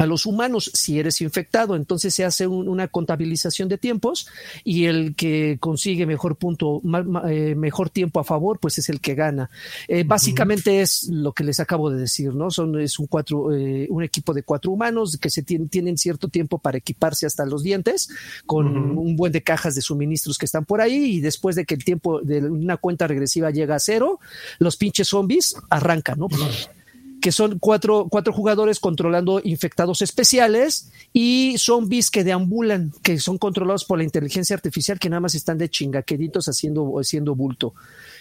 a 0.00 0.06
los 0.06 0.24
humanos 0.24 0.70
si 0.72 0.98
eres 0.98 1.20
infectado. 1.20 1.76
Entonces 1.76 2.14
se 2.14 2.24
hace 2.24 2.46
una 2.46 2.88
contabilización 2.88 3.68
de 3.68 3.76
tiempos 3.76 4.26
y 4.64 4.86
el 4.86 5.14
que 5.14 5.58
consigue 5.60 6.06
mejor 6.06 6.36
punto, 6.36 6.80
eh, 7.28 7.54
mejor 7.54 7.90
tiempo 7.90 8.18
a 8.18 8.24
favor, 8.24 8.58
pues 8.58 8.78
es 8.78 8.88
el 8.88 9.02
que 9.02 9.14
gana. 9.14 9.50
Eh, 9.88 10.04
básicamente 10.04 10.80
es 10.80 11.06
lo 11.08 11.32
que 11.32 11.44
les 11.44 11.60
acabo 11.60 11.90
de 11.90 12.00
decir, 12.00 12.34
¿no? 12.34 12.50
Son, 12.50 12.80
es 12.80 12.98
un 12.98 13.08
cuatro, 13.08 13.54
eh, 13.54 13.88
un 13.90 14.02
equipo 14.02 14.32
de 14.32 14.42
cuatro 14.42 14.72
humanos 14.72 15.18
que 15.18 15.28
se 15.28 15.42
tienen 15.42 15.98
cierto 15.98 16.28
tiempo 16.28 16.56
para 16.56 16.78
equiparse 16.78 17.26
hasta 17.26 17.44
los 17.44 17.62
dientes 17.62 18.08
con 18.46 18.68
un 18.96 19.16
buen 19.16 19.32
de 19.32 19.42
cajas 19.42 19.74
de 19.74 19.82
suministros 19.82 20.38
que 20.38 20.46
están 20.46 20.64
por 20.64 20.80
ahí 20.80 21.16
y 21.16 21.20
después 21.20 21.56
de 21.56 21.66
que 21.66 21.74
el 21.74 21.84
tiempo 21.84 22.22
de 22.22 22.38
una 22.38 22.78
cuenta 22.78 23.06
regresiva 23.06 23.50
llega 23.50 23.74
a 23.74 23.80
cero, 23.80 24.18
los 24.58 24.78
pinches 24.78 25.08
zombies 25.08 25.56
arrancan, 25.68 26.20
¿no? 26.20 26.28
que 27.20 27.32
son 27.32 27.58
cuatro, 27.58 28.08
cuatro 28.10 28.32
jugadores 28.32 28.80
controlando 28.80 29.40
infectados 29.44 30.02
especiales 30.02 30.90
y 31.12 31.56
zombies 31.58 32.10
que 32.10 32.24
deambulan, 32.24 32.92
que 33.02 33.18
son 33.18 33.38
controlados 33.38 33.84
por 33.84 33.98
la 33.98 34.04
inteligencia 34.04 34.54
artificial, 34.54 34.98
que 34.98 35.10
nada 35.10 35.20
más 35.20 35.34
están 35.34 35.58
de 35.58 35.68
chingaqueritos 35.68 36.46
haciendo, 36.46 36.98
haciendo 36.98 37.34
bulto. 37.34 37.74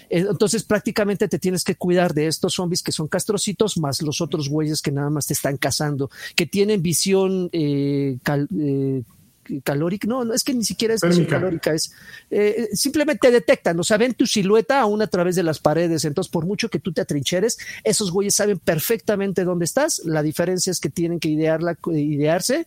Eh, 0.10 0.26
entonces 0.30 0.64
prácticamente 0.64 1.28
te 1.28 1.40
tienes 1.40 1.64
que 1.64 1.76
cuidar 1.76 2.14
de 2.14 2.28
estos 2.28 2.54
zombies 2.56 2.84
que 2.84 2.92
son 2.92 3.08
castrocitos, 3.08 3.78
más 3.78 4.02
los 4.02 4.22
otros 4.22 4.50
güeyes 4.50 4.82
que 4.82 4.92
nada 4.92 5.10
más 5.10 5.28
te 5.28 5.34
están 5.34 5.58
cazando, 5.58 6.10
que 6.36 6.46
tienen 6.46 6.82
visión 6.82 7.50
eh, 7.52 8.18
eh, 8.28 9.04
calórica, 9.64 10.08
no, 10.08 10.26
no 10.26 10.34
es 10.34 10.44
que 10.44 10.54
ni 10.54 10.64
siquiera 10.64 10.94
es 10.94 11.02
calórica, 11.28 11.74
es 11.74 11.92
eh, 12.30 12.70
simplemente 12.74 13.32
detectan, 13.32 13.80
o 13.80 13.84
sea, 13.84 13.98
ven 13.98 14.14
tu 14.14 14.26
silueta 14.26 14.82
aún 14.82 15.02
a 15.02 15.08
través 15.08 15.36
de 15.36 15.44
las 15.44 15.60
paredes, 15.60 16.06
entonces 16.06 16.32
por 16.32 16.46
mucho 16.46 16.70
que 16.70 16.80
tú 16.80 16.92
te 16.94 17.02
atrincheres, 17.02 17.58
esos 17.84 18.12
güeyes 18.12 18.36
saben 18.36 18.60
perfectamente 18.60 19.44
dónde 19.44 19.66
estás, 19.66 20.02
la 20.06 20.24
diferencia 20.24 20.72
es 20.72 20.80
que 20.80 20.90
tienen 20.90 21.20
que 21.20 21.30
idearla, 21.30 21.78
idearse 21.94 22.66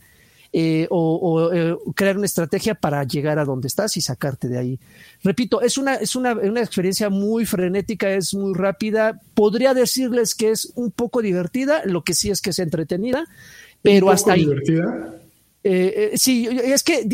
eh, 0.55 0.87
o, 0.91 1.51
eh, 1.51 1.75
crear 1.95 2.19
una 2.19 2.27
estrategia 2.27 2.75
para 2.75 3.03
llegar 3.05 3.39
a 3.39 3.47
donde 3.47 3.69
estás 3.69 3.97
y 3.97 4.03
sacarte 4.03 4.49
de 4.49 4.59
ahí. 4.59 4.81
Repito, 5.23 5.63
es 5.63 5.79
una, 5.79 5.95
es 5.95 6.15
una, 6.15 6.35
una 6.35 6.61
experiencia 6.61 7.09
muy 7.09 7.47
frenética, 7.47 8.11
es 8.11 8.35
muy 8.35 8.53
rápida. 8.53 9.19
Podría 9.33 9.73
decirles 9.73 10.35
que 10.35 10.51
es 10.51 10.71
un 10.75 10.91
poco 10.91 11.23
divertida, 11.23 11.83
lo 11.87 12.05
que 12.05 12.13
sí 12.13 12.31
es 12.31 12.43
que 12.43 12.51
es 12.51 12.59
entretenida, 12.59 13.25
pero 13.81 14.11
hasta 14.11 14.35
ahí. 14.35 14.45
Divertida? 14.45 15.22
Eh, 15.65 16.11
eh, 16.13 16.19
sí, 16.19 16.49
es 16.51 16.83
que 16.83 17.07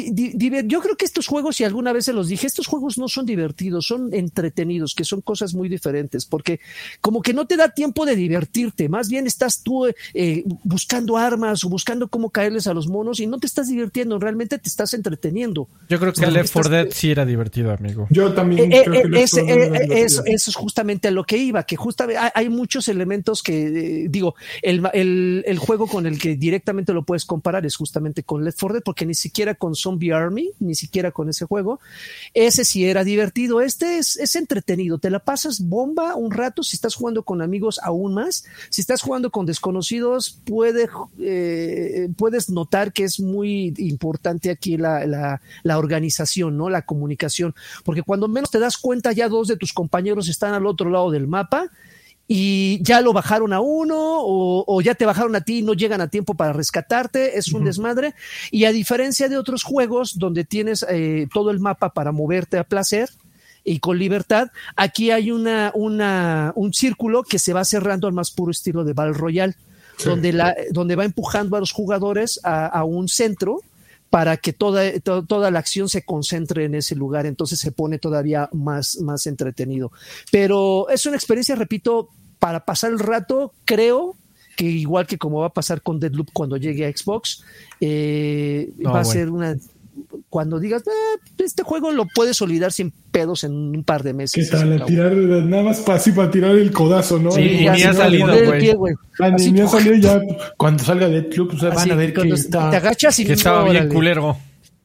yo 0.64 0.80
creo 0.80 0.96
que 0.96 1.04
estos 1.04 1.26
juegos, 1.26 1.60
y 1.60 1.64
alguna 1.64 1.92
vez 1.92 2.06
se 2.06 2.14
los 2.14 2.28
dije, 2.28 2.46
estos 2.46 2.66
juegos 2.66 2.96
no 2.96 3.08
son 3.08 3.26
divertidos, 3.26 3.86
son 3.86 4.14
entretenidos, 4.14 4.94
que 4.94 5.04
son 5.04 5.20
cosas 5.20 5.54
muy 5.54 5.68
diferentes, 5.68 6.24
porque 6.24 6.60
como 7.00 7.20
que 7.20 7.34
no 7.34 7.46
te 7.46 7.56
da 7.56 7.68
tiempo 7.68 8.06
de 8.06 8.16
divertirte, 8.16 8.88
más 8.88 9.10
bien 9.10 9.26
estás 9.26 9.62
tú 9.62 9.86
eh, 10.14 10.44
buscando 10.64 11.18
armas 11.18 11.62
o 11.64 11.68
buscando 11.68 12.08
cómo 12.08 12.30
caerles 12.30 12.66
a 12.66 12.74
los 12.74 12.88
monos 12.88 13.20
y 13.20 13.26
no 13.26 13.38
te 13.38 13.46
estás 13.46 13.68
divirtiendo, 13.68 14.18
realmente 14.18 14.58
te 14.58 14.68
estás 14.68 14.94
entreteniendo. 14.94 15.68
Yo 15.90 15.98
creo 15.98 16.12
que 16.12 16.24
el 16.24 16.32
Left 16.32 16.52
4 16.52 16.70
Dead 16.70 16.88
sí 16.90 17.10
era 17.10 17.26
divertido, 17.26 17.72
amigo. 17.72 18.06
Yo 18.10 18.32
también. 18.32 18.70
creo 18.70 19.10
que 19.10 19.22
eso, 19.22 19.40
eso, 19.46 20.22
es 20.24 20.54
justamente 20.54 21.08
a 21.08 21.10
lo 21.10 21.24
que 21.24 21.36
iba, 21.36 21.64
que 21.64 21.76
justamente 21.76 22.20
hay, 22.34 22.48
muchos 22.48 22.88
elementos 22.88 23.42
que, 23.42 24.08
digo, 24.08 24.34
el, 24.62 24.82
el, 24.94 25.44
el 25.46 25.58
juego 25.58 25.86
con 25.86 26.06
el 26.06 26.18
que 26.18 26.36
directamente 26.36 26.94
lo 26.94 27.02
puedes 27.02 27.26
comparar 27.26 27.66
es 27.66 27.76
justamente 27.76 28.22
con 28.22 28.37
Left 28.44 28.58
4 28.60 28.74
Dead 28.74 28.82
porque 28.82 29.06
ni 29.06 29.14
siquiera 29.14 29.54
con 29.54 29.74
Zombie 29.74 30.12
Army, 30.12 30.50
ni 30.58 30.74
siquiera 30.74 31.10
con 31.10 31.28
ese 31.28 31.44
juego, 31.44 31.80
ese 32.34 32.64
sí 32.64 32.86
era 32.86 33.04
divertido, 33.04 33.60
este 33.60 33.98
es, 33.98 34.16
es 34.16 34.36
entretenido, 34.36 34.98
te 34.98 35.10
la 35.10 35.20
pasas 35.20 35.60
bomba 35.60 36.14
un 36.14 36.30
rato. 36.30 36.62
Si 36.62 36.76
estás 36.76 36.94
jugando 36.94 37.22
con 37.22 37.42
amigos 37.42 37.80
aún 37.82 38.14
más, 38.14 38.44
si 38.70 38.80
estás 38.80 39.02
jugando 39.02 39.30
con 39.30 39.46
desconocidos 39.46 40.40
eh, 41.20 42.08
puedes 42.16 42.50
notar 42.50 42.92
que 42.92 43.04
es 43.04 43.20
muy 43.20 43.74
importante 43.78 44.50
aquí 44.50 44.76
la, 44.76 45.06
la, 45.06 45.40
la 45.62 45.78
organización, 45.78 46.56
¿no? 46.56 46.70
la 46.70 46.82
comunicación, 46.82 47.54
porque 47.84 48.02
cuando 48.02 48.28
menos 48.28 48.50
te 48.50 48.58
das 48.58 48.76
cuenta 48.76 49.12
ya 49.12 49.28
dos 49.28 49.48
de 49.48 49.56
tus 49.56 49.72
compañeros 49.72 50.28
están 50.28 50.54
al 50.54 50.66
otro 50.66 50.90
lado 50.90 51.10
del 51.10 51.26
mapa, 51.26 51.70
y 52.28 52.80
ya 52.82 53.00
lo 53.00 53.14
bajaron 53.14 53.54
a 53.54 53.60
uno 53.60 53.96
o, 53.96 54.80
ya 54.82 54.94
te 54.94 55.06
bajaron 55.06 55.34
a 55.34 55.40
ti 55.40 55.58
y 55.58 55.62
no 55.62 55.72
llegan 55.72 56.02
a 56.02 56.08
tiempo 56.08 56.34
para 56.34 56.52
rescatarte, 56.52 57.38
es 57.38 57.52
un 57.52 57.64
desmadre. 57.64 58.14
Y 58.50 58.66
a 58.66 58.72
diferencia 58.72 59.28
de 59.28 59.38
otros 59.38 59.64
juegos 59.64 60.18
donde 60.18 60.44
tienes 60.44 60.84
eh, 60.88 61.26
todo 61.32 61.50
el 61.50 61.58
mapa 61.58 61.94
para 61.94 62.12
moverte 62.12 62.58
a 62.58 62.64
placer, 62.64 63.08
y 63.68 63.80
con 63.80 63.98
libertad. 63.98 64.48
Aquí 64.76 65.10
hay 65.10 65.30
una, 65.30 65.72
una, 65.74 66.52
un 66.56 66.72
círculo 66.72 67.22
que 67.22 67.38
se 67.38 67.52
va 67.52 67.64
cerrando 67.64 68.06
al 68.06 68.14
más 68.14 68.30
puro 68.30 68.50
estilo 68.50 68.84
de 68.84 68.94
Battle 68.94 69.14
Royale, 69.14 69.54
donde, 70.04 70.32
la, 70.32 70.54
donde 70.70 70.96
va 70.96 71.04
empujando 71.04 71.56
a 71.56 71.60
los 71.60 71.72
jugadores 71.72 72.40
a, 72.44 72.84
un 72.84 73.08
centro 73.08 73.60
para 74.10 74.38
que 74.38 74.52
toda, 74.52 74.98
toda 75.00 75.50
la 75.50 75.58
acción 75.58 75.88
se 75.88 76.02
concentre 76.02 76.64
en 76.64 76.74
ese 76.76 76.94
lugar, 76.94 77.26
entonces 77.26 77.58
se 77.58 77.72
pone 77.72 77.98
todavía 77.98 78.48
más, 78.52 78.98
más 79.02 79.26
entretenido. 79.26 79.92
Pero 80.30 80.88
es 80.88 81.04
una 81.04 81.16
experiencia, 81.16 81.56
repito, 81.56 82.08
para 82.38 82.64
pasar 82.64 82.92
el 82.92 82.98
rato, 82.98 83.52
creo 83.64 84.16
que 84.56 84.64
igual 84.64 85.06
que 85.06 85.18
como 85.18 85.40
va 85.40 85.46
a 85.46 85.52
pasar 85.52 85.82
con 85.82 86.00
Deadloop 86.00 86.30
cuando 86.32 86.56
llegue 86.56 86.86
a 86.86 86.90
Xbox, 86.90 87.44
eh, 87.80 88.70
va 88.84 89.00
a 89.00 89.04
ser 89.04 89.30
una 89.30 89.56
cuando 90.30 90.60
digas, 90.60 90.82
ah, 90.86 91.20
este 91.38 91.62
juego 91.62 91.90
lo 91.90 92.06
puedes 92.06 92.40
olvidar 92.42 92.72
sin 92.72 92.92
pedos 93.10 93.44
en 93.44 93.52
un 93.52 93.82
par 93.84 94.02
de 94.02 94.12
meses. 94.12 94.50
¿Qué 94.50 94.56
tal? 94.56 94.84
tirar, 94.84 95.12
nada 95.14 95.62
más 95.62 95.80
para, 95.80 95.98
así, 95.98 96.12
para 96.12 96.30
tirar 96.30 96.52
el 96.52 96.70
codazo, 96.70 97.18
¿no? 97.18 97.32
Sí, 97.32 97.40
ni 97.40 97.66
ha 97.66 97.92
salido, 97.94 98.26
güey. 98.76 98.94
Ni 99.50 99.60
ha 99.60 99.68
salido 99.68 99.96
ya. 99.96 100.20
Cuando 100.56 100.84
salga 100.84 101.08
Deadloop, 101.08 101.50
pues, 101.50 101.74
van 101.74 101.90
a 101.90 101.94
ver 101.94 102.12
que 102.12 102.28
está... 102.28 102.70
Te 102.70 102.76
agachas 102.76 103.18
y 103.18 103.24
que 103.24 103.32
estaba 103.32 103.68
bien 103.68 103.88
culero 103.88 104.36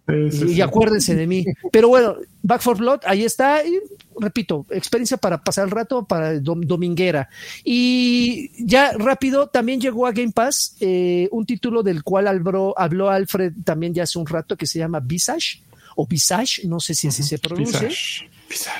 y, 0.08 0.62
acuérdense 0.62 1.16
de 1.16 1.28
mí. 1.28 1.46
Pero 1.72 1.88
bueno, 1.88 2.18
Back 2.42 2.62
for 2.62 2.78
Blood, 2.78 3.02
ahí 3.06 3.24
está. 3.24 3.66
Y, 3.66 3.80
repito, 4.20 4.66
experiencia 4.70 5.18
para 5.18 5.44
pasar 5.44 5.66
el 5.66 5.72
rato, 5.72 6.06
para 6.06 6.40
dominguera. 6.40 7.30
Y 7.64 8.52
ya 8.66 8.94
rápido, 8.94 9.48
también 9.48 9.80
llegó 9.80 10.06
a 10.06 10.12
Game 10.12 10.32
Pass 10.32 10.76
eh, 10.80 11.30
un 11.32 11.46
título 11.46 11.84
del 11.84 12.04
cual 12.04 12.28
habló, 12.28 12.74
habló, 12.78 13.10
Alfred 13.10 13.54
también 13.64 13.94
ya 13.94 14.04
hace 14.04 14.20
un 14.20 14.28
rato, 14.28 14.58
que 14.58 14.68
se 14.68 14.80
llama 14.80 15.00
Visage, 15.00 15.62
o 15.96 16.06
Visage, 16.06 16.68
no 16.68 16.80
sé 16.80 16.96
si 16.96 17.08
así 17.08 17.24
se 17.24 17.38
pronuncia, 17.38 17.90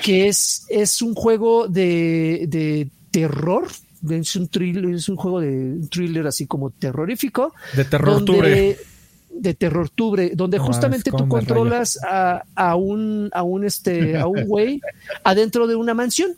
que 0.02 0.28
es, 0.28 0.66
es 0.68 1.00
un 1.00 1.14
juego 1.14 1.68
de, 1.68 2.44
de 2.48 2.88
terror, 3.10 3.66
es 4.10 4.36
un 4.36 4.48
thriller, 4.48 4.84
es 4.86 5.08
un 5.08 5.16
juego 5.16 5.40
de 5.40 5.86
thriller 5.88 6.26
así 6.26 6.46
como 6.46 6.70
terrorífico. 6.70 7.54
De 7.74 7.84
terror 7.84 8.24
de 9.34 9.54
Terror 9.54 9.90
Tubre, 9.90 10.32
donde 10.34 10.58
justamente 10.58 11.10
tú 11.10 11.28
controlas 11.28 11.98
a, 12.06 12.44
a, 12.54 12.76
un, 12.76 13.30
a 13.32 13.42
un 13.42 13.64
este, 13.64 14.18
a 14.18 14.26
un 14.26 14.44
güey 14.46 14.80
adentro 15.22 15.66
de 15.66 15.76
una 15.76 15.94
mansión 15.94 16.36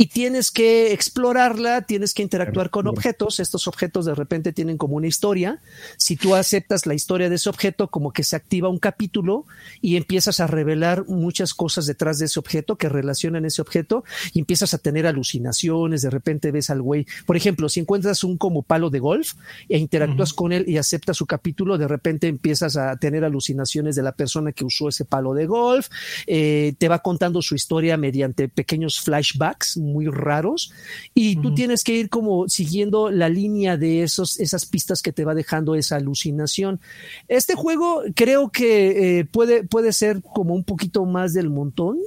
y 0.00 0.06
tienes 0.06 0.50
que 0.50 0.94
explorarla, 0.94 1.82
tienes 1.82 2.14
que 2.14 2.22
interactuar 2.22 2.70
con 2.70 2.86
objetos. 2.86 3.38
Estos 3.38 3.68
objetos 3.68 4.06
de 4.06 4.14
repente 4.14 4.54
tienen 4.54 4.78
como 4.78 4.96
una 4.96 5.06
historia. 5.06 5.60
Si 5.98 6.16
tú 6.16 6.34
aceptas 6.34 6.86
la 6.86 6.94
historia 6.94 7.28
de 7.28 7.34
ese 7.34 7.50
objeto, 7.50 7.88
como 7.88 8.10
que 8.10 8.24
se 8.24 8.34
activa 8.34 8.70
un 8.70 8.78
capítulo 8.78 9.44
y 9.82 9.96
empiezas 9.96 10.40
a 10.40 10.46
revelar 10.46 11.04
muchas 11.06 11.52
cosas 11.52 11.84
detrás 11.84 12.18
de 12.18 12.24
ese 12.24 12.38
objeto 12.38 12.76
que 12.76 12.88
relacionan 12.88 13.44
ese 13.44 13.60
objeto 13.60 14.02
y 14.32 14.38
empiezas 14.38 14.72
a 14.72 14.78
tener 14.78 15.06
alucinaciones. 15.06 16.00
De 16.00 16.08
repente 16.08 16.50
ves 16.50 16.70
al 16.70 16.80
güey. 16.80 17.06
Por 17.26 17.36
ejemplo, 17.36 17.68
si 17.68 17.80
encuentras 17.80 18.24
un 18.24 18.38
como 18.38 18.62
palo 18.62 18.88
de 18.88 19.00
golf 19.00 19.34
e 19.68 19.76
interactúas 19.76 20.32
con 20.32 20.54
él 20.54 20.64
y 20.66 20.78
aceptas 20.78 21.18
su 21.18 21.26
capítulo, 21.26 21.76
de 21.76 21.88
repente 21.88 22.26
empiezas 22.26 22.78
a 22.78 22.96
tener 22.96 23.22
alucinaciones 23.22 23.96
de 23.96 24.02
la 24.02 24.12
persona 24.12 24.52
que 24.52 24.64
usó 24.64 24.88
ese 24.88 25.04
palo 25.04 25.34
de 25.34 25.44
golf. 25.44 25.88
Eh, 26.26 26.72
te 26.78 26.88
va 26.88 27.00
contando 27.00 27.42
su 27.42 27.54
historia 27.54 27.98
mediante 27.98 28.48
pequeños 28.48 28.98
flashbacks 28.98 29.76
muy 29.92 30.06
raros 30.06 30.72
y 31.14 31.36
tú 31.36 31.54
tienes 31.54 31.84
que 31.84 31.94
ir 31.94 32.08
como 32.08 32.48
siguiendo 32.48 33.10
la 33.10 33.28
línea 33.28 33.76
de 33.76 34.02
esos, 34.02 34.40
esas 34.40 34.66
pistas 34.66 35.02
que 35.02 35.12
te 35.12 35.24
va 35.24 35.34
dejando 35.34 35.74
esa 35.74 35.96
alucinación. 35.96 36.80
Este 37.28 37.54
juego 37.54 38.02
creo 38.14 38.50
que 38.50 39.18
eh, 39.18 39.24
puede, 39.24 39.64
puede 39.64 39.92
ser 39.92 40.22
como 40.22 40.54
un 40.54 40.64
poquito 40.64 41.04
más 41.04 41.32
del 41.32 41.50
montón. 41.50 41.98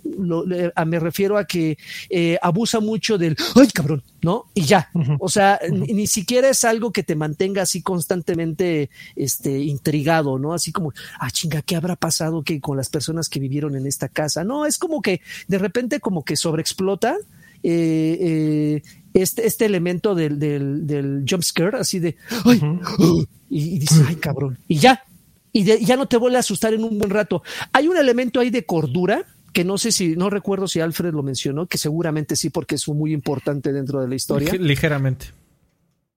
me 0.85 0.99
refiero 0.99 1.37
a 1.37 1.45
que 1.45 1.77
eh, 2.09 2.37
abusa 2.41 2.79
mucho 2.79 3.17
del, 3.17 3.35
ay 3.55 3.67
cabrón, 3.67 4.03
¿no? 4.21 4.45
Y 4.53 4.63
ya. 4.63 4.89
O 5.19 5.29
sea, 5.29 5.59
ni, 5.69 6.07
siquiera 6.07 6.49
es 6.49 6.63
algo 6.63 6.91
que 6.91 7.03
te 7.03 7.15
mantenga 7.15 7.63
así 7.63 7.81
constantemente 7.81 8.89
este, 9.15 9.59
intrigado, 9.59 10.39
¿no? 10.39 10.53
Así 10.53 10.71
como, 10.71 10.93
ah, 11.19 11.31
chinga, 11.31 11.61
¿qué 11.61 11.75
habrá 11.75 11.95
pasado 11.95 12.43
que 12.43 12.59
con 12.61 12.77
las 12.77 12.89
personas 12.89 13.29
que 13.29 13.39
vivieron 13.39 13.75
en 13.75 13.87
esta 13.87 14.07
casa? 14.07 14.43
No, 14.43 14.65
es 14.65 14.77
como 14.77 15.01
que 15.01 15.21
de 15.47 15.57
repente 15.57 15.99
como 15.99 16.23
que 16.23 16.35
sobreexplota 16.35 17.17
eh, 17.63 18.17
eh, 18.19 18.81
este, 19.13 19.47
este 19.47 19.65
elemento 19.65 20.15
del, 20.15 20.39
del, 20.39 20.85
del 20.85 21.25
jump 21.27 21.43
scare, 21.43 21.77
así 21.77 21.99
de, 21.99 22.17
ay, 22.45 22.61
y, 23.49 23.79
dices, 23.79 24.01
ay, 24.07 24.15
cabrón, 24.15 24.57
y 24.67 24.77
ya, 24.77 25.03
y 25.51 25.63
ya 25.63 25.95
no 25.95 26.07
te 26.07 26.17
vuelve 26.17 26.37
a 26.37 26.41
asustar 26.41 26.73
en 26.73 26.83
un 26.83 26.97
buen 26.97 27.11
rato. 27.11 27.43
Hay 27.71 27.87
un 27.87 27.97
elemento 27.97 28.39
ahí 28.39 28.49
de 28.49 28.65
cordura 28.65 29.25
que 29.53 29.63
no 29.63 29.77
sé 29.77 29.91
si, 29.91 30.15
no 30.15 30.29
recuerdo 30.29 30.67
si 30.67 30.81
Alfred 30.81 31.13
lo 31.13 31.23
mencionó, 31.23 31.67
que 31.67 31.77
seguramente 31.77 32.35
sí, 32.35 32.49
porque 32.49 32.75
es 32.75 32.87
muy 32.89 33.13
importante 33.13 33.71
dentro 33.71 34.01
de 34.01 34.09
la 34.09 34.15
historia. 34.15 34.51
Ligeramente. 34.53 35.27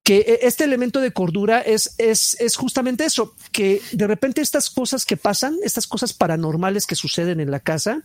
Que 0.03 0.19
e, 0.19 0.39
este 0.47 0.65
elemento 0.65 1.01
de 1.01 1.13
cordura 1.13 1.61
es, 1.61 1.95
es, 1.99 2.37
es 2.41 2.57
justamente 2.57 3.05
eso, 3.05 3.35
que 3.53 3.83
de 3.93 4.07
repente 4.07 4.41
estas 4.41 4.71
cosas 4.71 5.05
que 5.05 5.19
pasan, 5.19 5.57
estas 5.63 5.87
cosas 5.87 6.15
paranormales 6.15 6.87
que 6.87 6.95
suceden 6.95 7.39
en 7.41 7.51
la 7.51 7.61
casa, 7.61 8.03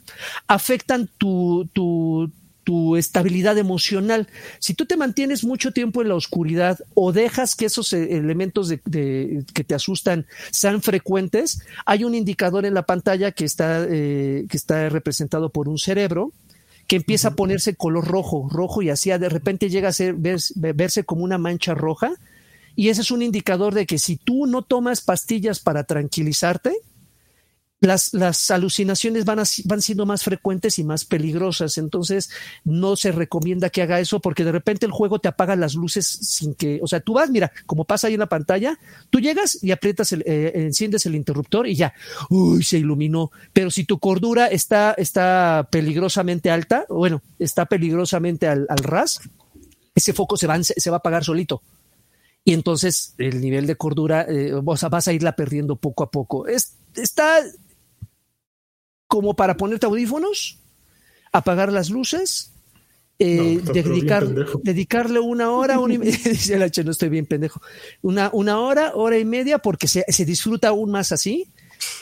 afectan 0.48 1.10
tu, 1.18 1.70
tu, 1.72 2.32
tu 2.64 2.96
estabilidad 2.96 3.58
emocional. 3.58 4.28
Si 4.60 4.74
tú 4.74 4.86
te 4.86 4.98
mantienes 4.98 5.44
mucho 5.44 5.72
tiempo 5.72 6.02
en 6.02 6.10
la 6.10 6.16
oscuridad 6.16 6.80
o 6.94 7.12
dejas 7.12 7.56
que 7.56 7.66
esos 7.66 7.94
eh, 7.94 8.18
elementos 8.18 8.70
de, 8.70 9.44
que 9.54 9.64
te 9.64 9.76
asustan 9.76 10.26
sean 10.52 10.82
frecuentes, 10.82 11.62
hay 11.86 12.04
un 12.04 12.16
indicador 12.16 12.66
en 12.66 12.74
la 12.74 12.86
pantalla 12.86 13.32
que 13.32 13.46
está, 13.46 13.86
eh, 13.90 14.46
que 14.50 14.58
está 14.58 14.90
representado 14.90 15.50
por 15.50 15.68
un 15.68 15.78
cerebro 15.78 16.32
que 16.88 16.98
empieza 16.98 17.30
a 17.30 17.36
ponerse 17.36 17.76
color 17.76 18.06
rojo, 18.06 18.50
rojo 18.52 18.82
y 18.82 18.90
así 18.90 19.12
de 19.12 19.30
repente 19.30 19.70
llega 19.70 19.90
a 19.90 19.94
ser, 19.94 20.16
verse 20.18 21.06
como 21.06 21.24
una 21.24 21.38
mancha 21.38 21.74
roja. 21.74 22.12
Y 22.76 22.90
ese 22.90 23.02
es 23.02 23.12
un 23.12 23.22
indicador 23.22 23.74
de 23.74 23.86
que 23.86 23.98
si 23.98 24.18
tú 24.18 24.46
no 24.46 24.62
tomas 24.62 25.02
pastillas 25.02 25.60
para 25.60 25.86
tranquilizarte, 25.86 26.76
las, 27.82 28.14
las 28.14 28.52
alucinaciones 28.52 29.26
van, 29.26 29.42
van 29.66 29.82
siendo 29.82 30.06
más 30.06 30.24
frecuentes 30.24 30.78
y 30.78 30.84
más 30.84 31.04
peligrosas. 31.04 31.78
Entonces, 31.80 32.30
no 32.64 32.96
se 32.96 33.12
recomienda 33.12 33.72
que 33.72 33.82
haga 33.82 34.00
eso 34.00 34.20
porque 34.20 34.46
de 34.46 34.52
repente 34.52 34.86
el 34.86 34.92
juego 34.92 35.20
te 35.20 35.28
apaga 35.28 35.56
las 35.56 35.74
luces 35.74 36.06
sin 36.08 36.54
que, 36.54 36.80
o 36.82 36.88
sea, 36.88 37.00
tú 37.00 37.14
vas, 37.14 37.32
mira, 37.32 37.52
como 37.66 37.84
pasa 37.84 38.08
ahí 38.08 38.14
en 38.14 38.20
la 38.20 38.30
pantalla, 38.30 38.78
tú 39.10 39.20
llegas 39.20 39.62
y 39.64 39.72
aprietas, 39.72 40.12
el, 40.14 40.24
eh, 40.28 40.52
enciendes 40.56 41.06
el 41.08 41.16
interruptor 41.16 41.68
y 41.68 41.76
ya, 41.76 41.94
uy, 42.30 42.64
se 42.64 42.78
iluminó. 42.78 43.32
Pero 43.52 43.72
si 43.72 43.84
tu 43.84 43.98
cordura 43.98 44.46
está, 44.46 44.94
está 44.96 45.68
peligrosamente 45.72 46.52
alta, 46.52 46.86
bueno, 46.88 47.24
está 47.40 47.66
peligrosamente 47.66 48.48
al, 48.48 48.68
ras, 48.78 49.20
ese 49.96 50.14
foco 50.14 50.38
se 50.38 50.46
va, 50.46 50.64
se 50.64 50.90
va 50.90 50.98
a 50.98 51.00
apagar 51.00 51.24
solito 51.24 51.62
y 52.44 52.54
entonces 52.54 53.14
el 53.18 53.42
nivel 53.42 53.68
de 53.68 53.76
cordura 53.76 54.26
eh, 54.28 54.54
vas 54.64 55.08
a 55.08 55.14
irla 55.14 55.36
perdiendo 55.36 55.76
poco 55.76 56.04
a 56.04 56.10
poco. 56.10 56.48
Es, 56.48 56.76
está 56.96 57.42
como 59.12 59.34
para 59.34 59.58
ponerte 59.58 59.86
audífonos, 59.86 60.58
apagar 61.34 61.70
las 61.74 61.90
luces, 61.90 62.54
eh, 63.20 63.60
dedicar, 63.74 64.26
dedicarle 64.64 65.20
una 65.20 65.52
hora, 65.52 65.80
una 65.80 65.96
y 65.96 65.98
media, 65.98 66.18
dice 66.24 66.54
el 66.54 66.64
H, 66.64 66.82
no 66.86 66.92
estoy 66.92 67.10
bien 67.10 67.26
pendejo, 67.26 67.62
una, 68.02 68.30
una 68.32 68.62
hora, 68.62 68.94
hora 68.96 69.20
y 69.20 69.26
media, 69.26 69.58
porque 69.58 69.90
se, 69.90 70.06
se 70.08 70.24
disfruta 70.24 70.70
aún 70.70 70.92
más 70.92 71.12
así, 71.12 71.46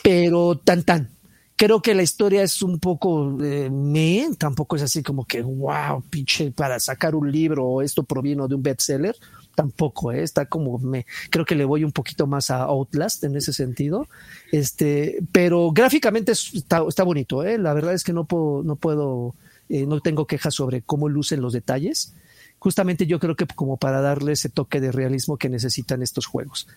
pero 0.03 0.55
tan 0.63 0.83
tan. 0.83 1.09
Creo 1.55 1.81
que 1.81 1.95
la 1.95 2.03
historia 2.03 2.43
es 2.43 2.61
un 2.61 2.79
poco 2.79 3.35
eh, 3.43 3.71
me, 3.71 4.29
tampoco 4.37 4.75
es 4.75 4.83
así 4.83 5.01
como 5.01 5.25
que 5.25 5.41
wow, 5.41 6.03
pinche, 6.11 6.51
para 6.51 6.79
sacar 6.79 7.15
un 7.15 7.31
libro 7.31 7.65
o 7.65 7.81
esto 7.81 8.03
provino 8.03 8.47
de 8.47 8.53
un 8.53 8.61
bestseller 8.61 9.15
tampoco, 9.55 10.11
¿eh? 10.11 10.23
está 10.23 10.45
como 10.45 10.77
me 10.79 11.05
creo 11.29 11.45
que 11.45 11.55
le 11.55 11.65
voy 11.65 11.83
un 11.83 11.91
poquito 11.91 12.27
más 12.27 12.49
a 12.49 12.63
Outlast 12.63 13.23
en 13.23 13.35
ese 13.35 13.53
sentido. 13.53 14.07
Este, 14.51 15.19
pero 15.31 15.71
gráficamente 15.71 16.31
está, 16.31 16.83
está 16.87 17.03
bonito, 17.03 17.43
¿eh? 17.43 17.57
la 17.57 17.73
verdad 17.73 17.93
es 17.93 18.03
que 18.03 18.13
no 18.13 18.25
puedo, 18.25 18.63
no 18.63 18.75
puedo, 18.75 19.35
eh, 19.67 19.85
no 19.85 19.99
tengo 19.99 20.27
quejas 20.27 20.53
sobre 20.53 20.81
cómo 20.81 21.09
lucen 21.09 21.41
los 21.41 21.53
detalles. 21.53 22.13
Justamente 22.59 23.05
yo 23.05 23.19
creo 23.19 23.35
que 23.35 23.47
como 23.47 23.77
para 23.77 24.01
darle 24.01 24.33
ese 24.33 24.49
toque 24.49 24.81
de 24.81 24.91
realismo 24.91 25.37
que 25.37 25.49
necesitan 25.49 26.01
estos 26.01 26.25
juegos. 26.25 26.67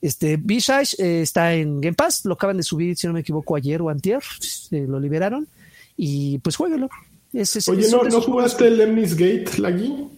Este 0.00 0.36
Visage 0.36 0.96
eh, 0.98 1.22
está 1.22 1.54
en 1.54 1.80
Game 1.80 1.94
Pass, 1.94 2.24
lo 2.24 2.34
acaban 2.34 2.56
de 2.56 2.62
subir, 2.62 2.96
si 2.96 3.06
no 3.06 3.12
me 3.12 3.20
equivoco, 3.20 3.56
ayer 3.56 3.82
o 3.82 3.88
antier, 3.88 4.22
eh, 4.70 4.86
lo 4.88 5.00
liberaron 5.00 5.48
y 5.96 6.38
pues 6.38 6.56
jueguelo. 6.56 6.88
Oye, 7.34 7.90
¿no, 7.90 8.04
¿no 8.04 8.20
jugaste 8.22 8.68
el 8.68 8.78
Lemnis 8.78 9.14
Gate, 9.14 9.58
Lagui? 9.58 10.17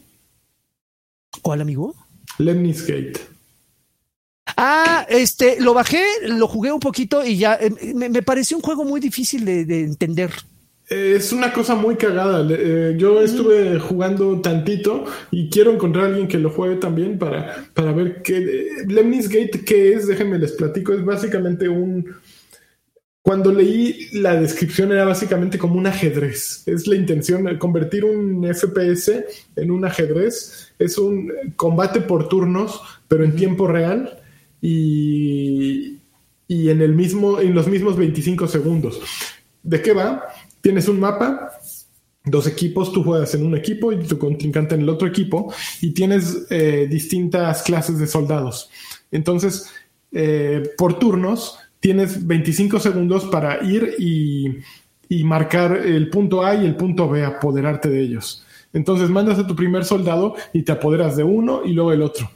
¿Cuál 1.43 1.61
amigo? 1.61 1.95
Lemnis 2.39 2.87
Gate. 2.87 3.21
Ah, 4.57 5.07
este, 5.09 5.61
lo 5.61 5.75
bajé, 5.75 6.03
lo 6.29 6.49
jugué 6.49 6.73
un 6.73 6.81
poquito 6.81 7.25
y 7.25 7.37
ya 7.37 7.55
eh, 7.55 7.71
me, 7.95 8.23
pareció 8.23 8.57
un 8.57 8.63
juego 8.63 8.85
muy 8.85 9.01
difícil 9.01 9.45
de, 9.45 9.81
entender. 9.81 10.31
Es 10.89 11.33
una 11.33 11.53
cosa 11.53 11.75
muy 11.77 11.95
cagada. 11.95 12.47
Eh, 12.51 12.95
yo 12.99 13.23
estuve 13.23 13.79
jugando 13.79 14.41
tantito 14.41 15.05
y 15.31 15.49
quiero 15.49 15.73
encontrar 15.73 16.05
a 16.05 16.09
alguien 16.09 16.27
que 16.27 16.39
lo 16.39 16.51
juegue 16.51 16.77
también 16.77 17.19
para, 17.19 17.65
para 17.75 17.93
ver 17.93 18.23
qué. 18.23 18.39
Eh, 18.39 18.67
Lemnis 18.89 19.29
Gate, 19.29 19.65
¿qué 19.65 19.95
es? 19.95 20.09
Déjenme 20.09 20.39
les 20.39 20.53
platico. 20.53 20.93
Es 20.93 21.05
básicamente 21.05 21.69
un. 21.69 22.05
Cuando 23.23 23.53
leí 23.53 24.09
la 24.15 24.35
descripción 24.41 24.91
era 24.91 25.05
básicamente 25.05 25.59
como 25.59 25.77
un 25.77 25.87
ajedrez. 25.87 26.65
Es 26.67 26.87
la 26.87 26.97
intención, 26.97 27.57
convertir 27.59 28.05
un 28.05 28.45
FPS 28.53 29.25
en 29.57 29.71
un 29.71 29.85
ajedrez. 29.85 30.70
Es 30.81 30.97
un 30.97 31.31
combate 31.57 32.01
por 32.01 32.29
turnos, 32.29 32.81
pero 33.07 33.23
en 33.23 33.37
tiempo 33.37 33.67
real 33.67 34.19
y, 34.63 35.99
en, 36.49 36.81
el 36.81 36.95
mismo, 36.95 37.39
en 37.39 37.55
los 37.55 37.69
mismos 37.69 37.97
25 37.97 38.49
segundos. 38.49 39.01
¿De 39.63 39.83
qué 39.83 39.93
va? 39.93 40.25
Tienes 40.63 40.89
un 40.89 40.99
mapa, 40.99 41.51
dos 42.25 42.47
equipos, 42.47 42.93
tú 42.93 43.05
juegas 43.05 43.35
en 43.35 43.45
un 43.45 43.55
equipo 43.57 43.93
y 43.93 43.99
tu 43.99 44.19
contrincante 44.19 44.75
en 44.75 44.81
el 44.81 44.89
otro 44.89 45.07
equipo 45.07 45.53
y 45.83 45.91
tienes 45.91 46.47
eh, 46.49 46.89
distintas 46.91 47.63
clases 47.63 47.99
de 47.99 48.07
soldados. 48.07 48.71
Entonces, 49.11 49.71
eh, 50.13 50.71
por 50.79 50.99
turnos, 50.99 51.59
tienes 51.79 52.27
25 52.27 52.81
segundos 52.81 53.27
para 53.27 53.63
ir 53.63 53.97
y, 53.99 54.59
y, 55.11 55.25
marcar 55.25 55.77
el 55.77 56.09
punto 56.09 56.43
A 56.43 56.55
y 56.55 56.65
el 56.65 56.75
punto 56.75 57.07
B, 57.07 57.23
apoderarte 57.23 57.91
de 57.91 58.01
ellos. 58.01 58.47
Entonces 58.73 59.11
mandas 59.11 59.39
a 59.39 59.47
tu 59.47 59.57
primer 59.57 59.85
soldado 59.85 60.35
y 60.53 60.63
te 60.63 60.73
apoderas 60.73 61.17
de 61.17 61.25
uno 61.25 61.63
y 61.65 61.73
luego 61.73 61.93
el 61.93 62.03
otro. 62.03 62.31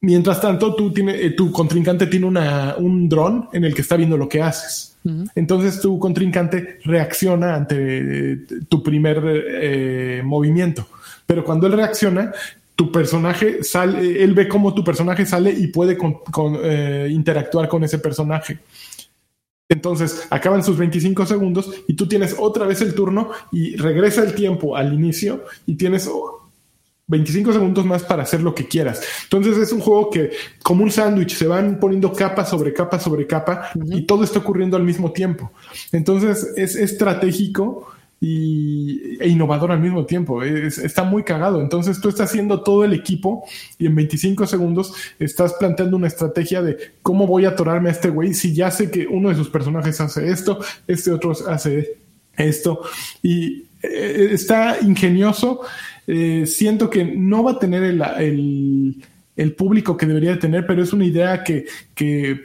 Mientras 0.00 0.40
tanto, 0.40 0.74
tú 0.74 0.92
tiene, 0.92 1.14
eh, 1.14 1.30
tu 1.30 1.50
contrincante 1.50 2.06
tiene 2.06 2.26
una, 2.26 2.74
un 2.76 3.08
dron 3.08 3.48
en 3.52 3.64
el 3.64 3.74
que 3.74 3.80
está 3.80 3.96
viendo 3.96 4.16
lo 4.16 4.28
que 4.28 4.42
haces. 4.42 4.90
Entonces 5.34 5.82
tu 5.82 5.98
contrincante 5.98 6.78
reacciona 6.84 7.54
ante 7.54 7.76
eh, 7.78 8.38
tu 8.68 8.82
primer 8.82 9.22
eh, 9.26 10.22
movimiento. 10.24 10.86
Pero 11.26 11.44
cuando 11.44 11.66
él 11.66 11.74
reacciona, 11.74 12.32
tu 12.74 12.90
personaje 12.90 13.62
sale, 13.62 14.22
él 14.22 14.34
ve 14.34 14.48
cómo 14.48 14.74
tu 14.74 14.82
personaje 14.82 15.24
sale 15.24 15.50
y 15.50 15.68
puede 15.68 15.96
interactuar 17.10 17.68
con 17.68 17.84
ese 17.84 17.98
personaje. 17.98 18.58
Entonces 19.68 20.26
acaban 20.30 20.62
sus 20.62 20.76
25 20.76 21.26
segundos 21.26 21.70
y 21.88 21.94
tú 21.94 22.06
tienes 22.06 22.36
otra 22.38 22.66
vez 22.66 22.82
el 22.82 22.94
turno 22.94 23.30
y 23.50 23.76
regresa 23.76 24.22
el 24.22 24.34
tiempo 24.34 24.76
al 24.76 24.92
inicio 24.92 25.44
y 25.66 25.76
tienes 25.76 26.08
25 27.06 27.52
segundos 27.52 27.84
más 27.84 28.02
para 28.02 28.22
hacer 28.22 28.42
lo 28.42 28.54
que 28.54 28.68
quieras. 28.68 29.02
Entonces 29.24 29.56
es 29.56 29.72
un 29.72 29.80
juego 29.80 30.10
que, 30.10 30.32
como 30.62 30.84
un 30.84 30.90
sándwich, 30.90 31.34
se 31.34 31.46
van 31.46 31.78
poniendo 31.80 32.12
capa 32.12 32.44
sobre 32.44 32.72
capa 32.72 32.98
sobre 32.98 33.26
capa 33.26 33.70
y 33.86 34.02
todo 34.02 34.24
está 34.24 34.38
ocurriendo 34.38 34.76
al 34.76 34.84
mismo 34.84 35.12
tiempo. 35.12 35.50
Entonces 35.92 36.52
es 36.56 36.76
estratégico 36.76 37.93
e 38.26 39.28
innovador 39.28 39.72
al 39.72 39.80
mismo 39.80 40.06
tiempo. 40.06 40.42
está 40.42 41.04
muy 41.04 41.22
cagado. 41.22 41.60
Entonces 41.60 42.00
tú 42.00 42.08
estás 42.08 42.30
haciendo 42.30 42.62
todo 42.62 42.84
el 42.84 42.92
equipo 42.92 43.44
y 43.78 43.86
en 43.86 43.94
25 43.94 44.46
segundos 44.46 44.92
estás 45.18 45.54
planteando 45.54 45.96
una 45.96 46.06
estrategia 46.06 46.62
de 46.62 46.76
cómo 47.02 47.26
voy 47.26 47.44
a 47.44 47.50
atorarme 47.50 47.88
a 47.88 47.92
este 47.92 48.10
güey 48.10 48.34
si 48.34 48.54
ya 48.54 48.70
sé 48.70 48.90
que 48.90 49.06
uno 49.06 49.28
de 49.28 49.34
sus 49.34 49.50
personajes 49.50 50.00
hace 50.00 50.30
esto, 50.30 50.58
este 50.86 51.10
otro 51.12 51.32
hace 51.48 51.98
esto. 52.36 52.80
Y 53.22 53.64
eh, 53.82 54.28
está 54.32 54.78
ingenioso 54.80 55.60
eh, 56.06 56.44
siento 56.46 56.90
que 56.90 57.04
no 57.04 57.42
va 57.42 57.52
a 57.52 57.58
tener 57.58 57.82
el, 57.82 59.02
el, 59.36 59.54
público 59.54 59.96
que 59.96 60.06
debería 60.06 60.38
tener, 60.38 60.66
pero 60.66 60.82
es 60.82 60.92
una 60.92 61.06
idea 61.06 61.42
que, 61.42 61.64
que 61.94 62.40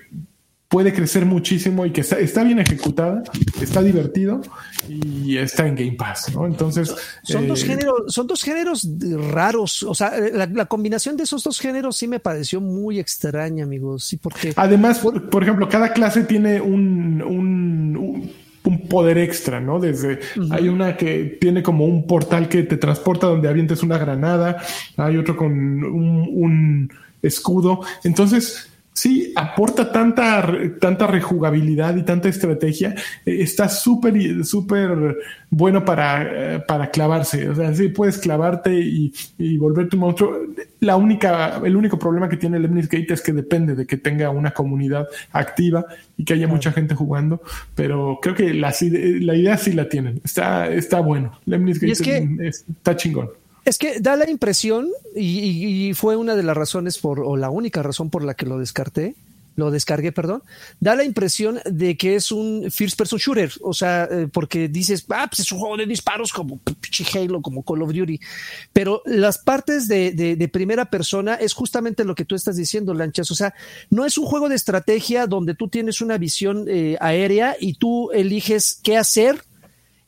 puede 0.69 0.93
crecer 0.93 1.25
muchísimo 1.25 1.85
y 1.85 1.91
que 1.91 2.01
está, 2.01 2.43
bien 2.43 2.59
ejecutada, 2.59 3.23
está 3.59 3.81
divertido 3.81 4.41
y 4.87 5.37
está 5.37 5.67
en 5.67 5.75
Game 5.75 5.93
Pass, 5.93 6.31
¿no? 6.33 6.45
Entonces... 6.45 6.95
Son, 7.23 7.47
dos, 7.47 7.63
eh, 7.63 7.67
géneros, 7.67 8.13
son 8.13 8.27
dos 8.27 8.43
géneros 8.43 8.87
raros, 9.31 9.81
o 9.81 9.95
sea, 9.95 10.13
la, 10.31 10.65
combinación 10.65 11.17
de 11.17 11.23
esos 11.23 11.43
dos 11.43 11.59
géneros 11.59 11.97
sí 11.97 12.07
me 12.07 12.19
pareció 12.19 12.61
muy 12.61 12.99
extraña, 12.99 13.63
amigos, 13.63 14.05
sí, 14.05 14.17
porque... 14.17 14.53
Además, 14.55 14.99
por, 14.99 15.43
ejemplo, 15.43 15.67
cada 15.67 15.91
clase 15.91 16.23
tiene 16.23 16.61
un 16.61 18.31
un 18.65 18.87
poder 18.87 19.17
extra, 19.17 19.59
¿no? 19.59 19.79
Desde 19.79 20.19
hay 20.51 20.67
una 20.67 20.95
que 20.95 21.37
tiene 21.39 21.63
como 21.63 21.85
un 21.85 22.05
portal 22.05 22.49
que 22.49 22.63
te 22.63 22.77
transporta 22.77 23.25
donde 23.25 23.47
avientes 23.47 23.81
una 23.81 23.97
granada, 23.97 24.61
hay 24.97 25.17
otro 25.17 25.35
con 25.35 25.51
un, 25.51 26.29
un 26.31 26.91
escudo. 27.21 27.81
Entonces, 28.03 28.69
sí, 28.93 29.31
aporta 29.35 29.91
tanta, 29.91 30.45
tanta 30.79 31.07
rejugabilidad 31.07 31.95
y 31.95 32.03
tanta 32.03 32.29
estrategia. 32.29 32.95
Eh, 33.25 33.37
está 33.41 33.69
súper, 33.69 34.43
súper 34.43 35.17
bueno 35.49 35.85
para, 35.85 36.55
eh, 36.55 36.59
para 36.59 36.89
clavarse. 36.89 37.49
O 37.49 37.55
sea, 37.55 37.73
sí 37.73 37.89
puedes 37.89 38.17
clavarte 38.17 38.73
y, 38.73 39.13
y, 39.37 39.57
volverte 39.57 39.95
un 39.95 40.01
monstruo. 40.01 40.37
La 40.81 40.97
única, 40.97 41.61
el 41.63 41.75
único 41.75 41.97
problema 41.97 42.29
que 42.29 42.37
tiene 42.37 42.59
Lemnis 42.59 42.89
Gate 42.89 43.13
es 43.13 43.21
que 43.21 43.33
depende 43.33 43.75
de 43.75 43.85
que 43.85 43.97
tenga 43.97 44.29
una 44.29 44.51
comunidad 44.51 45.07
activa 45.31 45.85
y 46.17 46.25
que 46.25 46.33
haya 46.33 46.47
mucha 46.47 46.71
gente 46.71 46.95
jugando. 46.95 47.41
Pero 47.75 48.19
creo 48.21 48.35
que 48.35 48.53
la, 48.53 48.73
la 48.81 49.35
idea 49.35 49.57
sí 49.57 49.73
la 49.73 49.87
tienen. 49.87 50.19
Está, 50.23 50.67
está 50.67 50.99
bueno. 50.99 51.39
Lemnis 51.45 51.79
Gate 51.79 52.49
está 52.49 52.95
chingón. 52.95 53.29
Es 53.65 53.77
que 53.77 53.99
da 53.99 54.15
la 54.15 54.29
impresión, 54.29 54.89
y, 55.15 55.93
fue 55.93 56.15
una 56.15 56.35
de 56.35 56.43
las 56.43 56.55
razones 56.55 56.97
por, 56.97 57.19
o 57.19 57.37
la 57.37 57.49
única 57.49 57.83
razón 57.83 58.09
por 58.09 58.23
la 58.23 58.33
que 58.33 58.45
lo 58.45 58.57
descarté, 58.57 59.15
lo 59.59 59.69
descargué, 59.69 60.11
perdón, 60.11 60.41
da 60.79 60.95
la 60.95 61.03
impresión 61.03 61.59
de 61.65 61.97
que 61.97 62.15
es 62.15 62.31
un 62.31 62.71
first 62.71 62.97
person 62.97 63.19
shooter, 63.19 63.51
o 63.61 63.73
sea, 63.73 64.07
eh, 64.09 64.27
porque 64.31 64.69
dices, 64.69 65.05
ah, 65.09 65.27
pues 65.29 65.41
es 65.41 65.51
un 65.51 65.59
juego 65.59 65.77
de 65.77 65.85
disparos 65.85 66.31
como 66.31 66.59
Halo, 67.13 67.41
como 67.41 67.63
Call 67.63 67.83
of 67.83 67.93
Duty, 67.93 68.19
pero 68.73 69.01
las 69.05 69.37
partes 69.37 69.87
de, 69.87 70.49
primera 70.51 70.85
persona 70.89 71.35
es 71.35 71.53
justamente 71.53 72.05
lo 72.05 72.15
que 72.15 72.25
tú 72.25 72.33
estás 72.35 72.55
diciendo, 72.55 72.93
Lanchas, 72.93 73.29
o 73.29 73.35
sea, 73.35 73.53
no 73.89 74.05
es 74.05 74.17
un 74.17 74.25
juego 74.25 74.49
de 74.49 74.55
estrategia 74.55 75.27
donde 75.27 75.53
tú 75.53 75.67
tienes 75.67 76.01
una 76.01 76.17
visión 76.17 76.65
eh, 76.67 76.97
aérea 77.01 77.55
y 77.59 77.73
tú 77.73 78.11
eliges 78.11 78.79
qué 78.81 78.97
hacer 78.97 79.43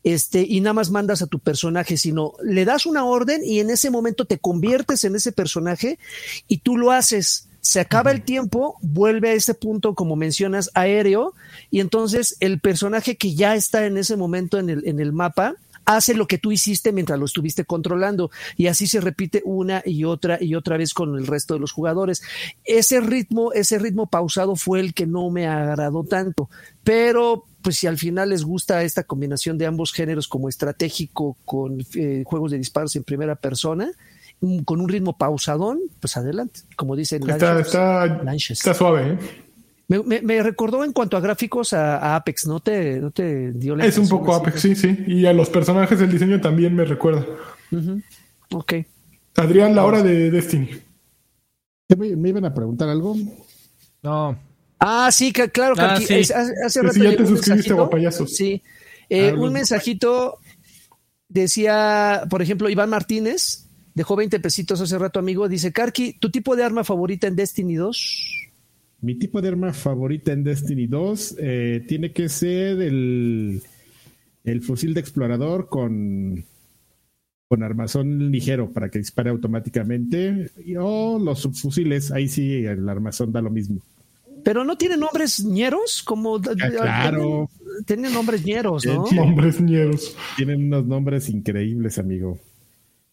este, 0.04 0.46
y 0.48 0.62
nada 0.62 0.74
más 0.74 0.90
mandas 0.90 1.22
a 1.22 1.28
tu 1.28 1.40
personaje, 1.40 1.98
sino 1.98 2.34
le 2.44 2.66
das 2.66 2.86
una 2.86 3.06
orden 3.06 3.42
y 3.44 3.60
en 3.60 3.70
ese 3.70 3.90
momento 3.90 4.26
te 4.26 4.40
conviertes 4.40 5.04
en 5.04 5.16
ese 5.16 5.32
personaje 5.32 6.00
y 6.48 6.60
tú 6.60 6.78
lo 6.78 6.92
haces. 6.92 7.48
Se 7.62 7.80
acaba 7.80 8.12
el 8.12 8.24
tiempo, 8.24 8.78
vuelve 8.82 9.30
a 9.30 9.34
ese 9.34 9.54
punto, 9.54 9.94
como 9.94 10.16
mencionas, 10.16 10.72
aéreo, 10.74 11.36
y 11.70 11.80
entonces 11.80 12.36
el 12.40 12.60
personaje 12.60 13.18
que 13.18 13.36
ya 13.36 13.56
está 13.56 13.86
en 13.86 13.98
ese 13.98 14.16
momento 14.16 14.58
en 14.58 14.72
el, 14.72 14.88
en 14.88 15.00
el 15.00 15.14
mapa 15.14 15.56
hace 15.96 16.14
lo 16.14 16.28
que 16.28 16.38
tú 16.38 16.52
hiciste 16.52 16.92
mientras 16.92 17.20
lo 17.20 17.26
estuviste 17.26 17.66
controlando 17.66 18.32
y 18.58 18.68
así 18.68 18.88
se 18.88 19.02
repite 19.02 19.42
una 19.46 19.82
y 19.86 20.04
otra 20.04 20.38
y 20.42 20.56
otra 20.56 20.78
vez 20.78 20.94
con 20.94 21.18
el 21.18 21.28
resto 21.28 21.54
de 21.54 21.60
los 21.60 21.72
jugadores. 21.72 22.22
Ese 22.64 23.02
ritmo, 23.02 23.54
ese 23.54 23.80
ritmo 23.80 24.08
pausado 24.08 24.56
fue 24.56 24.80
el 24.80 24.94
que 24.94 25.08
no 25.08 25.30
me 25.30 25.48
agradó 25.48 26.04
tanto, 26.04 26.50
pero 26.84 27.46
pues 27.62 27.78
si 27.78 27.88
al 27.88 27.98
final 27.98 28.30
les 28.30 28.44
gusta 28.44 28.84
esta 28.84 29.04
combinación 29.04 29.58
de 29.58 29.68
ambos 29.68 29.94
géneros 29.94 30.28
como 30.28 30.50
estratégico 30.50 31.38
con 31.46 31.86
eh, 31.96 32.24
juegos 32.26 32.52
de 32.52 32.58
disparos 32.58 32.96
en 32.96 33.04
primera 33.04 33.36
persona, 33.36 33.92
con 34.66 34.82
un 34.82 34.90
ritmo 34.90 35.18
pausadón, 35.18 35.80
pues 36.00 36.18
adelante. 36.18 36.62
Como 36.76 36.96
dicen, 36.96 37.30
está, 37.30 37.60
está, 37.60 38.74
suave. 38.74 39.14
¿eh? 39.14 39.20
Me, 40.00 40.44
recordó 40.44 40.84
en 40.84 40.94
cuanto 40.94 41.18
a 41.18 41.20
gráficos 41.20 41.74
a, 41.74 42.16
Apex, 42.16 42.48
¿no 42.48 42.60
te, 42.60 43.00
no 43.00 43.12
te 43.12 43.52
dio 43.52 43.76
la 43.76 43.86
Es 43.86 43.98
un 43.98 44.08
poco 44.08 44.34
Apex, 44.34 44.62
sí, 44.62 44.76
sí. 44.76 44.98
Y 45.08 45.26
a 45.26 45.34
los 45.34 45.50
personajes 45.50 46.00
el 46.00 46.12
diseño 46.12 46.40
también 46.40 46.76
me 46.76 46.86
recuerda. 46.86 47.26
Ok. 48.52 48.74
Adrián, 49.36 49.76
la 49.76 49.86
hora 49.86 50.02
de 50.02 50.32
Destiny. 50.32 50.70
¿Me 51.98 52.30
iban 52.30 52.46
a 52.46 52.54
preguntar 52.54 52.88
algo? 52.88 53.16
No. 54.02 54.40
Ah, 54.80 55.10
sí, 55.12 55.34
claro 55.34 55.76
que 55.76 55.82
ah, 55.82 55.96
aquí, 55.96 56.06
hace, 56.06 56.82
rato. 56.82 57.04
ya 57.04 57.16
te 57.16 57.28
suscribiste 57.28 57.74
a 57.74 57.90
payasos. 57.90 58.36
Sí. 58.36 58.64
Eh, 59.10 59.34
un 59.34 59.52
mensajito 59.52 60.40
decía, 61.28 62.24
por 62.30 62.42
ejemplo, 62.42 62.70
Iván 62.70 62.90
Martínez 62.90 63.68
Dejó 63.94 64.16
20 64.16 64.40
pesitos 64.40 64.80
hace 64.80 64.98
rato, 64.98 65.20
amigo. 65.20 65.50
Dice, 65.50 65.74
Karki, 65.74 66.14
¿tu 66.14 66.32
tipo 66.32 66.56
de 66.56 66.64
arma 66.64 66.84
favorita 66.84 67.28
en 67.28 67.36
Destiny 67.36 67.76
2? 67.76 68.41
Mi 69.02 69.16
tipo 69.16 69.42
de 69.42 69.50
arma 69.50 69.74
favorita 69.74 70.32
en 70.32 70.44
Destiny 70.44 70.88
2 70.88 71.36
eh, 71.40 71.86
tiene 71.88 72.12
que 72.12 72.30
ser 72.30 72.82
el, 72.82 73.62
el 74.44 74.62
fusil 74.62 74.94
de 74.94 75.00
explorador 75.00 75.70
con, 75.70 76.46
con 77.48 77.64
armazón 77.64 78.32
ligero 78.32 78.72
para 78.72 78.90
que 78.90 79.00
dispare 79.00 79.30
automáticamente. 79.30 80.52
O 80.80 81.20
los 81.20 81.40
subfusiles, 81.40 82.12
ahí 82.12 82.28
sí 82.28 82.64
el 82.64 82.88
armazón 82.88 83.32
da 83.32 83.42
lo 83.42 83.50
mismo. 83.50 83.82
Pero 84.44 84.64
no 84.64 84.78
tiene 84.78 84.98
nombres 84.98 85.44
ñeros, 85.44 86.04
como 86.04 86.38
ah, 86.38 86.70
claro. 86.70 87.50
Tienen, 87.86 88.14
nombres 88.14 88.46
ñeros, 88.46 88.86
¿no? 88.86 89.06
Nombres 89.12 89.62
ñeros. 89.62 90.16
Tienen 90.36 90.66
unos 90.66 90.86
nombres 90.86 91.30
increíbles, 91.30 91.98
amigo. 91.98 92.40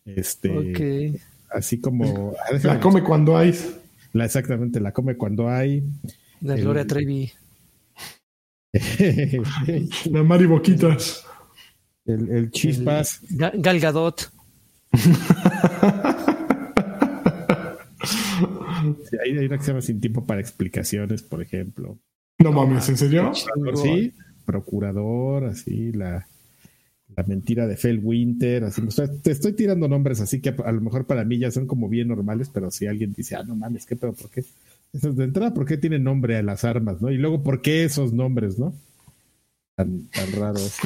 Este, 0.04 1.20
así 1.50 1.80
como 1.80 2.34
la 2.62 2.80
come 2.80 3.02
cuando 3.02 3.36
hay. 3.36 3.54
La, 4.12 4.24
exactamente, 4.24 4.80
la 4.80 4.92
come 4.92 5.16
cuando 5.16 5.48
hay. 5.48 5.82
La 6.40 6.56
Gloria 6.56 6.86
Trevi. 6.86 7.30
la 10.10 10.22
Mari 10.22 10.46
Boquitas. 10.46 11.24
El, 12.04 12.30
el 12.30 12.50
Chispas. 12.50 13.20
Galgadot. 13.30 14.30
hay, 19.22 19.38
hay, 19.38 19.46
una 19.46 19.58
que 19.58 19.64
se 19.64 19.70
llama 19.70 19.82
Sin 19.82 20.00
Tiempo 20.00 20.24
para 20.24 20.40
Explicaciones, 20.40 21.22
por 21.22 21.42
ejemplo. 21.42 21.98
No 22.38 22.52
mames, 22.52 22.88
¿en 22.88 22.96
serio? 22.96 23.32
Sí, 23.74 24.14
procurador, 24.46 25.44
así, 25.44 25.92
la 25.92 26.26
la 27.18 27.24
mentira 27.24 27.66
de 27.66 27.76
Fel 27.76 27.98
Winter, 28.00 28.62
así, 28.62 28.80
te 29.22 29.32
estoy 29.32 29.52
tirando 29.52 29.88
nombres 29.88 30.20
así 30.20 30.40
que 30.40 30.50
a, 30.50 30.70
lo 30.70 30.80
mejor 30.80 31.04
para 31.04 31.24
mí 31.24 31.36
ya 31.36 31.50
son 31.50 31.66
como 31.66 31.88
bien 31.88 32.06
normales, 32.06 32.48
pero 32.48 32.70
si 32.70 32.86
alguien 32.86 33.12
dice, 33.12 33.34
ah, 33.34 33.42
no 33.42 33.56
mames, 33.56 33.86
¿qué 33.86 33.96
pedo? 33.96 34.12
¿Por 34.12 34.30
qué? 34.30 34.44
de 34.92 35.24
entrada, 35.24 35.52
¿por 35.52 35.66
qué 35.66 35.76
tienen 35.76 36.04
nombre 36.04 36.36
a 36.36 36.44
las 36.44 36.62
armas, 36.62 37.02
no? 37.02 37.10
Y 37.10 37.18
luego, 37.18 37.42
¿por 37.42 37.60
qué 37.60 37.82
esos 37.82 38.12
nombres, 38.12 38.56
no? 38.56 38.72
Tan, 39.74 40.06
tan 40.10 40.32
raros. 40.32 40.78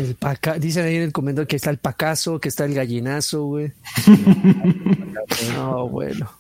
dicen 0.59 0.87
ahí 0.87 0.97
en 0.97 1.03
el 1.03 1.13
comentario 1.13 1.47
que 1.47 1.57
está 1.57 1.69
el 1.69 1.77
pacazo, 1.77 2.41
que 2.41 2.49
está 2.49 2.65
el 2.65 2.73
gallinazo, 2.73 3.45
güey. 3.45 3.73
no, 5.55 5.87
bueno. 5.87 6.31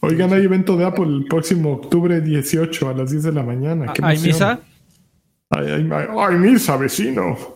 Oigan, 0.00 0.32
hay 0.32 0.44
evento 0.44 0.78
de 0.78 0.86
Apple 0.86 1.04
el 1.04 1.26
próximo 1.26 1.74
octubre 1.74 2.22
18 2.22 2.88
a 2.88 2.94
las 2.94 3.10
10 3.10 3.22
de 3.22 3.32
la 3.32 3.42
mañana. 3.42 3.92
¿Hay 4.02 4.18
misa? 4.18 4.60
hay 5.50 6.36
misa, 6.38 6.78
vecino. 6.78 7.55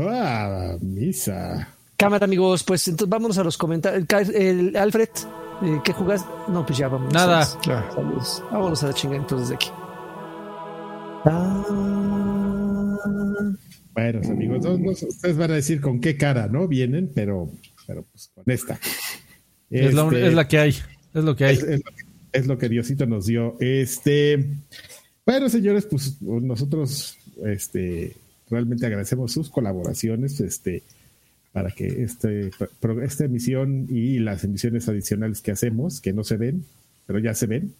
Ah, 0.00 0.76
misa. 0.80 1.68
Cámara, 1.96 2.24
amigos, 2.24 2.64
pues 2.64 2.88
entonces 2.88 3.08
vámonos 3.08 3.38
a 3.38 3.44
los 3.44 3.56
comentarios. 3.56 4.06
Alfred, 4.10 5.08
eh, 5.62 5.80
¿qué 5.84 5.92
jugas? 5.92 6.24
No, 6.48 6.66
pues 6.66 6.78
ya 6.78 6.88
vamos. 6.88 7.12
Nada. 7.12 7.46
Vámonos 8.50 8.82
a 8.82 8.86
la 8.88 8.94
chingada 8.94 9.20
entonces 9.20 9.50
de 9.50 9.54
aquí. 9.54 9.68
Bueno, 13.94 14.20
amigos, 14.28 15.02
ustedes 15.02 15.36
van 15.36 15.50
a 15.52 15.54
decir 15.54 15.80
con 15.80 16.00
qué 16.00 16.16
cara, 16.16 16.48
¿no? 16.48 16.66
Vienen, 16.66 17.12
pero, 17.14 17.50
pero 17.86 18.04
pues 18.10 18.30
con 18.34 18.50
esta. 18.50 18.80
Es, 19.70 19.94
la, 19.94 20.06
este, 20.06 20.48
que 20.48 20.58
hay. 20.58 20.74
Es 21.14 21.24
lo 21.24 21.36
que 21.36 21.44
hay. 21.44 21.58
Es, 22.32 22.46
lo 22.46 22.58
que 22.58 22.68
Diosito 22.68 23.06
nos 23.06 23.26
dio. 23.26 23.56
Este. 23.60 24.44
Bueno, 25.24 25.48
señores, 25.48 25.86
pues 25.86 26.20
nosotros, 26.20 27.16
este, 27.44 28.16
realmente 28.52 28.86
agradecemos 28.86 29.32
sus 29.32 29.48
colaboraciones 29.48 30.38
este, 30.40 30.82
para 31.52 31.70
que 31.70 31.86
este, 32.02 32.50
esta 33.02 33.24
emisión 33.24 33.86
y 33.88 34.18
las 34.18 34.44
emisiones 34.44 34.88
adicionales 34.88 35.40
que 35.40 35.50
hacemos, 35.50 36.00
que 36.00 36.12
no 36.12 36.22
se 36.22 36.36
ven, 36.36 36.64
pero 37.06 37.18
ya 37.18 37.34
se 37.34 37.46
ven, 37.46 37.74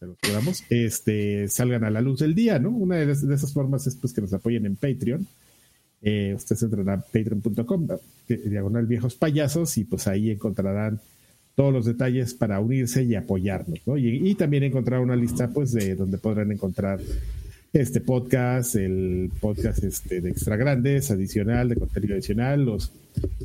pero 0.00 0.16
digamos, 0.22 0.64
este, 0.70 1.48
salgan 1.48 1.84
a 1.84 1.90
la 1.90 2.00
luz 2.00 2.20
del 2.20 2.34
día, 2.34 2.58
¿no? 2.58 2.70
Una 2.70 2.96
de, 2.96 3.12
esas 3.12 3.52
formas 3.52 3.86
es 3.86 3.96
pues, 3.96 4.14
que 4.14 4.22
nos 4.22 4.32
apoyen 4.32 4.64
en 4.64 4.76
Patreon. 4.76 5.26
Eh, 6.00 6.32
ustedes 6.34 6.62
entran 6.62 6.88
a 6.88 7.00
patreon.com, 7.00 7.88
diagonal 8.28 8.86
viejos 8.86 9.14
payasos, 9.14 9.76
y 9.76 9.84
pues 9.84 10.06
ahí 10.08 10.30
encontrarán 10.30 11.00
todos 11.54 11.72
los 11.72 11.84
detalles 11.84 12.34
para 12.34 12.60
unirse 12.60 13.02
y 13.02 13.14
apoyarnos, 13.14 13.80
¿no? 13.84 13.98
Y, 13.98 14.30
y, 14.30 14.34
también 14.36 14.62
encontrar 14.62 15.00
una 15.00 15.16
lista, 15.16 15.48
pues, 15.48 15.72
de 15.72 15.96
donde 15.96 16.16
podrán 16.16 16.52
encontrar 16.52 17.00
este 17.72 18.00
podcast, 18.00 18.76
el 18.76 19.30
podcast 19.40 19.84
este 19.84 20.20
de 20.20 20.30
Extra 20.30 20.56
Grandes, 20.56 21.10
adicional, 21.10 21.68
de 21.68 21.76
contenido 21.76 22.14
adicional, 22.14 22.64
los, 22.64 22.92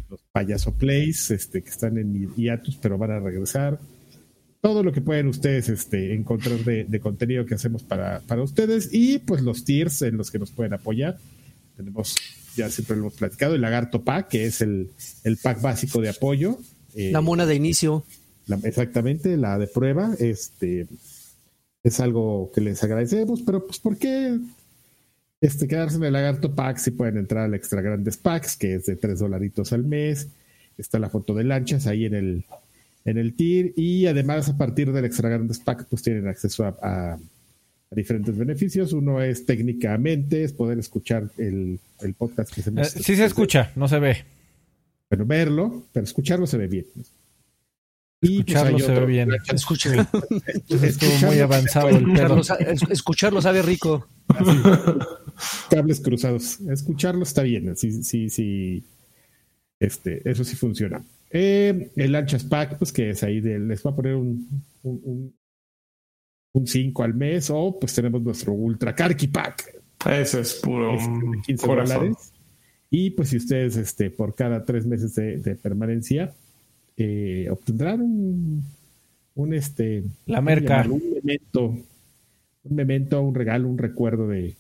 los 0.10 0.22
payaso 0.32 0.74
plays, 0.74 1.32
este, 1.32 1.62
que 1.62 1.70
están 1.70 1.98
en 1.98 2.34
hiatus, 2.36 2.78
pero 2.78 2.98
van 2.98 3.12
a 3.12 3.20
regresar. 3.20 3.80
Todo 4.62 4.82
lo 4.82 4.94
que 4.94 5.02
pueden 5.02 5.28
ustedes 5.28 5.68
este, 5.68 6.14
encontrar 6.14 6.60
de, 6.60 7.00
contenido 7.02 7.46
que 7.46 7.56
hacemos 7.56 7.84
para, 7.84 8.22
para 8.22 8.42
ustedes 8.44 8.90
y 8.94 9.20
pues 9.20 9.42
los 9.42 9.66
tiers 9.66 10.02
en 10.04 10.16
los 10.16 10.32
que 10.32 10.40
nos 10.40 10.52
pueden 10.52 10.74
apoyar. 10.74 11.18
Tenemos, 11.76 12.16
ya 12.56 12.70
siempre 12.70 12.96
lo 12.96 13.04
hemos 13.04 13.16
platicado, 13.16 13.56
el 13.56 13.62
Lagarto 13.62 14.04
Pack, 14.04 14.30
que 14.30 14.46
es 14.46 14.62
el, 14.62 14.90
el 15.26 15.36
pack 15.38 15.62
básico 15.62 16.00
de 16.00 16.10
apoyo. 16.10 16.60
la 16.96 17.20
mona 17.20 17.46
de 17.46 17.56
inicio. 17.56 18.06
exactamente, 18.64 19.36
la 19.36 19.58
de 19.58 19.68
prueba. 19.68 20.16
Este, 20.18 20.88
es 21.84 22.00
algo 22.00 22.52
que 22.54 22.62
les 22.62 22.82
agradecemos, 22.84 23.42
pero 23.42 23.66
pues 23.66 23.80
¿por 23.80 23.98
qué 23.98 24.40
este, 25.42 25.68
quedarse 25.68 25.98
en 25.98 26.06
el 26.06 26.14
lagarto 26.14 26.56
pack 26.56 26.78
si 26.78 26.92
pueden 26.92 27.18
entrar 27.18 27.44
al 27.44 27.54
extra 27.54 27.82
grandes 27.82 28.18
packs, 28.18 28.56
que 28.56 28.76
es 28.76 28.86
de 28.86 28.96
tres 28.96 29.20
dolaritos 29.20 29.74
al 29.74 29.84
mes? 29.84 30.30
Está 30.78 30.98
la 30.98 31.10
foto 31.10 31.36
de 31.36 31.44
lanchas 31.44 31.86
ahí 31.86 32.06
en 32.06 32.16
el, 32.16 32.46
en 33.04 33.18
el 33.18 33.36
TIR 33.36 33.74
y 33.76 34.08
además 34.08 34.50
a 34.50 34.58
partir 34.58 34.92
del 34.94 35.06
extra 35.06 35.30
grandes 35.30 35.60
pack 35.60 35.86
pues 35.90 36.02
tienen 36.02 36.28
acceso 36.28 36.66
a, 36.66 37.20
diferentes 37.92 38.36
beneficios. 38.36 38.92
Uno 38.94 39.22
es 39.22 39.46
técnicamente, 39.46 40.44
es 40.44 40.54
poder 40.54 40.80
escuchar 40.80 41.30
el, 41.38 41.80
podcast 42.18 42.52
que 42.52 42.64
se 42.64 42.72
eh, 42.72 42.86
sí 42.86 43.16
se 43.16 43.26
escucha, 43.26 43.72
no 43.76 43.88
se 43.88 44.00
ve. 44.00 44.18
Pero 45.10 45.28
verlo, 45.28 45.84
pero 45.92 46.04
escucharlo 46.04 46.48
se 46.48 46.58
ve 46.58 46.68
bien. 46.68 46.86
Escucharlo 48.24 48.80
se 48.80 48.92
ve 48.94 49.06
bien. 49.06 49.30
Escucharlo. 49.54 50.08
Estuvo 50.70 51.28
muy 51.28 51.40
avanzado 51.40 51.90
el 51.90 52.06
Escucharlo 52.90 53.42
sabe 53.42 53.62
rico. 53.62 54.08
Cables 55.70 56.00
cruzados. 56.00 56.60
Escucharlo 56.62 57.24
está 57.24 57.44
bien. 57.44 57.76
Sí, 57.76 58.04
sí, 58.04 58.30
sí. 58.30 58.84
Este, 59.80 60.28
eso 60.30 60.44
sí 60.44 60.56
funciona. 60.56 61.04
Eh, 61.30 61.92
el 61.96 62.16
Anchas 62.16 62.44
Pack, 62.44 62.78
pues 62.78 62.94
que 62.94 63.10
es 63.10 63.24
ahí 63.24 63.42
de, 63.42 63.60
les 63.60 63.86
va 63.86 63.92
a 63.92 63.96
poner 63.96 64.16
un, 64.16 64.48
un, 64.84 65.36
un 66.54 66.68
5 66.68 67.04
al 67.04 67.14
mes. 67.14 67.50
O 67.50 67.78
pues 67.78 67.94
tenemos 67.94 68.22
nuestro 68.22 68.54
Ultra 68.54 68.96
Karki 68.96 69.28
Pack. 69.28 69.82
Ese 70.10 70.42
es 70.42 70.54
puro. 70.56 70.98
15 71.46 71.68
dólares. 71.68 72.32
Y 72.90 73.10
pues 73.10 73.30
si 73.30 73.38
ustedes, 73.38 73.76
este, 73.76 74.12
por 74.12 74.36
cada 74.36 74.64
tres 74.64 74.86
meses 74.86 75.16
de 75.16 75.56
permanencia, 75.62 76.34
eh, 76.98 77.48
obtendrán 77.50 78.02
un, 78.02 78.64
un 79.36 79.54
este 79.54 80.04
la 80.26 80.42
merca 80.42 80.86
un 80.88 81.02
memento 81.16 81.66
un 81.66 82.76
memento 82.76 83.22
un 83.22 83.34
regalo 83.34 83.68
un 83.68 83.78
recuerdo 83.78 84.28
de 84.28 84.56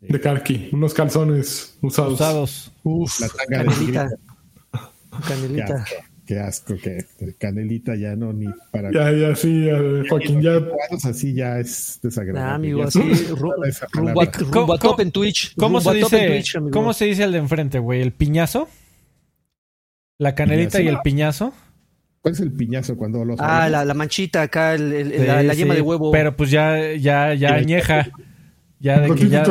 de, 0.00 0.20
Karki 0.20 0.68
unos 0.72 0.92
calzones 0.92 1.78
usados 1.80 2.14
usados 2.14 2.72
Uf, 2.82 3.20
la 3.20 3.28
tanga 3.28 3.64
canelita, 3.64 4.10
canelita. 5.26 5.84
qué 6.26 6.38
asco, 6.38 6.74
que 6.76 7.04
Canelita 7.38 7.94
ya 7.94 8.16
no, 8.16 8.32
ni 8.32 8.46
para. 8.70 8.90
Ya, 8.92 9.12
ya, 9.12 9.34
sí, 9.34 9.66
Joaquín, 10.08 10.42
ya. 10.42 10.60
Así 11.02 11.34
ya 11.34 11.58
es 11.60 11.98
desagradable. 12.02 12.50
Ah, 12.50 12.54
amigo, 12.54 12.82
así. 12.82 13.00
rumbo 14.50 14.78
top 14.78 15.00
en 15.00 15.10
Twitch. 15.12 15.54
¿Cómo 15.56 15.80
se 15.80 15.94
dice, 15.94 16.42
¿cómo 16.72 16.92
se 16.92 17.06
dice 17.06 17.24
el 17.24 17.32
de 17.32 17.38
enfrente, 17.38 17.78
güey? 17.78 18.02
¿El 18.02 18.12
piñazo? 18.12 18.68
¿La 20.18 20.34
canelita 20.34 20.80
y 20.80 20.88
el 20.88 20.98
piñazo? 21.02 21.52
¿Cuál 22.20 22.34
es 22.34 22.40
el 22.40 22.52
piñazo 22.52 22.96
cuando 22.96 23.24
los 23.24 23.38
Ah, 23.40 23.68
la, 23.68 23.84
la, 23.84 23.94
manchita 23.94 24.42
acá, 24.42 24.74
el, 24.74 24.92
el, 24.92 25.26
la, 25.26 25.42
la, 25.42 25.54
yema 25.54 25.74
de 25.74 25.82
huevo. 25.82 26.10
Pero 26.10 26.34
pues 26.34 26.50
ya, 26.50 26.94
ya, 26.94 27.34
ya 27.34 27.54
añeja. 27.54 28.08
Ya 28.80 29.00
de 29.00 29.14
que 29.14 29.28
ya. 29.28 29.44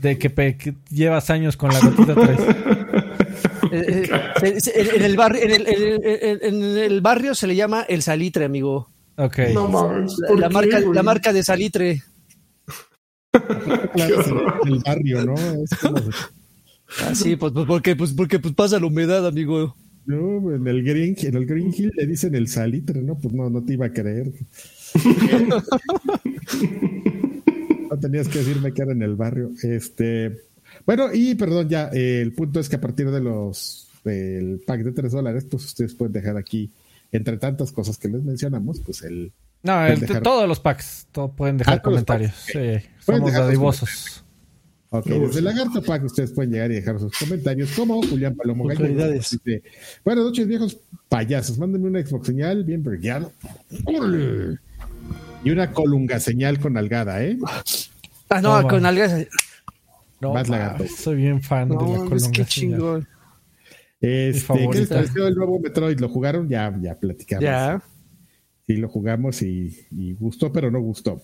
De 0.00 0.18
que, 0.18 0.74
llevas 0.90 1.30
años 1.30 1.56
con 1.56 1.72
la 1.72 1.80
gotita 1.80 2.14
3. 2.14 2.40
Eh, 3.72 4.10
eh, 4.42 4.90
en, 4.96 5.02
el 5.04 5.16
barrio, 5.16 5.42
en, 5.44 5.50
el, 5.52 5.64
en, 6.42 6.62
el 6.76 7.00
barrio 7.00 7.36
se 7.36 7.46
le 7.46 7.54
llama 7.54 7.82
el 7.88 8.02
salitre, 8.02 8.44
amigo. 8.44 8.90
Ok. 9.16 9.38
No 9.54 9.68
mames. 9.68 10.12
La, 10.36 10.48
marca, 10.48 10.80
la 10.80 11.04
marca 11.04 11.32
de 11.32 11.44
salitre. 11.44 12.02
el 13.32 14.82
barrio, 14.84 15.24
¿no? 15.24 15.34
Es 15.34 15.70
como... 15.80 16.00
Ah, 17.02 17.14
sí, 17.14 17.36
pues, 17.36 17.52
pues, 17.52 17.66
porque, 17.66 17.96
pues 17.96 18.12
porque 18.12 18.38
pues 18.38 18.54
pasa 18.54 18.80
la 18.80 18.86
humedad, 18.86 19.26
amigo. 19.26 19.76
No, 20.06 20.52
en 20.52 20.66
el 20.66 20.82
Green, 20.82 21.14
en 21.18 21.36
el 21.36 21.46
Green 21.46 21.72
Hill 21.76 21.92
le 21.94 22.06
dicen 22.06 22.34
el 22.34 22.48
salitre, 22.48 23.00
¿no? 23.02 23.16
Pues 23.16 23.32
no, 23.34 23.48
no 23.48 23.62
te 23.62 23.74
iba 23.74 23.86
a 23.86 23.92
creer. 23.92 24.32
no 27.90 27.98
tenías 27.98 28.28
que 28.28 28.38
decirme 28.38 28.72
que 28.72 28.82
era 28.82 28.92
en 28.92 29.02
el 29.02 29.14
barrio. 29.14 29.50
Este, 29.62 30.40
bueno, 30.86 31.12
y 31.12 31.34
perdón, 31.34 31.68
ya, 31.68 31.88
el 31.88 32.32
punto 32.32 32.60
es 32.60 32.68
que 32.68 32.76
a 32.76 32.80
partir 32.80 33.10
de 33.10 33.20
los 33.20 33.88
del 34.04 34.62
pack 34.66 34.82
de 34.82 34.92
3 34.92 35.12
dólares, 35.12 35.46
pues 35.50 35.64
ustedes 35.64 35.94
pueden 35.94 36.12
dejar 36.12 36.36
aquí, 36.36 36.70
entre 37.12 37.36
tantas 37.36 37.70
cosas 37.72 37.98
que 37.98 38.08
les 38.08 38.22
mencionamos, 38.22 38.80
pues 38.80 39.02
el. 39.02 39.32
No, 39.62 39.74
todos 40.22 40.48
los 40.48 40.58
packs, 40.58 41.06
todo, 41.12 41.32
pueden 41.32 41.58
dejar 41.58 41.78
ah, 41.78 41.82
comentarios. 41.82 42.32
Sí, 42.34 42.78
somos 43.00 43.32
dadivosos. 43.32 44.24
Ok, 44.92 45.06
desde 45.06 45.40
Lagarto 45.40 45.82
Pack 45.82 46.04
ustedes 46.04 46.32
pueden 46.32 46.50
llegar 46.52 46.72
y 46.72 46.74
dejar 46.74 46.98
sus 46.98 47.16
comentarios, 47.16 47.70
como 47.76 48.02
Julián 48.02 48.34
Palomo 48.34 48.64
Buenas 48.64 50.24
noches, 50.24 50.48
viejos 50.48 50.78
payasos. 51.08 51.58
Mándenme 51.58 51.88
una 51.88 52.04
Xbox 52.04 52.26
señal 52.26 52.64
bien 52.64 52.82
brillado. 52.82 53.30
Y 55.44 55.50
una 55.50 55.72
colunga 55.72 56.18
señal 56.18 56.58
con 56.58 56.76
algada, 56.76 57.22
¿eh? 57.22 57.38
Ah, 58.28 58.40
no, 58.40 58.66
con 58.66 58.84
algada. 58.84 59.24
No, 60.20 60.34
Más 60.34 60.48
lagarto. 60.48 60.84
Soy 60.88 61.16
bien 61.16 61.40
fan 61.40 61.68
de 61.68 61.76
la 61.76 61.80
colunga 61.80 62.16
es 62.16 62.28
que 62.28 62.44
chingón. 62.44 63.08
Este, 64.00 64.68
¿Qué 64.70 64.78
les 64.78 64.88
pareció 64.88 65.26
el 65.28 65.34
nuevo 65.34 65.60
Metroid? 65.60 66.00
¿Lo 66.00 66.08
jugaron? 66.08 66.48
Ya, 66.48 66.76
ya 66.80 66.96
platicamos. 66.96 67.44
Ya. 67.44 67.80
Sí, 68.66 68.76
lo 68.76 68.88
jugamos 68.88 69.40
y, 69.42 69.86
y 69.92 70.14
gustó, 70.14 70.52
pero 70.52 70.70
no 70.70 70.80
gustó. 70.80 71.22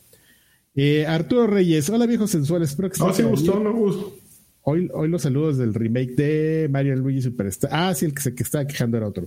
Eh, 0.79 1.07
Arturo 1.07 1.47
Reyes, 1.47 1.89
hola 1.89 2.05
viejos 2.05 2.31
sensuales. 2.31 2.79
no, 2.79 3.13
si 3.15 3.23
gustó, 3.23 3.59
no 3.59 3.73
gustó. 3.73 4.15
Hoy, 4.61 4.91
hoy 4.93 5.09
los 5.09 5.23
saludos 5.23 5.57
del 5.57 5.73
remake 5.73 6.15
de 6.17 6.69
Mario 6.71 6.95
Luigi 6.97 7.23
Superstar. 7.23 7.71
Ah, 7.73 7.95
sí, 7.95 8.05
el 8.05 8.15
que 8.15 8.21
se 8.21 8.35
que 8.35 8.43
estaba 8.43 8.67
quejando 8.67 8.99
era 8.99 9.09
otro. 9.09 9.27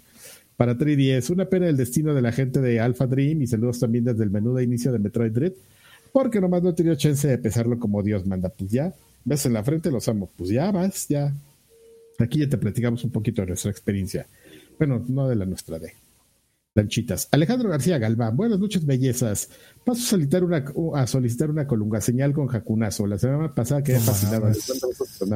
Para 0.58 0.78
3DS, 0.78 1.32
una 1.32 1.46
pena 1.46 1.68
el 1.68 1.78
destino 1.78 2.14
de 2.14 2.22
la 2.22 2.32
gente 2.32 2.62
de 2.62 2.80
Alpha 2.80 3.08
Dream 3.08 3.42
y 3.42 3.48
saludos 3.48 3.80
también 3.80 4.04
desde 4.04 4.24
el 4.24 4.30
menú 4.30 4.54
de 4.54 4.64
inicio 4.64 4.92
de 4.92 5.00
Metroid 5.00 5.32
Dread, 5.32 5.54
porque 6.12 6.40
nomás 6.40 6.62
no 6.62 6.70
he 6.70 6.74
tenido 6.74 6.96
chance 6.96 7.28
de 7.28 7.38
pesarlo 7.40 7.80
como 7.80 8.04
Dios 8.04 8.28
manda. 8.28 8.50
Pues 8.50 8.70
ya, 8.70 8.94
ves 9.26 9.46
en 9.48 9.54
la 9.54 9.64
frente, 9.64 9.90
los 9.90 10.08
amo. 10.08 10.30
Pues 10.38 10.52
ya 10.52 10.70
vas, 10.72 11.08
ya. 11.08 11.34
Aquí 12.20 12.40
ya 12.40 12.50
te 12.50 12.58
platicamos 12.58 13.04
un 13.06 13.12
poquito 13.12 13.42
de 13.42 13.48
nuestra 13.48 13.72
experiencia. 13.72 14.28
Bueno, 14.78 15.04
no 15.08 15.28
de 15.28 15.36
la 15.36 15.46
nuestra, 15.46 15.80
de 15.80 15.94
lanchitas. 16.76 17.28
Alejandro 17.32 17.70
García 17.70 17.98
Galván, 17.98 18.36
buenas 18.38 18.60
noches, 18.60 18.86
bellezas. 18.86 19.50
Paso 19.84 20.02
a 20.02 20.06
solicitar 20.06 20.44
una, 20.44 20.66
a 20.96 21.08
solicitar 21.08 21.50
una 21.50 21.68
colunga 21.68 22.00
señal 22.02 22.34
con 22.34 22.48
jacunazo. 22.48 23.08
La 23.08 23.18
semana 23.18 23.54
pasada 23.54 23.84
quedé 23.84 24.00
fascinado. 24.00 24.52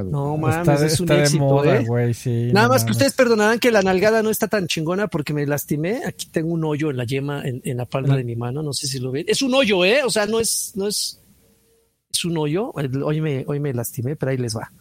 No 0.05 0.37
mames, 0.37 0.81
es 0.81 0.99
un 0.99 1.11
éxito, 1.11 1.65
¿eh? 1.65 2.51
Nada 2.53 2.69
más 2.69 2.85
que 2.85 2.91
ustedes 2.91 3.13
perdonarán 3.13 3.59
que 3.59 3.71
la 3.71 3.81
nalgada 3.81 4.21
no 4.21 4.29
está 4.29 4.47
tan 4.47 4.67
chingona 4.67 5.07
porque 5.07 5.33
me 5.33 5.45
lastimé. 5.45 6.01
Aquí 6.05 6.27
tengo 6.27 6.53
un 6.53 6.63
hoyo 6.63 6.91
en 6.91 6.97
la 6.97 7.05
yema, 7.05 7.43
en, 7.45 7.77
la 7.77 7.85
palma 7.85 8.15
de 8.15 8.23
mi 8.23 8.35
mano. 8.35 8.61
No 8.61 8.73
sé 8.73 8.87
si 8.87 8.99
lo 8.99 9.11
ven. 9.11 9.25
Es 9.27 9.41
un 9.41 9.53
hoyo, 9.53 9.83
¿eh? 9.85 10.03
O 10.03 10.09
sea, 10.09 10.25
no 10.27 10.39
es, 10.39 10.73
no 10.75 10.87
es, 10.87 11.19
es 12.11 12.25
un 12.25 12.37
hoyo. 12.37 12.71
Hoy 12.73 13.21
me, 13.21 13.43
hoy 13.47 13.59
me 13.59 13.73
lastimé, 13.73 14.15
pero 14.15 14.31
ahí 14.31 14.37
les 14.37 14.55
va. 14.55 14.71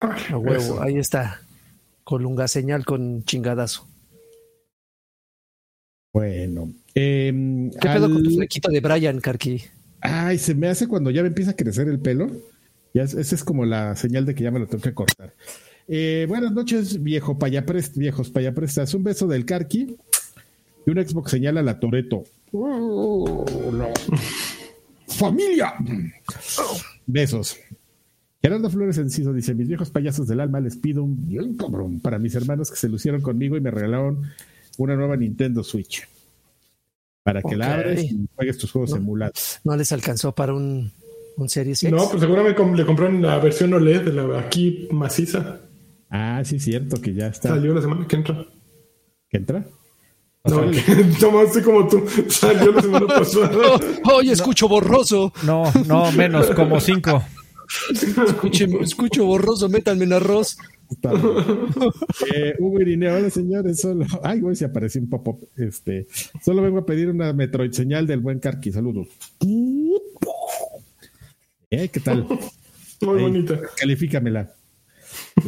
A 0.00 0.38
huevo, 0.38 0.80
ahí 0.80 0.96
está. 0.96 1.42
Colunga 2.04 2.48
señal 2.48 2.86
con 2.86 3.22
chingadazo. 3.24 3.89
Bueno. 6.12 6.72
Eh, 6.94 7.70
¿Qué 7.80 7.88
pedo 7.88 8.10
con 8.10 8.22
tu 8.22 8.30
flequito 8.30 8.70
de 8.70 8.80
Brian, 8.80 9.20
Karki? 9.20 9.62
Ay, 10.00 10.38
se 10.38 10.54
me 10.54 10.68
hace 10.68 10.88
cuando 10.88 11.10
ya 11.10 11.22
me 11.22 11.28
empieza 11.28 11.52
a 11.52 11.56
crecer 11.56 11.88
el 11.88 12.00
pelo. 12.00 12.30
Ya 12.92 13.02
esa 13.02 13.20
es 13.20 13.44
como 13.44 13.64
la 13.64 13.94
señal 13.94 14.26
de 14.26 14.34
que 14.34 14.42
ya 14.42 14.50
me 14.50 14.58
lo 14.58 14.66
tengo 14.66 14.82
que 14.82 14.94
cortar. 14.94 15.32
Eh, 15.86 16.26
buenas 16.28 16.52
noches, 16.52 17.02
viejo 17.02 17.38
payaprest, 17.38 17.96
viejos 17.96 18.30
payaprestas. 18.30 18.94
Un 18.94 19.04
beso 19.04 19.26
del 19.26 19.44
Karki 19.44 19.96
y 20.86 20.90
un 20.90 21.06
Xbox 21.06 21.30
señala 21.30 21.60
a 21.60 21.62
la 21.62 21.78
Toreto. 21.78 22.24
¡Familia! 25.06 25.74
Besos. 27.06 27.56
Gerardo 28.42 28.70
Flores 28.70 28.98
Enciso 28.98 29.32
dice: 29.32 29.54
Mis 29.54 29.68
viejos 29.68 29.90
payasos 29.90 30.26
del 30.26 30.40
alma 30.40 30.60
les 30.60 30.76
pido 30.76 31.04
un 31.04 31.28
bien 31.28 31.56
cabrón 31.56 32.00
para 32.00 32.18
mis 32.18 32.34
hermanos 32.34 32.70
que 32.70 32.76
se 32.76 32.88
lucieron 32.88 33.20
conmigo 33.20 33.56
y 33.56 33.60
me 33.60 33.70
regalaron 33.70 34.22
una 34.84 34.96
nueva 34.96 35.16
Nintendo 35.16 35.62
Switch. 35.62 36.06
Para 37.22 37.42
que 37.42 37.54
la 37.54 37.74
abres 37.74 38.04
y 38.04 38.26
juegues 38.34 38.58
tus 38.58 38.72
juegos 38.72 38.92
emulados. 38.94 39.60
¿No 39.64 39.76
les 39.76 39.92
alcanzó 39.92 40.34
para 40.34 40.54
un, 40.54 40.90
un 41.36 41.48
Series 41.48 41.82
X? 41.82 41.94
No, 41.94 42.08
pues 42.08 42.20
seguramente 42.20 42.64
le 42.74 42.86
compraron 42.86 43.20
la 43.20 43.38
versión 43.38 43.74
OLED 43.74 44.02
de 44.02 44.12
la 44.12 44.40
aquí 44.40 44.88
maciza. 44.90 45.60
Ah, 46.08 46.42
sí, 46.44 46.58
cierto, 46.58 47.00
que 47.00 47.14
ya 47.14 47.28
está. 47.28 47.50
Salió 47.50 47.74
la 47.74 47.82
semana 47.82 48.06
que 48.08 48.16
entra. 48.16 48.46
¿Que 49.28 49.36
entra? 49.36 49.64
no, 50.44 50.70
tomaste 51.20 51.62
como 51.64 51.86
tú. 51.86 52.04
Salió 52.28 52.72
la 52.72 52.82
semana 52.82 53.06
pasada. 53.18 53.78
Oye, 54.14 54.32
escucho 54.32 54.68
borroso. 54.68 55.32
No, 55.44 55.70
no, 55.86 56.10
menos, 56.12 56.50
como 56.50 56.80
cinco. 56.80 57.22
escucho 58.80 59.24
borroso, 59.26 59.68
métanme 59.68 60.04
en 60.04 60.14
arroz. 60.14 60.56
eh, 62.34 62.54
Hugo 62.58 62.80
Irineo, 62.80 63.16
hola 63.16 63.30
señores, 63.30 63.80
solo. 63.80 64.06
Ay, 64.22 64.40
güey, 64.40 64.56
se 64.56 64.64
apareció 64.64 65.00
un 65.00 65.08
pop-up. 65.08 65.48
Este, 65.56 66.06
solo 66.42 66.62
vengo 66.62 66.78
a 66.78 66.86
pedir 66.86 67.08
una 67.08 67.32
Metroid 67.32 67.72
señal 67.72 68.06
del 68.06 68.20
buen 68.20 68.40
Karki. 68.40 68.72
Saludos. 68.72 69.08
Eh, 71.70 71.88
¿Qué 71.88 72.00
tal? 72.00 72.26
Muy 73.02 73.22
bonita. 73.22 73.60
Califícamela. 73.78 74.52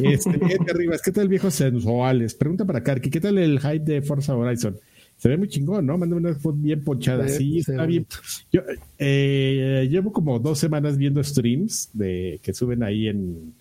Este, 0.01 0.31
Rivas, 0.73 1.01
¿qué 1.01 1.11
tal 1.11 1.27
viejos 1.27 1.53
sensuales? 1.53 2.33
Pregunta 2.33 2.65
para 2.65 2.83
Karki, 2.83 3.09
¿qué 3.09 3.19
tal 3.19 3.37
el 3.37 3.59
hype 3.59 3.79
de 3.79 4.01
Forza 4.01 4.35
Horizon? 4.35 4.79
Se 5.17 5.29
ve 5.29 5.37
muy 5.37 5.47
chingón, 5.47 5.85
¿no? 5.85 5.97
Mándame 5.97 6.29
una 6.29 6.35
foto 6.35 6.57
bien 6.57 6.83
ponchada. 6.83 7.27
Sí, 7.27 7.59
está 7.59 7.85
bien. 7.85 8.05
Yo 8.51 8.61
eh, 8.97 9.87
llevo 9.89 10.11
como 10.11 10.39
dos 10.39 10.57
semanas 10.57 10.97
viendo 10.97 11.23
streams 11.23 11.91
de 11.93 12.39
que 12.41 12.53
suben 12.53 12.83
ahí 12.83 13.07
en, 13.07 13.53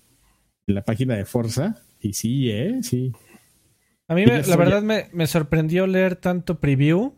en 0.66 0.74
la 0.74 0.82
página 0.82 1.16
de 1.16 1.24
Forza. 1.24 1.76
Y 2.00 2.14
sí, 2.14 2.50
¿eh? 2.50 2.80
Sí. 2.82 3.12
A 4.08 4.14
mí, 4.14 4.26
la 4.26 4.56
verdad, 4.56 4.82
me, 4.82 5.26
sorprendió 5.26 5.86
leer 5.86 6.16
tanto 6.16 6.60
preview. 6.60 7.14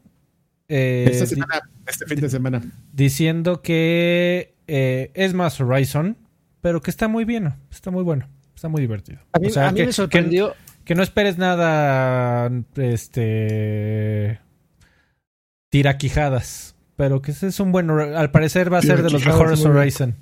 Eh, 0.69 1.07
este 1.11 2.07
fin 2.07 2.21
de 2.21 2.29
semana. 2.29 2.63
Diciendo 2.93 3.63
que 3.63 4.55
eh, 4.67 5.11
es 5.15 5.35
más 5.35 5.61
Horizon, 5.61 6.17
pero 6.61 6.81
que 6.81 6.91
está 6.91 7.09
muy 7.09 7.25
bien. 7.25 7.55
Está 7.71 7.91
muy 7.91 8.03
bueno. 8.03 8.29
Está 8.55 8.69
muy 8.69 8.81
divertido. 8.81 9.19
A 9.33 9.39
mí, 9.39 9.49
me 9.85 9.93
sorprendió. 9.93 10.55
Que, 10.85 10.95
no 10.95 11.03
esperes 11.03 11.39
nada. 11.39 12.51
Este. 12.77 14.41
Tiraquijadas. 15.71 16.77
Pero 16.97 17.21
que 17.23 17.33
ese 17.33 17.49
es 17.49 17.59
un 17.59 17.73
buen. 17.73 17.91
Al 17.91 18.31
parecer 18.31 18.73
va 18.73 18.79
a 18.79 18.83
ser 18.83 19.03
de 19.03 19.11
los 19.11 19.27
mejores 19.27 19.65
Horizon. 19.65 20.15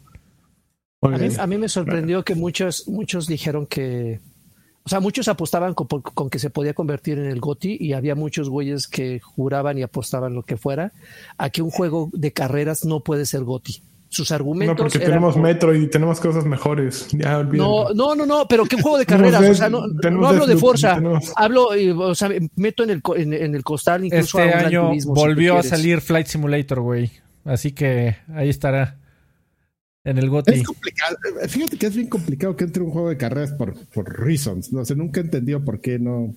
A 1.03 1.47
mí, 1.47 1.59
me 1.59 1.69
sorprendió 1.69 2.25
que 2.25 2.37
muchos, 2.37 2.87
muchos 2.87 3.27
dijeron 3.27 3.67
que, 3.67 4.21
o 4.85 4.89
sea, 4.89 5.01
muchos 5.01 5.27
apostaban 5.27 5.75
con, 5.75 6.31
que 6.31 6.39
se 6.39 6.49
podía 6.49 6.75
convertir 6.75 7.19
en 7.19 7.27
el 7.27 7.41
GOTI 7.41 7.77
y 7.81 7.93
había 7.93 8.15
muchos 8.15 8.49
güeyes 8.49 8.87
que 8.87 9.19
juraban 9.19 9.79
y 9.79 9.83
apostaban 9.83 10.33
lo 10.33 10.45
que 10.45 10.57
fuera 10.57 10.93
a 11.39 11.51
que 11.51 11.61
un 11.61 11.71
juego 11.71 12.09
de 12.13 12.33
carreras 12.33 12.85
no 12.85 13.01
puede 13.01 13.27
ser 13.27 13.43
GOTI. 13.43 13.83
Sus 14.11 14.31
argumentos. 14.31 14.77
No, 14.77 14.83
porque 14.83 14.99
tenemos 14.99 15.39
Metro 15.39 15.75
y 15.75 15.89
tenemos 15.89 16.21
cosas 16.21 16.45
mejores. 16.45 17.09
Ya, 17.13 17.43
no, 17.43 17.89
no, 17.95 18.15
no, 18.15 18.27
no, 18.27 18.47
pero 18.47 18.67
¿qué 18.67 18.81
juego 18.81 18.99
de 18.99 19.07
carreras? 19.07 19.43
o 19.43 19.55
sea, 19.55 19.71
no, 19.71 19.87
hablo 20.27 20.47
de 20.47 20.57
Forza. 20.57 21.01
Hablo, 21.35 21.71
o 21.97 22.15
sea, 22.15 22.29
meto 22.55 22.85
en 22.85 22.91
el, 22.91 23.03
en, 23.17 23.55
el 23.55 23.65
costal 23.65 24.05
incluso 24.05 24.39
Este 24.39 24.53
año 24.53 24.91
volvió 25.07 25.57
a 25.57 25.63
salir 25.63 26.01
Flight 26.01 26.27
Simulator, 26.27 26.81
güey. 26.81 27.11
Así 27.45 27.73
que 27.73 28.17
ahí 28.35 28.51
estará. 28.51 28.99
En 30.05 30.19
el 30.19 30.29
GOTY. 30.31 30.55
Es 30.55 30.63
complicado. 30.65 31.17
Fíjate 31.49 31.77
que 31.79 31.87
es 31.87 31.95
bien 31.95 32.09
complicado 32.09 32.57
que 32.57 32.65
entre 32.65 32.83
un 32.83 32.91
juego 32.91 33.09
de 33.09 33.17
carreras 33.17 33.53
por, 33.53 33.75
por 33.89 34.19
reasons. 34.21 34.73
No 34.73 34.85
sé, 34.85 34.97
nunca 34.97 35.21
he 35.21 35.25
entendido 35.25 35.65
por 35.65 35.81
qué 35.81 35.99
no. 35.99 36.35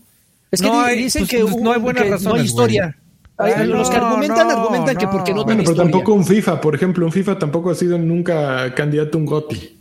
Es 0.52 0.62
que 0.62 0.68
No 0.68 0.86
dicen 0.88 1.22
pues, 1.24 1.30
que, 1.32 1.40
pues, 1.42 1.56
no 1.58 1.72
hay 1.74 1.80
buenas 1.80 2.04
que 2.04 2.10
no 2.30 2.36
hay 2.36 2.46
historia. 2.46 2.96
güey. 3.38 3.52
Ay, 3.54 3.62
Ay, 3.64 3.68
los 3.68 3.90
que 3.90 3.98
no, 3.98 4.06
argumentan, 4.06 4.48
no, 4.48 4.54
argumentan 4.62 4.96
que 4.98 5.06
no. 5.06 5.12
porque 5.12 5.34
no 5.34 5.44
Bueno, 5.44 5.64
pero 5.64 5.72
historia. 5.72 5.92
tampoco 5.92 6.14
un 6.14 6.26
FIFA, 6.26 6.62
por 6.62 6.76
ejemplo. 6.76 7.06
Un 7.06 7.12
FIFA 7.12 7.40
tampoco 7.40 7.72
ha 7.72 7.76
sido 7.76 7.98
nunca 7.98 8.74
candidato 8.76 9.18
a 9.18 9.22
un 9.22 9.26
GOTI. 9.26 9.78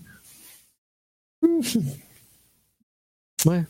Bueno. 3.44 3.66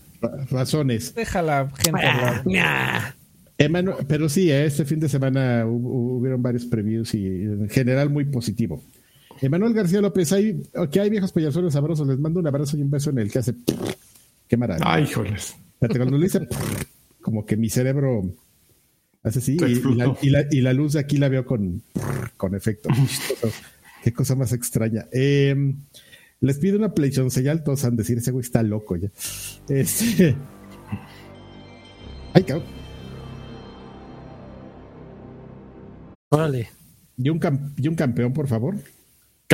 Razones. 0.51 1.15
Deja 1.15 1.43
la 1.43 1.69
gente 1.77 2.01
Ah, 2.03 2.43
nah. 2.47 3.95
Pero 4.09 4.29
sí, 4.29 4.51
eh, 4.51 4.65
este 4.67 4.85
fin 4.85 5.01
de 5.01 5.09
semana 5.09 5.65
hu- 5.67 5.83
hu- 5.83 6.19
hubieron 6.19 6.41
varios 6.43 6.65
previews 6.65 7.13
y 7.15 7.27
en 7.27 7.69
general 7.69 8.09
muy 8.11 8.25
positivo. 8.25 8.83
Emanuel 9.41 9.75
García 9.75 10.01
López, 10.01 10.33
hay, 10.33 10.63
que 10.91 11.01
hay 11.01 11.11
viejos 11.11 11.33
payasones 11.33 11.73
sabrosos, 11.75 12.07
les 12.09 12.19
mando 12.19 12.41
un 12.41 12.47
abrazo 12.47 12.77
y 12.77 12.83
un 12.83 12.91
beso 12.91 13.11
en 13.11 13.19
el 13.19 13.31
que 13.31 13.41
hace 13.41 13.55
qué 14.49 14.57
maravilla. 14.57 14.87
Ay, 14.89 15.05
híjoles. 15.05 15.55
Cuando 15.79 16.17
lo 16.19 16.25
hice 16.25 16.47
como 17.21 17.45
que 17.45 17.57
mi 17.57 17.69
cerebro 17.69 18.23
hace 19.23 19.39
así 19.41 19.53
y, 19.53 19.57
y 19.57 19.59
la, 19.59 19.67
explotó. 20.05 20.19
y 20.23 20.31
la- 20.31 20.47
y 20.51 20.61
la 20.61 20.73
luz 20.73 20.95
de 20.95 21.01
aquí 21.01 21.17
la 21.19 21.29
veo 21.29 21.45
con, 21.45 21.83
con 22.37 22.55
efecto. 22.55 22.89
Qué 24.03 24.13
cosa 24.13 24.35
más 24.35 24.53
extraña. 24.53 25.07
Eh, 25.13 25.75
les 26.41 26.59
pido 26.59 26.79
una 26.79 26.93
PlayStation 26.95 27.31
señal, 27.31 27.65
todos 27.65 27.85
han 27.85 27.97
de 27.97 28.03
decir, 28.03 28.19
ese 28.19 28.31
güey 28.31 28.43
está 28.45 28.63
loco 28.63 28.97
ya. 28.97 29.09
Este... 29.69 30.37
Ay, 32.35 32.43
cabrón. 32.45 32.67
Órale. 36.31 36.69
Y 37.17 37.29
un, 37.31 37.39
cam- 37.41 37.73
y 37.77 37.89
un 37.89 37.95
campeón, 37.95 38.33
por 38.33 38.49
favor. 38.49 38.77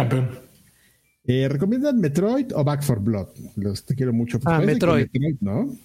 Campeón. 0.01 0.31
Eh, 1.24 1.48
¿Recomiendan 1.48 2.01
Metroid 2.01 2.52
o 2.55 2.64
Back 2.64 2.82
for 2.82 3.01
Blood? 3.01 3.28
Los 3.56 3.85
te 3.85 3.94
quiero 3.94 4.12
mucho. 4.12 4.39
Ah, 4.44 4.60
Metroid. 4.60 5.09
¿no? 5.40 5.77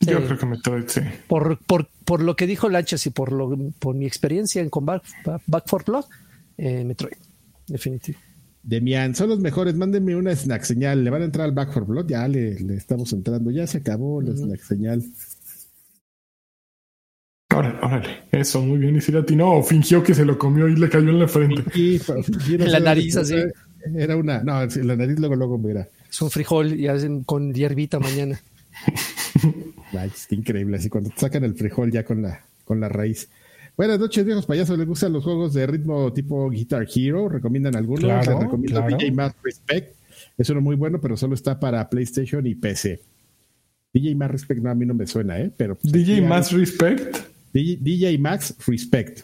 Yo 0.00 0.24
creo 0.24 0.38
que 0.38 0.46
Metroid, 0.46 0.84
sí. 0.86 1.00
Por, 1.26 1.58
por, 1.64 1.88
por 2.04 2.22
lo 2.22 2.36
que 2.36 2.46
dijo 2.46 2.68
Lanchas 2.68 3.06
y 3.06 3.10
por, 3.10 3.32
lo, 3.32 3.56
por 3.78 3.94
mi 3.96 4.06
experiencia 4.06 4.62
en 4.62 4.70
Combat 4.70 5.02
Back 5.46 5.64
for 5.66 5.84
Blood, 5.84 6.04
eh, 6.58 6.84
Metroid. 6.84 7.16
Definitivo. 7.66 8.18
Demian, 8.62 9.14
son 9.14 9.30
los 9.30 9.40
mejores. 9.40 9.74
Mándenme 9.74 10.14
una 10.14 10.32
snack 10.32 10.62
señal. 10.62 11.02
¿Le 11.02 11.10
van 11.10 11.22
a 11.22 11.24
entrar 11.24 11.46
al 11.46 11.52
Back 11.52 11.72
for 11.72 11.86
Blood? 11.86 12.08
Ya 12.08 12.28
le, 12.28 12.60
le 12.60 12.76
estamos 12.76 13.12
entrando. 13.14 13.50
Ya 13.50 13.66
se 13.66 13.78
acabó 13.78 14.20
la 14.20 14.32
snack 14.32 14.60
señal. 14.60 15.02
Órale, 17.58 17.78
órale. 17.82 18.08
Eso, 18.30 18.62
muy 18.62 18.78
bien. 18.78 18.96
Y 18.96 19.00
si 19.00 19.10
latino 19.10 19.50
o 19.50 19.62
fingió 19.64 20.00
que 20.02 20.14
se 20.14 20.24
lo 20.24 20.38
comió 20.38 20.68
y 20.68 20.76
le 20.76 20.88
cayó 20.88 21.10
en 21.10 21.18
la 21.18 21.26
frente. 21.26 21.64
En 22.48 22.72
la 22.72 22.78
nariz, 22.78 23.16
así. 23.16 23.34
Era 23.96 24.16
una. 24.16 24.44
No, 24.44 24.70
sí, 24.70 24.82
la 24.82 24.94
nariz 24.94 25.18
luego, 25.18 25.34
luego, 25.34 25.58
mira. 25.58 25.88
Es 26.08 26.22
un 26.22 26.30
frijol 26.30 26.78
y 26.78 26.86
hacen 26.86 27.24
con 27.24 27.52
hierbita 27.52 27.98
mañana. 27.98 28.40
Ay, 29.92 30.10
es 30.14 30.30
increíble. 30.30 30.76
Así 30.76 30.88
cuando 30.88 31.10
te 31.10 31.18
sacan 31.18 31.42
el 31.42 31.54
frijol 31.54 31.90
ya 31.90 32.04
con 32.04 32.22
la, 32.22 32.44
con 32.64 32.78
la 32.78 32.88
raíz. 32.88 33.28
Buenas 33.76 33.98
noches, 33.98 34.24
viejos 34.24 34.46
payasos. 34.46 34.78
¿Les 34.78 34.86
gustan 34.86 35.12
los 35.12 35.24
juegos 35.24 35.52
de 35.54 35.66
ritmo 35.66 36.12
tipo 36.12 36.48
Guitar 36.50 36.86
Hero? 36.94 37.28
¿Recomiendan 37.28 37.74
algunos? 37.74 38.04
Claro, 38.04 38.32
Les 38.32 38.40
recomiendo 38.40 38.80
claro. 38.80 38.96
DJ 38.96 39.12
Mass 39.12 39.34
Respect. 39.42 39.96
Es 40.36 40.48
uno 40.50 40.60
muy 40.60 40.76
bueno, 40.76 41.00
pero 41.00 41.16
solo 41.16 41.34
está 41.34 41.58
para 41.58 41.90
PlayStation 41.90 42.46
y 42.46 42.54
PC. 42.54 43.00
DJ 43.92 44.14
Mass 44.14 44.30
Respect, 44.30 44.60
no, 44.60 44.70
a 44.70 44.74
mí 44.74 44.86
no 44.86 44.94
me 44.94 45.06
suena, 45.08 45.40
¿eh? 45.40 45.50
Pero 45.56 45.74
pues, 45.74 45.92
DJ 45.92 46.22
Más 46.22 46.52
Respect. 46.52 47.16
DJ, 47.52 48.18
Max 48.18 48.54
Respect. 48.66 49.20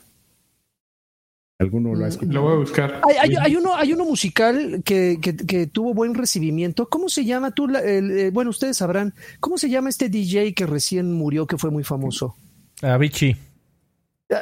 ¿Alguno 1.60 1.94
lo 1.94 2.04
ha 2.04 2.08
escuchado? 2.08 2.32
Lo 2.34 2.42
voy 2.42 2.52
a 2.54 2.56
buscar. 2.56 3.00
Hay, 3.08 3.16
hay- 3.30 3.36
hay 3.40 3.56
uno, 3.56 3.74
hay 3.76 3.92
uno 3.92 4.04
musical 4.04 4.82
que, 4.84 5.18
que- 5.22 5.36
que 5.36 5.66
tuvo 5.68 5.94
buen 5.94 6.14
recibimiento. 6.14 6.88
¿Cómo 6.88 7.08
se 7.08 7.24
llama? 7.24 7.52
Tú, 7.52 7.68
eh, 7.76 8.30
bueno, 8.32 8.50
ustedes 8.50 8.76
sabrán. 8.76 9.14
¿Cómo 9.40 9.56
se 9.56 9.70
llama 9.70 9.88
este 9.88 10.08
DJ 10.08 10.52
que 10.54 10.66
recién 10.66 11.12
murió, 11.12 11.46
que 11.46 11.56
fue 11.56 11.70
muy 11.70 11.84
famoso? 11.84 12.34
Avicii. 12.82 13.36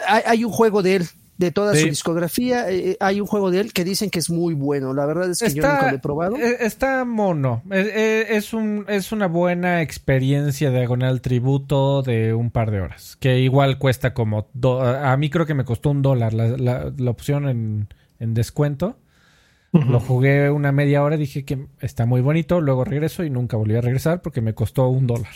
Hay, 0.09 0.23
hay 0.25 0.45
un 0.45 0.51
juego 0.53 0.83
de 0.83 0.97
él, 0.97 1.09
de 1.39 1.51
toda 1.51 1.75
Sí. 1.75 1.83
su 1.83 1.87
discografía. 1.89 2.71
eh, 2.71 2.97
hay 3.01 3.21
un 3.21 3.27
juego 3.27 3.51
de 3.51 3.61
él 3.61 3.73
que 3.73 3.85
dicen 3.85 4.11
que 4.11 4.19
es 4.21 4.31
muy 4.31 4.55
bueno. 4.55 4.95
La 4.95 5.07
verdad 5.07 5.31
es 5.31 5.39
que 5.41 5.51
yo 5.55 5.63
nunca 5.63 5.91
lo 5.91 5.97
he 5.97 5.99
probado. 5.99 6.37
eh, 6.37 6.59
está 6.61 7.05
mono. 7.05 7.63
Es, 7.71 7.87
es- 7.89 8.31
es 8.31 8.55
un, 8.55 8.85
es 8.89 9.11
una 9.13 9.27
buena 9.27 9.83
experiencia 9.83 10.71
diagonal 10.71 11.21
tributo 11.21 12.03
de 12.03 12.33
un 12.35 12.51
par 12.51 12.71
de 12.71 12.81
horas. 12.81 13.17
Que 13.19 13.41
igual 13.41 13.79
cuesta 13.79 14.15
como. 14.15 14.49
do- 14.53 14.81
a 14.83 15.17
mí 15.17 15.31
creo 15.31 15.47
que 15.47 15.55
me 15.55 15.65
costó 15.65 15.91
un 15.91 16.03
dólar 16.03 16.33
la, 16.35 16.49
la- 16.57 16.93
la 16.97 17.11
opción 17.11 17.49
en, 17.49 17.89
en 18.21 18.35
descuento. 18.35 18.99
Lo 19.73 20.01
jugué 20.01 20.51
una 20.51 20.71
media 20.71 21.03
hora 21.03 21.15
y 21.17 21.19
dije 21.21 21.47
que 21.47 21.67
está 21.81 22.05
muy 22.05 22.21
bonito. 22.21 22.61
Luego 22.61 22.85
regreso 22.85 23.25
y 23.25 23.31
nunca 23.31 23.57
volví 23.57 23.75
a 23.75 23.81
regresar 23.81 24.21
porque 24.21 24.43
me 24.43 24.53
costó 24.55 24.87
un 24.89 25.07
dólar. 25.07 25.33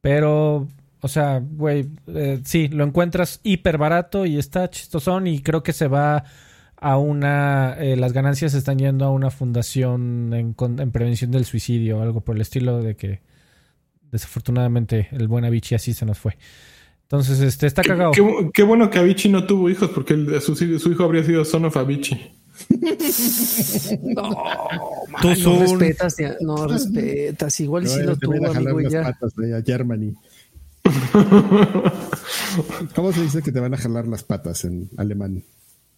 Pero, 0.00 0.68
o 1.00 1.08
sea, 1.08 1.40
güey, 1.44 1.88
eh, 2.08 2.40
sí, 2.44 2.68
lo 2.68 2.84
encuentras 2.84 3.40
hiper 3.42 3.78
barato 3.78 4.26
y 4.26 4.38
está 4.38 4.68
chistosón 4.70 5.26
y 5.26 5.40
creo 5.42 5.62
que 5.62 5.72
se 5.72 5.88
va 5.88 6.24
a 6.80 6.96
una... 6.98 7.74
eh, 7.78 7.96
las 7.96 8.12
ganancias 8.12 8.54
están 8.54 8.78
yendo 8.78 9.04
a 9.04 9.10
una 9.10 9.30
fundación 9.30 10.32
en, 10.34 10.52
con- 10.54 10.80
en 10.80 10.90
prevención 10.90 11.30
del 11.30 11.44
suicidio, 11.44 12.00
algo 12.02 12.20
por 12.20 12.36
el 12.36 12.42
estilo 12.42 12.80
de 12.82 12.96
que 12.96 13.20
desafortunadamente 14.10 15.08
el 15.12 15.28
buen 15.28 15.44
Avicii 15.44 15.74
así 15.76 15.92
se 15.94 16.06
nos 16.06 16.18
fue. 16.18 16.36
Entonces, 17.02 17.40
este, 17.40 17.66
está 17.66 17.82
Qué, 17.82 17.88
cagado. 17.88 18.10
qué- 18.12 18.50
qué 18.52 18.62
bueno 18.62 18.90
que 18.90 18.98
Avicii 18.98 19.30
no 19.30 19.44
tuvo 19.46 19.70
hijos 19.70 19.90
porque 19.90 20.14
el- 20.14 20.40
su, 20.40 20.54
su 20.56 20.90
hijo 20.92 21.04
habría 21.04 21.24
sido 21.24 21.44
Son 21.44 21.64
of 21.64 21.76
Avicii. 21.76 22.32
No, 24.02 24.30
Tú 25.22 25.28
no 25.42 25.60
respetas, 25.60 26.16
no 26.40 26.66
respetas. 26.66 27.60
Igual 27.60 27.84
No, 27.84 27.90
si 27.90 28.02
lo 28.02 28.16
tuvo, 28.16 28.50
amigo, 28.50 28.80
ya. 28.82 29.02
patas 29.04 29.34
de 29.36 29.62
Germany. 29.64 30.14
¿Cómo 32.94 33.12
se 33.12 33.22
dice 33.22 33.42
que 33.42 33.52
te 33.52 33.60
van 33.60 33.74
a 33.74 33.76
jalar 33.76 34.06
las 34.06 34.22
patas 34.24 34.64
en 34.64 34.88
alemán? 34.96 35.42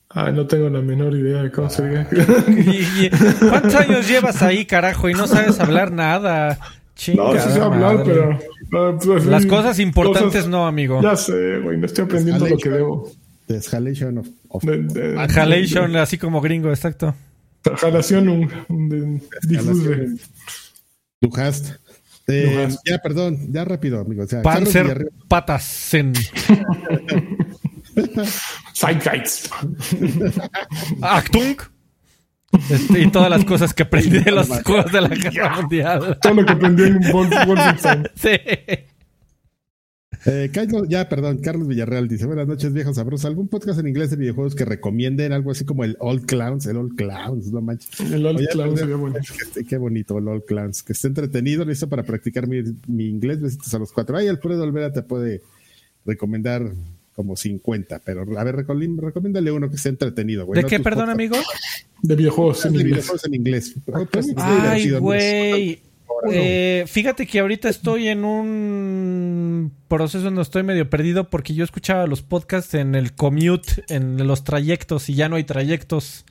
Ay, 0.09 0.33
no 0.33 0.47
tengo 0.47 0.69
la 0.69 0.81
menor 0.81 1.15
idea 1.15 1.43
de 1.43 1.51
cómo 1.53 1.71
se 1.71 1.89
diga. 1.89 2.09
¿Cuántos 3.49 3.75
años 3.77 4.09
llevas 4.09 4.43
ahí, 4.43 4.65
carajo, 4.67 5.09
y 5.09 5.15
no 5.15 5.27
sabes 5.29 5.61
hablar 5.61 5.93
nada? 5.93 6.59
No, 7.15 7.33
sí 7.33 7.51
sé 7.51 7.61
hablar, 7.61 7.97
madre. 7.99 8.05
pero. 8.05 8.39
ah, 8.73 8.99
pues, 9.03 9.25
Las 9.27 9.47
cosas 9.47 9.79
importantes 9.79 10.25
cosas- 10.33 10.49
no, 10.49 10.67
amigo. 10.67 11.01
Ya 11.01 11.17
sé, 11.17 11.61
güey, 11.61 11.79
no 11.79 11.87
estoy 11.87 12.05
aprendiendo 12.05 12.47
lo 12.47 12.57
que 12.59 12.69
debo. 12.69 13.11
Deshalation 13.47 14.19
of, 14.19 14.29
of 14.49 14.63
De, 14.65 14.79
de, 14.83 15.19
Halation, 15.19 15.97
así 15.97 16.19
como 16.19 16.41
gringo, 16.41 16.71
exacto. 16.71 17.15
Jalación 17.79 18.29
un, 18.29 18.89
de, 18.89 19.21
difuse. 19.47 20.17
Eh, 22.33 22.65
hast. 22.67 22.81
Ya, 22.85 22.99
perdón, 22.99 23.53
ya 23.53 23.65
rápido, 23.65 24.01
amigo. 24.01 24.23
O 24.25 24.27
sea, 24.27 24.43
Panzer 24.43 25.11
Patasen. 25.29 26.13
Zeitgeist. 28.77 29.53
Actung. 31.03 31.57
Este, 32.69 33.03
y 33.03 33.11
todas 33.11 33.31
las 33.31 33.45
cosas 33.45 33.73
que 33.73 33.85
aprendí 33.85 34.19
de 34.19 34.33
los 34.33 34.49
juegos 34.65 34.91
de 34.91 35.01
la 35.01 35.09
guerra 35.09 35.57
mundial. 35.61 36.19
Todo 36.21 36.35
lo 36.35 36.45
que 36.47 36.53
aprendí 36.53 36.83
en 36.85 37.01
Wolf- 37.13 37.47
Wolfenstein. 37.47 38.09
Sí. 38.17 38.31
Eh, 40.27 40.51
Carlos- 40.53 40.87
ya, 40.89 41.09
perdón, 41.09 41.39
Carlos 41.39 41.67
Villarreal 41.67 42.07
dice: 42.09 42.27
Buenas 42.27 42.47
noches, 42.47 42.73
viejos 42.73 42.97
sabrosos. 42.97 43.25
¿Algún 43.25 43.49
podcast 43.49 43.79
en 43.81 43.89
inglés 43.89 44.11
de 44.11 44.17
videojuegos 44.17 44.55
que 44.55 44.65
recomienden 44.67 45.33
algo 45.33 45.51
así 45.51 45.65
como 45.65 45.83
el 45.85 45.97
Old 45.99 46.27
Clowns? 46.27 46.67
El 46.67 46.77
Old 46.77 46.95
Clowns, 46.97 47.51
no 47.53 47.63
manches. 47.63 47.99
El 48.01 48.27
Old 48.27 48.39
Oye, 48.39 48.49
Clown 48.49 48.69
pues, 48.69 48.81
sería 48.81 48.97
esté- 49.45 49.65
Qué 49.67 49.79
bonito, 49.79 50.19
el 50.19 50.29
Old 50.29 50.45
Clowns. 50.45 50.83
Que 50.83 50.93
esté 50.93 51.09
entretenido, 51.09 51.65
listo 51.65 51.89
para 51.89 52.03
practicar 52.03 52.47
mi, 52.47 52.63
mi 52.87 53.07
inglés. 53.09 53.41
Besitos 53.41 53.73
a 53.73 53.79
los 53.79 53.93
cuatro. 53.93 54.17
Ay, 54.17 54.29
Alfredo 54.29 54.63
Olvera 54.63 54.93
te 54.93 55.03
puede 55.03 55.41
recomendar 56.05 56.71
como 57.15 57.37
50, 57.37 58.01
pero 58.05 58.23
a 58.39 58.45
ver, 58.45 58.57
recom- 58.57 58.99
recomiéndale 59.01 59.51
uno 59.53 59.69
que 59.69 59.77
esté 59.77 59.89
entretenido, 59.91 60.47
güey. 60.47 60.57
¿De 60.59 60.63
no 60.63 60.69
qué, 60.69 60.81
perdón, 60.81 61.07
podcasts 61.09 61.15
amigo? 61.15 61.37
De 62.03 62.17
videojuegos 62.17 62.65
en 62.67 62.73
de 62.73 62.79
inglés. 62.79 62.95
videojuegos 62.97 63.25
en 63.27 63.35
inglés. 63.35 63.75
Ay, 64.37 64.91
güey. 64.99 65.83
Eh, 66.31 66.85
fíjate 66.87 67.27
que 67.27 67.41
ahorita 67.41 67.69
estoy 67.69 68.09
en 68.09 68.25
un 68.25 69.73
proceso 69.89 70.25
donde 70.25 70.43
estoy 70.43 70.63
medio 70.63 70.91
perdido 70.91 71.31
porque 71.31 71.55
yo 71.55 71.65
escuchaba 71.65 72.07
los 72.07 72.23
podcasts 72.23 72.75
en 72.75 72.95
el 72.95 73.15
commute, 73.15 73.85
en 73.89 74.27
los 74.27 74.45
trayectos 74.45 75.09
y 75.09 75.15
ya 75.15 75.29
no 75.29 75.37
hay 75.37 75.45
trayectos. 75.45 76.25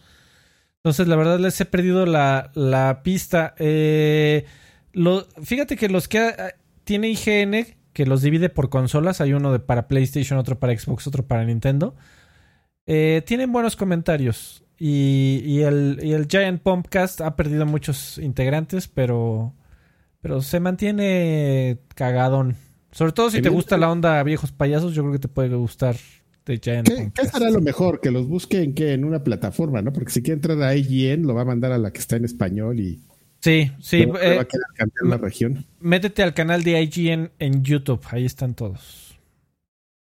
Entonces, 0.78 1.08
la 1.08 1.16
verdad, 1.16 1.40
les 1.40 1.60
he 1.60 1.66
perdido 1.66 2.06
la, 2.06 2.52
la 2.56 3.02
pista. 3.04 3.54
Eh, 3.58 4.46
lo, 4.94 5.28
fíjate 5.44 5.76
que 5.76 5.90
los 5.90 6.08
que 6.08 6.20
ah, 6.20 6.54
tiene 6.84 7.10
IGN, 7.10 7.76
que 7.94 8.06
los 8.06 8.22
divide 8.22 8.50
por 8.50 8.70
consolas, 8.70 9.22
hay 9.22 9.34
uno 9.34 9.52
de 9.52 9.60
para 9.60 9.88
PlayStation, 9.88 10.40
otro 10.40 10.60
para 10.60 10.78
Xbox, 10.78 11.06
otro 11.08 11.28
para 11.28 11.44
Nintendo, 11.44 11.96
eh, 12.86 13.24
tienen 13.26 13.52
buenos 13.52 13.76
comentarios. 13.76 14.64
Y, 14.78 15.42
y 15.44 15.62
el, 15.64 16.00
y 16.02 16.14
el 16.14 16.28
Giant 16.28 16.62
Pumpcast 16.62 17.20
ha 17.20 17.36
perdido 17.36 17.66
muchos 17.66 18.18
integrantes, 18.18 18.88
pero, 18.88 19.54
pero 20.22 20.42
se 20.42 20.60
mantiene 20.60 21.80
cagadón. 21.96 22.56
Sobre 22.92 23.12
todo 23.12 23.30
si 23.30 23.42
te 23.42 23.50
gusta 23.50 23.78
la 23.78 23.92
onda 23.92 24.22
viejos 24.24 24.52
payasos, 24.52 24.94
yo 24.94 25.04
creo 25.04 25.14
que 25.14 25.20
te 25.20 25.28
puede 25.28 25.56
gustar 25.56 25.96
The 26.44 26.58
Giant 26.58 26.88
¿Qué, 26.88 27.12
¿Qué 27.14 27.28
será 27.28 27.52
lo 27.52 27.62
mejor? 27.62 28.02
Que 28.02 28.10
los 28.10 28.28
busquen 28.28 28.74
que 28.74 28.94
en 28.94 29.06
una 29.06 29.24
plataforma, 29.24 29.82
¿no? 29.82 29.94
Porque 29.94 30.12
si 30.12 30.24
quiere 30.24 30.36
entrar 30.36 30.62
a 30.64 30.76
IGN, 30.76 31.28
lo 31.28 31.36
va 31.36 31.42
a 31.42 31.46
mandar 31.46 31.72
a 31.72 31.78
la 31.78 31.92
que 31.92 32.00
está 32.00 32.16
en 32.16 32.26
español 32.26 32.80
y 32.80 33.00
Sí, 33.42 33.72
sí. 33.80 34.02
Eh, 34.02 34.06
va 34.08 34.42
a 34.42 34.46
quedar 34.46 34.68
campeón 34.76 35.10
la 35.10 35.18
región. 35.18 35.66
Métete 35.80 36.24
al 36.24 36.34
canal 36.34 36.64
de 36.64 36.82
IGN 36.82 37.32
en 37.40 37.64
YouTube, 37.64 38.02
ahí 38.12 38.26
están 38.26 38.54
todos. 38.54 39.09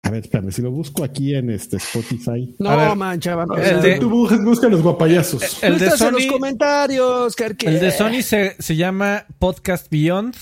A 0.05 0.11
ver, 0.11 0.23
espérame, 0.23 0.53
si 0.53 0.61
lo 0.61 0.71
busco 0.71 1.03
aquí 1.03 1.35
en 1.35 1.49
este 1.49 1.79
Spotify. 1.79 2.55
No, 2.59 2.95
mancha, 2.95 3.35
va 3.37 3.47
a 3.57 3.63
el 3.63 3.81
de, 3.81 3.99
Tú 3.99 4.11
busca 4.11 4.69
los 4.69 4.83
guapayazos. 4.83 5.63
El, 5.63 5.79
de 5.79 5.91
Sony, 5.93 6.11
los 6.11 6.27
comentarios, 6.27 7.35
El 7.61 7.81
de 7.81 7.91
Sony 7.91 8.23
se, 8.23 8.55
se 8.59 8.77
llama 8.77 9.25
Podcast 9.39 9.91
Beyond. 9.91 10.37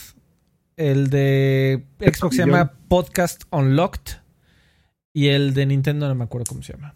El 0.76 1.10
de 1.10 1.84
Xbox 2.00 2.34
se 2.34 2.42
llama 2.44 2.72
Podcast 2.88 3.44
Unlocked. 3.50 4.16
Y 5.12 5.28
el 5.28 5.54
de 5.54 5.66
Nintendo 5.66 6.08
no 6.08 6.14
me 6.16 6.24
acuerdo 6.24 6.46
cómo 6.48 6.62
se 6.62 6.72
llama. 6.72 6.92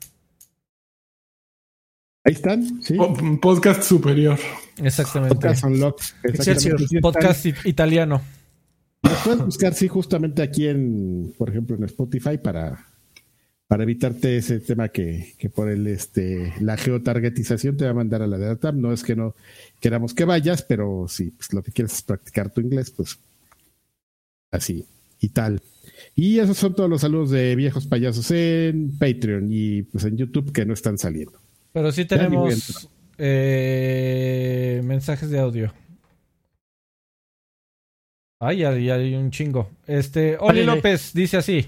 Ahí 2.25 2.33
están, 2.33 2.83
sí. 2.83 2.97
podcast 3.41 3.83
superior. 3.85 4.37
Exactamente. 4.83 5.37
Podcast 5.37 5.65
Unlocked. 5.65 6.05
Podcast 7.01 7.47
italiano. 7.65 8.21
Puedes 9.25 9.45
buscar, 9.45 9.75
sí, 9.75 9.89
justamente 9.89 10.43
aquí 10.43 10.67
en, 10.67 11.35
por 11.37 11.51
ejemplo, 11.51 11.77
en 11.77 11.85
Spotify 11.85 12.39
para, 12.39 12.87
para 13.67 13.83
evitarte 13.83 14.37
ese 14.37 14.61
tema 14.61 14.89
que, 14.89 15.35
que 15.39 15.51
por 15.51 15.69
el 15.69 15.87
este 15.87 16.55
la 16.61 16.77
geotargetización 16.77 17.77
te 17.77 17.85
va 17.85 17.91
a 17.91 17.95
mandar 17.95 18.23
a 18.23 18.27
la 18.27 18.39
data. 18.39 18.73
No 18.73 18.93
es 18.93 19.03
que 19.03 19.17
no 19.17 19.35
queramos 19.81 20.15
que 20.15 20.25
vayas, 20.25 20.63
pero 20.63 21.07
si 21.09 21.31
pues, 21.31 21.53
lo 21.53 21.63
que 21.63 21.73
quieres 21.73 21.95
es 21.95 22.03
practicar 22.03 22.51
tu 22.51 22.61
inglés, 22.61 22.91
pues 22.91 23.19
así 24.51 24.85
y 25.21 25.29
tal. 25.29 25.61
Y 26.15 26.39
esos 26.39 26.57
son 26.57 26.75
todos 26.75 26.89
los 26.89 27.01
saludos 27.01 27.31
de 27.31 27.57
viejos 27.57 27.87
payasos 27.87 28.31
en 28.31 28.97
Patreon 28.99 29.49
y 29.51 29.83
pues 29.83 30.05
en 30.05 30.17
YouTube 30.17 30.53
que 30.53 30.65
no 30.65 30.75
están 30.75 30.99
saliendo. 30.99 31.39
Pero 31.73 31.93
sí 31.93 32.05
tenemos 32.05 32.89
eh, 33.19 34.81
mensajes 34.85 35.31
de 35.31 35.39
audio. 35.39 35.73
Ay, 38.39 38.65
hay, 38.65 38.91
hay 38.91 39.15
un 39.15 39.31
chingo. 39.31 39.71
Este, 39.87 40.37
Oli 40.39 40.65
López 40.65 41.13
dice 41.15 41.39
así. 41.39 41.67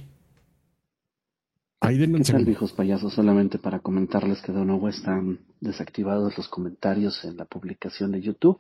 Ahí 1.81 1.99
¿Qué 1.99 2.32
tal, 2.32 2.45
viejos 2.45 2.73
payasos? 2.73 3.15
Solamente 3.15 3.59
para 3.59 3.78
comentarles 3.78 4.43
que 4.43 4.53
de 4.53 4.65
nuevo 4.65 4.89
están 4.89 5.39
desactivados 5.61 6.36
los 6.36 6.49
comentarios 6.49 7.24
en 7.24 7.36
la 7.36 7.45
publicación 7.45 8.12
de 8.12 8.20
YouTube. 8.20 8.59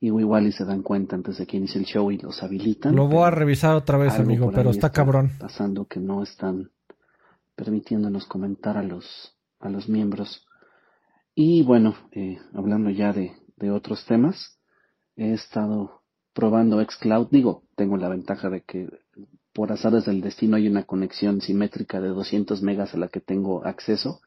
Y 0.00 0.06
igual 0.06 0.46
y 0.46 0.52
se 0.52 0.64
dan 0.64 0.82
cuenta 0.82 1.16
antes 1.16 1.38
de 1.38 1.46
que 1.46 1.56
inicie 1.56 1.80
el 1.80 1.86
show 1.86 2.10
y 2.12 2.18
los 2.18 2.40
habilitan. 2.42 2.94
Lo 2.94 3.08
voy 3.08 3.24
a 3.24 3.30
revisar 3.30 3.74
otra 3.74 3.98
vez, 3.98 4.14
amigo, 4.14 4.52
pero 4.54 4.70
está, 4.70 4.86
está 4.86 4.90
cabrón. 4.92 5.32
Pasando 5.40 5.86
que 5.86 5.98
no 5.98 6.22
están 6.22 6.70
permitiéndonos 7.56 8.24
comentar 8.26 8.78
a 8.78 8.84
los, 8.84 9.36
a 9.58 9.68
los 9.68 9.88
miembros. 9.88 10.46
Y 11.34 11.64
bueno, 11.64 11.96
eh, 12.12 12.38
hablando 12.54 12.90
ya 12.90 13.12
de, 13.12 13.32
de, 13.56 13.72
otros 13.72 14.06
temas, 14.06 14.58
he 15.16 15.32
estado 15.32 15.97
probando 16.38 16.80
Xcloud. 16.80 17.30
Digo, 17.32 17.64
tengo 17.74 17.96
la 17.96 18.08
ventaja 18.08 18.48
de 18.48 18.60
que 18.60 18.88
por 19.52 19.72
azares 19.72 20.04
del 20.04 20.20
destino 20.20 20.54
hay 20.54 20.68
una 20.68 20.84
conexión 20.84 21.40
simétrica 21.40 22.00
de 22.00 22.10
200 22.10 22.62
megas 22.62 22.94
a 22.94 22.96
la 22.96 23.08
que 23.08 23.20
tengo 23.20 23.66
acceso 23.66 24.20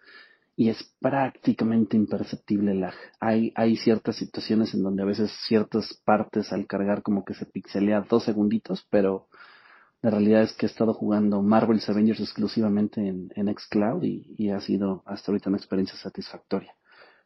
y 0.57 0.67
es 0.67 0.93
prácticamente 0.99 1.95
imperceptible 1.95 2.75
lag. 2.75 2.95
Hay, 3.21 3.77
ciertas 3.77 4.17
situaciones 4.17 4.73
en 4.73 4.83
donde 4.83 5.03
a 5.03 5.05
veces 5.05 5.31
ciertas 5.47 6.01
partes 6.03 6.51
al 6.51 6.67
cargar 6.67 7.01
como 7.01 7.23
que 7.23 7.33
se 7.33 7.45
pixelea 7.45 8.05
dos 8.09 8.25
segunditos, 8.25 8.85
pero 8.89 9.29
la 10.01 10.09
realidad 10.09 10.41
es 10.41 10.51
que 10.51 10.65
he 10.65 10.69
estado 10.69 10.93
jugando 10.93 11.41
Marvel's 11.41 11.87
Avengers 11.87 12.19
exclusivamente 12.19 13.07
en, 13.07 13.31
en 13.37 13.55
Xcloud 13.55 14.03
y, 14.03 14.49
ha 14.49 14.59
sido 14.59 15.01
hasta 15.05 15.31
ahorita 15.31 15.49
una 15.49 15.59
experiencia 15.59 15.97
satisfactoria 15.97 16.75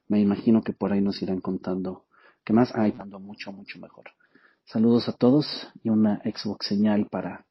me 0.07 0.19
imagino 0.19 0.61
que 0.61 0.73
por 0.73 0.93
ahí 0.93 1.01
nos 1.01 1.19
irán 1.23 1.41
contando 1.41 2.05
que 2.43 2.53
más 2.53 2.75
hay 2.75 2.91
dando 2.91 3.19
mucho, 3.19 3.51
mucho 3.51 3.79
mejor. 3.79 4.05
Saludos 4.65 5.07
a 5.09 5.13
todos 5.13 5.67
y 5.83 5.89
una 5.89 6.21
Xbox 6.23 6.65
señal 6.65 7.07
para 7.11 7.45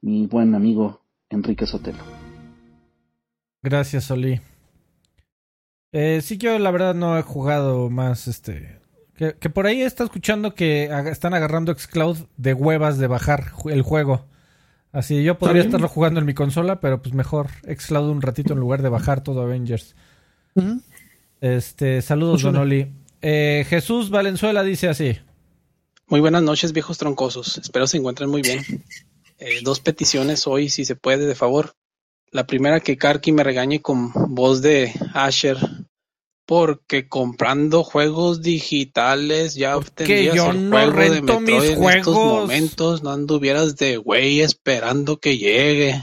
mi 0.00 0.26
buen 0.26 0.54
amigo 0.54 1.02
Enrique 1.28 1.66
Sotelo. 1.66 1.98
Gracias, 3.60 4.08
Oli. 4.10 4.40
Eh, 5.90 6.20
sí, 6.22 6.38
yo 6.38 6.58
la 6.60 6.70
verdad 6.70 6.94
no 6.94 7.18
he 7.18 7.22
jugado 7.22 7.90
más 7.90 8.28
este. 8.28 8.80
Que, 9.16 9.32
por 9.32 9.66
ahí 9.66 9.80
está 9.82 10.04
escuchando 10.04 10.54
que 10.54 10.90
están 11.10 11.34
agarrando 11.34 11.74
Xcloud 11.74 12.18
de 12.36 12.54
huevas 12.54 12.98
de 12.98 13.08
bajar 13.08 13.52
el 13.66 13.82
juego. 13.82 14.26
Así 14.92 15.24
yo 15.24 15.38
podría 15.38 15.62
estarlo 15.62 15.88
jugando 15.88 16.20
en 16.20 16.26
mi 16.26 16.34
consola, 16.34 16.80
pero 16.80 17.02
pues 17.02 17.14
mejor 17.14 17.48
Xcloud 17.62 18.10
un 18.10 18.22
ratito 18.22 18.52
en 18.52 18.60
lugar 18.60 18.82
de 18.82 18.88
bajar 18.88 19.22
todo 19.22 19.42
Avengers. 19.42 19.96
Este, 21.40 22.00
saludos, 22.00 22.42
Don 22.42 22.56
Oli. 22.56 22.92
Eh, 23.22 23.64
Jesús 23.68 24.10
Valenzuela 24.10 24.62
dice 24.62 24.88
así. 24.88 25.18
Muy 26.06 26.20
buenas 26.20 26.42
noches, 26.42 26.72
viejos 26.72 26.98
troncosos. 26.98 27.58
Espero 27.58 27.86
se 27.86 27.96
encuentren 27.96 28.30
muy 28.30 28.42
bien. 28.42 28.62
Eh, 29.36 29.62
dos 29.62 29.80
peticiones 29.80 30.46
hoy, 30.46 30.70
si 30.70 30.84
se 30.84 30.94
puede, 30.94 31.26
de 31.26 31.34
favor. 31.34 31.74
La 32.30 32.46
primera, 32.46 32.78
que 32.78 32.96
Karki 32.96 33.32
me 33.32 33.42
regañe 33.42 33.82
con 33.82 34.12
voz 34.32 34.62
de 34.62 34.94
Asher, 35.12 35.58
porque 36.46 37.08
comprando 37.08 37.82
juegos 37.82 38.42
digitales 38.42 39.56
ya 39.56 39.76
obtendrías 39.76 40.36
yo 40.36 40.52
el 40.52 40.70
juego 40.70 41.00
de 41.00 41.20
Metroid 41.20 41.40
mis 41.40 41.70
en 41.70 41.84
estos 41.84 42.14
momentos, 42.14 43.02
no 43.02 43.10
anduvieras 43.10 43.74
de 43.76 43.96
güey 43.96 44.40
esperando 44.40 45.18
que 45.18 45.36
llegue. 45.36 46.00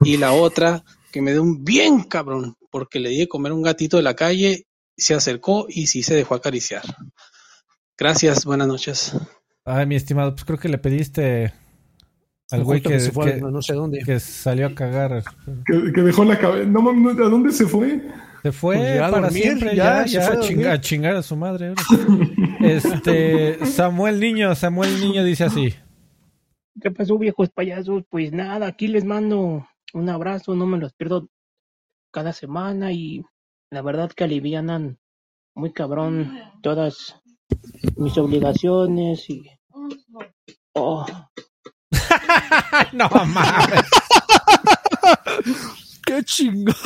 Y 0.00 0.16
la 0.16 0.32
otra, 0.32 0.82
que 1.12 1.20
me 1.20 1.32
dé 1.32 1.40
un 1.40 1.62
bien 1.62 2.04
cabrón, 2.04 2.56
porque 2.70 3.00
le 3.00 3.10
di 3.10 3.18
de 3.18 3.28
comer 3.28 3.52
un 3.52 3.62
gatito 3.62 3.98
de 3.98 4.02
la 4.02 4.16
calle, 4.16 4.66
se 4.96 5.12
acercó 5.12 5.66
y 5.68 5.88
sí 5.88 6.02
se 6.02 6.14
dejó 6.14 6.34
acariciar. 6.34 6.84
Gracias, 7.96 8.44
buenas 8.44 8.66
noches. 8.66 9.16
Ay, 9.64 9.86
mi 9.86 9.94
estimado, 9.94 10.32
pues 10.34 10.44
creo 10.44 10.58
que 10.58 10.68
le 10.68 10.78
pediste 10.78 11.52
al 12.50 12.64
güey 12.64 12.82
que, 12.82 12.98
no 13.40 13.62
sé 13.62 13.74
dónde. 13.74 14.00
que 14.04 14.18
salió 14.18 14.66
a 14.66 14.74
cagar. 14.74 15.22
Que, 15.64 16.02
dejó 16.02 16.24
la 16.24 16.38
cabeza. 16.38 16.68
No, 16.68 16.88
¿a 16.90 17.28
dónde 17.28 17.52
se 17.52 17.66
fue? 17.66 18.02
Se 18.42 18.52
fue 18.52 18.76
pues 18.76 19.10
para 19.10 19.30
siempre, 19.30 19.74
ya, 19.74 20.04
ya, 20.04 20.28
a, 20.72 20.80
chingar 20.80 21.16
a 21.16 21.22
su 21.22 21.36
madre. 21.36 21.74
este, 22.60 23.64
Samuel 23.64 24.20
Niño, 24.20 24.54
Samuel 24.54 25.00
Niño 25.00 25.24
dice 25.24 25.44
así. 25.44 25.74
¿Qué 26.80 26.90
pasó, 26.90 27.16
viejos 27.16 27.48
payasos? 27.50 28.02
Pues 28.10 28.32
nada, 28.32 28.66
aquí 28.66 28.88
les 28.88 29.04
mando 29.04 29.66
un 29.94 30.08
abrazo, 30.10 30.54
no 30.54 30.66
me 30.66 30.78
los 30.78 30.92
pierdo 30.92 31.28
cada 32.10 32.32
semana 32.32 32.92
y 32.92 33.24
la 33.70 33.80
verdad 33.80 34.10
que 34.10 34.24
alivianan 34.24 34.98
muy 35.54 35.72
cabrón 35.72 36.38
todas 36.62 37.22
mis 37.96 38.16
obligaciones 38.18 39.28
y 39.30 39.42
oh. 40.74 41.06
no 42.92 43.08
mames 43.08 43.84
qué 46.06 46.22
chingado 46.24 46.76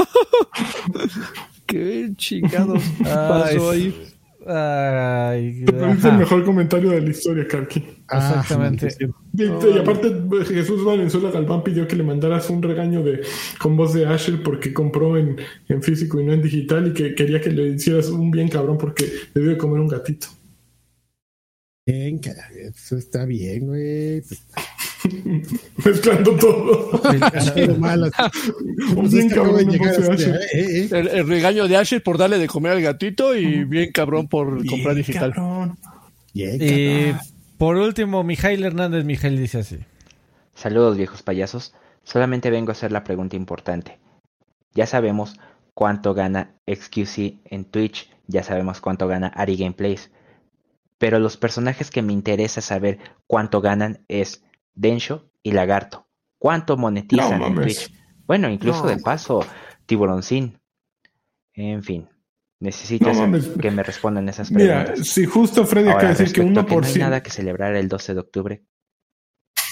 qué 1.67 2.11
chingados 2.17 2.83
pasó 3.03 3.71
ahí 3.71 4.15
Ay, 4.51 5.63
es 5.67 6.05
el 6.07 6.17
mejor 6.17 6.43
comentario 6.43 6.89
de 6.89 7.03
la 7.03 7.11
historia, 7.11 7.47
Karki. 7.47 7.85
Ah, 8.09 8.17
Exactamente. 8.17 8.89
y, 9.35 9.79
aparte, 9.79 10.11
Jesús 10.47 10.83
Valenzuela 10.83 11.31
Galván 11.31 11.63
pidió 11.63 11.87
que 11.87 11.97
le 11.97 12.03
mandaras 12.03 12.49
un 12.49 12.63
regaño 12.63 13.03
de 13.03 13.21
con 13.59 13.77
voz 13.77 13.93
de 13.93 14.07
Asher 14.07 14.43
porque 14.43 14.73
compró 14.73 15.19
en, 15.19 15.37
en 15.69 15.83
físico 15.83 16.19
y 16.19 16.25
no 16.25 16.33
en 16.33 16.41
digital 16.41 16.87
y 16.87 16.93
que 16.95 17.15
quería 17.15 17.43
que 17.43 17.51
le 17.51 17.75
hicieras 17.75 18.09
un 18.09 18.31
bien 18.31 18.49
cabrón 18.49 18.79
porque 18.79 19.05
le 19.35 19.43
dio 19.43 19.51
de 19.51 19.59
comer 19.59 19.81
un 19.81 19.89
gatito. 19.89 20.29
Bien, 21.89 22.21
eso 22.53 22.99
está 22.99 23.25
bien, 23.25 23.67
güey. 23.67 24.23
Mezclando 25.83 26.37
todo. 26.37 27.01
el, 30.93 31.27
regaño 31.27 31.67
de 31.67 31.77
Asher 31.79 32.03
por 32.03 32.19
darle 32.19 32.37
de 32.37 32.47
comer 32.47 32.73
al 32.73 32.83
gatito 32.83 33.35
y 33.35 33.65
bien 33.65 33.91
cabrón 33.93 34.29
por 34.29 34.67
comprar 34.67 34.97
digital. 34.97 35.33
y 36.35 37.15
por 37.57 37.77
último, 37.77 38.23
Mijail 38.23 38.63
Hernández, 38.65 39.07
Mijail 39.07 39.39
dice 39.39 39.61
así. 39.61 39.79
Saludos 40.55 40.99
viejos 40.99 41.23
payasos. 41.23 41.73
Solamente 42.05 42.51
vengo 42.51 42.71
a 42.71 42.73
hacer 42.73 42.93
la 42.93 43.03
pregunta 43.03 43.35
importante. 43.35 43.99
Ya 44.75 44.85
sabemos 44.85 45.41
cuánto 45.73 46.13
gana 46.13 46.51
XQC 46.67 47.39
en 47.47 47.65
Twitch, 47.65 48.11
ya 48.27 48.43
sabemos 48.43 48.83
cuánto 48.83 49.09
gana 49.09 49.29
Ari 49.29 49.57
Gameplays. 49.57 50.11
Pero 50.99 51.19
los 51.21 51.37
personajes 51.37 51.91
que 51.91 52.03
me 52.03 52.13
interesa 52.13 52.61
saber 52.61 52.99
cuánto 53.27 53.61
ganan 53.61 54.05
es 54.09 54.45
Densho 54.75 55.31
y 55.43 55.53
Lagarto. 55.53 56.09
¿Cuánto 56.39 56.77
monetizan 56.77 57.43
en 57.43 57.55
Twitch? 57.55 57.93
Bueno, 58.27 58.51
incluso 58.51 58.87
de 58.87 58.99
paso, 58.99 59.47
Tiburoncín. 59.87 60.61
En 61.55 61.83
fin, 61.83 62.09
necesito 62.61 63.11
que 63.61 63.71
me 63.71 63.83
respondan 63.83 64.29
esas 64.29 64.51
preguntas. 64.51 64.91
Mira, 64.91 65.05
si 65.05 65.25
justo 65.25 65.65
Freddy 65.67 65.89
acaba 65.89 66.13
de 66.13 66.15
decir 66.15 66.33
que 66.33 66.43
1%. 66.43 66.67
Que 66.67 66.77
no 66.77 66.87
hay 66.87 66.95
nada 66.95 67.23
que 67.23 67.31
celebrar 67.31 67.75
el 67.75 67.89
12 67.89 68.15
de 68.15 68.21
octubre. 68.21 68.65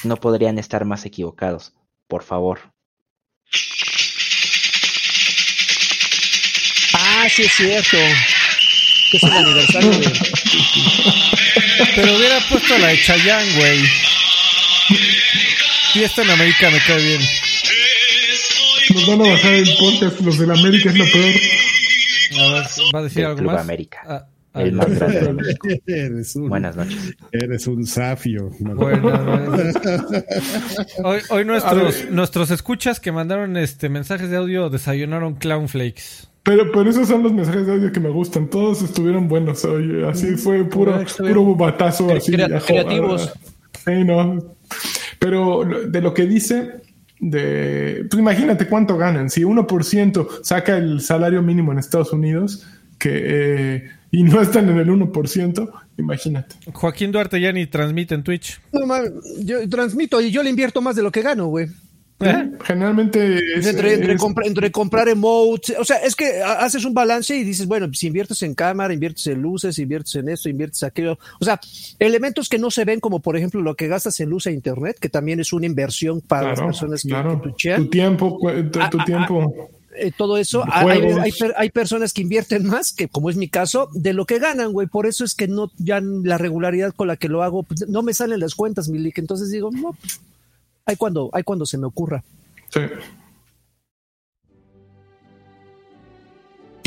No 0.05 0.17
podrían 0.17 0.59
estar 0.59 0.85
más 0.85 1.05
equivocados. 1.07 1.75
Por 2.09 2.23
favor. 2.23 2.73
Ah, 6.95 7.27
sí 7.29 7.43
es 7.43 7.53
cierto. 7.53 7.97
Que 9.11 9.17
es 9.17 9.23
el 9.23 9.33
aniversario 9.33 9.91
de... 9.91 10.13
Pero 11.95 12.17
hubiera 12.17 12.39
puesto 12.49 12.79
la 12.79 12.89
de 12.89 12.99
Chayanne, 13.01 13.53
güey. 13.57 13.79
Fiesta 15.93 16.23
en 16.23 16.31
América 16.31 16.71
me 16.71 16.79
cae 16.87 17.03
bien. 17.05 17.21
Nos 18.95 19.07
van 19.07 19.21
a 19.23 19.31
bajar 19.33 19.55
el 19.55 19.69
podcast, 19.79 20.21
los 20.21 20.39
de 20.39 20.47
la 20.47 20.55
América 20.55 20.91
es 20.91 20.97
lo 20.97 21.05
peor. 21.07 21.33
A 22.39 22.53
ver, 22.53 22.65
¿va 22.95 22.99
a 22.99 23.03
decir 23.03 23.17
Del 23.19 23.27
algo 23.27 23.39
Club 23.39 23.53
más? 23.53 23.61
América. 23.61 24.03
Ah, 24.07 24.27
El 24.55 24.71
ah, 24.71 24.77
más 24.87 24.99
grande 24.99 25.21
de 25.21 25.33
México. 25.35 25.67
Eres 25.87 26.37
un, 26.37 26.49
Buenas 26.49 26.77
noches. 26.77 27.15
eres 27.33 27.67
un 27.67 27.87
zafio. 27.87 28.51
Bueno, 28.61 29.09
hoy, 31.05 31.21
hoy 31.31 31.45
nuestros, 31.45 32.11
nuestros 32.11 32.51
escuchas 32.51 33.01
que 33.01 33.13
mandaron 33.13 33.57
este 33.57 33.89
mensajes 33.89 34.31
de 34.31 34.37
audio 34.37 34.69
desayunaron 34.71 35.35
clown 35.37 35.69
flakes. 35.69 36.26
Pero, 36.47 36.71
pero 36.73 36.89
esos 36.89 37.09
son 37.09 37.23
los 37.25 37.33
mensajes 37.33 37.67
de 37.67 37.73
audio 37.73 37.93
que 37.93 38.01
me 38.01 38.09
gustan. 38.09 38.49
Todos 38.49 38.81
estuvieron 38.81 39.27
buenos 39.29 39.65
hoy. 39.65 40.05
Así 40.05 40.37
fue 40.37 40.65
puro, 40.65 40.95
Ah, 40.95 41.05
puro 41.19 41.55
batazo. 41.57 42.11
Así, 42.15 42.33
Crea- 42.33 42.61
creativos. 42.61 43.33
Sí, 43.85 44.05
no. 44.05 44.55
Pero 45.19 45.65
de 45.65 46.01
lo 46.01 46.15
que 46.15 46.25
dice, 46.27 46.75
de, 47.19 48.07
pues 48.09 48.21
imagínate 48.21 48.67
cuánto 48.69 48.97
ganan. 48.97 49.29
Si 49.29 49.43
1% 49.43 50.29
saca 50.43 50.77
el 50.77 51.01
salario 51.01 51.43
mínimo 51.43 51.73
en 51.73 51.79
Estados 51.79 52.13
Unidos 52.13 52.65
que, 52.99 53.11
eh, 53.25 53.89
y 54.13 54.23
no 54.23 54.41
están 54.41 54.69
en 54.69 54.79
el 54.79 54.89
1%, 54.89 55.71
imagínate. 55.99 56.55
Joaquín 56.73 57.11
Duarte 57.13 57.41
ya 57.41 57.53
ni 57.53 57.67
transmite 57.67 58.15
en 58.15 58.23
Twitch. 58.23 58.61
No, 58.73 58.87
mames, 58.87 59.11
yo 59.41 59.69
transmito 59.69 60.21
y 60.21 60.31
yo 60.31 60.43
le 60.43 60.51
invierto 60.51 60.81
más 60.81 60.95
de 60.97 61.03
lo 61.03 61.11
que 61.11 61.23
gano, 61.23 61.47
güey. 61.47 61.67
¿Eh? 62.21 62.51
Generalmente 62.65 63.37
es, 63.59 63.67
Entre, 63.67 63.93
entre, 63.95 64.15
es- 64.15 64.21
compra- 64.21 64.47
entre 64.47 64.73
comprar 64.73 65.07
emotes, 65.09 65.77
o 65.79 65.85
sea, 65.85 65.97
es 65.99 66.17
que 66.17 66.41
ha- 66.43 66.65
haces 66.65 66.85
un 66.87 66.95
balance 66.95 67.37
y 67.37 67.45
dices, 67.45 67.67
bueno, 67.67 67.89
si 67.93 68.07
inviertes 68.07 68.41
en 68.43 68.55
cámara, 68.55 68.95
inviertes 68.95 69.27
en 69.27 69.43
luces, 69.43 69.79
inviertes 69.79 70.15
en 70.15 70.31
esto, 70.31 70.49
inviertes 70.49 70.83
en 70.83 70.89
aquello, 70.89 71.19
o 71.39 71.45
sea, 71.45 71.61
elementos 71.99 72.49
que 72.49 72.59
no 72.59 72.71
se 72.71 72.87
ven 72.87 73.01
como 73.01 73.21
por 73.21 73.37
ejemplo 73.37 73.61
lo 73.61 73.75
que 73.75 73.87
gastas 73.89 74.19
en 74.21 74.31
luz 74.31 74.47
e 74.47 74.53
internet, 74.53 74.97
que 74.99 75.11
también 75.11 75.41
es 75.41 75.53
una 75.53 75.67
inversión 75.67 76.23
para 76.23 76.53
claro, 76.55 76.57
las 76.57 76.67
personas 76.79 77.03
que, 77.03 77.09
claro. 77.09 77.43
que 77.43 77.49
tuchean. 77.51 77.85
tu 77.85 77.91
tiempo, 77.91 78.39
tu, 78.41 78.71
tu 78.71 78.81
Ah, 78.81 78.91
ah, 78.99 79.05
tiempo. 79.05 79.71
Eh, 79.99 80.13
todo 80.17 80.37
eso, 80.39 80.63
hay, 80.71 81.01
hay, 81.01 81.33
hay 81.57 81.71
personas 81.71 82.13
que 82.13 82.21
invierten 82.23 82.67
más, 82.67 82.93
que 82.93 83.09
como 83.09 83.29
es 83.31 83.37
mi 83.37 83.49
caso, 83.49 83.89
de 83.95 84.13
lo 84.13 84.27
que 84.27 84.39
ganan, 84.39 84.73
güey. 84.73 84.87
Por 84.89 85.07
eso 85.07 85.25
es 85.25 85.35
que 85.35 85.49
no, 85.49 85.71
ya 85.79 86.01
la 86.03 86.37
regularidad 86.37 86.93
con 86.95 87.09
la 87.09 87.17
que 87.17 87.29
lo 87.31 87.43
hago, 87.43 87.63
pues, 87.63 87.89
no 87.89 88.03
me 88.03 88.13
salen 88.13 88.41
las 88.41 88.55
cuentas, 88.55 88.89
Milik. 88.91 89.17
Entonces 89.19 89.51
digo, 89.51 89.71
no, 89.71 89.95
pues, 89.99 90.21
hay 90.87 90.97
cuando, 90.97 91.29
hay 91.33 91.43
cuando 91.43 91.67
se 91.67 91.77
me 91.77 91.87
ocurra. 91.87 92.23
Sí. 92.71 92.81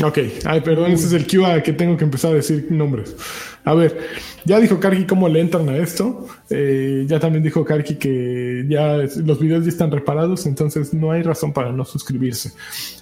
Ok, 0.02 0.18
ay, 0.46 0.60
perdón, 0.62 0.92
ese 0.92 1.06
es 1.06 1.12
el 1.12 1.26
cue 1.26 1.44
a 1.44 1.62
que 1.62 1.72
tengo 1.72 1.96
que 1.96 2.04
empezar 2.04 2.30
a 2.32 2.34
decir 2.34 2.68
nombres. 2.70 3.14
A 3.64 3.74
ver, 3.74 3.98
ya 4.46 4.58
dijo 4.58 4.80
Karki 4.80 5.04
cómo 5.04 5.28
le 5.28 5.40
entran 5.40 5.68
a 5.68 5.76
esto. 5.76 6.26
Eh, 6.48 7.04
ya 7.06 7.20
también 7.20 7.44
dijo 7.44 7.64
Karki 7.64 7.96
que 7.96 8.64
ya 8.68 8.96
los 8.96 9.38
videos 9.38 9.64
ya 9.64 9.70
están 9.70 9.90
reparados, 9.90 10.46
entonces 10.46 10.94
no 10.94 11.12
hay 11.12 11.22
razón 11.22 11.52
para 11.52 11.70
no 11.72 11.84
suscribirse. 11.84 12.52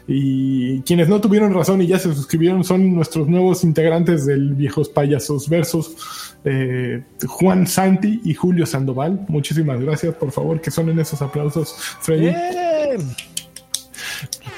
Y 0.08 0.80
quienes 0.80 1.08
no 1.08 1.20
tuvieron 1.20 1.54
razón 1.54 1.80
y 1.82 1.86
ya 1.86 1.98
se 2.00 2.12
suscribieron 2.12 2.64
son 2.64 2.92
nuestros 2.94 3.28
nuevos 3.28 3.62
integrantes 3.62 4.26
del 4.26 4.54
Viejos 4.54 4.88
Payasos 4.88 5.48
Versos, 5.48 6.36
eh, 6.44 7.04
Juan 7.26 7.66
Santi 7.68 8.20
y 8.24 8.34
Julio 8.34 8.66
Sandoval. 8.66 9.24
Muchísimas 9.28 9.80
gracias, 9.80 10.16
por 10.16 10.32
favor, 10.32 10.60
que 10.60 10.72
son 10.72 10.88
en 10.88 10.98
esos 10.98 11.22
aplausos, 11.22 11.76
Freddy. 12.00 12.32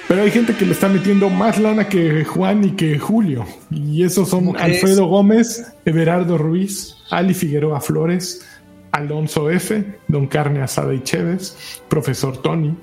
Pero 0.09 0.23
hay 0.23 0.31
gente 0.31 0.55
que 0.55 0.67
le 0.67 0.73
está 0.73 0.89
metiendo 0.89 1.31
más 1.31 1.59
lana 1.59 1.89
que 1.89 2.25
Juan 2.25 2.65
y 2.65 2.71
que 2.73 2.99
Julio. 2.99 3.45
Y 3.71 4.03
esos 4.03 4.29
son. 4.29 4.57
Alfredo 4.57 5.07
Gómez, 5.07 5.73
Everardo 5.85 6.39
Ruiz, 6.39 6.97
Ali 7.11 7.35
Figueroa 7.35 7.81
Flores, 7.81 8.47
Alonso 8.93 9.51
F., 9.51 9.85
Don 10.09 10.27
Carne 10.27 10.63
Asada 10.63 10.95
y 10.95 11.03
Chévez, 11.03 11.81
Profesor 11.89 12.37
Tony, 12.39 12.75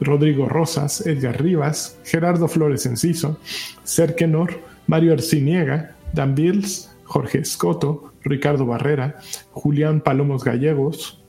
Rodrigo 0.00 0.48
Rosas, 0.48 1.06
Edgar 1.06 1.40
Rivas, 1.40 1.98
Gerardo 2.04 2.48
Flores 2.48 2.86
Enciso, 2.86 3.38
Serkenor, 3.84 4.60
Mario 4.86 5.12
Arciniega, 5.12 5.96
Dan 6.12 6.34
Bills, 6.34 6.90
Jorge 7.04 7.38
Escoto, 7.38 8.12
Ricardo 8.24 8.66
Barrera, 8.66 9.18
Julián 9.52 10.00
Palomos 10.00 10.44
Gallegos, 10.44 11.22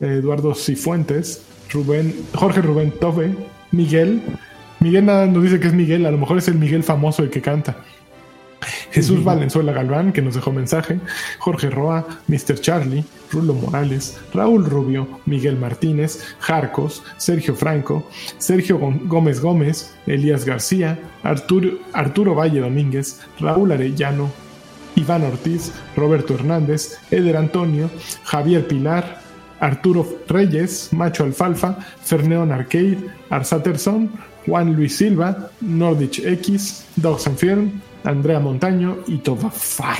Eduardo 0.00 0.54
Cifuentes, 0.54 1.42
Rubén, 1.72 2.14
Jorge 2.34 2.62
Rubén 2.62 2.90
Tobe, 2.90 3.34
Miguel. 3.72 4.20
Miguel 4.80 5.06
nada 5.06 5.26
nos 5.26 5.42
dice 5.42 5.58
que 5.60 5.68
es 5.68 5.72
Miguel, 5.74 6.04
a 6.06 6.10
lo 6.10 6.18
mejor 6.18 6.38
es 6.38 6.48
el 6.48 6.54
Miguel 6.56 6.82
famoso 6.82 7.22
el 7.22 7.30
que 7.30 7.40
canta. 7.40 7.76
Jesús 8.90 9.22
Valenzuela 9.24 9.72
Galván, 9.72 10.12
que 10.12 10.22
nos 10.22 10.34
dejó 10.34 10.52
mensaje, 10.52 10.98
Jorge 11.38 11.70
Roa, 11.70 12.06
Mr. 12.28 12.58
Charlie, 12.60 13.04
Rulo 13.30 13.54
Morales, 13.54 14.18
Raúl 14.32 14.64
Rubio, 14.64 15.06
Miguel 15.26 15.56
Martínez, 15.56 16.24
Jarcos, 16.40 17.02
Sergio 17.16 17.54
Franco, 17.54 18.08
Sergio 18.38 18.78
Gó- 18.80 18.98
Gómez 19.08 19.40
Gómez, 19.40 19.94
Elías 20.06 20.44
García, 20.44 20.98
Arturo, 21.22 21.72
Arturo 21.92 22.34
Valle 22.34 22.60
Domínguez, 22.60 23.20
Raúl 23.40 23.72
Arellano, 23.72 24.30
Iván 24.94 25.24
Ortiz, 25.24 25.72
Roberto 25.94 26.34
Hernández, 26.34 26.98
Eder 27.10 27.36
Antonio, 27.36 27.90
Javier 28.24 28.66
Pilar, 28.66 29.20
Arturo 29.60 30.06
Reyes, 30.28 30.90
Macho 30.92 31.24
Alfalfa, 31.24 31.78
Ferneon 32.02 32.52
Arcade, 32.52 32.98
Arsaterson, 33.30 34.10
Juan 34.46 34.74
Luis 34.76 34.96
Silva, 34.96 35.50
Nordich 35.60 36.20
X, 36.24 36.84
Dogs 36.96 37.26
and 37.26 37.36
Firm, 37.38 37.80
Andrea 38.04 38.38
Montaño 38.40 38.98
y 39.08 39.18
Tobafar. 39.18 39.96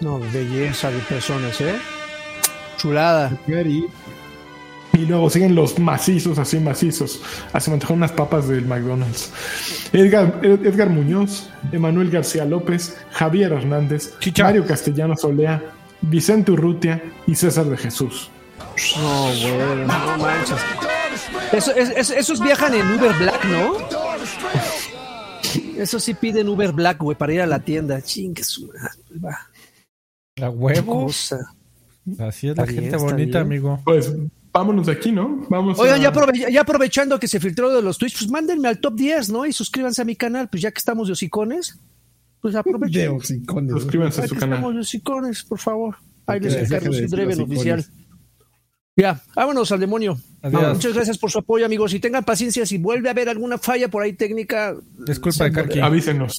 No, 0.00 0.18
belleza 0.32 0.90
de 0.90 0.98
personas, 1.00 1.60
¿eh? 1.60 1.74
Chulada. 2.76 3.38
Y 4.92 5.06
luego 5.06 5.28
siguen 5.28 5.54
los 5.56 5.78
macizos, 5.78 6.38
así 6.38 6.60
macizos. 6.60 7.20
Así 7.52 7.70
me 7.70 7.78
unas 7.88 8.12
papas 8.12 8.46
del 8.48 8.64
McDonald's. 8.66 9.32
Edgar, 9.92 10.38
Ed- 10.42 10.64
Edgar 10.66 10.88
Muñoz, 10.90 11.50
Emanuel 11.72 12.10
García 12.10 12.44
López, 12.44 12.96
Javier 13.10 13.52
Hernández, 13.52 14.16
Chicha. 14.20 14.44
Mario 14.44 14.64
Castellano 14.66 15.16
Solea, 15.16 15.62
Vicente 16.00 16.52
Urrutia 16.52 17.02
y 17.26 17.34
César 17.34 17.64
de 17.64 17.76
Jesús. 17.76 18.30
No, 18.96 19.26
bueno, 19.56 19.86
no 19.86 20.18
manches. 20.18 20.58
Eso, 21.52 21.74
es- 21.74 21.90
es- 21.96 22.10
esos 22.10 22.40
viajan 22.40 22.74
en 22.74 22.86
Uber 22.92 23.12
Black, 23.18 23.44
¿no? 23.44 23.74
Eso 25.78 26.00
sí 26.00 26.14
piden 26.14 26.48
Uber 26.48 26.72
Black, 26.72 26.98
güey, 27.00 27.16
para 27.16 27.32
ir 27.32 27.40
a 27.40 27.46
la 27.46 27.60
tienda. 27.60 28.00
Chingue 28.02 28.42
su 28.44 28.66
madre, 28.68 29.20
va, 29.24 29.38
A 30.44 30.50
huevo. 30.50 31.04
cosa. 31.04 31.38
Así 32.18 32.48
es 32.48 32.56
la 32.56 32.64
bien, 32.64 32.82
gente 32.82 32.96
bonita, 32.96 33.38
bien. 33.42 33.46
amigo. 33.46 33.80
Pues 33.84 34.12
vámonos 34.52 34.86
de 34.86 34.92
aquí, 34.92 35.10
¿no? 35.12 35.46
Vamos 35.48 35.78
Oigan, 35.78 36.00
a- 36.00 36.02
ya, 36.02 36.12
aprove- 36.12 36.50
ya 36.52 36.60
aprovechando 36.60 37.18
que 37.18 37.28
se 37.28 37.40
filtró 37.40 37.70
de 37.74 37.82
los 37.82 37.98
tweets, 37.98 38.18
pues 38.18 38.30
mándenme 38.30 38.68
al 38.68 38.80
top 38.80 38.94
10, 38.94 39.30
¿no? 39.30 39.46
Y 39.46 39.52
suscríbanse 39.52 40.02
a 40.02 40.04
mi 40.04 40.16
canal, 40.16 40.48
pues 40.48 40.62
ya 40.62 40.70
que 40.70 40.78
estamos 40.78 41.08
de 41.08 41.12
hocicones, 41.12 41.78
pues 42.40 42.54
de 42.54 42.60
aprovechen. 42.60 43.10
hocicones. 43.16 43.72
Suscríbanse 43.72 44.22
a 44.22 44.26
su 44.28 44.34
canal. 44.34 44.58
estamos 44.58 44.74
de 44.74 44.80
hocicones, 44.80 45.42
por 45.44 45.58
favor. 45.58 45.96
Ahí 46.26 46.40
les 46.40 46.54
encargo 46.54 46.92
de 46.94 47.08
su 47.08 47.14
Dreven 47.16 47.40
hocicones. 47.40 47.56
oficial. 47.58 47.84
Ya, 48.96 49.20
vámonos 49.34 49.72
al 49.72 49.80
demonio. 49.80 50.18
Adiós. 50.42 50.74
Muchas 50.74 50.94
gracias 50.94 51.18
por 51.18 51.30
su 51.30 51.38
apoyo, 51.38 51.66
amigos. 51.66 51.94
Y 51.94 52.00
tengan 52.00 52.24
paciencia, 52.24 52.64
si 52.64 52.78
vuelve 52.78 53.08
a 53.08 53.12
haber 53.12 53.28
alguna 53.28 53.58
falla 53.58 53.88
por 53.88 54.02
ahí 54.02 54.12
técnica, 54.12 54.76
Disculpa 55.06 55.44
de 55.44 55.52
Karki. 55.52 55.80
Avísenos. 55.80 56.38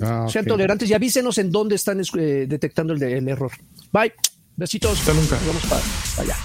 Ah, 0.00 0.26
sean 0.28 0.44
ok. 0.44 0.48
tolerantes 0.48 0.90
y 0.90 0.94
avísenos 0.94 1.38
en 1.38 1.52
dónde 1.52 1.76
están 1.76 2.00
eh, 2.00 2.46
detectando 2.48 2.92
el, 2.92 3.02
el 3.02 3.28
error. 3.28 3.52
Bye. 3.92 4.12
Besitos. 4.56 4.98
Hasta 4.98 5.14
nunca. 5.14 5.36
Nos 5.36 5.46
vemos 5.46 5.66
para 5.66 6.22
allá. 6.22 6.36